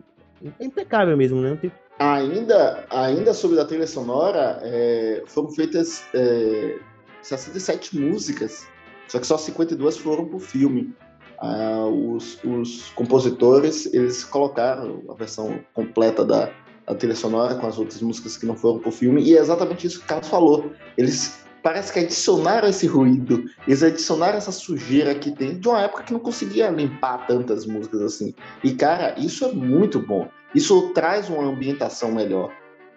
impecável 0.60 1.18
mesmo, 1.18 1.42
né? 1.42 1.58
Tem... 1.62 1.72
Ainda, 2.00 2.86
ainda 2.90 3.34
sobre 3.34 3.60
a 3.60 3.66
trilha 3.66 3.88
sonora, 3.88 4.60
é, 4.64 5.24
foram 5.28 5.52
feitas 5.52 6.06
é, 6.14 6.78
67 7.22 7.98
músicas 8.00 8.68
só 9.08 9.20
que 9.20 9.28
só 9.28 9.38
52 9.38 9.98
foram 9.98 10.26
para 10.26 10.38
o 10.38 10.40
filme. 10.40 10.94
Ah, 11.40 11.86
os, 11.86 12.40
os, 12.44 12.90
compositores 12.96 13.86
eles 13.94 14.24
colocaram 14.24 15.04
a 15.10 15.14
versão 15.14 15.60
completa 15.74 16.24
da, 16.24 16.50
trilha 16.98 17.16
sonora 17.16 17.56
com 17.56 17.68
as 17.68 17.78
outras 17.78 18.02
músicas 18.02 18.38
que 18.38 18.46
não 18.46 18.56
foram 18.56 18.80
para 18.80 18.90
o 18.90 18.92
filme 18.92 19.22
e 19.22 19.38
é 19.38 19.40
exatamente 19.40 19.88
isso 19.88 20.00
que 20.00 20.06
o 20.06 20.08
Carlos 20.08 20.28
falou. 20.28 20.72
Eles 20.98 21.43
parece 21.64 21.92
que 21.94 22.00
adicionaram 22.00 22.68
esse 22.68 22.86
ruído, 22.86 23.46
eles 23.66 23.82
adicionaram 23.82 24.38
essa 24.38 24.52
sujeira 24.52 25.16
que 25.16 25.32
tem 25.32 25.58
de 25.58 25.68
uma 25.68 25.82
época 25.82 26.04
que 26.04 26.14
não 26.14 26.20
conseguia 26.20 26.70
limpar 26.70 27.26
tantas 27.26 27.66
músicas 27.66 28.02
assim. 28.02 28.36
E 28.64 28.74
cara, 28.74 29.16
isso 29.18 29.46
é 29.46 29.52
muito 29.52 30.00
bom. 30.00 30.28
Isso 30.54 30.90
traz 30.90 31.30
uma 31.30 31.44
ambientação 31.44 32.12
melhor. 32.12 32.52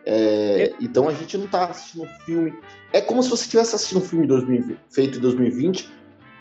É, 0.04 0.72
então 0.80 1.08
a 1.08 1.12
gente 1.12 1.38
não 1.38 1.46
está 1.46 1.66
assistindo 1.66 2.04
um 2.04 2.24
filme. 2.24 2.54
É 2.92 3.00
como 3.00 3.22
se 3.22 3.30
você 3.30 3.44
estivesse 3.44 3.74
assistindo 3.74 3.98
um 3.98 4.04
filme 4.04 4.26
2020, 4.26 4.78
feito 4.90 5.18
em 5.18 5.20
2020 5.20 5.96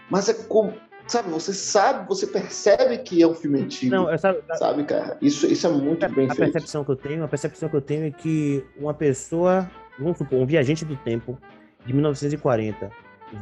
mas 0.09 0.29
é 0.29 0.33
como. 0.33 0.73
Sabe, 1.07 1.29
você 1.29 1.53
sabe, 1.53 2.07
você 2.07 2.25
percebe 2.25 2.97
que 2.97 3.21
é 3.21 3.27
um 3.27 3.35
filme 3.35 3.61
antigo. 3.61 3.95
Não, 3.95 4.17
sabe, 4.17 4.41
sabe, 4.57 4.83
cara? 4.85 5.15
Isso, 5.21 5.45
isso 5.45 5.67
é 5.67 5.69
muito 5.69 6.03
a, 6.03 6.09
bem 6.09 6.25
a 6.25 6.33
feito. 6.33 6.51
Percepção 6.51 6.83
que 6.83 6.89
eu 6.89 6.95
tenho, 6.95 7.23
a 7.23 7.27
percepção 7.27 7.69
que 7.69 7.75
eu 7.75 7.81
tenho 7.81 8.07
é 8.07 8.11
que 8.11 8.65
uma 8.75 8.91
pessoa, 8.91 9.69
vamos 9.99 10.17
supor, 10.17 10.39
um 10.39 10.47
viajante 10.47 10.83
do 10.83 10.95
tempo 10.95 11.39
de 11.85 11.93
1940 11.93 12.91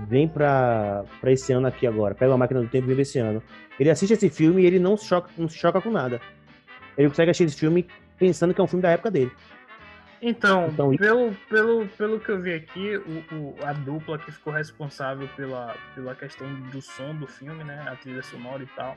vem 0.08 0.28
para 0.28 1.06
esse 1.26 1.52
ano 1.54 1.68
aqui 1.68 1.86
agora, 1.86 2.16
pega 2.16 2.32
uma 2.32 2.38
máquina 2.38 2.62
do 2.62 2.68
tempo 2.68 2.90
e 2.90 2.94
vem 2.94 3.02
esse 3.02 3.20
ano. 3.20 3.44
Ele 3.80 3.90
assiste 3.90 4.14
esse 4.14 4.30
filme 4.30 4.64
e 4.64 4.66
ele 4.66 4.80
não 4.80 4.98
choca, 4.98 5.30
não 5.38 5.48
se 5.48 5.58
choca 5.58 5.82
com 5.82 5.92
nada. 5.92 6.22
Ele 6.98 7.10
consegue 7.10 7.32
assistir 7.32 7.46
esse 7.46 7.60
filme 7.60 7.88
pensando 8.18 8.54
que 8.54 8.62
é 8.62 8.64
um 8.64 8.68
filme 8.68 8.82
da 8.82 8.92
época 8.92 9.12
dele. 9.12 9.32
Então, 10.22 10.68
então, 10.68 10.96
pelo, 10.96 11.34
pelo, 11.50 11.88
pelo 11.90 12.20
que 12.20 12.30
eu 12.30 12.42
vi 12.42 12.54
aqui, 12.54 12.96
o, 12.96 13.36
o, 13.36 13.56
a 13.62 13.74
dupla 13.74 14.18
que 14.18 14.32
ficou 14.32 14.54
responsável 14.54 15.28
pela, 15.36 15.76
pela 15.94 16.16
questão 16.16 16.48
do 16.72 16.82
som 16.82 17.14
do 17.16 17.28
filme, 17.28 17.62
né? 17.66 17.84
A 17.88 17.96
trilha 17.98 18.24
sonora 18.24 18.64
e 18.64 18.68
tal. 18.68 18.96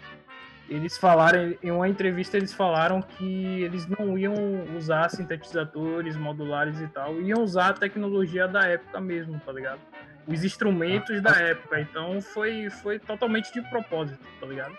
Eles 0.69 0.99
falaram, 0.99 1.55
em 1.63 1.71
uma 1.71 1.89
entrevista, 1.89 2.37
eles 2.37 2.53
falaram 2.53 3.01
que 3.01 3.63
eles 3.63 3.87
não 3.87 4.19
iam 4.19 4.35
usar 4.77 5.09
sintetizadores 5.11 6.17
modulares 6.17 6.81
e 6.81 6.89
tal, 6.89 7.21
iam 7.21 7.43
usar 7.43 7.69
a 7.69 7.73
tecnologia 7.73 8.49
da 8.49 8.67
época 8.67 9.01
mesmo, 9.01 9.41
tá 9.45 9.53
ligado? 9.53 9.81
Os 10.27 10.43
instrumentos 10.45 11.19
ah, 11.19 11.21
da 11.21 11.37
época. 11.37 11.81
Então 11.81 12.21
foi, 12.21 12.69
foi 12.69 12.99
totalmente 12.99 13.53
de 13.53 13.63
propósito, 13.71 14.19
tá 14.41 14.47
ligado? 14.47 14.75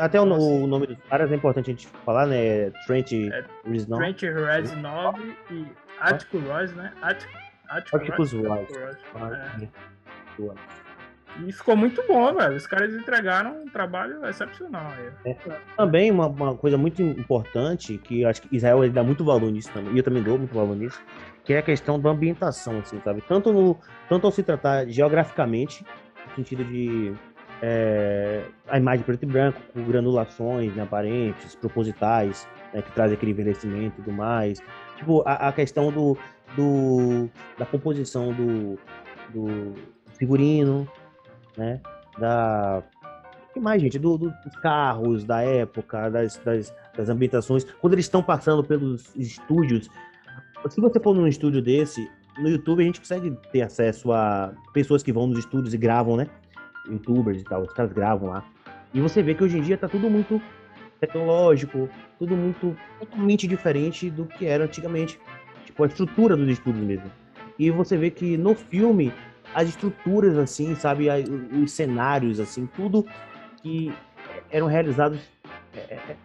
Até 0.00 0.20
o, 0.20 0.24
o, 0.24 0.66
nome 0.66 0.86
dos 0.88 0.98
caras 1.08 1.30
é 1.30 1.34
importante 1.34 1.70
a 1.70 1.72
gente 1.72 1.86
falar, 2.04 2.26
né? 2.26 2.70
Trent 2.86 3.12
é, 3.12 3.44
Reznor. 3.64 3.98
Trent 3.98 4.22
Reznor 4.22 5.14
e 5.50 5.66
Atticus 6.00 6.42
Ross, 6.44 6.72
né? 6.74 6.92
Atticus 7.02 8.32
Ross. 8.32 8.68
É. 9.58 9.68
E 11.38 11.52
ficou 11.52 11.76
muito 11.76 12.02
bom, 12.06 12.34
velho. 12.34 12.56
Os 12.56 12.66
caras 12.66 12.94
entregaram 12.94 13.62
um 13.62 13.66
trabalho 13.66 14.26
excepcional. 14.26 14.92
É. 15.24 15.34
Também 15.76 16.10
uma, 16.10 16.26
uma, 16.26 16.54
coisa 16.56 16.76
muito 16.76 17.02
importante, 17.02 17.98
que 17.98 18.24
acho 18.24 18.42
que 18.42 18.56
Israel 18.56 18.84
ele 18.84 18.92
dá 18.92 19.02
muito 19.02 19.24
valor 19.24 19.50
nisso 19.50 19.70
também, 19.72 19.94
e 19.94 19.98
eu 19.98 20.02
também 20.02 20.22
dou 20.22 20.38
muito 20.38 20.54
valor 20.54 20.76
nisso, 20.76 21.00
que 21.44 21.52
é 21.52 21.58
a 21.58 21.62
questão 21.62 21.98
da 21.98 22.10
ambientação, 22.10 22.78
assim, 22.78 23.00
sabe? 23.02 23.22
Tanto, 23.22 23.52
no, 23.52 23.78
tanto 24.08 24.26
ao 24.26 24.32
se 24.32 24.42
tratar 24.42 24.86
geograficamente, 24.86 25.84
no 26.28 26.34
sentido 26.34 26.64
de 26.64 27.14
é, 27.62 28.42
a 28.68 28.78
imagem 28.78 29.04
preto 29.04 29.22
e 29.22 29.26
branco, 29.26 29.60
com 29.72 29.84
granulações 29.84 30.74
né, 30.74 30.82
aparentes, 30.82 31.54
propositais, 31.54 32.46
né, 32.72 32.82
que 32.82 32.90
traz 32.92 33.12
aquele 33.12 33.32
envelhecimento 33.32 34.00
e 34.00 34.02
tudo 34.02 34.12
mais. 34.12 34.60
Tipo, 34.96 35.22
a, 35.26 35.48
a 35.48 35.52
questão 35.52 35.90
do, 35.90 36.16
do, 36.56 37.28
da 37.58 37.66
composição 37.66 38.32
do, 38.32 38.78
do 39.32 39.74
figurino, 40.18 40.88
né? 41.60 41.80
Da. 42.18 42.82
Que 43.52 43.60
mais, 43.60 43.82
gente? 43.82 43.98
Do, 43.98 44.16
do, 44.16 44.30
dos 44.30 44.56
carros 44.62 45.24
da 45.24 45.42
época, 45.42 46.08
das, 46.08 46.36
das, 46.38 46.74
das 46.96 47.08
ambientações. 47.08 47.64
Quando 47.80 47.92
eles 47.92 48.06
estão 48.06 48.22
passando 48.22 48.64
pelos 48.64 49.14
estúdios. 49.14 49.88
Se 50.68 50.80
você 50.80 51.00
for 51.00 51.14
num 51.14 51.26
estúdio 51.26 51.62
desse, 51.62 52.06
no 52.38 52.48
YouTube 52.48 52.82
a 52.82 52.86
gente 52.86 53.00
consegue 53.00 53.30
ter 53.50 53.62
acesso 53.62 54.12
a 54.12 54.52
pessoas 54.74 55.02
que 55.02 55.12
vão 55.12 55.26
nos 55.26 55.38
estúdios 55.38 55.72
e 55.72 55.78
gravam, 55.78 56.16
né? 56.16 56.26
youtubers 56.88 57.40
e 57.40 57.44
tal, 57.44 57.62
os 57.62 57.72
caras 57.72 57.92
gravam 57.92 58.30
lá. 58.30 58.44
E 58.92 59.00
você 59.00 59.22
vê 59.22 59.34
que 59.34 59.44
hoje 59.44 59.58
em 59.58 59.62
dia 59.62 59.76
tá 59.76 59.88
tudo 59.88 60.10
muito 60.10 60.40
tecnológico, 60.98 61.88
tudo 62.18 62.36
muito 62.36 62.76
totalmente 62.98 63.46
diferente 63.46 64.10
do 64.10 64.26
que 64.26 64.46
era 64.46 64.64
antigamente. 64.64 65.18
Tipo, 65.64 65.84
a 65.84 65.86
estrutura 65.86 66.36
dos 66.36 66.48
estúdios 66.48 66.84
mesmo. 66.84 67.10
E 67.58 67.70
você 67.70 67.96
vê 67.96 68.10
que 68.10 68.36
no 68.36 68.54
filme, 68.54 69.12
as 69.54 69.68
estruturas, 69.68 70.38
assim, 70.38 70.74
sabe, 70.74 71.08
os 71.62 71.72
cenários, 71.72 72.40
assim, 72.40 72.66
tudo 72.66 73.06
que 73.62 73.92
eram 74.50 74.66
realizados 74.66 75.20
é, 75.74 75.94
é, 75.94 76.16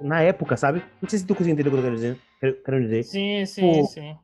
na 0.00 0.20
época, 0.20 0.56
sabe? 0.56 0.82
Não 1.00 1.08
sei 1.08 1.18
se 1.18 1.26
tu 1.26 1.34
conseguiu 1.34 1.54
entender 1.54 1.68
o 1.68 1.72
que 1.72 1.78
eu 1.78 1.82
quero 1.82 1.94
dizer. 1.94 2.18
Quero 2.64 2.80
dizer. 2.80 3.02
Sim, 3.04 3.44
sim, 3.46 3.84
sim. 3.84 4.16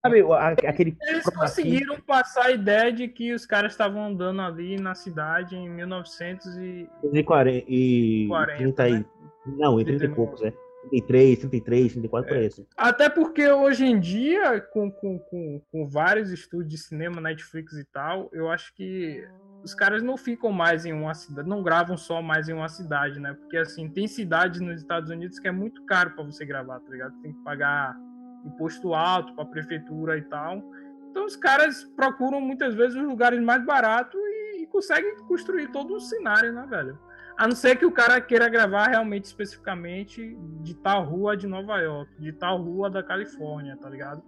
Sabe, 0.00 0.22
aquele. 0.66 0.96
Eles 1.02 1.24
conseguiram 1.24 2.00
passar 2.00 2.46
a 2.46 2.50
ideia 2.52 2.92
de 2.92 3.08
que 3.08 3.32
os 3.32 3.44
caras 3.44 3.72
estavam 3.72 4.06
andando 4.06 4.40
ali 4.40 4.78
na 4.78 4.94
cidade 4.94 5.56
em 5.56 5.68
1940 5.68 7.64
e. 7.68 8.28
30 8.56 8.88
né? 8.90 9.04
Não, 9.46 9.80
em 9.80 9.84
30 9.84 10.04
e 10.04 10.08
poucos, 10.08 10.42
é. 10.42 10.52
33, 10.82 11.38
33, 11.40 11.92
34, 11.92 12.30
é. 12.30 12.34
por 12.34 12.42
isso. 12.42 12.66
Até 12.76 13.08
porque 13.08 13.50
hoje 13.50 13.84
em 13.84 13.98
dia, 13.98 14.60
com, 14.60 14.90
com, 14.90 15.18
com, 15.18 15.60
com 15.70 15.88
vários 15.88 16.30
estúdios 16.30 16.70
de 16.70 16.78
cinema, 16.78 17.20
Netflix 17.20 17.74
e 17.74 17.84
tal, 17.84 18.28
eu 18.32 18.50
acho 18.50 18.74
que 18.74 19.26
os 19.62 19.74
caras 19.74 20.02
não 20.02 20.16
ficam 20.16 20.52
mais 20.52 20.84
em 20.86 20.92
uma 20.92 21.14
cidade, 21.14 21.48
não 21.48 21.62
gravam 21.62 21.96
só 21.96 22.22
mais 22.22 22.48
em 22.48 22.52
uma 22.52 22.68
cidade, 22.68 23.18
né? 23.18 23.34
Porque 23.34 23.56
assim, 23.56 23.88
tem 23.88 24.06
cidades 24.06 24.60
nos 24.60 24.80
Estados 24.80 25.10
Unidos 25.10 25.38
que 25.38 25.48
é 25.48 25.52
muito 25.52 25.84
caro 25.84 26.12
para 26.12 26.24
você 26.24 26.44
gravar, 26.44 26.80
tá 26.80 26.90
ligado? 26.90 27.20
Tem 27.20 27.32
que 27.32 27.42
pagar 27.42 27.96
imposto 28.44 28.94
alto 28.94 29.34
para 29.34 29.44
a 29.44 29.48
prefeitura 29.48 30.16
e 30.16 30.22
tal. 30.22 30.62
Então 31.10 31.26
os 31.26 31.36
caras 31.36 31.84
procuram 31.96 32.40
muitas 32.40 32.74
vezes 32.74 32.96
os 32.96 33.04
lugares 33.04 33.40
mais 33.40 33.64
baratos 33.64 34.18
e, 34.20 34.62
e 34.62 34.66
conseguem 34.66 35.16
construir 35.26 35.68
todo 35.72 35.94
um 35.94 36.00
cenário, 36.00 36.52
né, 36.52 36.66
velho? 36.68 36.98
A 37.38 37.46
não 37.46 37.54
ser 37.54 37.76
que 37.76 37.86
o 37.86 37.92
cara 37.92 38.20
queira 38.20 38.48
gravar 38.48 38.88
realmente 38.88 39.26
especificamente 39.26 40.36
de 40.60 40.74
tal 40.74 41.04
rua 41.04 41.36
de 41.36 41.46
Nova 41.46 41.78
York, 41.78 42.10
de 42.18 42.32
tal 42.32 42.60
rua 42.60 42.90
da 42.90 43.00
Califórnia, 43.00 43.76
tá 43.76 43.88
ligado? 43.88 44.20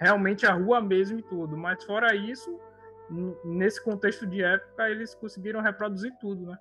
Realmente 0.00 0.44
a 0.44 0.52
rua 0.52 0.80
mesmo 0.80 1.20
e 1.20 1.22
tudo. 1.22 1.56
Mas 1.56 1.84
fora 1.84 2.12
isso, 2.16 2.58
nesse 3.44 3.82
contexto 3.84 4.26
de 4.26 4.42
época, 4.42 4.90
eles 4.90 5.14
conseguiram 5.14 5.62
reproduzir 5.62 6.12
tudo, 6.20 6.44
né? 6.44 6.58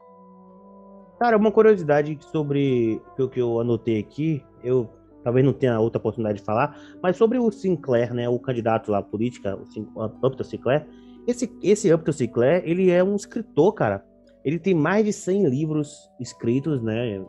Cara, 1.19 1.37
uma 1.37 1.51
curiosidade 1.51 2.15
sobre 2.21 3.01
o 3.17 3.27
que 3.27 3.41
eu 3.41 3.59
anotei 3.59 3.99
aqui, 3.99 4.45
eu 4.63 4.87
talvez 5.23 5.43
não 5.43 5.53
tenha 5.53 5.79
outra 5.79 5.97
oportunidade 5.97 6.37
de 6.37 6.45
falar, 6.45 6.79
mas 7.01 7.17
sobre 7.17 7.39
o 7.39 7.49
Sinclair, 7.49 8.13
né, 8.13 8.29
o 8.29 8.37
candidato 8.37 8.91
lá 8.91 9.01
política, 9.01 9.57
o 9.95 10.05
Upton 10.05 10.43
Sinclair, 10.43 10.85
esse, 11.25 11.51
esse 11.63 11.91
Upton 11.91 12.11
Sinclair, 12.11 12.61
ele 12.63 12.91
é 12.91 13.03
um 13.03 13.15
escritor, 13.15 13.73
cara. 13.73 14.05
Ele 14.45 14.59
tem 14.59 14.73
mais 14.73 15.03
de 15.03 15.11
100 15.11 15.49
livros 15.49 16.09
escritos, 16.19 16.81
né, 16.81 17.21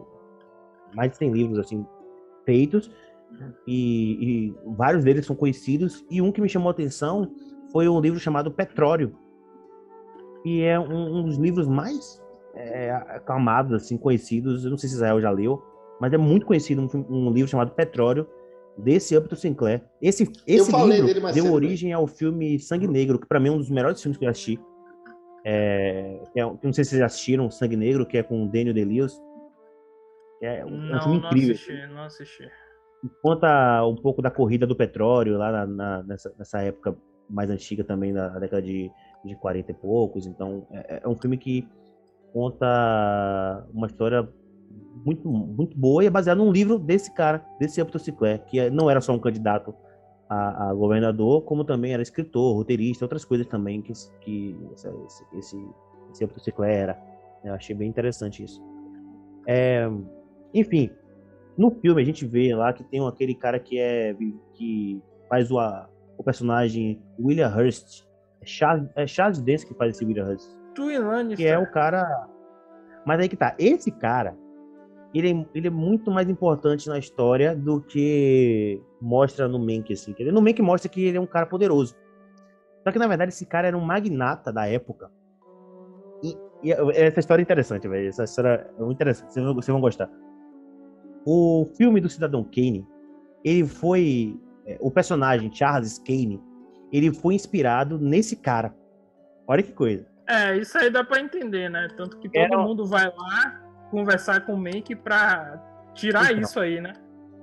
mais 0.95 1.11
de 1.11 1.17
100 1.17 1.33
livros, 1.33 1.59
assim, 1.59 1.85
feitos, 2.45 2.91
e, 3.67 4.19
e 4.21 4.55
vários 4.77 5.03
deles 5.03 5.27
são 5.27 5.35
conhecidos, 5.35 6.05
e 6.11 6.23
um 6.23 6.31
que 6.31 6.41
me 6.41 6.49
chamou 6.49 6.69
a 6.69 6.73
atenção 6.73 7.33
foi 7.73 7.89
um 7.89 8.01
livro 8.01 8.21
chamado 8.21 8.51
Petróleo, 8.51 9.17
que 10.43 10.63
é 10.63 10.79
um, 10.79 11.19
um 11.19 11.23
dos 11.25 11.39
livros 11.39 11.67
mais 11.67 12.23
é, 12.55 12.93
aclamados, 12.93 13.73
assim, 13.73 13.97
conhecidos, 13.97 14.65
eu 14.65 14.71
não 14.71 14.79
sei 14.79 14.89
se 14.89 14.95
Israel 14.95 15.21
já 15.21 15.31
leu, 15.31 15.63
mas 15.99 16.13
é 16.13 16.19
muito 16.19 16.47
conhecido 16.47 16.83
um, 16.83 17.07
um 17.09 17.33
livro 17.33 17.51
chamado 17.51 17.73
Petróleo, 17.73 18.29
desse 18.77 19.17
Upton 19.17 19.37
Sinclair. 19.37 19.83
Esse, 20.01 20.31
esse 20.47 20.71
livro 20.71 21.15
deu 21.33 21.33
cedo, 21.33 21.53
origem 21.53 21.93
ao 21.93 22.07
filme 22.07 22.59
Sangue 22.59 22.87
Negro, 22.87 23.19
que 23.19 23.27
para 23.27 23.41
mim 23.41 23.49
é 23.49 23.53
um 23.53 23.59
dos 23.59 23.71
melhores 23.71 24.03
filmes 24.03 24.19
que 24.19 24.25
eu 24.25 24.31
assisti. 24.31 24.61
É, 25.49 26.19
é, 26.35 26.43
não 26.43 26.73
sei 26.73 26.83
se 26.83 26.91
vocês 26.91 27.03
assistiram 27.03 27.49
Sangue 27.49 27.77
Negro, 27.77 28.05
que 28.05 28.19
é 28.19 28.23
com 28.25 28.45
o 28.45 28.49
Daniel 28.49 28.75
Day-Lewis. 28.75 29.17
É 30.43 30.65
um, 30.65 30.71
não, 30.71 31.01
filme 31.01 31.19
incrível. 31.19 31.49
Não 31.49 31.55
assisti, 31.55 31.87
não 31.95 32.03
assisti. 32.03 32.51
Conta 33.23 33.87
um 33.87 33.95
pouco 33.95 34.21
da 34.21 34.29
corrida 34.29 34.67
do 34.67 34.75
petróleo 34.75 35.39
lá 35.39 35.53
na, 35.53 35.67
na, 35.67 36.03
nessa, 36.03 36.35
nessa 36.37 36.63
época 36.63 36.97
mais 37.31 37.49
antiga 37.49 37.85
também, 37.85 38.13
da 38.13 38.29
década 38.41 38.61
de, 38.61 38.91
de 39.25 39.37
40 39.37 39.71
e 39.71 39.75
poucos. 39.75 40.27
Então, 40.27 40.67
é, 40.73 41.01
é 41.05 41.09
um 41.09 41.15
filme 41.15 41.39
que 41.39 41.69
conta 42.33 43.65
uma 43.73 43.87
história 43.87 44.29
muito, 45.05 45.29
muito 45.29 45.79
boa 45.79 46.03
e 46.03 46.09
é 46.09 46.11
baseado 46.11 46.39
num 46.39 46.51
livro 46.51 46.77
desse 46.77 47.15
cara, 47.15 47.45
desse 47.61 47.81
Upton 47.81 48.01
Sinclair, 48.01 48.45
que 48.47 48.59
é, 48.59 48.69
não 48.69 48.91
era 48.91 49.01
só 49.01 49.13
um 49.13 49.19
candidato 49.21 49.73
a, 50.29 50.71
a, 50.71 50.75
governador, 50.75 51.43
como 51.43 51.65
também 51.65 51.93
era 51.93 52.03
escritor, 52.03 52.57
roteirista, 52.57 53.05
outras 53.05 53.25
coisas 53.25 53.47
também 53.47 53.81
que, 53.81 53.93
que 54.21 54.57
esse, 54.73 54.89
esse, 55.39 55.69
esse 56.13 56.25
Upton 56.25 56.41
Sinclair 56.41 56.77
era. 56.77 56.99
Eu 57.45 57.55
achei 57.55 57.75
bem 57.77 57.89
interessante 57.89 58.43
isso. 58.43 58.61
É, 59.47 59.89
enfim, 60.53 60.91
no 61.57 61.71
filme 61.71 62.03
a 62.03 62.05
gente 62.05 62.27
vê 62.27 62.55
lá 62.55 62.73
que 62.73 62.83
tem 62.85 63.07
aquele 63.07 63.35
cara 63.35 63.59
que 63.59 63.79
é 63.79 64.17
que 64.55 65.01
faz 65.29 65.51
o, 65.51 65.59
o 66.19 66.25
personagem 66.25 67.01
William 67.19 67.55
Hurst. 67.55 68.05
É 68.41 68.47
Charles, 68.47 68.89
é 68.97 69.07
Charles 69.07 69.41
Dance 69.41 69.67
que 69.67 69.75
faz 69.75 69.95
esse 69.95 70.05
William 70.05 70.29
Hurst. 70.29 70.49
Que 71.37 71.47
é 71.47 71.59
o 71.59 71.71
cara. 71.71 72.29
Mas 73.07 73.21
aí 73.21 73.29
que 73.29 73.37
tá. 73.37 73.55
Esse 73.59 73.91
cara, 73.91 74.37
ele 75.15 75.31
é, 75.31 75.47
ele 75.55 75.67
é 75.69 75.71
muito 75.71 76.11
mais 76.11 76.29
importante 76.29 76.89
na 76.89 76.99
história 76.99 77.55
do 77.55 77.81
que 77.81 78.83
mostra 79.07 79.47
no 79.47 79.59
Mank, 79.59 79.93
assim. 79.93 80.15
No 80.33 80.43
Mank 80.43 80.61
mostra 80.61 80.91
que 80.91 81.05
ele 81.05 81.17
é 81.17 81.21
um 81.21 81.27
cara 81.27 81.47
poderoso. 81.47 81.95
Só 82.83 82.91
que, 82.91 82.99
na 82.99 83.07
verdade, 83.07 83.31
esse 83.31 83.47
cara 83.47 83.69
era 83.69 83.79
um 83.79 83.81
magnata 83.81 84.53
da 84.53 84.67
época. 84.67 85.11
E, 86.23 86.37
e 86.63 86.73
essa 86.73 87.21
história 87.21 87.43
é 87.43 87.45
interessante, 87.45 87.87
velho. 87.87 88.09
Essa 88.09 88.25
história 88.25 88.69
é 88.77 88.83
muito 88.83 88.97
interessante. 88.97 89.33
Vocês 89.33 89.45
vão, 89.45 89.55
vocês 89.55 89.73
vão 89.73 89.81
gostar. 89.81 90.11
O 91.25 91.67
filme 91.77 92.01
do 92.01 92.09
Cidadão 92.09 92.45
Kane, 92.45 92.87
ele 93.45 93.67
foi... 93.67 94.39
É, 94.67 94.77
o 94.81 94.91
personagem, 94.91 95.53
Charles 95.53 95.99
Kane, 95.99 96.43
ele 96.93 97.15
foi 97.15 97.35
inspirado 97.35 97.99
nesse 97.99 98.37
cara. 98.37 98.75
Olha 99.47 99.63
que 99.63 99.73
coisa. 99.73 100.07
É, 100.29 100.57
isso 100.57 100.77
aí 100.77 100.91
dá 100.91 101.05
pra 101.05 101.21
entender, 101.21 101.69
né? 101.69 101.89
Tanto 101.97 102.19
que 102.19 102.29
todo 102.29 102.43
era... 102.43 102.59
mundo 102.59 102.85
vai 102.85 103.07
lá 103.07 103.63
conversar 103.91 104.45
com 104.45 104.55
o 104.55 104.59
Make 104.59 104.97
para 104.97 105.63
tirar 105.95 106.33
então, 106.33 106.43
isso 106.43 106.59
aí, 106.59 106.81
né? 106.81 106.93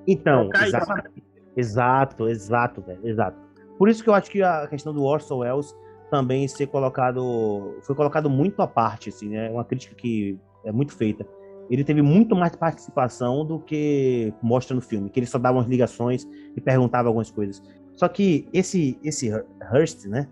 Então, 0.05 0.49
exatamente. 0.65 1.23
Exato, 1.55 2.27
exato, 2.27 2.81
velho, 2.81 3.07
exato. 3.07 3.37
Por 3.77 3.89
isso 3.89 4.03
que 4.03 4.09
eu 4.09 4.13
acho 4.13 4.29
que 4.29 4.41
a 4.41 4.67
questão 4.67 4.93
do 4.93 5.03
Orson 5.03 5.39
Welles 5.39 5.75
também 6.09 6.47
ser 6.47 6.67
colocado, 6.67 7.75
foi 7.81 7.95
colocado 7.95 8.29
muito 8.29 8.61
à 8.61 8.67
parte, 8.67 9.09
assim, 9.09 9.29
né? 9.29 9.49
Uma 9.49 9.65
crítica 9.65 9.95
que 9.95 10.37
é 10.63 10.71
muito 10.71 10.95
feita. 10.95 11.25
Ele 11.69 11.83
teve 11.83 12.01
muito 12.01 12.35
mais 12.35 12.55
participação 12.55 13.43
do 13.45 13.59
que 13.59 14.31
mostra 14.41 14.75
no 14.75 14.81
filme, 14.81 15.09
que 15.09 15.19
ele 15.19 15.25
só 15.25 15.39
dava 15.39 15.57
umas 15.57 15.67
ligações 15.67 16.27
e 16.55 16.61
perguntava 16.61 17.07
algumas 17.07 17.31
coisas. 17.31 17.63
Só 17.93 18.07
que 18.07 18.47
esse 18.53 18.99
esse 19.03 19.31
Hurst, 19.71 20.05
né? 20.05 20.27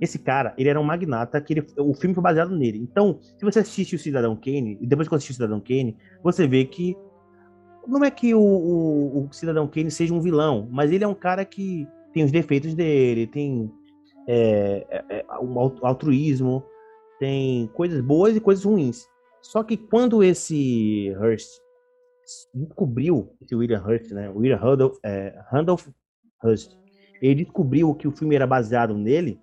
Esse 0.00 0.18
cara, 0.18 0.54
ele 0.58 0.68
era 0.68 0.78
um 0.78 0.84
magnata, 0.84 1.40
que 1.40 1.54
ele, 1.54 1.66
o 1.78 1.94
filme 1.94 2.14
foi 2.14 2.22
baseado 2.22 2.54
nele. 2.54 2.78
Então, 2.78 3.18
se 3.20 3.44
você 3.44 3.60
assiste 3.60 3.96
o 3.96 3.98
Cidadão 3.98 4.36
Kane, 4.36 4.78
e 4.80 4.86
depois 4.86 5.08
que 5.08 5.10
você 5.10 5.16
assiste 5.16 5.30
o 5.30 5.34
Cidadão 5.34 5.58
Kane, 5.58 5.96
você 6.22 6.46
vê 6.46 6.66
que 6.66 6.94
não 7.86 8.04
é 8.04 8.10
que 8.10 8.34
o, 8.34 8.40
o, 8.40 9.24
o, 9.24 9.32
Cidadão 9.32 9.66
Kane 9.68 9.90
seja 9.90 10.12
um 10.12 10.20
vilão, 10.20 10.68
mas 10.70 10.92
ele 10.92 11.04
é 11.04 11.08
um 11.08 11.14
cara 11.14 11.44
que 11.44 11.86
tem 12.12 12.24
os 12.24 12.32
defeitos 12.32 12.74
dele, 12.74 13.26
tem 13.26 13.70
é, 14.28 14.86
é, 14.90 15.18
é 15.20 15.38
um 15.40 15.58
altruísmo, 15.82 16.64
tem 17.18 17.68
coisas 17.68 18.00
boas 18.00 18.36
e 18.36 18.40
coisas 18.40 18.64
ruins. 18.64 19.06
Só 19.42 19.62
que 19.62 19.76
quando 19.76 20.24
esse 20.24 21.08
Hearst 21.08 21.60
descobriu, 22.52 23.30
esse 23.40 23.54
William 23.54 23.84
Hearst, 23.86 24.10
né, 24.10 24.28
William 24.30 24.56
Randolph, 24.56 24.98
é, 25.04 25.38
Randolph 25.50 25.86
Hearst, 26.44 26.76
ele 27.22 27.44
descobriu 27.44 27.94
que 27.94 28.08
o 28.08 28.12
filme 28.12 28.34
era 28.34 28.46
baseado 28.46 28.94
nele, 28.94 29.40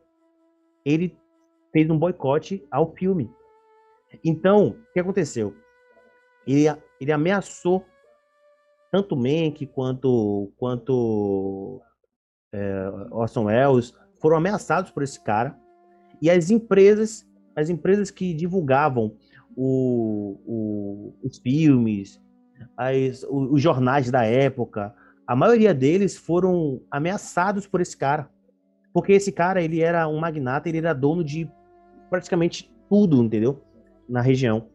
ele 0.85 1.17
fez 1.71 1.89
um 1.89 1.97
boicote 1.97 2.65
ao 2.69 2.93
filme. 2.93 3.31
Então, 4.23 4.69
o 4.69 4.93
que 4.93 4.99
aconteceu? 4.99 5.55
Ele, 6.45 6.65
ele 6.99 7.11
ameaçou 7.11 7.85
tanto 8.93 9.15
Mank 9.15 9.65
quanto 9.73 10.51
quanto 10.55 11.81
é, 12.53 12.89
Orson 13.09 13.45
Welles 13.45 13.93
foram 14.21 14.37
ameaçados 14.37 14.91
por 14.91 15.01
esse 15.01 15.19
cara 15.19 15.57
e 16.21 16.29
as 16.29 16.51
empresas 16.51 17.27
as 17.55 17.69
empresas 17.69 18.11
que 18.11 18.33
divulgavam 18.33 19.15
o, 19.55 20.39
o, 20.45 21.13
os 21.23 21.39
filmes 21.39 22.21
as, 22.77 23.23
os, 23.23 23.53
os 23.53 23.61
jornais 23.61 24.11
da 24.11 24.23
época 24.23 24.93
a 25.25 25.35
maioria 25.35 25.73
deles 25.73 26.15
foram 26.15 26.81
ameaçados 26.91 27.65
por 27.65 27.81
esse 27.81 27.97
cara 27.97 28.29
porque 28.93 29.11
esse 29.11 29.31
cara, 29.31 29.61
ele 29.61 29.81
era 29.81 30.07
um 30.07 30.19
magnata, 30.19 30.69
ele 30.69 30.77
era 30.77 30.93
dono 30.93 31.23
de 31.23 31.49
praticamente 32.09 32.71
tudo, 32.87 33.23
entendeu? 33.23 33.59
Na 34.07 34.21
região. 34.21 34.67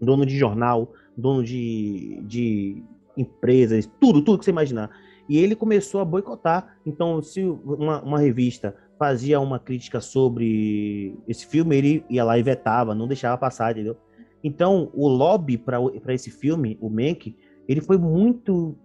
Dono 0.00 0.24
de 0.24 0.38
jornal, 0.38 0.92
dono 1.16 1.42
de, 1.42 2.22
de 2.24 2.84
empresas, 3.16 3.90
tudo, 4.00 4.22
tudo 4.22 4.38
que 4.38 4.44
você 4.44 4.50
imaginar. 4.50 4.90
E 5.28 5.38
ele 5.38 5.54
começou 5.54 6.00
a 6.00 6.04
boicotar. 6.04 6.76
Então, 6.84 7.22
se 7.22 7.42
uma, 7.42 8.02
uma 8.02 8.18
revista 8.18 8.74
fazia 8.98 9.40
uma 9.40 9.58
crítica 9.58 10.00
sobre 10.00 11.16
esse 11.26 11.46
filme, 11.46 11.76
ele 11.76 12.04
ia 12.08 12.24
lá 12.24 12.38
e 12.38 12.42
vetava, 12.42 12.94
não 12.94 13.08
deixava 13.08 13.38
passar, 13.38 13.72
entendeu? 13.72 13.96
Então, 14.44 14.90
o 14.94 15.08
lobby 15.08 15.56
para 15.56 16.14
esse 16.14 16.30
filme, 16.30 16.76
o 16.80 16.90
Mank, 16.90 17.36
ele 17.68 17.80
foi 17.80 17.96
muito 17.96 18.76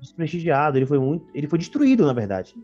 desprestigiado, 0.00 0.78
ele 0.78 0.86
foi 0.86 0.98
muito, 0.98 1.26
ele 1.34 1.46
foi 1.46 1.58
destruído, 1.58 2.06
na 2.06 2.12
verdade. 2.12 2.54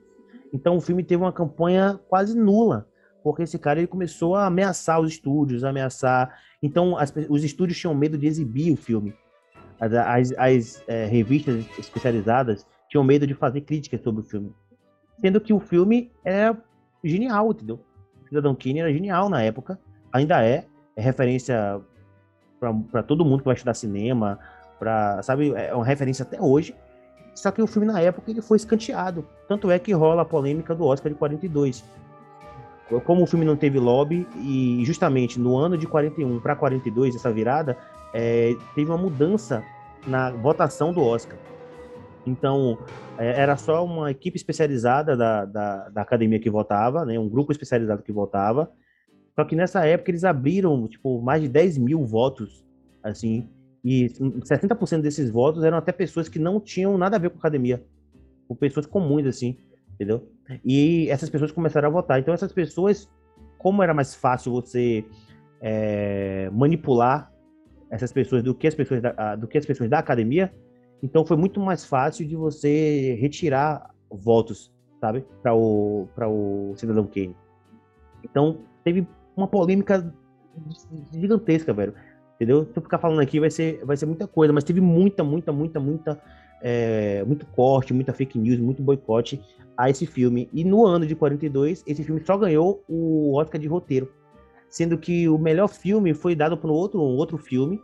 Então 0.52 0.76
o 0.76 0.80
filme 0.80 1.04
teve 1.04 1.22
uma 1.22 1.32
campanha 1.32 2.00
quase 2.08 2.36
nula, 2.36 2.88
porque 3.22 3.42
esse 3.42 3.58
cara 3.58 3.80
ele 3.80 3.86
começou 3.86 4.34
a 4.34 4.46
ameaçar 4.46 5.00
os 5.00 5.12
estúdios, 5.12 5.64
ameaçar. 5.64 6.34
Então 6.62 6.96
as, 6.96 7.12
os 7.28 7.44
estúdios 7.44 7.78
tinham 7.78 7.94
medo 7.94 8.16
de 8.16 8.26
exibir 8.26 8.72
o 8.72 8.76
filme. 8.76 9.14
As, 9.80 9.92
as, 9.92 10.32
as 10.38 10.84
é, 10.88 11.06
revistas 11.06 11.64
especializadas 11.78 12.66
tinham 12.88 13.04
medo 13.04 13.26
de 13.26 13.34
fazer 13.34 13.60
críticas 13.62 14.00
sobre 14.02 14.20
o 14.20 14.24
filme. 14.24 14.52
Sendo 15.20 15.40
que 15.40 15.52
o 15.52 15.60
filme 15.60 16.10
é 16.24 16.54
genial, 17.02 17.50
entendeu? 17.50 17.80
Cidadão 18.28 18.54
Kane 18.54 18.80
era 18.80 18.92
genial 18.92 19.28
na 19.28 19.42
época, 19.42 19.78
ainda 20.12 20.44
é, 20.44 20.64
é 20.96 21.00
referência 21.00 21.80
para 22.90 23.02
todo 23.02 23.24
mundo 23.24 23.40
que 23.40 23.44
vai 23.44 23.54
estudar 23.54 23.74
cinema, 23.74 24.38
para 24.78 25.22
sabe, 25.22 25.52
é 25.52 25.74
uma 25.74 25.84
referência 25.84 26.22
até 26.22 26.40
hoje. 26.40 26.74
Só 27.34 27.50
que 27.50 27.60
o 27.60 27.66
filme 27.66 27.86
na 27.86 28.00
época 28.00 28.30
ele 28.30 28.40
foi 28.40 28.56
escanteado. 28.56 29.26
Tanto 29.46 29.70
é 29.70 29.78
que 29.78 29.92
rola 29.92 30.22
a 30.22 30.24
polêmica 30.24 30.74
do 30.74 30.84
Oscar 30.84 31.12
de 31.12 31.18
42. 31.18 31.84
Como 33.04 33.22
o 33.22 33.26
filme 33.26 33.44
não 33.44 33.56
teve 33.56 33.78
lobby 33.78 34.26
e 34.36 34.82
justamente 34.84 35.38
no 35.38 35.56
ano 35.56 35.76
de 35.76 35.86
41 35.86 36.40
para 36.40 36.56
42 36.56 37.16
essa 37.16 37.32
virada 37.32 37.76
é, 38.18 38.56
teve 38.74 38.90
uma 38.90 38.96
mudança 38.96 39.62
na 40.06 40.30
votação 40.30 40.90
do 40.90 41.02
Oscar. 41.02 41.38
Então, 42.26 42.78
é, 43.18 43.42
era 43.42 43.58
só 43.58 43.84
uma 43.84 44.10
equipe 44.10 44.38
especializada 44.38 45.14
da, 45.14 45.44
da, 45.44 45.88
da, 45.90 46.00
academia 46.00 46.40
que 46.40 46.48
votava, 46.48 47.04
né, 47.04 47.18
um 47.18 47.28
grupo 47.28 47.52
especializado 47.52 48.02
que 48.02 48.10
votava. 48.10 48.72
Só 49.34 49.44
que 49.44 49.54
nessa 49.54 49.84
época 49.84 50.10
eles 50.10 50.24
abriram 50.24 50.88
tipo, 50.88 51.20
mais 51.20 51.42
de 51.42 51.48
10 51.48 51.76
mil 51.76 52.06
votos, 52.06 52.64
assim, 53.02 53.50
e 53.84 54.08
60% 54.08 55.02
desses 55.02 55.30
votos 55.30 55.62
eram 55.62 55.76
até 55.76 55.92
pessoas 55.92 56.26
que 56.26 56.38
não 56.38 56.58
tinham 56.58 56.96
nada 56.96 57.16
a 57.16 57.18
ver 57.18 57.28
com 57.28 57.38
academia, 57.38 57.84
com 58.48 58.56
pessoas 58.56 58.86
comuns, 58.86 59.26
assim, 59.26 59.58
entendeu? 59.92 60.26
E 60.64 61.06
essas 61.10 61.28
pessoas 61.28 61.52
começaram 61.52 61.88
a 61.88 61.92
votar. 61.92 62.18
Então, 62.18 62.32
essas 62.32 62.50
pessoas, 62.50 63.10
como 63.58 63.82
era 63.82 63.92
mais 63.92 64.14
fácil 64.14 64.52
você 64.52 65.04
é, 65.60 66.48
manipular 66.50 67.35
essas 67.90 68.12
pessoas 68.12 68.42
do 68.42 68.54
que 68.54 68.66
as 68.66 68.74
pessoas 68.74 69.00
da, 69.00 69.36
do 69.36 69.46
que 69.46 69.58
as 69.58 69.66
pessoas 69.66 69.88
da 69.88 69.98
academia, 69.98 70.52
então 71.02 71.24
foi 71.24 71.36
muito 71.36 71.60
mais 71.60 71.84
fácil 71.84 72.26
de 72.26 72.36
você 72.36 73.14
retirar 73.20 73.94
votos, 74.10 74.72
sabe, 75.00 75.24
para 75.42 75.54
o 75.54 76.08
para 76.14 76.28
o 76.28 76.74
cidadão 76.76 77.06
Kane. 77.06 77.36
Então 78.24 78.58
teve 78.82 79.06
uma 79.36 79.46
polêmica 79.46 80.12
gigantesca, 81.12 81.72
velho. 81.72 81.94
Entendeu? 82.34 82.66
Se 82.66 82.76
eu 82.76 82.82
ficar 82.82 82.98
falando 82.98 83.20
aqui 83.20 83.40
vai 83.40 83.50
ser 83.50 83.84
vai 83.84 83.96
ser 83.96 84.06
muita 84.06 84.26
coisa, 84.26 84.52
mas 84.52 84.64
teve 84.64 84.80
muita, 84.80 85.22
muita, 85.24 85.52
muita, 85.52 85.80
muita 85.80 86.22
é, 86.62 87.24
muito 87.24 87.46
corte, 87.46 87.94
muita 87.94 88.12
fake 88.12 88.38
news, 88.38 88.58
muito 88.58 88.82
boicote 88.82 89.40
a 89.76 89.90
esse 89.90 90.06
filme. 90.06 90.48
E 90.52 90.64
no 90.64 90.86
ano 90.86 91.06
de 91.06 91.14
42, 91.14 91.84
esse 91.86 92.02
filme 92.02 92.20
só 92.24 92.36
ganhou 92.36 92.82
o 92.88 93.36
Oscar 93.36 93.60
de 93.60 93.66
roteiro, 93.66 94.10
sendo 94.68 94.98
que 94.98 95.28
o 95.28 95.38
melhor 95.38 95.68
filme 95.68 96.14
foi 96.14 96.34
dado 96.34 96.56
para 96.56 96.70
um 96.70 96.74
outro, 96.74 97.00
um 97.00 97.16
outro 97.16 97.38
filme 97.38 97.80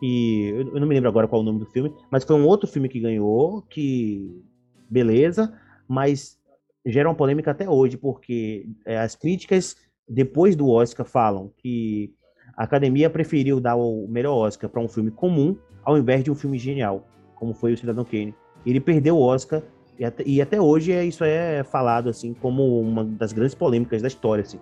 que 0.00 0.48
eu 0.50 0.80
não 0.80 0.86
me 0.86 0.94
lembro 0.94 1.08
agora 1.08 1.26
qual 1.26 1.40
é 1.40 1.42
o 1.42 1.46
nome 1.46 1.60
do 1.60 1.66
filme, 1.66 1.92
mas 2.10 2.24
foi 2.24 2.36
um 2.36 2.46
outro 2.46 2.68
filme 2.68 2.88
que 2.88 3.00
ganhou, 3.00 3.62
que 3.62 4.42
beleza, 4.90 5.58
mas 5.88 6.38
gera 6.84 7.08
uma 7.08 7.14
polêmica 7.14 7.52
até 7.52 7.68
hoje, 7.68 7.96
porque 7.96 8.66
é, 8.84 8.98
as 8.98 9.16
críticas 9.16 9.76
depois 10.08 10.54
do 10.54 10.68
Oscar 10.68 11.06
falam 11.06 11.50
que 11.56 12.12
a 12.56 12.64
academia 12.64 13.08
preferiu 13.08 13.60
dar 13.60 13.76
o 13.76 14.06
melhor 14.08 14.34
Oscar 14.34 14.68
para 14.68 14.80
um 14.80 14.88
filme 14.88 15.10
comum 15.10 15.56
ao 15.84 15.96
invés 15.98 16.22
de 16.22 16.30
um 16.30 16.34
filme 16.34 16.58
genial, 16.58 17.06
como 17.34 17.54
foi 17.54 17.72
o 17.72 17.78
Cidadão 17.78 18.04
Kane. 18.04 18.34
Ele 18.64 18.80
perdeu 18.80 19.16
o 19.16 19.22
Oscar 19.22 19.62
e 19.98 20.04
até, 20.04 20.22
e 20.26 20.40
até 20.40 20.60
hoje 20.60 20.92
é, 20.92 21.04
isso 21.04 21.24
é 21.24 21.62
falado 21.64 22.08
assim 22.08 22.34
como 22.34 22.80
uma 22.80 23.04
das 23.04 23.32
grandes 23.32 23.54
polêmicas 23.54 24.02
da 24.02 24.08
história, 24.08 24.42
assim, 24.42 24.58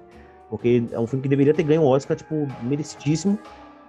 porque 0.52 0.84
é 0.92 1.00
um 1.00 1.06
filme 1.06 1.22
que 1.22 1.30
deveria 1.30 1.54
ter 1.54 1.62
ganho 1.62 1.80
o 1.80 1.86
Oscar 1.86 2.14
tipo 2.14 2.46
merecidíssimo 2.62 3.38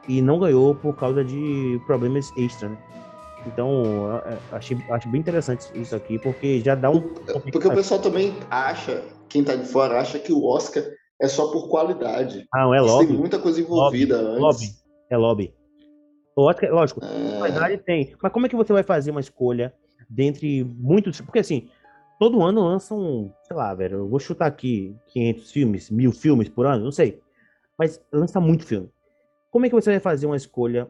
e 0.08 0.22
não 0.22 0.40
ganhou 0.40 0.74
por 0.74 0.96
causa 0.96 1.22
de 1.22 1.78
problemas 1.86 2.32
extra, 2.38 2.70
né? 2.70 2.78
Então, 3.46 3.84
acho, 4.50 4.74
acho 4.90 5.10
bem 5.10 5.20
interessante 5.20 5.66
isso 5.76 5.94
aqui, 5.94 6.18
porque 6.18 6.62
já 6.62 6.74
dá 6.74 6.90
um. 6.90 7.02
Porque 7.52 7.68
o 7.68 7.76
pessoal 7.76 8.00
também 8.00 8.34
acha, 8.50 9.04
quem 9.28 9.44
tá 9.44 9.58
de 9.58 9.66
fora, 9.66 10.00
acha 10.00 10.18
que 10.18 10.32
o 10.32 10.46
Oscar 10.46 10.86
é 11.22 11.28
só 11.28 11.52
por 11.52 11.68
qualidade. 11.68 12.48
Ah, 12.54 12.62
não 12.62 12.74
é 12.74 12.80
lobby. 12.80 13.08
Tem 13.08 13.18
muita 13.18 13.40
coisa 13.40 13.60
envolvida 13.60 14.16
lobby, 14.16 14.30
antes. 14.30 14.42
Lobby. 14.42 14.68
É 15.12 15.18
lobby. 15.18 15.54
O 16.34 16.44
Oscar, 16.44 16.72
lógico, 16.72 17.02
é... 17.04 17.40
qualidade 17.40 17.78
tem. 17.80 18.16
Mas 18.24 18.32
como 18.32 18.46
é 18.46 18.50
que 18.50 18.56
você 18.56 18.72
vai 18.72 18.84
fazer 18.84 19.12
uma 19.12 19.20
escolha 19.20 19.74
dentre 20.10 20.64
muitos. 20.64 21.20
Porque 21.20 21.40
assim, 21.40 21.68
todo 22.24 22.42
ano 22.42 22.64
lançam, 22.64 23.36
sei 23.44 23.54
lá, 23.54 23.76
velho, 23.76 23.98
eu 23.98 24.08
vou 24.08 24.18
chutar 24.18 24.46
aqui 24.46 24.96
500 25.08 25.52
filmes, 25.52 25.90
mil 25.90 26.14
filmes 26.14 26.48
por 26.48 26.66
ano, 26.66 26.86
não 26.86 26.92
sei. 26.92 27.22
Mas 27.78 28.02
lança 28.14 28.40
muito 28.40 28.66
filme. 28.66 28.90
Como 29.52 29.66
é 29.66 29.70
que 29.70 29.76
você 29.76 29.92
vai 29.92 30.00
fazer 30.00 30.26
uma 30.26 30.38
escolha 30.38 30.90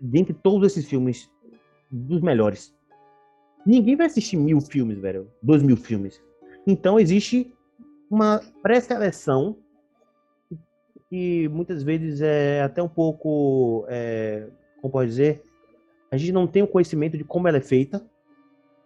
dentre 0.00 0.32
todos 0.32 0.70
esses 0.70 0.88
filmes 0.88 1.28
dos 1.90 2.20
melhores? 2.20 2.72
Ninguém 3.66 3.96
vai 3.96 4.06
assistir 4.06 4.36
mil 4.36 4.60
filmes, 4.60 4.96
velho. 4.96 5.28
Dois 5.42 5.60
mil 5.60 5.76
filmes. 5.76 6.22
Então 6.64 7.00
existe 7.00 7.52
uma 8.08 8.40
pré-seleção 8.62 9.56
que 11.10 11.48
muitas 11.48 11.82
vezes 11.82 12.20
é 12.20 12.62
até 12.62 12.80
um 12.80 12.88
pouco, 12.88 13.84
é, 13.88 14.46
como 14.80 14.92
pode 14.92 15.10
dizer, 15.10 15.42
a 16.12 16.16
gente 16.16 16.30
não 16.30 16.46
tem 16.46 16.62
o 16.62 16.68
conhecimento 16.68 17.18
de 17.18 17.24
como 17.24 17.48
ela 17.48 17.56
é 17.56 17.60
feita, 17.60 18.08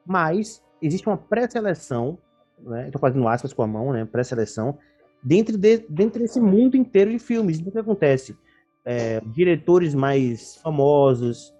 mas 0.06 0.64
existe 0.82 1.06
uma 1.06 1.16
pré-seleção, 1.16 2.18
né? 2.58 2.86
Estou 2.86 3.00
fazendo 3.00 3.26
aspas 3.28 3.52
com 3.52 3.62
a 3.62 3.66
mão, 3.66 3.92
né? 3.92 4.04
Pré-seleção 4.04 4.78
dentro, 5.22 5.56
de, 5.56 5.78
dentro 5.88 6.20
desse 6.20 6.40
mundo 6.40 6.76
inteiro 6.76 7.10
de 7.10 7.18
filmes. 7.18 7.58
Então, 7.58 7.70
o 7.70 7.72
que 7.72 7.78
acontece? 7.78 8.36
É, 8.84 9.20
diretores 9.26 9.94
mais 9.94 10.56
famosos, 10.56 11.54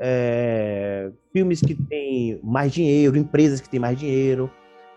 é, 0.00 1.12
filmes 1.32 1.60
que 1.60 1.74
têm 1.74 2.40
mais 2.42 2.72
dinheiro, 2.72 3.16
empresas 3.16 3.60
que 3.60 3.68
têm 3.68 3.78
mais 3.78 3.98
dinheiro. 3.98 4.50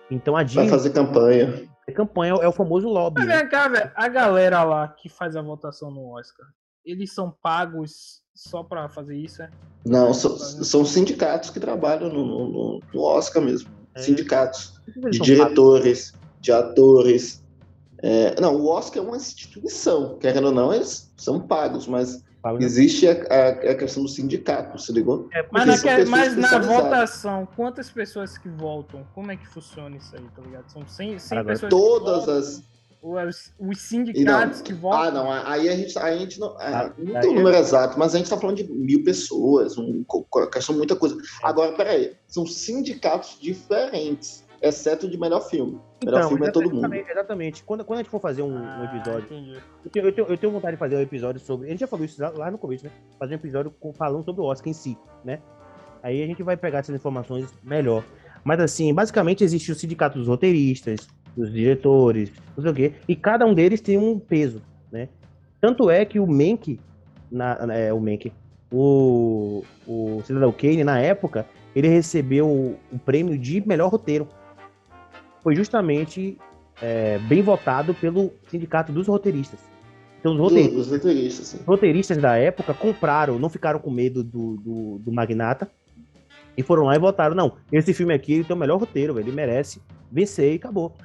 Então 0.10 0.38
a 0.38 0.44
Disney... 0.44 0.64
Vai 0.64 0.78
fazer 0.78 0.92
campanha. 0.92 1.70
A 1.88 1.92
campanha 1.92 2.36
é 2.42 2.48
o 2.48 2.52
famoso 2.54 2.88
lobby. 2.88 3.26
Né? 3.26 3.46
Cá, 3.46 3.92
a 3.96 4.08
galera 4.08 4.64
lá 4.64 4.88
que 4.88 5.10
faz 5.10 5.36
a 5.36 5.42
votação 5.42 5.92
no 5.92 6.18
Oscar, 6.18 6.48
eles 6.86 7.14
são 7.14 7.36
pagos 7.42 8.23
só 8.34 8.64
para 8.64 8.90
fazer 8.90 9.16
isso, 9.16 9.42
é? 9.42 9.50
Não, 9.86 10.14
são, 10.14 10.38
são 10.38 10.86
sindicatos 10.86 11.50
que 11.50 11.60
trabalham 11.60 12.10
no, 12.10 12.26
no, 12.26 12.82
no 12.94 13.02
Oscar 13.02 13.44
mesmo. 13.44 13.70
É. 13.94 14.02
Sindicatos. 14.02 14.82
De 15.12 15.20
diretores, 15.20 16.12
pagos? 16.12 16.28
de 16.42 16.52
atores, 16.52 17.44
é, 18.04 18.40
não, 18.40 18.58
o 18.58 18.68
Oscar 18.68 19.02
é 19.02 19.08
uma 19.08 19.16
instituição, 19.16 20.18
querendo 20.18 20.48
ou 20.48 20.52
não, 20.52 20.74
eles 20.74 21.10
são 21.16 21.40
pagos, 21.40 21.88
mas 21.88 22.22
Pago 22.42 22.62
existe 22.62 23.08
a, 23.08 23.14
a, 23.14 23.50
a, 23.50 23.76
questão 23.76 24.04
do 24.04 24.10
sindicato, 24.10 24.78
se 24.78 24.92
ligou? 24.92 25.30
É, 25.32 25.48
mas, 25.50 25.82
na, 25.82 26.06
mas 26.06 26.36
na, 26.36 26.60
votação, 26.60 27.48
quantas 27.56 27.90
pessoas 27.90 28.38
que 28.38 28.50
votam? 28.50 29.08
Como 29.16 29.32
é 29.32 29.38
que 29.38 29.48
funciona 29.48 29.96
isso 29.96 30.14
aí, 30.14 30.26
tá 30.36 30.42
ligado? 30.42 30.70
São 30.70 30.86
100, 30.86 31.20
100 31.20 31.46
pessoas 31.46 31.70
Todas 31.70 32.28
as... 32.28 32.64
Os, 33.04 33.54
os 33.60 33.80
sindicatos 33.82 34.60
não, 34.60 34.64
que 34.64 34.74
votam. 34.74 35.01
Ah, 35.01 35.12
não, 35.12 35.32
aí 35.51 35.68
a 35.68 35.76
gente, 35.76 35.99
a 35.99 36.18
gente 36.18 36.39
não. 36.39 36.60
É, 36.60 36.74
ah, 36.74 36.93
não 36.97 37.20
tem 37.20 37.32
o 37.32 37.34
um 37.34 37.36
número 37.36 37.58
exato, 37.58 37.99
mas 37.99 38.16
a 38.16 38.18
gente 38.18 38.28
está 38.28 38.38
falando 38.38 38.56
de 38.56 38.64
mil 38.64 39.04
pessoas, 39.04 39.78
um, 39.78 40.06
questão 40.49 40.74
muita 40.74 40.95
coisa. 40.95 41.18
Agora, 41.43 41.74
peraí, 41.74 42.16
são 42.28 42.47
sindicatos 42.47 43.38
diferentes 43.41 44.45
exceto 44.62 45.10
de 45.10 45.18
melhor 45.18 45.41
filme. 45.41 45.78
Melhor 46.01 46.20
então, 46.20 46.30
filme 46.30 46.47
é 46.47 46.51
todo 46.51 46.74
mundo. 46.74 46.93
Exatamente. 46.93 47.64
Quando, 47.66 47.84
quando 47.84 47.99
a 47.99 48.04
gente 48.04 48.10
for 48.10 48.22
fazer 48.22 48.41
um, 48.41 48.58
ah, 48.58 48.80
um 48.80 48.86
episódio. 48.86 49.24
Eu 49.24 49.28
tenho, 49.28 50.06
eu, 50.08 50.14
tenho, 50.14 50.28
eu 50.30 50.38
tenho, 50.38 50.54
vontade 50.54 50.78
de 50.78 50.80
fazer 50.80 50.95
um 50.95 51.01
episódio 51.01 51.41
sobre. 51.41 51.68
A 51.68 51.72
gente 51.72 51.82
já 51.82 51.88
falou 51.88 52.06
isso 52.06 52.22
lá 52.22 52.49
no 52.49 52.58
começo, 52.58 52.86
né? 52.86 52.91
Fazer 53.20 53.34
um 53.34 53.38
episódio 53.38 53.74
falando 53.97 54.24
sobre 54.24 54.41
o 54.41 54.45
Oscar 54.45 54.70
em 54.70 54.74
si, 54.74 54.97
né? 55.26 55.41
Aí 56.01 56.24
a 56.24 56.26
gente 56.26 56.41
vai 56.41 56.56
pegar 56.56 56.80
essas 56.80 56.95
informações 56.95 57.54
melhor. 57.62 58.06
Mas 58.45 58.62
assim, 58.62 58.93
basicamente 58.93 59.43
existe 59.43 59.70
o 59.72 59.76
sindicato 59.76 60.18
dos 60.18 60.30
roteiristas, 60.30 61.08
dos 61.36 61.52
diretores, 61.52 62.32
não 62.56 62.64
sei 62.64 62.72
o 62.72 62.76
quê. 62.76 62.94
E 63.08 63.16
cada 63.16 63.46
um 63.46 63.54
deles 63.54 63.82
tem 63.82 63.98
um 63.98 64.20
peso, 64.20 64.62
né? 64.92 65.10
Tanto 65.60 65.90
é 65.90 66.06
que 66.06 66.20
o 66.20 66.28
Menck, 66.28 66.80
na, 67.32 67.58
é, 67.74 67.94
o 67.94 68.00
Menck, 68.00 68.32
o, 68.72 69.64
o 69.88 70.22
Cidadão 70.26 70.52
Kane, 70.52 70.84
na 70.84 71.00
época, 71.00 71.46
ele 71.76 71.88
recebeu 71.88 72.48
o 72.48 73.00
prêmio 73.00 73.38
de 73.38 73.66
melhor 73.68 73.90
roteiro 73.90 74.28
foi 75.44 75.56
justamente 75.56 76.38
é, 76.82 77.20
bem 77.20 77.42
votado 77.42 77.94
pelo 77.94 78.32
sindicato 78.48 78.92
dos 78.92 79.08
roteiristas. 79.08 79.60
Então, 80.20 80.32
os 80.34 80.40
roteiristas, 80.40 80.90
roteiristas, 80.90 81.62
roteiristas, 81.66 82.18
da 82.18 82.38
época 82.38 82.74
compraram, 82.74 83.38
não 83.38 83.50
ficaram 83.50 83.78
com 83.78 83.92
medo 83.92 84.24
do, 84.24 84.56
do, 84.56 85.00
do, 85.00 85.12
magnata 85.12 85.70
e 86.56 86.64
foram 86.64 86.84
lá 86.86 86.96
e 86.96 87.00
votaram. 87.00 87.36
Não, 87.36 87.58
esse 87.70 87.94
filme 87.94 88.14
aqui 88.14 88.34
ele 88.34 88.44
tem 88.46 88.56
o 88.56 88.60
melhor 88.60 88.80
roteiro, 88.80 89.20
ele 89.20 89.34
merece 89.34 89.82
vencer 90.10 90.54
e 90.54 90.56
acabou. 90.56 90.96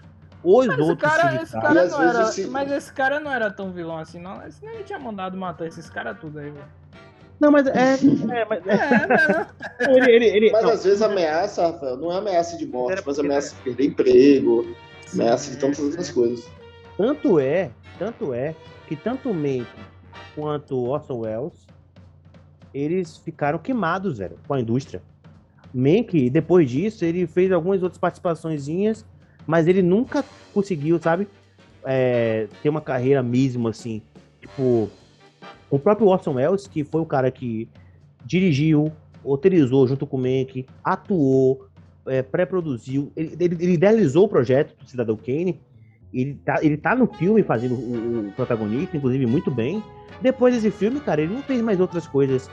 Os 0.43 0.66
mas 0.66 0.78
outros 0.78 1.11
cara, 1.11 1.43
esse 1.43 1.53
cara 1.53 1.86
não 1.86 2.03
era, 2.03 2.30
Mas 2.49 2.72
esse 2.72 2.93
cara 2.93 3.20
não 3.20 3.32
era 3.32 3.51
tão 3.51 3.72
vilão 3.72 3.99
assim, 3.99 4.20
não. 4.20 4.41
Senão 4.51 4.72
ele 4.72 4.84
tinha 4.84 4.99
mandado 4.99 5.36
matar 5.36 5.66
esses 5.66 5.91
caras 5.91 6.18
tudo 6.20 6.39
aí, 6.39 6.51
velho. 6.51 6.64
Não, 7.41 7.53
mas 7.53 7.66
é. 7.66 7.95
é, 7.95 8.45
mas, 8.45 8.66
é, 8.66 9.93
ele, 9.93 10.11
ele, 10.11 10.26
ele, 10.26 10.51
mas 10.51 10.64
às 10.64 10.84
vezes 10.84 11.03
ameaça, 11.03 11.68
Rafael, 11.68 11.97
não 11.97 12.12
é 12.12 12.18
ameaça 12.18 12.57
de 12.57 12.66
morte, 12.66 13.03
mas 13.05 13.18
ameaça 13.18 13.55
de 13.57 13.62
perder 13.62 13.84
emprego, 13.86 14.76
ameaça 15.12 15.51
de 15.51 15.57
tantas 15.57 15.80
outras 15.80 16.11
coisas. 16.11 16.49
Tanto 16.97 17.39
é, 17.39 17.70
tanto 17.99 18.34
é, 18.34 18.55
que 18.86 18.97
tanto 18.97 19.30
o 19.30 19.34
Mank 19.34 19.68
quanto 20.34 20.76
Orson 20.84 21.18
Welles, 21.20 21.66
eles 22.74 23.16
ficaram 23.18 23.59
queimados, 23.59 24.18
velho, 24.18 24.39
com 24.47 24.55
a 24.55 24.61
indústria. 24.61 25.03
Mank, 25.72 26.30
depois 26.30 26.68
disso, 26.68 27.05
ele 27.05 27.26
fez 27.26 27.53
algumas 27.53 27.82
outras 27.82 27.99
participações, 27.99 28.66
mas 29.49 29.66
ele 29.66 29.80
nunca 29.80 30.22
conseguiu, 30.53 31.01
sabe, 31.01 31.26
é, 31.82 32.49
ter 32.62 32.68
uma 32.68 32.82
carreira 32.82 33.22
mesmo, 33.22 33.66
assim, 33.66 34.03
tipo, 34.38 34.90
o 35.70 35.78
próprio 35.78 36.07
Orson 36.07 36.34
Welles, 36.34 36.66
que 36.66 36.84
foi 36.84 37.01
o 37.01 37.07
cara 37.07 37.30
que 37.30 37.66
dirigiu, 38.26 38.92
autorizou 39.24 39.88
junto 39.88 40.07
com 40.07 40.18
o 40.18 40.20
Mank, 40.20 40.66
atuou, 40.84 41.66
é, 42.07 42.20
pré-produziu, 42.20 43.11
ele, 43.16 43.36
ele, 43.40 43.57
ele, 43.59 43.72
idealizou 43.72 44.26
o 44.26 44.28
projeto 44.28 44.76
do 44.78 44.86
Cidadão 44.86 45.16
Kane, 45.16 45.59
ele 46.12 46.34
tá, 46.44 46.59
ele 46.62 46.76
tá 46.76 46.94
no 46.94 47.07
filme 47.07 47.42
fazendo 47.42 47.74
o, 47.74 48.28
o, 48.28 48.32
protagonista, 48.32 48.99
inclusive 48.99 49.24
muito 49.24 49.51
bem. 49.51 49.82
Depois 50.20 50.55
desse 50.55 50.70
filme, 50.70 51.01
cara, 51.01 51.22
ele 51.22 51.32
não 51.32 51.42
fez 51.42 51.62
mais 51.62 51.80
outras 51.80 52.07
coisas 52.07 52.51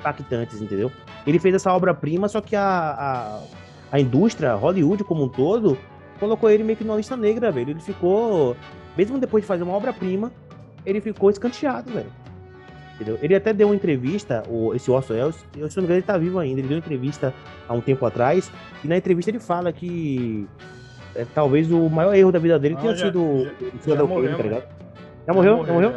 impactantes, 0.00 0.60
entendeu? 0.60 0.92
Ele 1.26 1.38
fez 1.38 1.54
essa 1.54 1.72
obra-prima, 1.72 2.28
só 2.28 2.42
que 2.42 2.54
a, 2.54 2.62
a, 2.62 3.42
a 3.92 4.00
indústria, 4.00 4.54
Hollywood 4.54 5.02
como 5.04 5.24
um 5.24 5.28
todo, 5.28 5.78
colocou 6.16 6.50
ele 6.50 6.64
meio 6.64 6.76
que 6.76 6.84
numa 6.84 6.96
lista 6.96 7.16
negra, 7.16 7.50
velho. 7.50 7.70
Ele 7.70 7.80
ficou, 7.80 8.56
mesmo 8.96 9.18
depois 9.18 9.42
de 9.42 9.48
fazer 9.48 9.62
uma 9.62 9.74
obra-prima, 9.74 10.32
ele 10.84 11.00
ficou 11.00 11.30
escanteado, 11.30 11.90
velho. 11.90 12.12
Entendeu? 12.94 13.18
Ele 13.20 13.34
até 13.34 13.52
deu 13.52 13.68
uma 13.68 13.74
entrevista, 13.74 14.42
o, 14.48 14.74
esse 14.74 14.90
Orson 14.90 15.14
Welles, 15.14 15.44
eu 15.56 15.68
se 15.70 15.76
não 15.76 15.82
me 15.82 15.86
engano 15.86 15.98
ele 15.98 16.06
tá 16.06 16.16
vivo 16.16 16.38
ainda, 16.38 16.60
ele 16.60 16.68
deu 16.68 16.76
uma 16.76 16.80
entrevista 16.80 17.34
há 17.68 17.74
um 17.74 17.80
tempo 17.80 18.06
atrás, 18.06 18.50
e 18.82 18.88
na 18.88 18.96
entrevista 18.96 19.30
ele 19.30 19.38
fala 19.38 19.70
que 19.70 20.48
é, 21.14 21.26
talvez 21.34 21.70
o 21.70 21.90
maior 21.90 22.14
erro 22.14 22.32
da 22.32 22.38
vida 22.38 22.58
dele 22.58 22.74
ah, 22.78 22.80
tenha 22.80 22.96
já, 22.96 23.06
sido 23.06 23.22
o 23.22 23.50
Cidadão 23.80 24.08
Kane, 24.08 24.34
tá 24.34 24.42
ligado? 24.42 24.64
Já 25.26 25.34
morreu? 25.34 25.66
Já 25.66 25.72
morreu? 25.72 25.92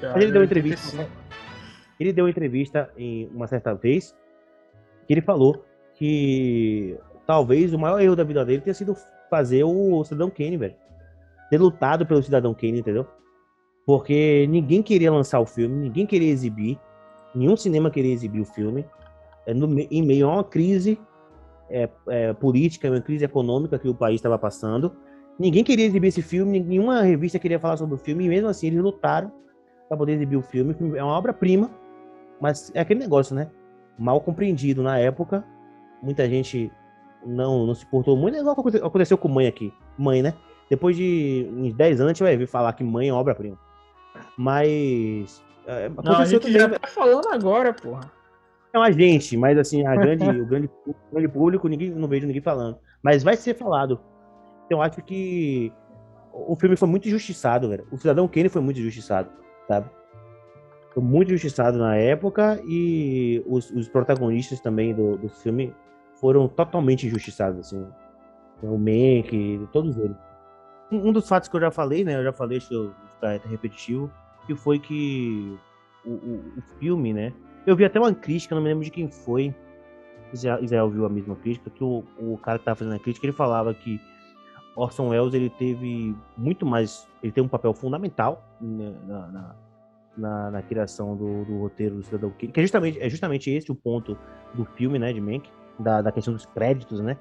Já. 0.00 0.12
Mas 0.12 0.22
ele 0.22 0.32
deu 0.32 0.40
uma 0.40 0.44
entrevista. 0.44 0.96
Né? 0.96 1.06
Ele 1.98 2.12
deu 2.12 2.24
uma 2.24 2.30
entrevista 2.30 2.90
em 2.96 3.28
uma 3.34 3.46
certa 3.46 3.74
vez 3.74 4.14
que 5.06 5.14
ele 5.14 5.22
falou 5.22 5.64
que 5.94 6.96
talvez 7.26 7.72
o 7.72 7.78
maior 7.78 8.00
erro 8.00 8.14
da 8.14 8.22
vida 8.22 8.44
dele 8.44 8.60
tenha 8.60 8.74
sido 8.74 8.94
fazer 9.28 9.64
o 9.64 10.02
Cidadão 10.04 10.30
Kane, 10.30 10.56
velho. 10.56 10.74
Ter 11.50 11.58
lutado 11.58 12.06
pelo 12.06 12.22
Cidadão 12.22 12.54
Kane, 12.54 12.80
entendeu? 12.80 13.06
Porque 13.86 14.46
ninguém 14.48 14.82
queria 14.82 15.12
lançar 15.12 15.38
o 15.40 15.46
filme, 15.46 15.76
ninguém 15.76 16.06
queria 16.06 16.30
exibir, 16.30 16.78
nenhum 17.34 17.56
cinema 17.56 17.90
queria 17.90 18.12
exibir 18.12 18.40
o 18.40 18.44
filme, 18.44 18.84
é, 19.46 19.54
no, 19.54 19.78
em 19.78 20.02
meio 20.02 20.28
a 20.28 20.34
uma 20.34 20.44
crise 20.44 20.98
é, 21.70 21.88
é, 22.08 22.32
política, 22.32 22.90
uma 22.90 23.00
crise 23.00 23.24
econômica 23.24 23.78
que 23.78 23.88
o 23.88 23.94
país 23.94 24.16
estava 24.16 24.38
passando. 24.38 24.92
Ninguém 25.38 25.62
queria 25.62 25.86
exibir 25.86 26.08
esse 26.08 26.22
filme, 26.22 26.58
nenhuma 26.58 27.02
revista 27.02 27.38
queria 27.38 27.60
falar 27.60 27.76
sobre 27.76 27.94
o 27.94 27.98
filme, 27.98 28.24
e 28.24 28.28
mesmo 28.28 28.48
assim 28.48 28.68
eles 28.68 28.80
lutaram 28.80 29.30
para 29.88 29.96
poder 29.96 30.14
exibir 30.14 30.36
o 30.36 30.42
filme. 30.42 30.74
É 30.96 31.04
uma 31.04 31.16
obra-prima, 31.16 31.70
mas 32.40 32.72
é 32.74 32.80
aquele 32.80 33.00
negócio, 33.00 33.36
né? 33.36 33.50
Mal 33.98 34.20
compreendido 34.20 34.82
na 34.82 34.98
época, 34.98 35.44
muita 36.02 36.28
gente 36.28 36.72
não, 37.26 37.66
não 37.66 37.74
se 37.74 37.84
portou 37.86 38.16
muito. 38.16 38.36
É 38.36 38.40
igual 38.40 38.56
aconteceu 38.82 39.18
com 39.18 39.28
mãe 39.28 39.46
aqui. 39.46 39.72
Mãe, 39.98 40.22
né? 40.22 40.34
Depois 40.70 40.96
de 40.96 41.48
uns 41.52 41.74
10 41.74 42.00
anos, 42.00 42.10
a 42.10 42.12
gente 42.12 42.22
vai 42.22 42.36
ver 42.36 42.46
falar 42.46 42.72
que 42.72 42.84
mãe 42.84 43.08
é 43.08 43.12
obra-prima. 43.12 43.58
Mas. 44.36 45.42
É, 45.66 45.88
não, 45.88 46.16
a 46.16 46.24
gente 46.24 46.42
também... 46.42 46.60
já 46.60 46.78
tá 46.78 46.88
falando 46.88 47.28
agora, 47.28 47.72
porra. 47.72 48.10
Não, 48.72 48.82
a 48.82 48.90
gente, 48.90 49.36
mas 49.36 49.56
assim, 49.56 49.86
a 49.86 49.96
grande, 49.96 50.28
o, 50.28 50.46
grande, 50.46 50.70
o 50.86 50.94
grande 51.10 51.28
público, 51.28 51.66
ninguém, 51.66 51.90
não 51.90 52.08
vejo 52.08 52.26
ninguém 52.26 52.42
falando. 52.42 52.78
Mas 53.02 53.22
vai 53.22 53.36
ser 53.36 53.54
falado. 53.54 54.00
Então, 54.66 54.78
eu 54.78 54.82
acho 54.82 55.02
que 55.02 55.72
o 56.32 56.54
filme 56.56 56.76
foi 56.76 56.88
muito 56.88 57.08
injustiçado, 57.08 57.68
velho. 57.68 57.86
O 57.90 57.96
Cidadão 57.96 58.28
Kane 58.28 58.48
foi 58.48 58.60
muito 58.60 58.78
injustiçado, 58.78 59.30
sabe? 59.66 59.88
Foi 60.92 61.02
muito 61.02 61.28
injustiçado 61.28 61.78
na 61.78 61.96
época 61.96 62.60
e 62.66 63.42
os, 63.46 63.70
os 63.70 63.88
protagonistas 63.88 64.60
também 64.60 64.94
do, 64.94 65.16
do 65.16 65.28
filme 65.28 65.74
foram 66.20 66.48
totalmente 66.48 67.06
injustiçados, 67.06 67.60
assim. 67.60 67.86
O 68.62 68.78
Mank, 68.78 69.68
todos 69.72 69.96
eles. 69.96 70.16
Um, 70.90 71.12
dos 71.12 71.28
fatos 71.28 71.48
que 71.48 71.56
eu 71.56 71.60
já 71.60 71.70
falei, 71.70 72.04
né? 72.04 72.16
Eu 72.16 72.24
já 72.24 72.32
falei, 72.32 72.58
deixa 72.58 72.72
eu 72.72 72.94
ficar 73.14 73.38
repetitivo, 73.48 74.10
que 74.46 74.54
foi 74.54 74.78
que 74.78 75.58
o, 76.04 76.10
o, 76.10 76.52
o, 76.58 76.62
filme, 76.78 77.12
né? 77.12 77.32
Eu 77.66 77.76
vi 77.76 77.84
até 77.84 77.98
uma 77.98 78.14
crítica, 78.14 78.54
não 78.54 78.62
me 78.62 78.68
lembro 78.68 78.84
de 78.84 78.90
quem 78.90 79.10
foi. 79.10 79.54
Israel 80.32 80.90
viu 80.90 81.04
a 81.04 81.08
mesma 81.08 81.36
crítica, 81.36 81.70
que 81.70 81.82
o, 81.82 82.04
o 82.18 82.38
cara 82.38 82.58
que 82.58 82.64
tava 82.64 82.76
fazendo 82.76 82.94
a 82.94 82.98
crítica, 82.98 83.26
ele 83.26 83.32
falava 83.32 83.74
que 83.74 84.00
Orson 84.76 85.08
Welles 85.08 85.34
ele 85.34 85.50
teve 85.50 86.14
muito 86.36 86.64
mais. 86.64 87.08
Ele 87.22 87.32
tem 87.32 87.42
um 87.42 87.48
papel 87.48 87.72
fundamental 87.72 88.42
né, 88.60 88.94
na, 89.06 89.28
na, 89.28 89.56
na, 90.16 90.50
na 90.50 90.62
criação 90.62 91.16
do, 91.16 91.44
do, 91.44 91.58
roteiro 91.58 91.96
do 91.96 92.02
Cidadão 92.02 92.30
Kane, 92.30 92.52
que 92.52 92.60
é 92.60 92.62
justamente, 92.62 93.00
é 93.00 93.08
justamente 93.08 93.50
esse 93.50 93.70
o 93.72 93.74
ponto 93.74 94.16
do 94.54 94.64
filme, 94.64 94.98
né, 94.98 95.12
de 95.12 95.20
Mank, 95.20 95.50
da, 95.78 96.02
da 96.02 96.12
questão 96.12 96.34
dos 96.34 96.46
créditos, 96.46 97.00
né? 97.00 97.16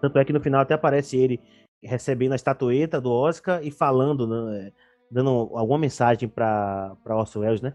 Tanto 0.00 0.18
é 0.18 0.24
que 0.24 0.32
no 0.32 0.40
final 0.40 0.60
até 0.60 0.74
aparece 0.74 1.16
ele 1.16 1.40
recebendo 1.82 2.32
a 2.32 2.36
estatueta 2.36 3.00
do 3.00 3.10
Oscar 3.10 3.60
e 3.62 3.70
falando, 3.70 4.26
né, 4.26 4.72
dando 5.10 5.50
alguma 5.54 5.78
mensagem 5.78 6.28
para 6.28 6.96
Orson 7.06 7.40
Welles, 7.40 7.60
né? 7.60 7.74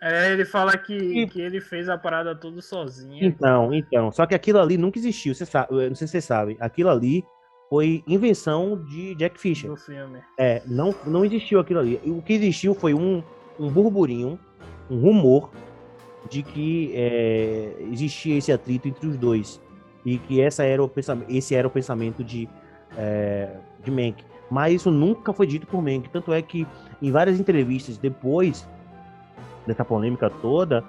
É, 0.00 0.32
ele 0.32 0.44
fala 0.44 0.76
que, 0.76 0.96
e... 0.96 1.28
que 1.28 1.40
ele 1.40 1.60
fez 1.60 1.88
a 1.88 1.96
parada 1.96 2.34
tudo 2.34 2.60
sozinho. 2.60 3.24
Então, 3.24 3.72
então. 3.72 4.10
Só 4.10 4.26
que 4.26 4.34
aquilo 4.34 4.58
ali 4.58 4.76
nunca 4.76 4.98
existiu, 4.98 5.34
você 5.34 5.46
sabe, 5.46 5.68
não 5.70 5.94
sei 5.94 6.06
se 6.06 6.12
vocês 6.12 6.24
sabem. 6.24 6.56
Aquilo 6.58 6.90
ali 6.90 7.24
foi 7.68 8.02
invenção 8.06 8.84
de 8.84 9.14
Jack 9.14 9.40
Fisher. 9.40 9.70
Do 9.70 9.76
filme. 9.76 10.20
É, 10.38 10.60
não, 10.66 10.92
não 11.06 11.24
existiu 11.24 11.60
aquilo 11.60 11.78
ali. 11.78 12.00
O 12.04 12.20
que 12.20 12.32
existiu 12.32 12.74
foi 12.74 12.92
um, 12.94 13.22
um 13.60 13.70
burburinho, 13.70 14.38
um 14.90 14.98
rumor 14.98 15.52
de 16.28 16.42
que 16.42 16.92
é, 16.94 17.74
existia 17.90 18.36
esse 18.36 18.52
atrito 18.52 18.88
entre 18.88 19.06
os 19.06 19.16
dois. 19.16 19.60
E 20.04 20.18
que 20.18 20.40
essa 20.40 20.64
era 20.64 20.82
o 20.82 20.88
pensamento, 20.88 21.30
esse 21.30 21.54
era 21.54 21.66
o 21.66 21.70
pensamento 21.70 22.24
de, 22.24 22.48
é, 22.96 23.56
de 23.84 23.90
Mank. 23.90 24.24
Mas 24.50 24.74
isso 24.74 24.90
nunca 24.90 25.32
foi 25.32 25.46
dito 25.46 25.66
por 25.66 25.82
Mank. 25.82 26.08
Tanto 26.10 26.32
é 26.32 26.42
que 26.42 26.66
em 27.00 27.10
várias 27.10 27.38
entrevistas 27.38 27.96
depois 27.96 28.68
dessa 29.66 29.84
polêmica 29.84 30.28
toda, 30.28 30.84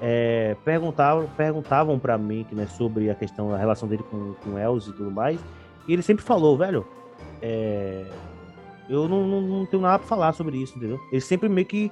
é, 0.00 0.56
perguntavam, 0.64 1.28
perguntavam 1.36 1.98
para 1.98 2.16
mim 2.16 2.46
né, 2.52 2.66
sobre 2.66 3.10
a 3.10 3.14
questão 3.14 3.50
da 3.50 3.56
relação 3.56 3.88
dele 3.88 4.02
com, 4.10 4.34
com 4.34 4.58
Elze 4.58 4.90
e 4.90 4.92
tudo 4.92 5.10
mais. 5.10 5.40
E 5.88 5.92
ele 5.92 6.02
sempre 6.02 6.24
falou, 6.24 6.56
velho, 6.56 6.86
é, 7.42 8.04
eu 8.88 9.08
não, 9.08 9.26
não, 9.26 9.40
não, 9.40 9.66
tenho 9.66 9.82
nada 9.82 9.98
pra 9.98 10.08
falar 10.08 10.32
sobre 10.32 10.56
isso, 10.56 10.76
entendeu? 10.76 10.98
Ele 11.10 11.20
sempre 11.20 11.48
meio 11.48 11.66
que, 11.66 11.90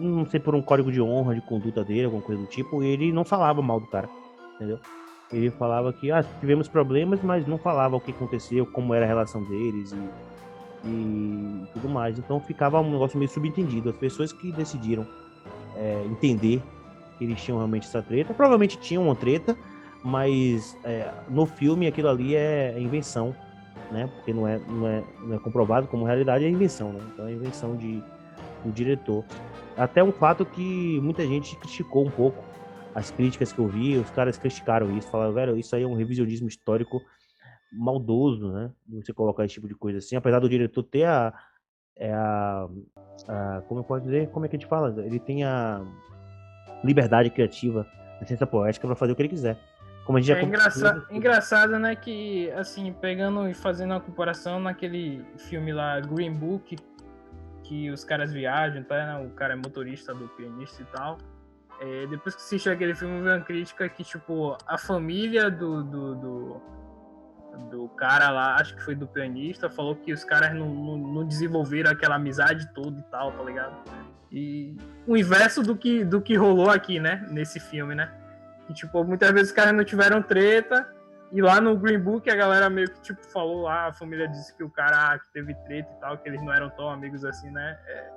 não 0.00 0.26
sei 0.26 0.40
por 0.40 0.54
um 0.54 0.62
código 0.62 0.90
de 0.90 1.00
honra, 1.00 1.34
de 1.34 1.40
conduta 1.40 1.84
dele, 1.84 2.04
alguma 2.04 2.22
coisa 2.22 2.40
do 2.40 2.48
tipo, 2.48 2.82
ele 2.82 3.12
não 3.12 3.24
falava 3.24 3.60
mal 3.62 3.80
do 3.80 3.86
cara, 3.86 4.08
entendeu? 4.56 4.78
Ele 5.32 5.50
falava 5.50 5.92
que, 5.92 6.10
ah, 6.10 6.24
tivemos 6.40 6.68
problemas, 6.68 7.20
mas 7.22 7.46
não 7.46 7.58
falava 7.58 7.96
o 7.96 8.00
que 8.00 8.12
aconteceu, 8.12 8.66
como 8.66 8.94
era 8.94 9.04
a 9.04 9.08
relação 9.08 9.42
deles 9.44 9.92
e 9.92 9.98
e 10.86 11.66
tudo 11.72 11.88
mais. 11.88 12.18
Então 12.18 12.40
ficava 12.40 12.80
um 12.80 12.90
negócio 12.90 13.18
meio 13.18 13.30
subentendido. 13.30 13.90
As 13.90 13.96
pessoas 13.96 14.32
que 14.32 14.52
decidiram 14.52 15.06
é, 15.76 16.04
entender 16.06 16.62
que 17.18 17.24
eles 17.24 17.40
tinham 17.42 17.58
realmente 17.58 17.86
essa 17.86 18.02
treta, 18.02 18.34
provavelmente 18.34 18.78
tinham 18.78 19.04
uma 19.04 19.14
treta, 19.14 19.56
mas 20.02 20.76
é, 20.84 21.10
no 21.28 21.46
filme 21.46 21.86
aquilo 21.86 22.08
ali 22.08 22.34
é 22.34 22.74
invenção, 22.78 23.34
né? 23.90 24.08
Porque 24.14 24.32
não 24.32 24.46
é, 24.46 24.60
não 24.68 24.86
é, 24.86 25.02
não 25.22 25.36
é 25.36 25.38
comprovado 25.38 25.86
como 25.86 26.04
realidade, 26.04 26.44
é 26.44 26.48
invenção, 26.48 26.92
né? 26.92 27.00
Então 27.12 27.26
é 27.26 27.32
invenção 27.32 27.76
de, 27.76 28.02
do 28.64 28.72
diretor. 28.72 29.24
Até 29.76 30.02
um 30.02 30.12
fato 30.12 30.46
que 30.46 31.00
muita 31.00 31.26
gente 31.26 31.56
criticou 31.56 32.06
um 32.06 32.10
pouco 32.10 32.42
as 32.94 33.10
críticas 33.10 33.52
que 33.52 33.58
eu 33.58 33.66
vi, 33.66 33.96
os 33.96 34.10
caras 34.10 34.38
criticaram 34.38 34.96
isso, 34.96 35.10
falaram, 35.10 35.32
velho, 35.32 35.56
isso 35.56 35.74
aí 35.74 35.82
é 35.82 35.86
um 35.86 35.96
revisionismo 35.96 36.46
histórico 36.46 37.02
maldoso, 37.72 38.52
né? 38.52 38.70
Você 38.88 39.12
colocar 39.12 39.44
esse 39.44 39.54
tipo 39.54 39.66
de 39.66 39.74
coisa 39.74 39.98
assim, 39.98 40.14
apesar 40.14 40.38
do 40.38 40.48
diretor 40.48 40.84
ter 40.84 41.04
a, 41.04 41.34
é 41.96 42.12
a, 42.12 42.68
a, 43.28 43.62
como 43.68 43.80
eu 43.80 43.84
posso 43.84 44.04
dizer, 44.04 44.28
como 44.30 44.46
é 44.46 44.48
que 44.48 44.56
a 44.56 44.58
gente 44.58 44.68
fala? 44.68 44.94
Ele 45.04 45.18
tem 45.18 45.42
a 45.42 45.84
liberdade 46.84 47.30
criativa, 47.30 47.86
a 48.20 48.24
ciência 48.24 48.46
poética 48.46 48.86
para 48.86 48.94
fazer 48.94 49.12
o 49.12 49.16
que 49.16 49.22
ele 49.22 49.28
quiser. 49.28 49.58
Como 50.04 50.18
a 50.18 50.20
gente 50.20 50.36
é 50.36 50.40
já 50.40 50.46
engraçado, 50.46 51.06
engraçado, 51.10 51.78
né, 51.78 51.96
que 51.96 52.50
assim, 52.52 52.92
pegando 52.92 53.48
e 53.48 53.54
fazendo 53.54 53.92
uma 53.92 54.00
comparação 54.00 54.60
naquele 54.60 55.24
filme 55.48 55.72
lá 55.72 55.98
Green 55.98 56.32
Book, 56.32 56.76
que 57.64 57.90
os 57.90 58.04
caras 58.04 58.32
viajam, 58.32 58.82
tá, 58.84 59.18
né? 59.18 59.26
o 59.26 59.30
cara 59.30 59.54
é 59.54 59.56
motorista 59.56 60.14
do 60.14 60.28
pianista 60.28 60.82
e 60.82 60.86
tal. 60.86 61.18
É, 61.80 62.06
depois 62.06 62.34
que 62.36 62.40
assistiu 62.42 62.72
aquele 62.72 62.94
filme, 62.94 63.20
veio 63.20 63.36
uma 63.36 63.44
crítica 63.44 63.88
que, 63.88 64.04
tipo, 64.04 64.56
a 64.66 64.78
família 64.78 65.50
do, 65.50 65.82
do, 65.82 66.14
do 66.14 66.62
do 67.70 67.88
cara 67.90 68.30
lá, 68.30 68.56
acho 68.56 68.74
que 68.74 68.82
foi 68.82 68.94
do 68.94 69.06
pianista, 69.06 69.70
falou 69.70 69.94
que 69.94 70.12
os 70.12 70.24
caras 70.24 70.54
não, 70.54 70.68
não, 70.68 70.98
não, 70.98 71.24
desenvolveram 71.24 71.90
aquela 71.90 72.16
amizade 72.16 72.68
toda 72.74 72.98
e 72.98 73.02
tal, 73.04 73.32
tá 73.32 73.42
ligado? 73.42 73.76
E 74.30 74.76
o 75.06 75.16
inverso 75.16 75.62
do 75.62 75.76
que, 75.76 76.04
do 76.04 76.20
que 76.20 76.34
rolou 76.34 76.70
aqui, 76.70 76.98
né? 76.98 77.24
Nesse 77.30 77.60
filme, 77.60 77.94
né? 77.94 78.12
Que, 78.66 78.74
tipo, 78.74 79.04
muitas 79.04 79.30
vezes 79.30 79.50
os 79.50 79.54
caras 79.54 79.72
não 79.72 79.84
tiveram 79.84 80.22
treta, 80.22 80.92
e 81.34 81.42
lá 81.42 81.60
no 81.60 81.76
Green 81.76 81.98
Book 81.98 82.30
a 82.30 82.36
galera 82.36 82.70
meio 82.70 82.88
que, 82.88 83.00
tipo, 83.00 83.20
falou 83.26 83.62
lá, 83.62 83.88
a 83.88 83.92
família 83.92 84.28
disse 84.28 84.56
que 84.56 84.62
o 84.62 84.70
cara 84.70 85.14
ah, 85.14 85.18
que 85.18 85.32
teve 85.32 85.52
treta 85.66 85.92
e 85.92 86.00
tal, 86.00 86.16
que 86.16 86.28
eles 86.28 86.40
não 86.40 86.52
eram 86.52 86.70
tão 86.70 86.88
amigos 86.88 87.24
assim, 87.24 87.50
né? 87.50 87.76
É, 87.88 88.12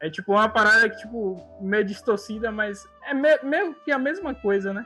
é 0.00 0.10
tipo 0.10 0.32
uma 0.32 0.46
parada 0.46 0.86
que, 0.90 0.98
tipo, 0.98 1.40
meio 1.58 1.86
distorcida, 1.86 2.52
mas 2.52 2.86
é 3.04 3.14
meio 3.14 3.74
que 3.82 3.90
a 3.90 3.98
mesma 3.98 4.34
coisa, 4.34 4.74
né? 4.74 4.84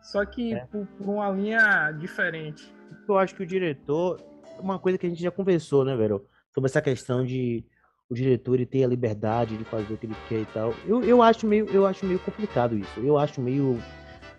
Só 0.00 0.24
que 0.24 0.54
é. 0.54 0.64
por, 0.64 0.86
por, 0.86 1.10
uma 1.10 1.28
linha 1.28 1.92
diferente. 1.92 2.74
Eu 3.06 3.18
acho 3.18 3.34
que 3.34 3.42
o 3.42 3.46
diretor, 3.46 4.18
uma 4.58 4.78
coisa 4.78 4.96
que 4.96 5.04
a 5.04 5.08
gente 5.10 5.22
já 5.22 5.30
conversou, 5.30 5.84
né, 5.84 5.94
velho? 5.94 6.26
Sobre 6.54 6.70
essa 6.70 6.80
questão 6.80 7.26
de 7.26 7.62
o 8.08 8.14
diretor 8.14 8.54
ele 8.54 8.64
ter 8.64 8.84
a 8.84 8.88
liberdade 8.88 9.58
de 9.58 9.64
fazer 9.64 9.92
o 9.92 9.98
que 9.98 10.06
ele 10.06 10.16
quer 10.30 10.40
e 10.40 10.46
tal. 10.46 10.74
Eu, 10.86 11.04
eu, 11.04 11.20
acho, 11.20 11.46
meio, 11.46 11.66
eu 11.66 11.84
acho 11.84 12.06
meio 12.06 12.18
complicado 12.20 12.74
isso. 12.78 13.00
Eu 13.00 13.18
acho 13.18 13.38
meio 13.38 13.78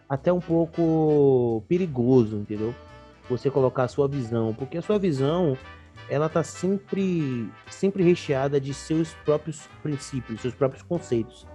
até 0.10 0.32
um 0.32 0.40
pouco 0.40 1.64
perigoso, 1.68 2.38
entendeu? 2.38 2.74
Você 3.30 3.50
colocar 3.50 3.84
a 3.84 3.88
sua 3.88 4.08
visão, 4.08 4.54
porque 4.54 4.78
a 4.78 4.82
sua 4.82 5.00
visão 5.00 5.58
ela 6.10 6.30
tá 6.30 6.44
sempre 6.44 7.50
sempre 7.70 8.04
recheada 8.04 8.60
de 8.60 8.74
seus 8.74 9.14
próprios 9.26 9.68
princípios, 9.82 10.42
seus 10.42 10.54
próprios 10.54 10.84
conceitos, 10.84 11.48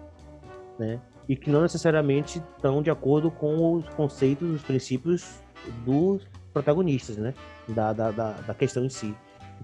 né? 0.78 1.00
E 1.28 1.36
que 1.36 1.50
não 1.50 1.62
necessariamente 1.62 2.42
estão 2.56 2.82
de 2.82 2.90
acordo 2.90 3.30
com 3.30 3.74
os 3.74 3.88
conceitos, 3.90 4.50
os 4.50 4.62
princípios 4.62 5.40
dos 5.84 6.26
protagonistas, 6.52 7.16
né? 7.16 7.34
Da, 7.68 7.92
da, 7.92 8.10
da, 8.10 8.32
da 8.32 8.54
questão 8.54 8.84
em 8.84 8.88
si. 8.88 9.14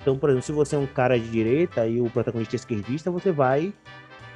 Então, 0.01 0.17
por 0.17 0.29
exemplo, 0.29 0.45
se 0.45 0.53
você 0.53 0.77
é 0.77 0.79
um 0.79 0.87
cara 0.87 1.19
de 1.19 1.29
direita 1.29 1.87
e 1.87 2.01
o 2.01 2.09
protagonista 2.11 2.55
é 2.55 2.59
esquerdista, 2.59 3.11
você 3.11 3.33
vai 3.33 3.73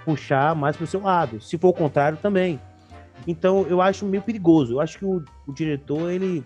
puxar 0.05 0.57
mais 0.57 0.77
para 0.77 0.85
o 0.85 0.87
seu 0.87 1.03
lado. 1.03 1.41
Se 1.41 1.59
for 1.59 1.69
o 1.69 1.75
contrário, 1.75 2.19
também. 2.21 2.59
Então, 3.27 3.67
eu 3.69 3.81
acho 3.81 4.05
meio 4.07 4.23
perigoso. 4.23 4.75
Eu 4.75 4.81
acho 4.81 4.99
que 4.99 5.05
o, 5.05 5.23
o 5.47 5.53
diretor, 5.53 6.11
ele, 6.11 6.45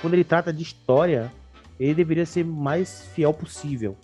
quando 0.00 0.14
ele 0.14 0.24
trata 0.24 0.52
de 0.52 0.62
história, 0.62 1.30
ele 1.78 1.94
deveria 1.94 2.26
ser 2.26 2.44
mais 2.44 3.06
fiel 3.14 3.32
possível. 3.32 3.96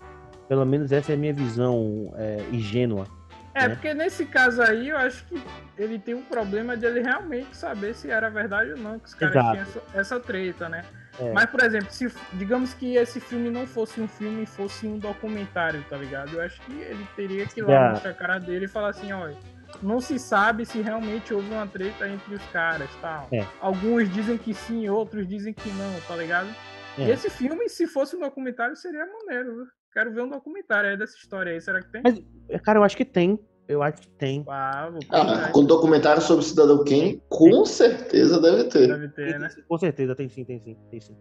Pelo 0.48 0.64
menos 0.66 0.92
essa 0.92 1.12
é 1.12 1.14
a 1.14 1.18
minha 1.18 1.32
visão 1.32 2.12
é, 2.16 2.44
ingênua. 2.52 3.06
É, 3.54 3.68
né? 3.68 3.74
porque 3.74 3.92
nesse 3.92 4.24
caso 4.24 4.62
aí, 4.62 4.88
eu 4.88 4.96
acho 4.96 5.24
que 5.26 5.42
ele 5.76 5.98
tem 5.98 6.14
um 6.14 6.22
problema 6.22 6.76
de 6.76 6.86
ele 6.86 7.00
realmente 7.00 7.56
saber 7.56 7.94
se 7.94 8.10
era 8.10 8.30
verdade 8.30 8.72
ou 8.72 8.78
não, 8.78 8.98
que 8.98 9.08
os 9.08 9.14
caras 9.14 9.34
tinham 9.34 9.62
essa, 9.62 9.82
essa 9.94 10.20
treta, 10.20 10.68
né? 10.68 10.84
É. 11.18 11.32
Mas, 11.32 11.46
por 11.46 11.62
exemplo, 11.62 11.90
se 11.90 12.10
digamos 12.32 12.72
que 12.72 12.96
esse 12.96 13.20
filme 13.20 13.50
não 13.50 13.66
fosse 13.66 14.00
um 14.00 14.08
filme, 14.08 14.46
fosse 14.46 14.86
um 14.86 14.98
documentário, 14.98 15.84
tá 15.88 15.96
ligado? 15.96 16.34
Eu 16.34 16.42
acho 16.42 16.60
que 16.62 16.72
ele 16.72 17.06
teria 17.14 17.46
que 17.46 17.60
ir 17.60 17.64
lá 17.64 17.90
mostrar 17.90 18.10
a 18.10 18.14
cara 18.14 18.38
dele 18.38 18.64
e 18.64 18.68
falar 18.68 18.88
assim, 18.90 19.12
olha, 19.12 19.36
não 19.82 20.00
se 20.00 20.18
sabe 20.18 20.66
se 20.66 20.80
realmente 20.80 21.32
houve 21.32 21.48
uma 21.50 21.66
treta 21.66 22.08
entre 22.08 22.34
os 22.34 22.44
caras, 22.46 22.90
tal. 23.00 23.28
É. 23.32 23.46
Alguns 23.60 24.12
dizem 24.12 24.36
que 24.38 24.52
sim, 24.52 24.88
outros 24.88 25.26
dizem 25.26 25.52
que 25.52 25.68
não, 25.70 26.00
tá 26.06 26.16
ligado? 26.16 26.48
É. 26.98 27.06
E 27.06 27.10
esse 27.10 27.30
filme, 27.30 27.68
se 27.68 27.86
fosse 27.86 28.16
um 28.16 28.20
documentário, 28.20 28.76
seria 28.76 29.06
maneiro, 29.06 29.56
viu? 29.56 29.64
Quero 29.92 30.12
ver 30.12 30.22
um 30.22 30.28
documentário 30.28 30.90
aí 30.90 30.96
dessa 30.96 31.16
história 31.16 31.52
aí, 31.52 31.60
será 31.60 31.82
que 31.82 31.92
tem? 31.92 32.02
Mas, 32.02 32.60
cara, 32.62 32.78
eu 32.78 32.84
acho 32.84 32.96
que 32.96 33.04
tem. 33.04 33.38
Eu 33.68 33.82
acho 33.82 34.02
que 34.02 34.08
tem. 34.10 34.44
Ah, 34.48 34.90
ah 35.10 35.50
com 35.50 35.64
documentário 35.64 36.20
sobre 36.20 36.44
o 36.44 36.46
Cidadão 36.46 36.84
Kane, 36.84 37.22
com 37.28 37.64
certeza 37.64 38.40
deve 38.40 38.64
ter. 38.64 38.88
Deve 38.88 39.08
ter, 39.08 39.38
né? 39.38 39.48
Com 39.68 39.78
certeza, 39.78 40.14
tem 40.14 40.28
sim, 40.28 40.44
tem 40.44 40.58
sim, 40.60 40.76
tem 40.90 41.00
sim. 41.00 41.16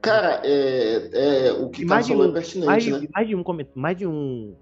Cara, 0.00 0.40
é, 0.44 1.48
é 1.48 1.52
o 1.52 1.68
que 1.70 1.84
mais 1.84 2.06
tá 2.06 2.14
de 2.14 2.20
um, 2.20 2.24
é 2.24 2.32
pertinente, 2.32 2.66
mais, 2.66 2.86
né? 2.86 3.08
Mais 3.12 3.28
de 3.28 3.34
um, 3.34 3.44
mais 3.74 3.96
de 3.96 4.06
um 4.06 4.56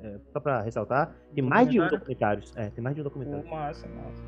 é, 0.00 0.18
só 0.32 0.40
pra 0.40 0.62
ressaltar, 0.62 1.16
tem 1.34 1.42
mais 1.44 1.68
de 1.68 1.80
um 1.80 1.88
documentários. 1.88 2.52
É, 2.56 2.70
tem 2.70 2.82
mais 2.82 2.94
de 2.94 3.00
um 3.00 3.04
documentário. 3.04 3.48
Massa, 3.48 3.86
massa. 3.88 4.22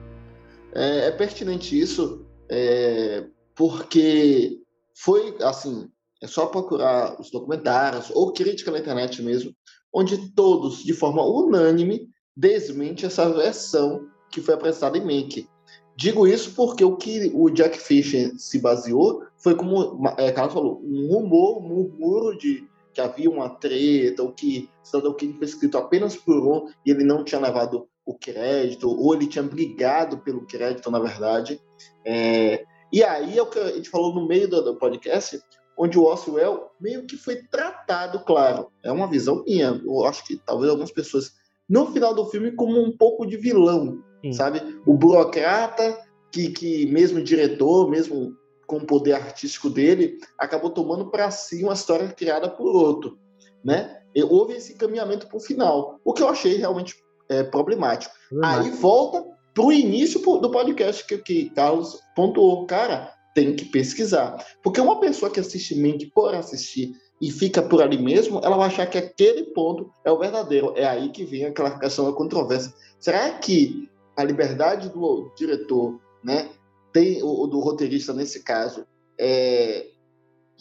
É, 0.74 1.06
é 1.08 1.10
pertinente 1.10 1.78
isso, 1.78 2.26
é, 2.48 3.26
porque 3.54 4.60
foi, 4.94 5.36
assim, 5.42 5.90
é 6.22 6.26
só 6.26 6.46
procurar 6.46 7.20
os 7.20 7.30
documentários 7.30 8.10
ou 8.10 8.32
crítica 8.32 8.70
na 8.70 8.78
internet 8.78 9.22
mesmo, 9.22 9.54
onde 9.92 10.30
todos, 10.32 10.84
de 10.84 10.92
forma 10.92 11.22
unânime, 11.22 12.08
desmente 12.36 13.06
essa 13.06 13.28
versão 13.32 14.06
que 14.30 14.40
foi 14.40 14.54
apresentada 14.54 14.98
em 14.98 15.04
Make. 15.04 15.48
Digo 15.96 16.26
isso 16.26 16.54
porque 16.54 16.84
o 16.84 16.96
que 16.96 17.30
o 17.34 17.48
Jack 17.48 17.78
Fisher 17.78 18.30
se 18.36 18.60
baseou 18.60 19.22
foi, 19.38 19.54
como 19.54 20.06
é, 20.18 20.30
Carlos 20.30 20.52
falou, 20.52 20.82
um 20.84 21.08
rumor, 21.08 21.58
um 21.58 21.68
murmúrio 21.68 22.38
de 22.38 22.68
que 22.96 23.00
havia 23.02 23.28
uma 23.28 23.50
treta, 23.50 24.22
ou 24.22 24.32
que 24.32 24.70
Cidadão 24.82 25.12
Kane 25.12 25.34
foi 25.34 25.44
escrito 25.44 25.76
apenas 25.76 26.16
por 26.16 26.34
um 26.38 26.66
e 26.84 26.90
ele 26.90 27.04
não 27.04 27.22
tinha 27.22 27.38
levado 27.38 27.86
o 28.06 28.14
crédito, 28.14 28.88
ou 28.88 29.14
ele 29.14 29.26
tinha 29.26 29.42
brigado 29.42 30.16
pelo 30.18 30.46
crédito, 30.46 30.90
na 30.90 30.98
verdade. 30.98 31.60
É, 32.06 32.64
e 32.90 33.04
aí 33.04 33.36
é 33.36 33.42
o 33.42 33.50
que 33.50 33.58
a 33.58 33.72
gente 33.72 33.90
falou 33.90 34.14
no 34.14 34.26
meio 34.26 34.48
do, 34.48 34.62
do 34.62 34.78
podcast, 34.78 35.38
onde 35.76 35.98
o 35.98 36.04
Oswell 36.04 36.70
meio 36.80 37.04
que 37.04 37.18
foi 37.18 37.42
tratado, 37.50 38.20
claro, 38.20 38.72
é 38.82 38.90
uma 38.90 39.06
visão 39.06 39.44
minha, 39.44 39.78
eu 39.84 40.06
acho 40.06 40.24
que 40.24 40.38
talvez 40.38 40.70
algumas 40.70 40.90
pessoas, 40.90 41.32
no 41.68 41.92
final 41.92 42.14
do 42.14 42.24
filme, 42.24 42.52
como 42.52 42.80
um 42.80 42.96
pouco 42.96 43.26
de 43.26 43.36
vilão, 43.36 44.02
Sim. 44.24 44.32
sabe? 44.32 44.62
O 44.86 44.94
burocrata, 44.94 45.98
que, 46.32 46.48
que 46.48 46.86
mesmo 46.86 47.22
diretor, 47.22 47.90
mesmo 47.90 48.34
com 48.66 48.78
o 48.78 48.86
poder 48.86 49.12
artístico 49.14 49.70
dele, 49.70 50.18
acabou 50.38 50.70
tomando 50.70 51.10
para 51.10 51.30
si 51.30 51.62
uma 51.62 51.74
história 51.74 52.08
criada 52.08 52.48
por 52.48 52.74
outro, 52.74 53.18
né? 53.64 54.00
E 54.14 54.22
houve 54.22 54.54
esse 54.54 54.74
caminhamento 54.74 55.26
para 55.26 55.36
o 55.36 55.40
final, 55.40 56.00
o 56.04 56.12
que 56.12 56.22
eu 56.22 56.28
achei 56.28 56.56
realmente 56.56 56.96
é, 57.28 57.42
problemático. 57.42 58.14
Aí 58.42 58.70
volta 58.70 59.24
para 59.54 59.64
o 59.64 59.72
início 59.72 60.20
do 60.20 60.50
podcast 60.50 61.06
que, 61.06 61.18
que 61.18 61.50
Carlos 61.50 62.00
pontuou, 62.14 62.66
cara, 62.66 63.12
tem 63.34 63.54
que 63.54 63.66
pesquisar, 63.66 64.44
porque 64.62 64.80
uma 64.80 64.98
pessoa 64.98 65.30
que 65.30 65.40
assiste 65.40 65.74
Mink 65.74 66.06
por 66.06 66.34
assistir 66.34 66.92
e 67.20 67.30
fica 67.30 67.62
por 67.62 67.82
ali 67.82 67.98
mesmo, 67.98 68.40
ela 68.42 68.56
vai 68.56 68.68
achar 68.68 68.86
que 68.86 68.98
aquele 68.98 69.44
ponto 69.44 69.90
é 70.04 70.10
o 70.10 70.18
verdadeiro. 70.18 70.74
É 70.76 70.84
aí 70.84 71.08
que 71.08 71.24
vem 71.24 71.44
aquela 71.44 71.78
questão 71.78 72.04
da 72.04 72.16
controvérsia. 72.16 72.72
Será 72.98 73.30
que 73.30 73.88
a 74.16 74.24
liberdade 74.24 74.88
do 74.90 75.32
diretor, 75.36 75.98
né, 76.22 76.50
tem 76.96 77.22
o, 77.22 77.46
do 77.46 77.60
roteirista 77.60 78.14
nesse 78.14 78.42
caso 78.42 78.86
é 79.20 79.86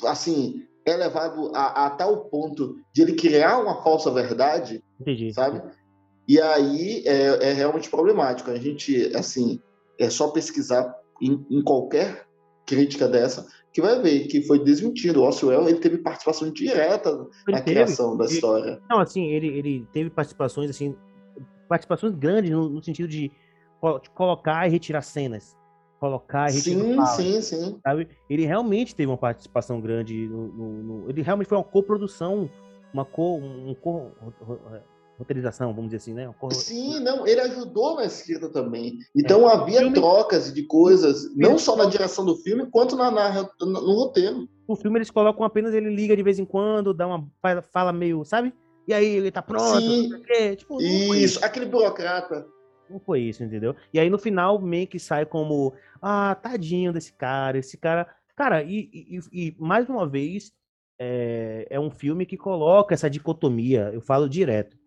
assim 0.03 0.65
é 0.85 0.93
levado 0.97 1.49
a, 1.55 1.85
a, 1.85 1.89
tal 1.89 2.25
ponto 2.25 2.75
de 2.93 3.01
ele 3.01 3.13
criar 3.13 3.57
uma 3.57 3.81
falsa 3.81 4.11
verdade, 4.11 4.83
Entendi. 4.99 5.33
sabe? 5.33 5.61
E 6.27 6.39
aí 6.39 7.03
é, 7.05 7.49
é, 7.49 7.53
realmente 7.53 7.89
problemático. 7.89 8.51
A 8.51 8.57
gente 8.57 9.15
assim 9.15 9.59
é 9.97 10.09
só 10.09 10.27
pesquisar 10.27 10.93
em, 11.21 11.43
em, 11.49 11.63
qualquer 11.63 12.27
crítica 12.67 13.07
dessa 13.07 13.47
que 13.73 13.81
vai 13.81 13.99
ver 14.01 14.27
que 14.27 14.43
foi 14.43 14.63
desmentido. 14.63 15.21
O 15.21 15.27
Oswell 15.27 15.69
ele 15.69 15.79
teve 15.79 15.97
participação 15.99 16.51
direta 16.51 17.09
ele 17.47 17.57
na 17.57 17.61
teve. 17.61 17.71
criação 17.71 18.17
da 18.17 18.25
história. 18.25 18.79
Não, 18.89 18.99
assim 18.99 19.25
ele, 19.25 19.47
ele 19.47 19.87
teve 19.93 20.09
participações 20.09 20.69
assim 20.69 20.95
participações 21.69 22.13
grandes 22.13 22.51
no, 22.51 22.69
no 22.69 22.83
sentido 22.83 23.07
de 23.07 23.31
colocar 24.13 24.67
e 24.67 24.69
retirar 24.69 25.01
cenas 25.01 25.55
colocar 26.05 26.51
sim, 26.51 26.95
fala, 26.95 27.05
sim, 27.07 27.41
sim. 27.41 27.79
Sabe? 27.83 28.07
Ele 28.29 28.45
realmente 28.45 28.95
teve 28.95 29.09
uma 29.09 29.17
participação 29.17 29.81
grande 29.81 30.27
no, 30.27 30.47
no, 30.47 30.83
no 30.83 31.09
ele 31.09 31.21
realmente 31.21 31.47
foi 31.47 31.57
uma 31.57 31.63
coprodução, 31.63 32.49
uma 32.93 33.03
co, 33.03 33.37
um 33.37 33.73
co, 33.73 34.11
roteirização, 35.17 35.73
vamos 35.73 35.85
dizer 35.85 35.97
assim, 35.97 36.13
né? 36.13 36.33
Sim, 36.51 36.99
não, 36.99 37.25
ele 37.25 37.41
ajudou 37.41 37.95
na 37.95 38.05
escrita 38.05 38.49
também. 38.49 38.99
Então 39.15 39.49
é. 39.49 39.53
havia 39.53 39.79
filme... 39.79 39.95
trocas 39.95 40.53
de 40.53 40.63
coisas, 40.63 41.33
não 41.35 41.57
só 41.57 41.75
na 41.75 41.85
direção 41.85 42.25
do 42.25 42.35
filme, 42.35 42.67
quanto 42.69 42.95
na, 42.95 43.09
na, 43.09 43.49
no 43.59 43.93
roteiro. 43.93 44.47
O 44.67 44.75
filme 44.75 44.97
eles 44.97 45.09
colocam 45.11 45.43
apenas 45.43 45.73
ele 45.73 45.89
liga 45.89 46.15
de 46.15 46.23
vez 46.23 46.37
em 46.37 46.45
quando, 46.45 46.93
dá 46.93 47.07
uma 47.07 47.27
fala 47.71 47.91
meio, 47.91 48.23
sabe? 48.25 48.53
E 48.87 48.93
aí 48.93 49.15
ele 49.15 49.31
tá 49.31 49.41
pronto, 49.41 49.79
Sim, 49.79 50.09
tipo, 50.55 50.79
isso, 50.79 51.43
aquele 51.43 51.65
burocrata. 51.65 52.45
Não 52.89 52.99
foi 52.99 53.21
isso, 53.21 53.43
entendeu? 53.43 53.75
E 53.93 53.99
aí 53.99 54.09
no 54.09 54.19
final 54.19 54.61
meio 54.61 54.87
que 54.87 54.99
sai 54.99 55.25
como, 55.25 55.73
ah, 56.01 56.35
tadinho 56.35 56.93
desse 56.93 57.13
cara, 57.13 57.57
esse 57.57 57.77
cara. 57.77 58.07
Cara, 58.35 58.63
e, 58.63 58.89
e, 58.93 59.19
e 59.31 59.55
mais 59.57 59.89
uma 59.89 60.07
vez, 60.07 60.53
é, 60.99 61.67
é, 61.69 61.79
um 61.79 61.89
filme 61.89 62.25
que 62.25 62.37
coloca 62.37 62.93
essa 62.93 63.09
dicotomia, 63.09 63.91
eu 63.93 64.01
falo 64.01 64.29
direto, 64.29 64.77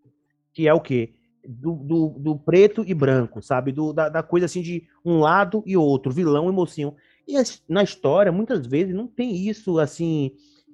que 0.53 0.68
é 0.68 0.74
o 0.74 0.80
quê? 0.80 1.14
Do, 1.46 1.74
do, 1.76 2.09
do 2.18 2.38
preto 2.38 2.84
e 2.86 2.92
branco, 2.92 3.40
sabe? 3.40 3.72
Do, 3.72 3.92
da, 3.92 4.09
da, 4.09 4.22
coisa 4.22 4.46
assim 4.46 4.61
de 4.61 4.86
um 5.05 5.18
lado 5.20 5.62
e 5.66 5.76
outro, 5.76 6.12
vilão 6.12 6.49
e 6.49 6.53
mocinho. 6.53 6.94
E 7.26 7.34
na 7.68 7.82
história, 7.82 8.30
muitas 8.30 8.66
vezes, 8.66 8.94
não 8.94 9.07
tem 9.07 9.34
isso, 9.49 9.78
assim. 9.78 10.32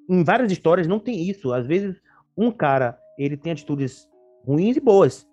Em 0.09 0.25
várias 0.25 0.51
histórias 0.51 0.87
não 0.87 0.99
tem 0.99 1.29
isso. 1.29 1.53
Às 1.53 1.67
vezes, 1.67 2.01
um 2.37 2.51
cara, 2.51 2.99
ele 3.17 3.37
tem 3.37 3.53
atitudes 3.53 4.09
ruins 4.45 4.77
e 4.77 4.81
boas 4.81 5.27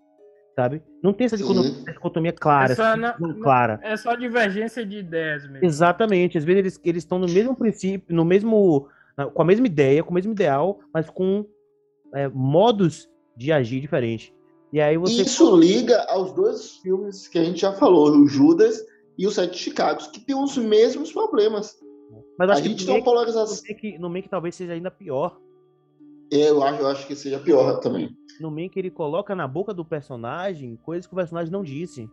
sabe? 0.61 0.81
Não 1.03 1.11
tem 1.13 1.25
essa 1.25 1.37
dicotomia, 1.37 1.69
essa 1.71 1.91
dicotomia 1.93 2.31
clara, 2.33 2.73
É 2.73 2.75
só, 2.75 2.93
divisão 2.95 3.27
na- 3.27 3.43
clara. 3.43 3.79
é 3.83 3.97
só 3.97 4.15
divergência 4.15 4.85
de 4.85 4.97
ideias 4.97 5.47
mesmo. 5.49 5.65
Exatamente. 5.65 6.37
Às 6.37 6.43
vezes 6.43 6.59
eles 6.59 6.79
eles 6.83 7.03
estão 7.03 7.17
no 7.19 7.27
mesmo 7.27 7.55
princípio, 7.55 8.15
no 8.15 8.23
mesmo 8.25 8.87
com 9.33 9.41
a 9.41 9.45
mesma 9.45 9.65
ideia, 9.67 10.03
com 10.03 10.11
o 10.11 10.13
mesmo 10.13 10.31
ideal, 10.31 10.79
mas 10.93 11.09
com 11.09 11.45
é, 12.13 12.27
modos 12.29 13.09
de 13.35 13.51
agir 13.51 13.79
diferentes. 13.81 14.31
E 14.73 14.79
aí 14.79 14.97
você 14.97 15.21
Isso 15.23 15.55
liga 15.57 16.01
aos 16.09 16.31
dois 16.33 16.77
filmes 16.77 17.27
que 17.27 17.37
a 17.37 17.43
gente 17.43 17.59
já 17.61 17.73
falou, 17.73 18.09
o 18.11 18.27
Judas 18.27 18.83
e 19.17 19.27
o 19.27 19.31
Sete 19.31 19.53
de 19.53 19.57
Chicago, 19.59 19.99
que 20.11 20.19
tem 20.21 20.35
os 20.35 20.57
mesmos 20.57 21.11
problemas. 21.11 21.75
mas 22.37 22.47
eu 22.47 22.51
A 22.51 22.53
acho 22.53 22.63
que 22.63 22.69
gente 22.69 22.85
tem 22.85 22.95
uma 22.95 23.03
polarização. 23.03 23.55
no 23.55 23.73
Mank- 23.75 23.99
no 23.99 24.09
Mank 24.09 24.29
talvez 24.29 24.55
seja 24.55 24.73
ainda 24.73 24.89
pior. 24.89 25.37
Eu 26.31 26.63
acho, 26.63 26.81
eu 26.81 26.87
acho 26.87 27.07
que 27.07 27.15
seja 27.15 27.39
pior 27.39 27.79
também. 27.79 28.09
No 28.39 28.49
Mank 28.49 28.77
ele 28.77 28.89
coloca 28.89 29.35
na 29.35 29.47
boca 29.47 29.73
do 29.73 29.83
personagem 29.83 30.77
coisas 30.77 31.05
que 31.05 31.13
o 31.13 31.15
personagem 31.17 31.51
não 31.51 31.61
disse. 31.63 32.09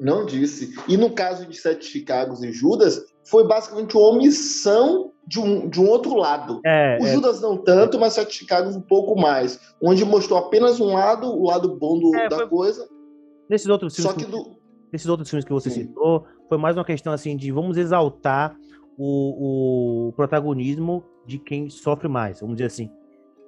Não 0.00 0.24
disse. 0.24 0.74
E 0.88 0.96
no 0.96 1.10
caso 1.12 1.44
de 1.46 1.56
Sete 1.56 1.84
Chicagos 1.84 2.42
e 2.42 2.52
Judas, 2.52 3.04
foi 3.28 3.46
basicamente 3.46 3.96
uma 3.96 4.08
omissão 4.08 5.12
de 5.26 5.38
um, 5.40 5.68
de 5.68 5.80
um 5.80 5.88
outro 5.88 6.14
lado. 6.14 6.60
É, 6.64 6.98
O 7.00 7.06
é, 7.06 7.12
Judas 7.12 7.40
não 7.40 7.56
tanto, 7.58 7.98
mas 7.98 8.14
Sete 8.14 8.34
Chicagos 8.36 8.74
um 8.74 8.80
pouco 8.80 9.20
mais. 9.20 9.60
Onde 9.82 10.04
mostrou 10.04 10.38
apenas 10.38 10.80
um 10.80 10.94
lado, 10.94 11.26
o 11.26 11.44
lado 11.46 11.76
bom 11.76 11.98
do- 11.98 12.14
É, 12.16 12.28
da 12.28 12.36
foi- 12.36 12.48
coisa. 12.48 12.88
nesses 13.50 13.66
outros 13.68 13.94
filmes 13.94 14.12
Só 14.12 14.18
que 14.18 14.24
que- 14.24 14.30
do. 14.30 14.56
nesses 14.92 15.08
outros 15.08 15.28
filmes 15.28 15.44
que 15.44 15.52
você 15.52 15.68
Sim. 15.68 15.82
citou, 15.88 16.24
foi 16.48 16.56
mais 16.58 16.76
uma 16.76 16.84
questão 16.84 17.12
assim 17.12 17.36
de 17.36 17.50
vamos 17.52 17.76
exaltar 17.76 18.56
o, 18.96 20.08
o 20.08 20.12
protagonismo 20.12 21.04
de 21.26 21.38
quem 21.38 21.68
sofre 21.68 22.08
mais, 22.08 22.40
vamos 22.40 22.56
dizer 22.56 22.66
assim. 22.68 22.90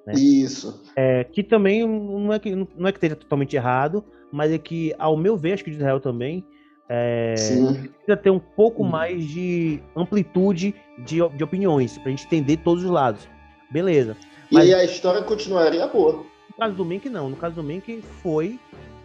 É. 0.06 0.12
Isso. 0.12 0.82
É, 0.96 1.24
que 1.24 1.42
também 1.42 1.86
não 1.86 2.32
é 2.32 2.38
que, 2.38 2.54
não 2.54 2.88
é 2.88 2.92
que 2.92 2.98
esteja 2.98 3.16
totalmente 3.16 3.54
errado, 3.56 4.04
mas 4.32 4.50
é 4.52 4.58
que, 4.58 4.94
ao 4.98 5.16
meu 5.16 5.36
ver, 5.36 5.52
acho 5.54 5.64
que 5.64 5.70
de 5.70 5.76
Israel 5.76 6.00
também, 6.00 6.44
é, 6.88 7.34
precisa 7.34 8.16
ter 8.16 8.30
um 8.30 8.38
pouco 8.38 8.82
Hum. 8.82 8.88
mais 8.88 9.24
de 9.24 9.80
amplitude 9.94 10.74
de, 10.98 11.16
de 11.36 11.44
opiniões, 11.44 11.96
pra 11.98 12.10
gente 12.10 12.24
entender 12.26 12.56
todos 12.58 12.82
os 12.84 12.90
lados. 12.90 13.28
Beleza. 13.70 14.16
E 14.50 14.54
Mas- 14.54 14.64
aí 14.64 14.74
a 14.74 14.84
história 14.84 15.22
continuaria 15.22 15.86
boa. 15.86 16.24
No 16.48 16.56
caso 16.58 16.74
do 16.74 16.84
Mank, 16.84 17.08
não. 17.08 17.30
No 17.30 17.36
caso 17.36 17.54
do 17.54 17.62
Mank, 17.62 18.02
foi 18.22 18.58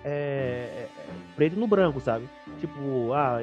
é, 0.04 0.88
preto 1.36 1.56
no 1.60 1.68
branco, 1.68 2.00
sabe? 2.00 2.28
Tipo, 2.60 3.14
ah, 3.14 3.42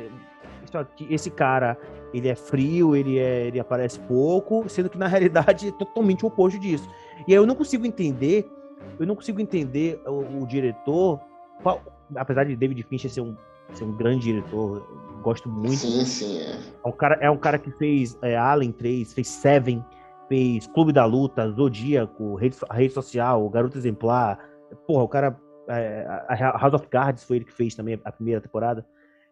esse 1.08 1.30
cara, 1.30 1.76
ele 2.12 2.28
é 2.28 2.34
frio, 2.34 2.96
ele, 2.96 3.18
é, 3.18 3.46
ele 3.46 3.60
aparece 3.60 3.98
pouco, 4.00 4.68
sendo 4.68 4.88
que 4.90 4.98
na 4.98 5.06
realidade 5.08 5.68
é 5.68 5.72
totalmente 5.72 6.24
o 6.24 6.28
oposto 6.28 6.58
disso. 6.58 6.88
E 7.26 7.32
aí 7.32 7.34
eu 7.34 7.46
não 7.46 7.54
consigo 7.54 7.86
entender, 7.86 8.50
eu 8.98 9.06
não 9.06 9.14
consigo 9.14 9.40
entender 9.40 10.00
o, 10.06 10.42
o 10.42 10.46
diretor, 10.46 11.20
qual- 11.62 11.82
apesar 12.16 12.44
de 12.44 12.56
David 12.56 12.82
Fincher 12.84 13.10
ser 13.10 13.20
um, 13.20 13.36
ser 13.72 13.84
um 13.84 13.92
grande 13.96 14.24
diretor, 14.24 14.86
gosto 15.22 15.48
muito 15.48 15.76
Sim, 15.78 16.04
sim. 16.04 16.38
É. 16.40 16.58
é 16.84 16.88
um 16.88 16.92
cara, 16.92 17.18
é 17.20 17.30
um 17.30 17.36
cara 17.38 17.58
que 17.58 17.70
fez 17.72 18.18
é, 18.22 18.36
Alien 18.36 18.72
3, 18.72 19.12
fez 19.14 19.28
Seven, 19.28 19.84
fez 20.28 20.66
Clube 20.66 20.92
da 20.92 21.04
Luta, 21.04 21.48
Zodíaco, 21.50 22.34
Rede, 22.34 22.56
Rede 22.70 22.92
Social, 22.92 23.48
Garoto 23.50 23.78
Exemplar. 23.78 24.38
Porra, 24.86 25.04
o 25.04 25.08
cara. 25.08 25.38
é, 25.68 26.04
a 26.28 26.58
House 26.58 26.74
of 26.74 26.88
Cards 26.88 27.22
foi 27.24 27.36
ele 27.36 27.44
que 27.44 27.52
fez 27.52 27.74
também 27.74 28.00
a 28.04 28.10
primeira 28.12 28.40
temporada. 28.40 28.84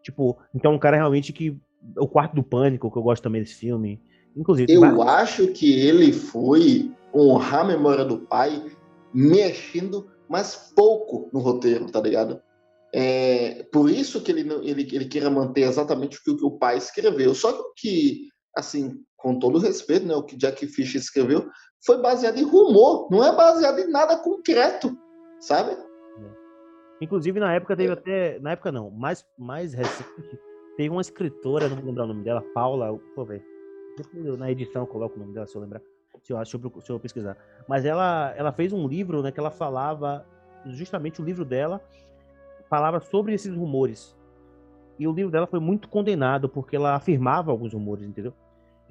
Tipo, 0.02 0.38
então 0.54 0.72
é 0.72 0.74
um 0.74 0.78
cara 0.78 0.96
realmente 0.96 1.32
que. 1.32 1.56
O 1.96 2.06
Quarto 2.06 2.34
do 2.34 2.42
Pânico, 2.42 2.90
que 2.90 2.98
eu 2.98 3.02
gosto 3.02 3.22
também 3.22 3.40
desse 3.40 3.54
filme. 3.54 4.00
Inclusive, 4.36 4.70
Eu 4.70 4.80
vários- 4.82 5.00
acho 5.06 5.46
que 5.48 5.72
ele 5.80 6.12
foi 6.12 6.90
honrar 7.14 7.60
a 7.60 7.68
memória 7.68 8.04
do 8.04 8.20
pai 8.26 8.70
mexendo, 9.12 10.10
mas 10.28 10.72
pouco 10.74 11.28
no 11.32 11.40
roteiro, 11.40 11.90
tá 11.90 12.00
ligado? 12.00 12.40
É, 12.92 13.64
por 13.72 13.88
isso 13.88 14.22
que 14.22 14.32
ele, 14.32 14.40
ele, 14.62 14.82
ele 14.92 15.04
queira 15.04 15.30
manter 15.30 15.62
exatamente 15.62 16.18
o 16.18 16.36
que, 16.36 16.44
o 16.44 16.58
pai 16.58 16.76
escreveu. 16.76 17.34
Só 17.34 17.52
que 17.52 17.60
o 17.60 17.72
que, 17.76 18.28
assim, 18.56 19.02
com 19.16 19.38
todo 19.38 19.58
respeito, 19.58 20.06
né, 20.06 20.14
o 20.14 20.24
que 20.24 20.36
Jack 20.36 20.66
Fisher 20.66 21.00
escreveu 21.00 21.48
foi 21.84 22.00
baseado 22.00 22.38
em 22.38 22.44
rumor, 22.44 23.08
não 23.10 23.24
é 23.24 23.34
baseado 23.34 23.78
em 23.78 23.90
nada 23.90 24.18
concreto, 24.18 24.96
sabe? 25.38 25.76
Inclusive, 27.00 27.40
na 27.40 27.54
época 27.54 27.72
É. 27.72 27.76
teve 27.76 27.92
até. 27.92 28.38
Na 28.40 28.52
época 28.52 28.70
não, 28.70 28.90
mais, 28.90 29.24
mais 29.38 29.72
recente, 29.72 30.04
teve 30.76 30.90
uma 30.90 31.00
escritora, 31.00 31.68
não 31.68 31.76
vou 31.76 31.86
lembrar 31.86 32.04
o 32.04 32.08
nome 32.08 32.22
dela, 32.22 32.42
Paula. 32.52 32.98
Pô, 33.14 33.24
velho. 33.24 33.42
Na 34.38 34.50
edição 34.50 34.82
eu 34.82 34.86
coloco 34.86 35.16
o 35.16 35.18
nome 35.18 35.32
dela 35.32 35.46
se 35.46 35.56
eu 35.56 35.62
lembrar. 35.62 35.82
Se 36.22 36.32
eu, 36.32 36.44
se 36.44 36.54
eu, 36.54 36.80
se 36.80 36.90
eu 36.90 37.00
pesquisar. 37.00 37.36
Mas 37.68 37.84
ela, 37.84 38.32
ela 38.36 38.52
fez 38.52 38.72
um 38.72 38.86
livro, 38.86 39.22
né, 39.22 39.32
que 39.32 39.40
ela 39.40 39.50
falava. 39.50 40.26
Justamente 40.66 41.20
o 41.20 41.24
livro 41.24 41.44
dela 41.44 41.80
falava 42.68 43.00
sobre 43.00 43.32
esses 43.32 43.54
rumores. 43.54 44.16
E 44.98 45.06
o 45.06 45.12
livro 45.12 45.30
dela 45.30 45.46
foi 45.46 45.60
muito 45.60 45.88
condenado, 45.88 46.48
porque 46.48 46.76
ela 46.76 46.94
afirmava 46.94 47.50
alguns 47.50 47.72
rumores, 47.72 48.06
entendeu? 48.06 48.34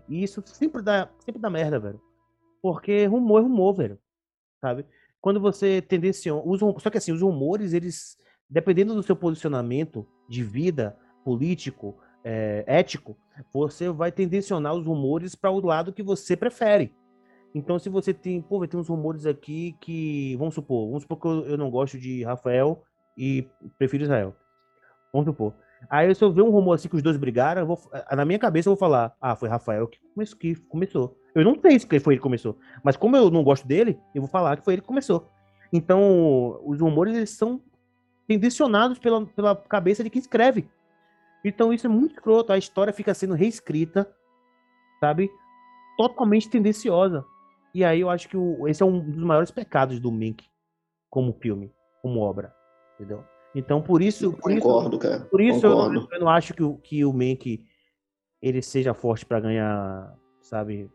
E 0.07 0.23
isso 0.23 0.41
sempre 0.45 0.81
dá, 0.81 1.07
sempre 1.19 1.39
dá 1.39 1.49
merda, 1.49 1.79
velho. 1.79 2.01
Porque 2.61 3.05
rumor 3.05 3.39
é 3.39 3.43
rumor, 3.43 3.73
velho. 3.73 3.99
Sabe? 4.59 4.85
quando 5.21 5.39
você 5.39 5.81
tendenciona. 5.81 6.41
Só 6.79 6.89
que 6.89 6.97
assim, 6.97 7.11
os 7.11 7.21
rumores, 7.21 7.73
eles. 7.73 8.17
Dependendo 8.49 8.95
do 8.95 9.03
seu 9.03 9.15
posicionamento 9.15 10.07
de 10.27 10.43
vida, 10.43 10.97
político, 11.23 11.95
é, 12.23 12.63
ético, 12.65 13.15
você 13.53 13.89
vai 13.89 14.11
tendencionar 14.11 14.73
os 14.73 14.87
rumores 14.87 15.35
para 15.35 15.51
o 15.51 15.63
lado 15.63 15.93
que 15.93 16.01
você 16.01 16.35
prefere. 16.35 16.91
Então, 17.53 17.79
se 17.79 17.89
você 17.89 18.13
tem. 18.13 18.41
Pô, 18.41 18.65
ter 18.67 18.77
uns 18.77 18.87
rumores 18.87 19.25
aqui 19.25 19.75
que. 19.79 20.35
Vamos 20.37 20.53
supor, 20.55 20.87
vamos 20.87 21.03
supor 21.03 21.19
que 21.19 21.51
eu, 21.51 21.57
não 21.57 21.69
gosto 21.69 21.97
de 21.97 22.23
Rafael 22.23 22.83
e 23.17 23.47
prefiro 23.77 24.03
Israel. 24.03 24.35
Vamos 25.11 25.25
supor. 25.25 25.53
Aí, 25.89 26.13
se 26.13 26.23
eu 26.23 26.31
ver 26.31 26.41
um 26.41 26.49
rumor 26.49 26.75
assim 26.75 26.89
que 26.89 26.95
os 26.95 27.01
dois 27.01 27.17
brigaram, 27.17 27.65
vou, 27.65 27.79
na 28.11 28.25
minha 28.25 28.37
cabeça 28.37 28.69
eu 28.69 28.71
vou 28.71 28.79
falar: 28.79 29.15
ah, 29.19 29.35
foi 29.35 29.49
Rafael 29.49 29.87
que, 29.87 29.99
que 30.37 30.55
começou. 30.55 31.17
Eu 31.33 31.43
não 31.43 31.59
sei 31.59 31.79
se 31.79 31.99
foi 31.99 32.13
ele 32.13 32.19
que 32.19 32.23
começou. 32.23 32.57
Mas 32.83 32.97
como 32.97 33.15
eu 33.15 33.29
não 33.29 33.43
gosto 33.43 33.67
dele, 33.67 33.99
eu 34.13 34.21
vou 34.21 34.29
falar 34.29 34.57
que 34.57 34.63
foi 34.63 34.73
ele 34.73 34.81
que 34.81 34.87
começou. 34.87 35.29
Então, 35.71 36.59
os 36.65 36.79
rumores 36.79 37.15
eles 37.15 37.29
são 37.31 37.61
tendencionados 38.27 38.99
pela, 38.99 39.25
pela 39.25 39.55
cabeça 39.55 40.03
de 40.03 40.09
quem 40.09 40.19
escreve. 40.19 40.67
Então, 41.43 41.71
isso 41.71 41.87
é 41.87 41.89
muito 41.89 42.15
escroto. 42.15 42.51
A 42.51 42.57
história 42.57 42.91
fica 42.91 43.13
sendo 43.13 43.33
reescrita, 43.33 44.09
sabe? 44.99 45.29
Totalmente 45.97 46.49
tendenciosa. 46.49 47.23
E 47.79 47.83
aí 47.85 48.01
eu 48.01 48.09
acho 48.09 48.27
que 48.27 48.35
o- 48.35 48.67
esse 48.67 48.83
é 48.83 48.85
um 48.85 48.99
dos 48.99 49.23
maiores 49.23 49.51
pecados 49.51 50.01
do 50.01 50.11
Mink 50.11 50.43
como 51.09 51.31
filme, 51.31 51.71
como 52.01 52.19
obra. 52.19 52.53
Entendeu? 52.95 53.23
Então, 53.55 53.81
por 53.81 54.01
isso. 54.01 54.33
Por 54.33 54.51
isso, 54.51 54.61
Concordo, 54.67 54.99
cara. 54.99 55.21
por 55.31 55.39
isso 55.39 55.65
eu, 55.65 55.89
não- 55.89 56.07
eu 56.11 56.19
não 56.19 56.27
acho 56.29 56.53
que 56.53 56.61
o, 56.61 56.75
que 56.77 57.05
o 57.05 57.13
Mank 57.13 57.65
ele 58.41 58.61
seja 58.61 58.93
forte 58.93 59.25
pra 59.25 59.39
ganhar, 59.39 60.13
sabe, 60.41 60.91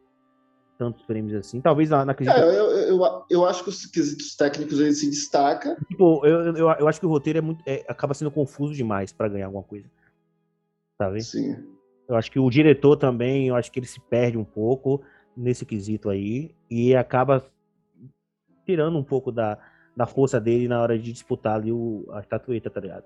tantos 0.79 1.03
prêmios 1.07 1.35
assim. 1.35 1.59
Talvez 1.63 1.89
na, 1.89 2.05
na 2.05 2.13
É, 2.13 2.15
quesito- 2.15 2.37
eu, 2.39 2.53
eu, 2.53 2.99
eu, 3.01 3.25
eu 3.31 3.45
acho 3.47 3.63
que 3.65 3.71
os 3.71 3.87
quesitos 3.87 4.37
técnicos 4.37 4.79
ele 4.79 4.93
se 4.93 5.09
destaca. 5.09 5.75
tipo, 5.89 6.25
eu, 6.27 6.55
eu, 6.55 6.71
eu 6.71 6.87
acho 6.89 7.01
que 7.01 7.07
o 7.07 7.09
roteiro 7.09 7.39
é 7.39 7.43
muito, 7.43 7.63
é, 7.67 7.83
acaba 7.89 8.13
sendo 8.13 8.31
confuso 8.31 8.75
demais 8.75 9.11
pra 9.11 9.27
ganhar 9.27 9.47
alguma 9.47 9.65
coisa. 9.65 9.91
Sabe? 10.99 11.23
Sim. 11.23 11.57
Eu 12.07 12.15
acho 12.17 12.31
que 12.31 12.39
o 12.39 12.51
diretor 12.51 12.97
também, 12.99 13.49
eu 13.49 13.57
acho 13.57 13.73
que 13.73 13.79
ele 13.79 13.87
se 13.87 13.99
perde 13.99 14.37
um 14.37 14.45
pouco 14.45 15.03
nesse 15.37 15.65
quesito 15.67 16.09
aí 16.11 16.55
e 16.71 16.95
acaba 16.95 17.45
tirando 18.65 18.99
um 18.99 19.05
pouco 19.05 19.31
da, 19.33 19.59
da 19.97 20.07
força 20.07 20.41
dele 20.41 20.69
na 20.69 20.81
hora 20.81 20.99
de 20.99 21.13
disputar 21.13 21.57
ali 21.57 21.71
o, 21.73 22.07
a 22.13 22.21
estatueta, 22.21 22.71
tá 22.71 22.81
ligado? 22.81 23.05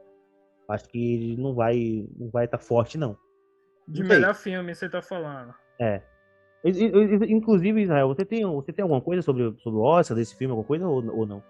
Acho 0.68 0.88
que 0.88 1.14
ele 1.14 1.36
não 1.40 1.54
vai 1.54 2.06
não 2.18 2.28
vai 2.30 2.44
estar 2.44 2.58
forte, 2.58 2.98
não. 2.98 3.16
De 3.86 4.00
Não 4.02 4.08
sei. 4.08 4.16
melhor 4.18 4.34
filme, 4.34 4.74
você 4.74 4.88
tá 4.88 5.00
falando. 5.00 5.54
É. 5.80 6.02
Inclusive, 7.28 7.80
Israel, 7.82 8.08
você 8.08 8.24
tem, 8.24 8.44
você 8.44 8.72
tem 8.72 8.82
alguma 8.82 9.00
coisa 9.00 9.22
sobre, 9.22 9.54
sobre 9.58 9.78
o 9.78 9.82
Oscar 9.82 10.16
desse 10.16 10.36
filme, 10.36 10.50
alguma 10.52 10.66
coisa 10.66 10.86
ou, 10.86 11.04
ou 11.16 11.26
não? 11.26 11.42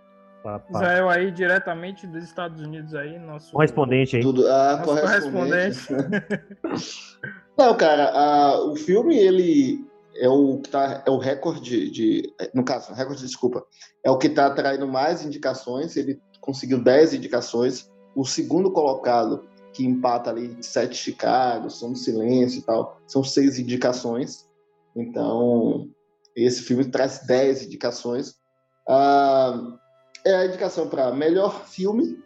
Pra- 0.42 0.60
pra- 0.60 0.70
Israel 0.70 1.09
aí, 1.09 1.30
diretamente 1.32 2.06
dos 2.06 2.22
Estados 2.22 2.60
Unidos 2.62 2.94
aí, 2.94 3.18
nosso... 3.18 3.52
Correspondente 3.52 4.16
aí. 4.16 4.22
Tudo, 4.22 4.46
ah, 4.46 4.76
Nosso 4.86 5.00
correspondente. 5.00 5.86
correspondente. 5.86 7.18
Não, 7.59 7.76
cara, 7.76 8.10
a- 8.10 8.64
o 8.70 8.76
filme, 8.76 9.16
ele 9.18 9.84
é 10.19 10.28
o 10.28 10.59
que 10.59 10.70
tá, 10.70 11.03
é 11.07 11.11
o 11.11 11.19
recorde 11.19 11.90
de, 11.90 12.35
no 12.55 12.65
caso, 12.65 12.93
recorde, 12.93 13.23
desculpa, 13.23 13.65
é 14.05 14.11
o 14.11 14.19
que 14.19 14.28
tá 14.28 14.47
atraindo 14.47 14.86
mais 14.86 15.24
indicações, 15.24 15.97
ele 15.97 16.20
conseguiu 16.40 16.82
10 16.82 17.15
indicações, 17.15 17.90
o 18.15 18.24
segundo 18.24 18.73
colocado, 18.73 19.47
que 19.73 19.85
empata 19.85 20.31
ali 20.31 20.57
sete 20.61 20.97
Chicago, 20.97 21.70
Som 21.70 21.93
do 21.93 21.99
Silêncio 21.99 22.61
e 22.61 22.62
tal, 22.62 23.01
são 23.07 23.23
seis 23.23 23.59
indicações, 23.59 24.49
então 24.97 25.89
esse 26.35 26.62
filme 26.62 26.85
traz 26.85 27.20
10 27.27 27.65
indicações. 27.65 28.35
Ah, 28.89 29.78
é 30.24 30.35
a 30.35 30.47
indicação 30.47 30.89
para 30.89 31.12
melhor 31.12 31.66
filme, 31.66 32.19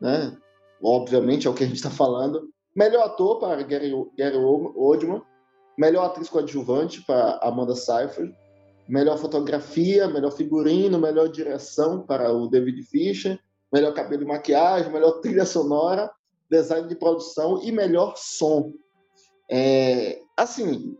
né? 0.00 0.36
Obviamente 0.82 1.46
é 1.46 1.50
o 1.50 1.54
que 1.54 1.64
a 1.64 1.66
gente 1.66 1.76
está 1.76 1.90
falando. 1.90 2.48
Melhor 2.74 3.04
ator 3.04 3.38
para 3.38 3.62
Gary, 3.62 3.92
Gary 4.18 4.36
Oldman. 4.36 5.22
Melhor 5.76 6.04
atriz 6.06 6.28
coadjuvante 6.28 7.02
para 7.02 7.38
Amanda 7.42 7.74
Seyfried. 7.74 8.34
Melhor 8.88 9.18
fotografia, 9.18 10.06
melhor 10.08 10.30
figurino, 10.30 10.98
melhor 10.98 11.28
direção 11.28 12.02
para 12.02 12.32
o 12.32 12.48
David 12.48 12.82
Fisher. 12.82 13.38
melhor 13.72 13.92
cabelo 13.92 14.22
e 14.22 14.26
maquiagem, 14.26 14.92
melhor 14.92 15.20
trilha 15.20 15.44
sonora, 15.44 16.08
design 16.48 16.86
de 16.86 16.94
produção 16.94 17.60
e 17.60 17.72
melhor 17.72 18.14
som. 18.16 18.72
É, 19.50 20.20
assim, 20.36 20.96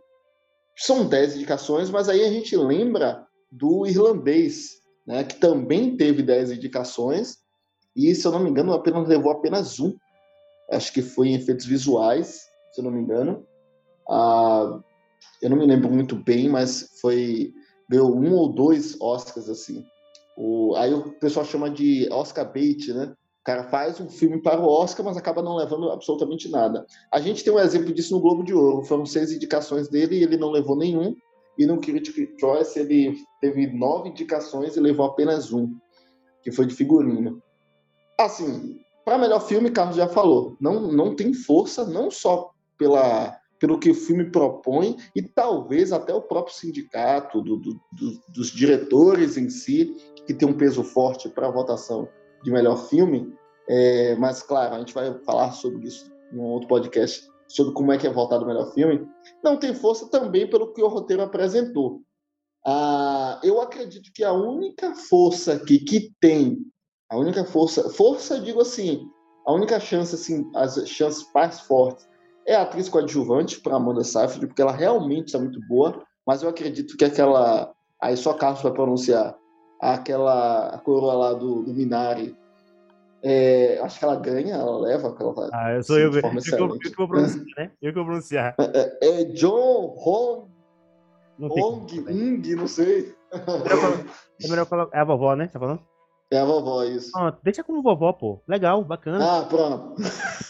são 0.77 1.07
10 1.07 1.37
indicações, 1.37 1.89
mas 1.89 2.09
aí 2.09 2.25
a 2.25 2.31
gente 2.31 2.57
lembra 2.57 3.25
do 3.49 3.87
irlandês, 3.87 4.81
né, 5.07 5.23
que 5.23 5.37
também 5.37 5.97
teve 5.97 6.21
10 6.21 6.51
indicações, 6.51 7.39
e 7.95 8.13
se 8.13 8.27
eu 8.27 8.33
não 8.33 8.41
me 8.41 8.51
engano, 8.51 8.73
apenas 8.73 9.09
levou 9.09 9.31
apenas 9.31 9.79
um. 9.79 9.97
Acho 10.73 10.93
que 10.93 11.01
foi 11.01 11.29
em 11.29 11.35
efeitos 11.35 11.67
visuais, 11.67 12.49
se 12.73 12.81
eu 12.81 12.85
não 12.85 12.91
me 12.91 13.01
engano. 13.01 13.47
Ah, 14.09 14.81
eu 15.43 15.51
não 15.51 15.57
me 15.57 15.67
lembro 15.67 15.91
muito 15.91 16.17
bem, 16.17 16.49
mas 16.49 16.91
foi 17.01 17.53
deu 17.89 18.07
um 18.07 18.35
ou 18.35 18.53
dois 18.53 19.01
Oscars 19.01 19.49
assim. 19.49 19.85
O, 20.37 20.75
aí 20.77 20.93
o 20.93 21.13
pessoal 21.19 21.45
chama 21.45 21.71
de 21.71 22.09
Oscar 22.11 22.51
bait, 22.53 22.93
né? 22.93 23.15
O 23.41 23.45
cara 23.45 23.65
faz 23.65 24.01
um 24.01 24.09
filme 24.09 24.41
para 24.41 24.59
o 24.59 24.67
Oscar, 24.67 25.05
mas 25.05 25.17
acaba 25.17 25.43
não 25.43 25.57
levando 25.57 25.91
absolutamente 25.91 26.51
nada. 26.51 26.87
A 27.13 27.21
gente 27.21 27.45
tem 27.45 27.53
um 27.53 27.59
exemplo 27.59 27.93
disso 27.93 28.15
no 28.15 28.21
Globo 28.21 28.43
de 28.43 28.55
Ouro. 28.55 28.85
Foram 28.85 29.05
seis 29.05 29.33
indicações 29.33 29.87
dele 29.89 30.17
e 30.17 30.23
ele 30.23 30.39
não 30.39 30.51
levou 30.51 30.75
nenhum. 30.75 31.15
E 31.59 31.67
no 31.67 31.79
Critic 31.79 32.41
Choice 32.41 32.79
ele 32.79 33.17
teve 33.41 33.67
nove 33.67 34.09
indicações 34.09 34.77
e 34.77 34.81
levou 34.81 35.07
apenas 35.07 35.53
um, 35.53 35.77
que 36.43 36.51
foi 36.51 36.67
de 36.67 36.75
figurino. 36.75 37.41
Assim, 38.19 38.81
para 39.05 39.19
melhor 39.19 39.41
filme, 39.41 39.71
Carlos 39.71 39.97
já 39.97 40.09
falou, 40.09 40.57
não, 40.59 40.91
não 40.91 41.15
tem 41.15 41.35
força, 41.35 41.85
não 41.85 42.11
só 42.11 42.51
pela 42.79 43.39
pelo 43.59 43.79
que 43.79 43.91
o 43.91 43.95
filme 43.95 44.31
propõe 44.31 44.97
e 45.15 45.23
talvez 45.23 45.93
até 45.93 46.13
o 46.13 46.23
próprio 46.23 46.55
sindicato, 46.55 47.41
do, 47.41 47.57
do, 47.57 47.75
do, 47.93 48.21
dos 48.29 48.51
diretores 48.51 49.37
em 49.37 49.49
si, 49.49 49.95
que 50.27 50.35
tem 50.35 50.49
um 50.49 50.57
peso 50.57 50.83
forte 50.83 51.29
para 51.29 51.49
a 51.49 51.51
votação 51.51 52.09
de 52.43 52.51
melhor 52.51 52.77
filme. 52.89 53.33
É, 53.69 54.17
mas, 54.17 54.43
claro, 54.43 54.75
a 54.75 54.79
gente 54.79 54.93
vai 54.93 55.13
falar 55.25 55.53
sobre 55.53 55.87
isso 55.87 56.13
em 56.33 56.39
um 56.39 56.45
outro 56.45 56.69
podcast, 56.69 57.27
sobre 57.49 57.73
como 57.73 57.93
é 57.93 57.99
que 57.99 58.07
é 58.07 58.13
votado 58.13 58.45
o 58.45 58.47
melhor 58.47 58.73
filme. 58.73 59.07
Não 59.43 59.57
tem 59.57 59.75
força 59.75 60.09
também 60.09 60.49
pelo 60.49 60.73
que 60.73 60.83
o 60.83 60.89
roteiro 60.89 61.23
apresentou. 61.23 62.03
Ah, 62.67 63.41
eu 63.43 63.61
acredito 63.61 64.11
que 64.13 64.25
a 64.25 64.33
única 64.33 64.95
força 64.95 65.55
aqui 65.55 65.79
que 65.79 66.13
tem, 66.21 66.59
a 67.11 67.19
única 67.19 67.45
força, 67.45 67.91
força, 67.91 68.41
digo 68.41 68.61
assim, 68.61 69.07
a 69.47 69.53
única 69.53 69.79
chance, 69.79 70.15
assim, 70.15 70.51
as 70.55 70.89
chances 70.89 71.27
mais 71.35 71.61
fortes 71.61 72.09
é 72.47 72.55
a 72.55 72.63
atriz 72.63 72.89
coadjuvante 72.89 73.61
para 73.61 73.77
Amanda 73.77 74.05
Seyfried, 74.05 74.47
porque 74.47 74.63
ela 74.63 74.73
realmente 74.73 75.27
está 75.27 75.39
muito 75.39 75.61
boa, 75.67 76.03
mas 76.27 76.43
eu 76.43 76.49
acredito 76.49 76.97
que 76.97 77.05
aquela. 77.05 77.73
Aí 78.01 78.17
só 78.17 78.35
Carlos 78.35 78.63
vai 78.63 78.73
pronunciar. 78.73 79.35
Aquela 79.81 80.69
a 80.69 80.79
coroa 80.79 81.15
lá 81.15 81.33
do, 81.33 81.63
do 81.63 81.75
Minari. 81.75 82.37
É, 83.23 83.81
acho 83.83 83.99
que 83.99 84.05
ela 84.05 84.17
ganha, 84.17 84.55
ela 84.55 84.79
leva 84.79 85.09
aquela. 85.09 85.49
Ah, 85.53 85.73
eu 85.73 85.83
sou 85.83 85.99
eu, 85.99 86.13
eu, 86.13 86.21
eu, 86.21 86.79
que 86.79 86.91
vou 86.95 87.09
pronunciar, 87.09 87.45
né? 87.57 87.71
Eu 87.81 87.93
que 87.93 87.99
vou 87.99 88.05
pronunciar. 88.05 88.55
É, 88.59 88.99
é, 89.03 89.21
é 89.21 89.25
John 89.25 89.95
Hong, 89.97 90.51
Hong 91.41 92.01
Ung, 92.01 92.55
não 92.55 92.67
sei. 92.67 93.15
É 94.43 94.49
melhor 94.49 94.67
colocar. 94.67 94.97
É 94.97 95.01
a 95.01 95.05
vovó, 95.05 95.35
né? 95.35 95.49
Tá 95.49 95.59
falando? 95.59 95.81
É 96.31 96.39
a 96.39 96.45
vovó, 96.45 96.83
isso. 96.85 97.13
Pronto, 97.13 97.39
deixa 97.43 97.63
como 97.63 97.83
vovó, 97.83 98.13
pô. 98.13 98.43
Legal, 98.49 98.83
bacana. 98.83 99.19
Ah, 99.23 99.43
pronto. 99.45 99.95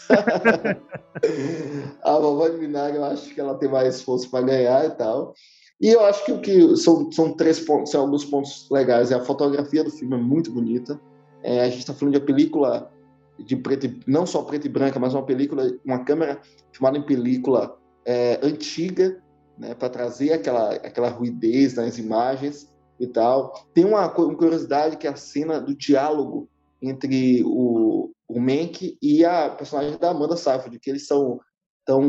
a 2.03 2.19
vovó 2.19 2.47
de 2.47 2.57
vinagre, 2.57 2.97
eu 2.97 3.05
acho 3.05 3.33
que 3.33 3.39
ela 3.39 3.55
tem 3.55 3.69
mais 3.69 3.95
esforço 3.95 4.29
para 4.29 4.45
ganhar 4.45 4.85
e 4.85 4.89
tal. 4.91 5.33
E 5.79 5.89
eu 5.89 6.03
acho 6.05 6.23
que 6.25 6.31
o 6.31 6.39
que 6.39 6.77
são, 6.77 7.11
são 7.11 7.33
três 7.33 7.59
pontos, 7.59 7.91
são 7.91 8.01
alguns 8.01 8.23
pontos 8.25 8.67
legais. 8.71 9.11
É 9.11 9.15
a 9.15 9.23
fotografia 9.23 9.83
do 9.83 9.91
filme 9.91 10.15
é 10.15 10.19
muito 10.19 10.51
bonita. 10.51 10.99
É, 11.43 11.61
a 11.61 11.69
gente 11.69 11.79
está 11.79 11.93
falando 11.93 12.13
de 12.13 12.19
uma 12.19 12.25
película 12.25 12.91
de 13.37 13.55
preto, 13.55 13.93
não 14.07 14.25
só 14.25 14.41
preto 14.41 14.65
e 14.65 14.69
branca, 14.69 14.99
mas 14.99 15.13
uma 15.13 15.25
película, 15.25 15.69
uma 15.85 16.03
câmera 16.03 16.39
filmada 16.71 16.97
em 16.97 17.05
película 17.05 17.77
é, 18.05 18.39
antiga, 18.41 19.21
né, 19.57 19.75
para 19.75 19.89
trazer 19.89 20.33
aquela 20.33 20.73
aquela 20.75 21.09
ruidez 21.09 21.75
nas 21.75 21.97
imagens 21.97 22.73
e 22.99 23.07
tal. 23.07 23.53
Tem 23.73 23.85
uma, 23.85 24.05
uma 24.07 24.35
curiosidade 24.35 24.97
que 24.97 25.07
é 25.07 25.09
a 25.09 25.15
cena 25.15 25.59
do 25.59 25.75
diálogo 25.75 26.49
entre 26.81 27.43
o, 27.45 28.11
o 28.27 28.39
Mank 28.39 28.97
e 29.01 29.25
a 29.25 29.49
personagem 29.49 29.97
da 29.97 30.11
Amanda 30.11 30.37
Seyfried, 30.37 30.79
que 30.79 30.89
eles 30.89 31.03
estão 31.03 31.39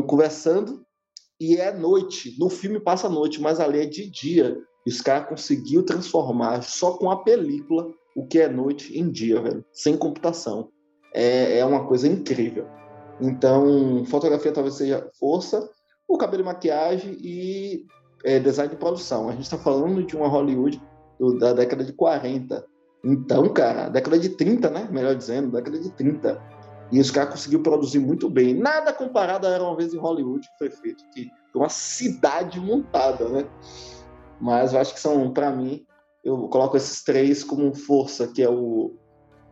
conversando 0.05 0.85
e 1.39 1.57
é 1.57 1.71
noite. 1.71 2.35
No 2.39 2.49
filme 2.49 2.79
passa 2.79 3.07
noite, 3.09 3.41
mas 3.41 3.59
ali 3.59 3.79
é 3.79 3.85
de 3.85 4.09
dia. 4.09 4.57
E 4.85 4.89
os 4.89 5.01
caras 5.01 5.29
conseguiu 5.29 5.83
transformar 5.83 6.63
só 6.63 6.97
com 6.97 7.11
a 7.11 7.23
película 7.23 7.93
o 8.15 8.25
que 8.25 8.39
é 8.39 8.47
noite 8.47 8.97
em 8.97 9.11
dia, 9.11 9.41
velho, 9.41 9.63
sem 9.71 9.95
computação. 9.95 10.69
É, 11.13 11.59
é 11.59 11.65
uma 11.65 11.85
coisa 11.87 12.07
incrível. 12.07 12.65
Então, 13.21 14.05
fotografia 14.05 14.51
talvez 14.51 14.75
seja 14.75 15.09
força, 15.19 15.69
o 16.07 16.17
cabelo 16.17 16.43
e 16.43 16.45
maquiagem 16.45 17.17
e 17.19 17.85
é, 18.23 18.39
design 18.39 18.71
de 18.71 18.77
produção. 18.77 19.29
A 19.29 19.31
gente 19.31 19.43
está 19.43 19.57
falando 19.57 20.03
de 20.03 20.15
uma 20.15 20.27
Hollywood 20.27 20.81
do, 21.19 21.37
da 21.37 21.53
década 21.53 21.83
de 21.83 21.93
40. 21.93 22.65
Então, 23.03 23.47
cara, 23.49 23.89
década 23.89 24.19
de 24.19 24.29
30, 24.29 24.69
né? 24.69 24.87
Melhor 24.91 25.15
dizendo, 25.15 25.51
década 25.51 25.79
de 25.79 25.89
30. 25.91 26.41
E 26.91 26.99
os 26.99 27.11
caras 27.11 27.31
conseguiu 27.31 27.61
produzir 27.61 27.99
muito 27.99 28.29
bem. 28.29 28.53
Nada 28.53 28.93
comparado 28.93 29.45
a 29.45 29.49
Era 29.49 29.63
Uma 29.63 29.75
Vez 29.75 29.93
em 29.93 29.97
Hollywood, 29.97 30.47
que 30.47 30.57
foi 30.57 30.69
feito, 30.69 31.03
que 31.13 31.29
uma 31.53 31.69
cidade 31.69 32.59
montada, 32.59 33.27
né? 33.29 33.45
Mas 34.39 34.73
eu 34.73 34.79
acho 34.79 34.93
que 34.93 34.99
são, 34.99 35.31
para 35.33 35.51
mim, 35.51 35.85
eu 36.23 36.47
coloco 36.49 36.77
esses 36.77 37.03
três 37.03 37.43
como 37.43 37.73
força, 37.73 38.27
que 38.27 38.43
é 38.43 38.49
o, 38.49 38.95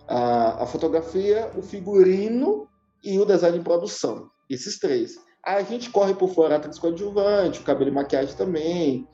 a, 0.07 0.63
a 0.63 0.65
fotografia, 0.65 1.51
o 1.57 1.61
figurino 1.61 2.67
e 3.03 3.19
o 3.19 3.25
design 3.25 3.57
de 3.57 3.63
produção. 3.63 4.29
Esses 4.49 4.77
três. 4.79 5.15
A 5.45 5.61
gente 5.61 5.91
corre 5.91 6.15
por 6.15 6.30
fora 6.30 6.55
atriz 6.55 6.80
coadjuvante, 6.80 7.59
o 7.59 7.63
cabelo 7.63 7.91
e 7.91 7.93
maquiagem 7.93 8.35
também. 8.35 9.07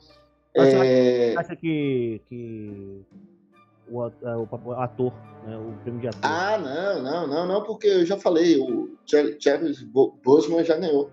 Você 0.56 0.76
é... 0.76 1.34
acha 1.36 1.54
que, 1.54 2.22
que 2.28 3.04
o, 3.88 4.06
é, 4.06 4.12
ator, 4.78 5.12
né, 5.46 5.56
o 5.56 5.72
prêmio 5.82 6.00
de 6.00 6.08
ator... 6.08 6.20
Ah, 6.22 6.58
não, 6.58 7.02
não, 7.02 7.26
não, 7.26 7.46
não, 7.46 7.62
porque 7.62 7.86
eu 7.86 8.06
já 8.06 8.16
falei, 8.16 8.58
o 8.58 8.96
Chadwick 9.06 9.84
Boseman 10.24 10.64
já 10.64 10.76
ganhou. 10.76 11.10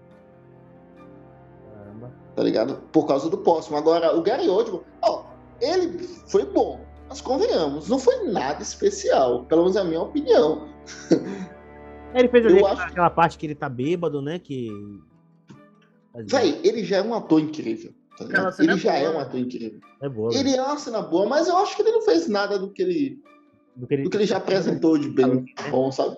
Caramba. 1.73 2.11
Tá 2.35 2.43
ligado? 2.43 2.81
Por 2.91 3.05
causa 3.05 3.29
do 3.29 3.37
próximo. 3.37 3.75
Agora, 3.77 4.15
o 4.15 4.21
Gary 4.21 4.47
Oldman, 4.47 4.81
ó, 5.01 5.25
ele 5.59 5.99
foi 6.27 6.45
bom, 6.45 6.79
mas 7.09 7.19
convenhamos, 7.19 7.89
não 7.89 7.99
foi 7.99 8.23
nada 8.25 8.61
especial, 8.61 9.43
pelo 9.45 9.63
menos 9.63 9.75
é 9.75 9.81
a 9.81 9.83
minha 9.83 10.01
opinião. 10.01 10.69
Ele 12.13 12.27
fez 12.27 12.45
ali 12.45 12.55
aquela, 12.55 12.73
acho... 12.73 12.81
aquela 12.83 13.09
parte 13.09 13.37
que 13.37 13.45
ele 13.45 13.55
tá 13.55 13.69
bêbado, 13.69 14.21
né? 14.21 14.39
Que 14.39 14.69
Véi, 16.15 16.59
ele 16.63 16.83
já 16.83 16.97
é 16.97 17.01
um 17.01 17.13
ator 17.13 17.39
incrível. 17.39 17.93
Tá 18.17 18.25
ele 18.59 18.73
é 18.73 18.77
já 18.77 18.91
boa, 18.91 19.03
é 19.03 19.09
um 19.09 19.19
ator 19.19 19.39
incrível. 19.39 19.79
É 20.01 20.09
boa, 20.09 20.35
ele 20.35 20.55
é 20.55 20.61
uma 20.61 20.77
cena 20.77 21.01
boa, 21.01 21.27
mas 21.27 21.47
eu 21.47 21.57
acho 21.57 21.75
que 21.75 21.81
ele 21.81 21.91
não 21.91 22.01
fez 22.01 22.27
nada 22.27 22.59
do 22.59 22.71
que 22.71 22.81
ele, 22.81 23.21
do 23.75 23.87
que 23.87 23.93
ele, 23.93 24.03
do 24.03 24.09
que 24.09 24.17
ele 24.17 24.25
já 24.25 24.37
apresentou 24.37 24.97
de 24.97 25.09
bem 25.09 25.45
bom, 25.69 25.91
sabe? 25.91 26.17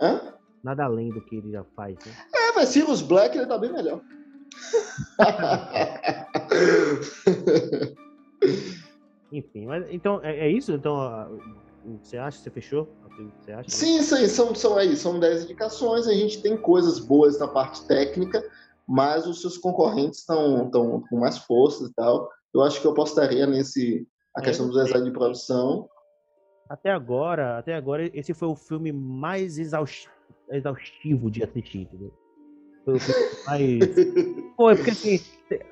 Hã? 0.00 0.34
Nada 0.64 0.84
além 0.84 1.10
do 1.10 1.20
que 1.20 1.36
ele 1.36 1.52
já 1.52 1.64
faz. 1.76 1.96
Né? 2.04 2.12
É, 2.34 2.52
mas 2.54 2.70
Sirius 2.70 3.02
Black 3.02 3.36
ele 3.36 3.46
tá 3.46 3.56
bem 3.56 3.72
melhor. 3.72 4.00
Enfim, 9.32 9.66
mas 9.66 9.86
então 9.90 10.20
é, 10.24 10.40
é 10.40 10.50
isso? 10.50 10.72
Então 10.72 11.40
você 12.02 12.18
acha? 12.18 12.38
Você 12.38 12.50
fechou? 12.50 12.92
Você 13.40 13.52
acha? 13.52 13.70
Sim, 13.70 14.02
sim, 14.02 14.26
são, 14.26 14.52
são 14.54 14.76
aí, 14.76 14.96
são 14.96 15.20
10 15.20 15.44
indicações, 15.44 16.08
a 16.08 16.12
gente 16.12 16.42
tem 16.42 16.56
coisas 16.56 16.98
boas 16.98 17.38
na 17.38 17.48
parte 17.48 17.86
técnica, 17.86 18.42
mas 18.86 19.26
os 19.26 19.40
seus 19.40 19.56
concorrentes 19.56 20.20
estão 20.20 20.70
com 20.70 21.18
mais 21.18 21.38
força 21.38 21.84
e 21.84 21.92
tal. 21.94 22.28
Eu 22.52 22.62
acho 22.62 22.80
que 22.80 22.86
eu 22.86 22.92
apostaria 22.92 23.46
nesse 23.46 24.06
a 24.34 24.40
questão 24.40 24.68
do 24.68 24.82
design 24.82 25.04
de 25.04 25.12
produção. 25.12 25.88
Até 26.68 26.90
agora, 26.90 27.58
até 27.58 27.74
agora, 27.74 28.10
esse 28.14 28.32
foi 28.32 28.48
o 28.48 28.54
filme 28.54 28.92
mais 28.92 29.58
exaustivo 29.58 31.30
de 31.30 31.42
assistir, 31.42 31.82
entendeu? 31.82 32.12
Foi 32.84 32.94
o 32.94 33.00
filme 33.00 33.24
mais. 33.46 33.80
É 34.60 34.74
porque 34.74 34.90
assim, 34.90 35.18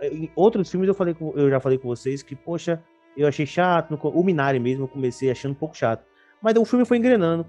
em 0.00 0.32
outros 0.34 0.70
filmes 0.70 0.88
eu, 0.88 0.94
falei 0.94 1.12
com, 1.12 1.30
eu 1.36 1.50
já 1.50 1.60
falei 1.60 1.76
com 1.76 1.88
vocês 1.88 2.22
que, 2.22 2.34
poxa, 2.34 2.82
eu 3.14 3.28
achei 3.28 3.44
chato. 3.44 3.98
O 4.02 4.24
Minari 4.24 4.58
mesmo 4.58 4.84
eu 4.84 4.88
comecei 4.88 5.30
achando 5.30 5.52
um 5.52 5.54
pouco 5.54 5.76
chato. 5.76 6.02
Mas 6.40 6.56
o 6.56 6.64
filme 6.64 6.86
foi 6.86 6.96
engrenando 6.96 7.46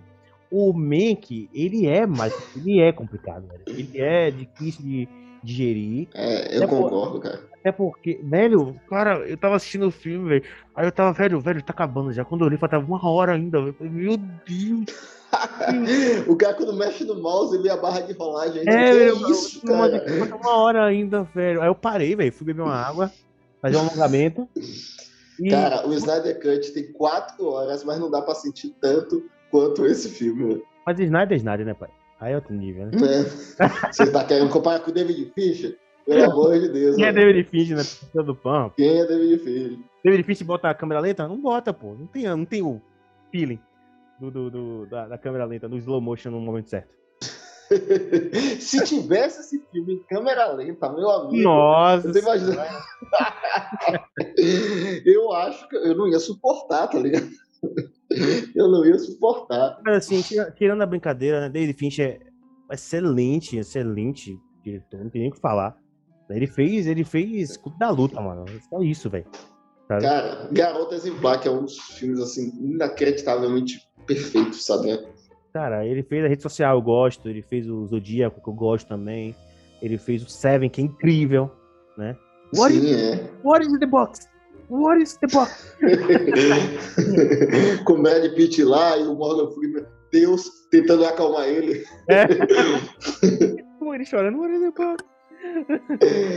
o 0.52 0.73
Mank, 0.73 1.49
ele 1.53 1.88
é 1.88 2.06
mais. 2.06 2.34
Ele 2.56 2.80
é 2.80 2.91
complicado, 2.91 3.48
velho. 3.48 3.64
Ele 3.68 4.02
é 4.02 4.31
difícil 4.31 4.84
de 4.84 5.07
digerir. 5.43 6.07
É, 6.13 6.57
eu 6.57 6.67
concordo, 6.67 7.11
por, 7.11 7.21
cara. 7.21 7.49
É 7.63 7.71
porque, 7.71 8.19
velho, 8.23 8.75
cara, 8.89 9.19
eu 9.27 9.37
tava 9.37 9.55
assistindo 9.55 9.87
o 9.87 9.91
filme, 9.91 10.29
velho. 10.29 10.43
Aí 10.75 10.85
eu 10.85 10.91
tava, 10.91 11.11
velho, 11.11 11.39
velho, 11.41 11.61
tá 11.61 11.73
acabando 11.73 12.13
já. 12.13 12.23
Quando 12.23 12.45
eu 12.45 12.49
li, 12.49 12.57
faltava 12.57 12.85
uma 12.85 13.05
hora 13.09 13.33
ainda, 13.33 13.61
velho. 13.61 13.75
Meu 13.79 14.17
Deus. 14.17 15.19
o 16.27 16.35
cara 16.35 16.53
quando 16.55 16.73
mexe 16.73 17.03
no 17.03 17.21
mouse 17.21 17.55
e 17.55 17.61
vê 17.61 17.69
a 17.69 17.77
barra 17.77 18.01
de 18.01 18.13
rolagem. 18.13 18.63
É, 18.67 19.09
é 19.09 19.13
isso, 19.29 19.61
cara. 19.61 20.03
Uma, 20.07 20.35
uma 20.35 20.57
hora 20.57 20.85
ainda, 20.85 21.23
velho. 21.23 21.61
Aí 21.61 21.67
eu 21.67 21.75
parei, 21.75 22.15
velho. 22.15 22.31
Fui 22.31 22.45
beber 22.45 22.61
uma 22.61 22.75
água, 22.75 23.11
fazer 23.61 23.77
um 23.77 23.81
alongamento. 23.81 24.47
E... 25.39 25.49
Cara, 25.51 25.87
o 25.87 25.93
Snyder 25.93 26.39
Cut 26.39 26.71
tem 26.71 26.91
quatro 26.93 27.45
horas, 27.45 27.83
mas 27.83 27.99
não 27.99 28.09
dá 28.09 28.21
pra 28.21 28.35
sentir 28.35 28.75
tanto 28.81 29.23
quanto 29.51 29.85
esse 29.85 30.09
filme. 30.09 30.63
Mas 30.85 30.99
Snyder 30.99 31.35
é 31.35 31.37
Snyder, 31.37 31.65
né, 31.65 31.73
pai? 31.73 31.89
Aí 32.19 32.33
é 32.33 32.35
outro 32.35 32.53
nível, 32.53 32.87
né? 32.87 32.91
É. 32.99 33.91
Você 33.91 34.11
tá 34.11 34.25
querendo 34.25 34.49
comparar 34.49 34.81
com 34.81 34.91
o 34.91 34.93
David 34.93 35.31
Fincher? 35.33 35.77
Pelo 36.05 36.31
amor 36.31 36.59
de 36.59 36.69
Deus. 36.69 36.95
Quem 36.95 37.05
é 37.05 37.13
David 37.13 37.49
Fincher 37.49 37.77
na 37.77 37.83
pessoa 37.83 38.23
do 38.23 38.35
pão? 38.35 38.71
Quem 38.75 38.99
é 38.99 39.05
David 39.05 39.43
Fincher? 39.43 39.79
David 40.03 40.23
Fincher 40.23 40.47
bota 40.47 40.69
a 40.69 40.73
câmera 40.73 40.99
lenta? 40.99 41.27
Não 41.27 41.39
bota, 41.39 41.73
pô. 41.73 41.93
Não 41.93 42.07
tem, 42.07 42.23
não 42.23 42.45
tem 42.45 42.61
o 42.61 42.81
feeling 43.31 43.59
do, 44.19 44.29
do, 44.29 44.49
do 44.49 44.85
da, 44.87 45.07
da, 45.07 45.17
câmera 45.17 45.45
lenta, 45.45 45.69
no 45.69 45.77
slow 45.77 46.01
motion 46.01 46.31
no 46.31 46.41
momento 46.41 46.69
certo. 46.69 46.89
Se 48.59 48.83
tivesse 48.83 49.41
esse 49.41 49.63
filme 49.71 49.93
em 49.93 50.03
câmera 50.03 50.51
lenta, 50.51 50.91
meu 50.91 51.09
amigo. 51.09 51.43
Nossa! 51.43 52.11
Você 52.11 52.19
imagina? 52.19 52.65
eu 55.05 55.31
acho 55.33 55.69
que 55.69 55.75
eu 55.75 55.95
não 55.95 56.07
ia 56.07 56.19
suportar, 56.19 56.87
tá 56.87 56.99
ligado? 56.99 57.29
Eu 58.56 58.68
não 58.68 58.86
ia 58.86 58.98
suportar. 58.98 59.80
Mas 59.86 59.98
assim, 59.98 60.22
tirando 60.56 60.81
a 60.81 60.86
brincadeira, 60.86 61.41
né? 61.41 61.49
David 61.49 61.77
Fincher 61.77 62.19
é 62.69 62.73
excelente, 62.73 63.57
excelente 63.57 64.38
diretor, 64.64 65.03
não 65.03 65.10
tem 65.10 65.22
nem 65.22 65.30
o 65.30 65.34
que 65.34 65.40
falar. 65.40 65.77
Ele 66.30 66.48
fez, 66.48 66.86
ele 66.86 67.03
fez 67.03 67.57
Clube 67.57 67.80
da 67.80 67.90
Luta, 67.90 68.22
mano. 68.22 68.45
Só 68.69 68.81
isso, 68.81 69.10
velho. 69.10 69.26
Cara, 69.88 70.48
Garota 70.52 70.94
Exemplar, 70.94 71.40
que 71.40 71.48
é 71.48 71.52
um 71.52 71.64
dos 71.64 71.80
filmes, 71.80 72.19
assim, 72.19 72.52
inacreditavelmente 72.60 73.81
perfeitos, 74.06 74.64
sabe? 74.64 74.99
Cara, 75.52 75.84
ele 75.84 76.03
fez 76.03 76.23
a 76.23 76.27
rede 76.27 76.44
social, 76.44 76.77
eu 76.77 76.81
gosto. 76.81 77.27
Ele 77.27 77.41
fez 77.41 77.68
o 77.68 77.88
Zodíaco, 77.88 78.41
que 78.41 78.48
eu 78.48 78.53
gosto 78.53 78.88
também. 78.88 79.36
Ele 79.81 79.98
fez 79.98 80.23
o 80.23 80.30
Seven, 80.30 80.69
que 80.69 80.81
é 80.81 80.84
incrível, 80.84 81.49
né? 81.98 82.15
What 82.56 82.73
Sim, 82.73 82.86
is, 82.86 82.98
é. 82.98 83.31
What 83.44 83.65
is 83.65 83.80
the 83.80 83.88
box? 83.88 84.30
What 84.69 85.01
is 85.01 85.17
the 85.17 85.27
box? 85.27 85.75
Com 87.85 87.93
o 87.93 88.01
Brad 88.03 88.33
Pitt 88.35 88.63
lá 88.63 88.97
e 88.97 89.07
o 89.07 89.15
Morgan 89.15 89.51
Freeman, 89.51 89.85
Deus 90.11 90.49
tentando 90.69 91.05
acalmar 91.05 91.47
ele. 91.47 91.83
É. 92.07 92.25
ele 93.93 94.05
chorando, 94.05 94.39
what 94.39 94.53
is 94.53 94.61
the 94.61 94.71
box? 94.71 95.03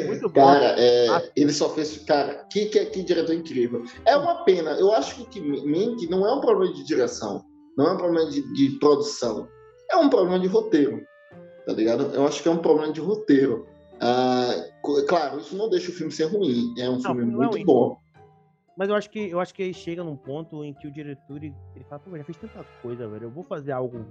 Muito 0.08 0.28
bom. 0.28 0.34
Cara, 0.34 0.74
é, 0.78 1.08
ah. 1.08 1.22
ele 1.36 1.52
só 1.52 1.68
fez. 1.70 1.98
Cara, 2.04 2.46
que, 2.50 2.66
que, 2.66 2.84
que 2.86 3.02
diretor 3.02 3.34
incrível. 3.34 3.84
É 4.06 4.16
uma 4.16 4.44
pena. 4.44 4.72
Eu 4.72 4.92
acho 4.92 5.24
que 5.26 5.40
Mink 5.40 6.08
não 6.08 6.26
é 6.26 6.32
um 6.32 6.40
problema 6.40 6.72
de 6.72 6.84
direção. 6.84 7.44
Não 7.76 7.88
é 7.88 7.92
um 7.92 7.96
problema 7.96 8.30
de, 8.30 8.42
de, 8.54 8.78
produção. 8.78 9.48
É 9.90 9.96
um 9.96 10.08
problema 10.08 10.38
de 10.38 10.46
roteiro. 10.46 11.02
Tá 11.66 11.72
ligado? 11.72 12.14
Eu 12.14 12.26
acho 12.26 12.42
que 12.42 12.48
é 12.48 12.52
um 12.52 12.58
problema 12.58 12.92
de 12.92 13.00
roteiro. 13.00 13.66
Ah, 14.00 14.66
claro, 15.08 15.38
isso 15.38 15.56
não 15.56 15.68
deixa 15.68 15.90
o 15.90 15.94
filme 15.94 16.12
ser 16.12 16.24
ruim. 16.24 16.74
É 16.78 16.88
um 16.88 16.94
não, 16.94 17.00
filme 17.00 17.24
muito 17.24 17.58
é 17.58 17.64
bom. 17.64 17.96
Mas 18.76 18.88
eu 18.88 18.94
acho 18.94 19.10
que 19.10 19.30
eu 19.30 19.40
acho 19.40 19.54
que 19.54 19.62
ele 19.62 19.74
chega 19.74 20.02
num 20.02 20.16
ponto 20.16 20.64
em 20.64 20.72
que 20.72 20.86
o 20.86 20.92
diretor 20.92 21.36
ele, 21.36 21.54
ele 21.74 21.84
fala, 21.84 22.00
pô, 22.00 22.16
já 22.16 22.24
fiz 22.24 22.36
tanta 22.36 22.64
coisa, 22.80 23.06
velho. 23.08 23.24
Eu 23.24 23.30
vou 23.30 23.44
fazer 23.44 23.72
algo 23.72 24.06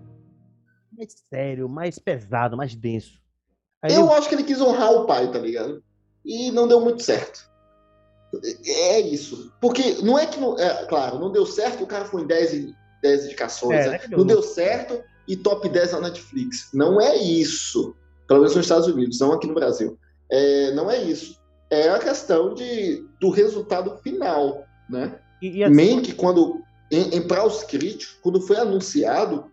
mais 0.91 1.15
sério, 1.29 1.67
mais 1.67 1.97
pesado, 1.97 2.55
mais 2.55 2.75
denso. 2.75 3.19
Aí 3.81 3.93
eu 3.93 4.05
ele... 4.05 4.13
acho 4.13 4.29
que 4.29 4.35
ele 4.35 4.43
quis 4.43 4.61
honrar 4.61 4.91
o 4.91 5.05
pai, 5.05 5.31
tá 5.31 5.39
ligado? 5.39 5.83
E 6.23 6.51
não 6.51 6.67
deu 6.67 6.79
muito 6.79 7.01
certo. 7.01 7.49
É 8.65 8.99
isso. 8.99 9.51
Porque 9.59 9.95
não 10.03 10.17
é 10.17 10.25
que. 10.25 10.39
Não, 10.39 10.57
é, 10.57 10.85
claro, 10.85 11.19
não 11.19 11.31
deu 11.31 11.45
certo, 11.45 11.83
o 11.83 11.87
cara 11.87 12.05
foi 12.05 12.21
em 12.21 12.27
10, 12.27 12.73
10 13.01 13.25
indicações. 13.25 13.85
É, 13.85 13.89
né? 13.89 13.99
Não 14.09 14.25
deu 14.25 14.41
certo 14.41 15.03
e 15.27 15.35
top 15.35 15.67
10 15.67 15.93
na 15.93 16.01
Netflix. 16.01 16.69
Não 16.73 17.01
é 17.01 17.15
isso. 17.17 17.95
Pelo 18.27 18.41
menos 18.41 18.55
nos 18.55 18.65
Estados 18.65 18.87
Unidos, 18.87 19.19
não 19.19 19.33
aqui 19.33 19.47
no 19.47 19.53
Brasil. 19.53 19.97
É, 20.29 20.71
não 20.71 20.89
é 20.89 21.01
isso. 21.01 21.40
É 21.71 21.89
a 21.89 21.99
questão 21.99 22.53
de, 22.53 23.07
do 23.19 23.29
resultado 23.29 23.97
final. 23.99 24.65
Né? 24.89 25.19
E, 25.41 25.57
e 25.57 25.63
assim... 25.63 25.95
Mank, 25.95 26.13
quando. 26.15 26.61
Em, 26.91 27.15
em 27.15 27.25
para 27.25 27.45
os 27.45 27.63
críticos, 27.63 28.19
quando 28.21 28.41
foi 28.41 28.57
anunciado 28.57 29.49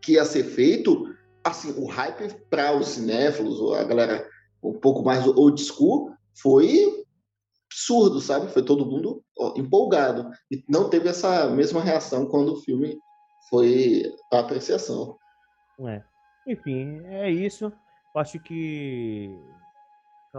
que 0.00 0.12
ia 0.12 0.24
ser 0.24 0.44
feito, 0.44 1.12
assim, 1.42 1.74
o 1.76 1.86
hype 1.86 2.32
para 2.48 2.76
os 2.76 2.88
cinéfilos, 2.88 3.74
a 3.76 3.82
galera 3.82 4.28
um 4.62 4.72
pouco 4.72 5.02
mais 5.02 5.26
old 5.26 5.60
school, 5.60 6.12
foi 6.40 7.04
absurdo, 7.70 8.20
sabe? 8.20 8.52
Foi 8.52 8.64
todo 8.64 8.86
mundo 8.86 9.22
ó, 9.36 9.54
empolgado. 9.56 10.30
E 10.50 10.62
não 10.68 10.88
teve 10.88 11.08
essa 11.08 11.48
mesma 11.50 11.82
reação 11.82 12.26
quando 12.26 12.52
o 12.52 12.60
filme 12.60 12.96
foi 13.50 14.04
a 14.32 14.38
apreciação. 14.38 15.18
É. 15.80 16.02
Enfim, 16.46 17.00
é 17.06 17.30
isso. 17.30 17.72
Eu 18.14 18.20
acho 18.20 18.38
que 18.40 19.36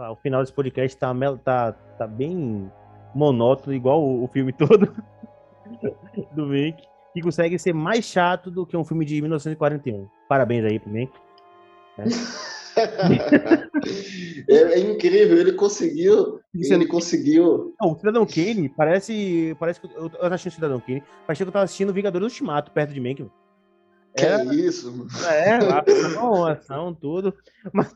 lá, 0.02 0.12
o 0.12 0.16
final 0.16 0.40
desse 0.40 0.52
podcast 0.52 0.96
tá, 0.96 1.14
tá, 1.44 1.72
tá 1.72 2.06
bem 2.06 2.70
monótono, 3.14 3.74
igual 3.74 4.02
o, 4.02 4.24
o 4.24 4.28
filme 4.28 4.52
todo 4.56 4.94
do 6.34 6.46
Make 6.46 6.86
que 7.16 7.22
consegue 7.22 7.58
ser 7.58 7.72
mais 7.72 8.04
chato 8.04 8.50
do 8.50 8.66
que 8.66 8.76
um 8.76 8.84
filme 8.84 9.04
de 9.04 9.22
1941. 9.22 10.06
Parabéns 10.28 10.64
aí 10.66 10.78
pro 10.78 10.90
mim. 10.90 11.08
Né? 11.96 12.04
é, 14.50 14.54
é, 14.54 14.78
incrível, 14.78 15.38
ele 15.38 15.52
conseguiu. 15.52 16.40
Ele 16.54 16.86
conseguiu. 16.86 17.74
Não, 17.80 17.92
o 17.92 17.96
Cidadão 17.96 18.26
Kane 18.26 18.68
parece. 18.68 19.56
Parece 19.58 19.80
que 19.80 19.86
eu, 19.86 20.02
eu 20.02 20.10
tava 20.10 20.34
assistindo 20.34 20.52
o 20.52 20.54
Cidadão 20.56 20.80
Kane. 20.80 21.02
Parece 21.26 21.42
que 21.42 21.48
eu 21.48 21.52
tava 21.52 21.64
assistindo 21.64 21.92
Vingadores 21.92 22.20
do 22.20 22.30
Ultimato 22.30 22.70
perto 22.70 22.92
de 22.92 23.00
Mank. 23.00 23.26
Que 24.16 24.24
é, 24.24 24.40
é 24.40 24.44
isso? 24.54 25.06
É, 25.28 25.58
ação, 26.08 26.46
ação, 26.46 26.94
tudo. 26.94 27.34
Mas, 27.70 27.94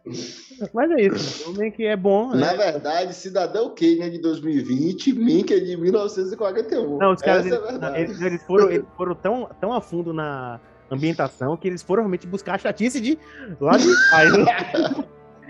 mas 0.72 0.90
é 0.92 1.02
isso. 1.02 1.50
O 1.50 1.54
Mink 1.54 1.84
é 1.84 1.96
bom. 1.96 2.30
Né? 2.30 2.46
Na 2.46 2.54
verdade, 2.54 3.14
Cidadão 3.14 3.74
Kane 3.74 4.00
é 4.00 4.08
de 4.08 4.18
2020, 4.18 5.12
Mink 5.12 5.52
é 5.52 5.60
de 5.60 5.76
1941. 5.76 6.96
Não, 6.96 7.12
os 7.12 7.20
caras 7.20 7.44
eles, 7.44 7.58
é 7.58 8.00
eles, 8.00 8.20
eles, 8.22 8.42
foram, 8.44 8.70
eles 8.70 8.86
foram 8.96 9.14
tão, 9.14 9.50
tão 9.60 9.72
a 9.74 9.82
fundo 9.82 10.14
na 10.14 10.58
ambientação 10.90 11.56
que 11.58 11.68
eles 11.68 11.82
foram 11.82 12.04
realmente 12.04 12.26
buscar 12.26 12.54
a 12.54 12.58
chatice 12.58 12.98
de 12.98 13.18
lá 13.60 13.76
de 13.76 13.86
trás. 14.08 14.32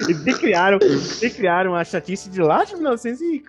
eles 0.03 0.25
recriaram, 0.25 0.79
recriaram 1.21 1.75
a 1.77 1.85
chatice 1.85 2.29
de 2.29 2.43
lá 2.43 2.65
de 2.65 2.75
1905. 2.75 3.49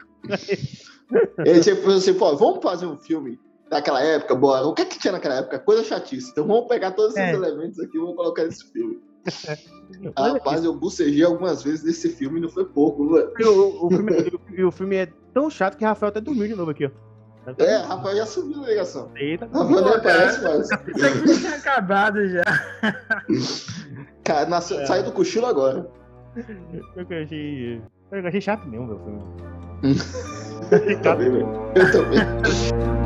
Eles 1.43 1.65
tipo 1.65 1.89
assim, 1.89 2.13
pô, 2.13 2.35
vamos 2.37 2.61
fazer 2.61 2.85
um 2.85 2.97
filme 2.97 3.39
daquela 3.71 4.03
época, 4.03 4.35
bora. 4.35 4.67
O 4.67 4.73
que 4.73 4.81
é 4.81 4.85
que 4.85 4.99
tinha 4.99 5.13
naquela 5.13 5.35
época? 5.35 5.57
Coisa 5.59 5.83
chatice. 5.83 6.29
Então 6.31 6.45
vamos 6.45 6.67
pegar 6.67 6.91
todos 6.91 7.15
esses 7.15 7.29
é. 7.29 7.33
elementos 7.33 7.79
aqui 7.79 7.97
e 7.97 7.99
vamos 7.99 8.17
colocar 8.17 8.43
nesse 8.43 8.69
filme. 8.71 9.01
Rapaz, 10.17 10.63
eu 10.63 10.75
bucejei 10.75 11.23
algumas 11.23 11.63
vezes 11.63 11.83
nesse 11.83 12.09
filme 12.09 12.39
e 12.39 12.41
não 12.41 12.49
foi 12.49 12.65
pouco, 12.65 13.03
mano. 13.03 13.31
E 13.39 13.43
o, 13.43 13.85
o, 13.85 13.89
filme, 13.89 14.63
o 14.65 14.71
filme 14.71 14.95
é 14.97 15.07
tão 15.33 15.49
chato 15.49 15.77
que 15.77 15.85
Rafael 15.85 16.09
até 16.09 16.19
dormiu 16.19 16.47
de 16.47 16.55
novo 16.55 16.71
aqui, 16.71 16.85
ó. 16.85 16.91
É, 17.57 17.77
Rafael 17.77 18.17
já 18.17 18.25
subiu 18.25 18.61
na 18.61 18.67
ligação. 18.67 19.09
Eita, 19.15 19.47
Rafael 19.51 19.85
nem 19.85 19.95
aparece 19.95 20.43
mais. 20.43 20.69
Isso 20.95 21.05
aqui 21.05 21.39
tinha 21.39 21.55
acabado 21.55 22.27
já. 22.27 22.43
Cara, 24.23 24.47
nasceu, 24.47 24.79
é. 24.79 24.85
saiu 24.85 25.03
do 25.03 25.11
cochilo 25.11 25.47
agora. 25.47 25.89
Eu 26.95 27.23
achei, 27.23 27.81
eu 28.11 28.27
achei 28.27 28.41
chato 28.41 28.67
mesmo, 28.67 28.87
meu 28.87 28.99
filme. 28.99 29.97
eu 30.87 31.01
também, 31.01 31.31
velho. 31.31 31.47
Eu 31.75 31.91
também. 31.91 33.00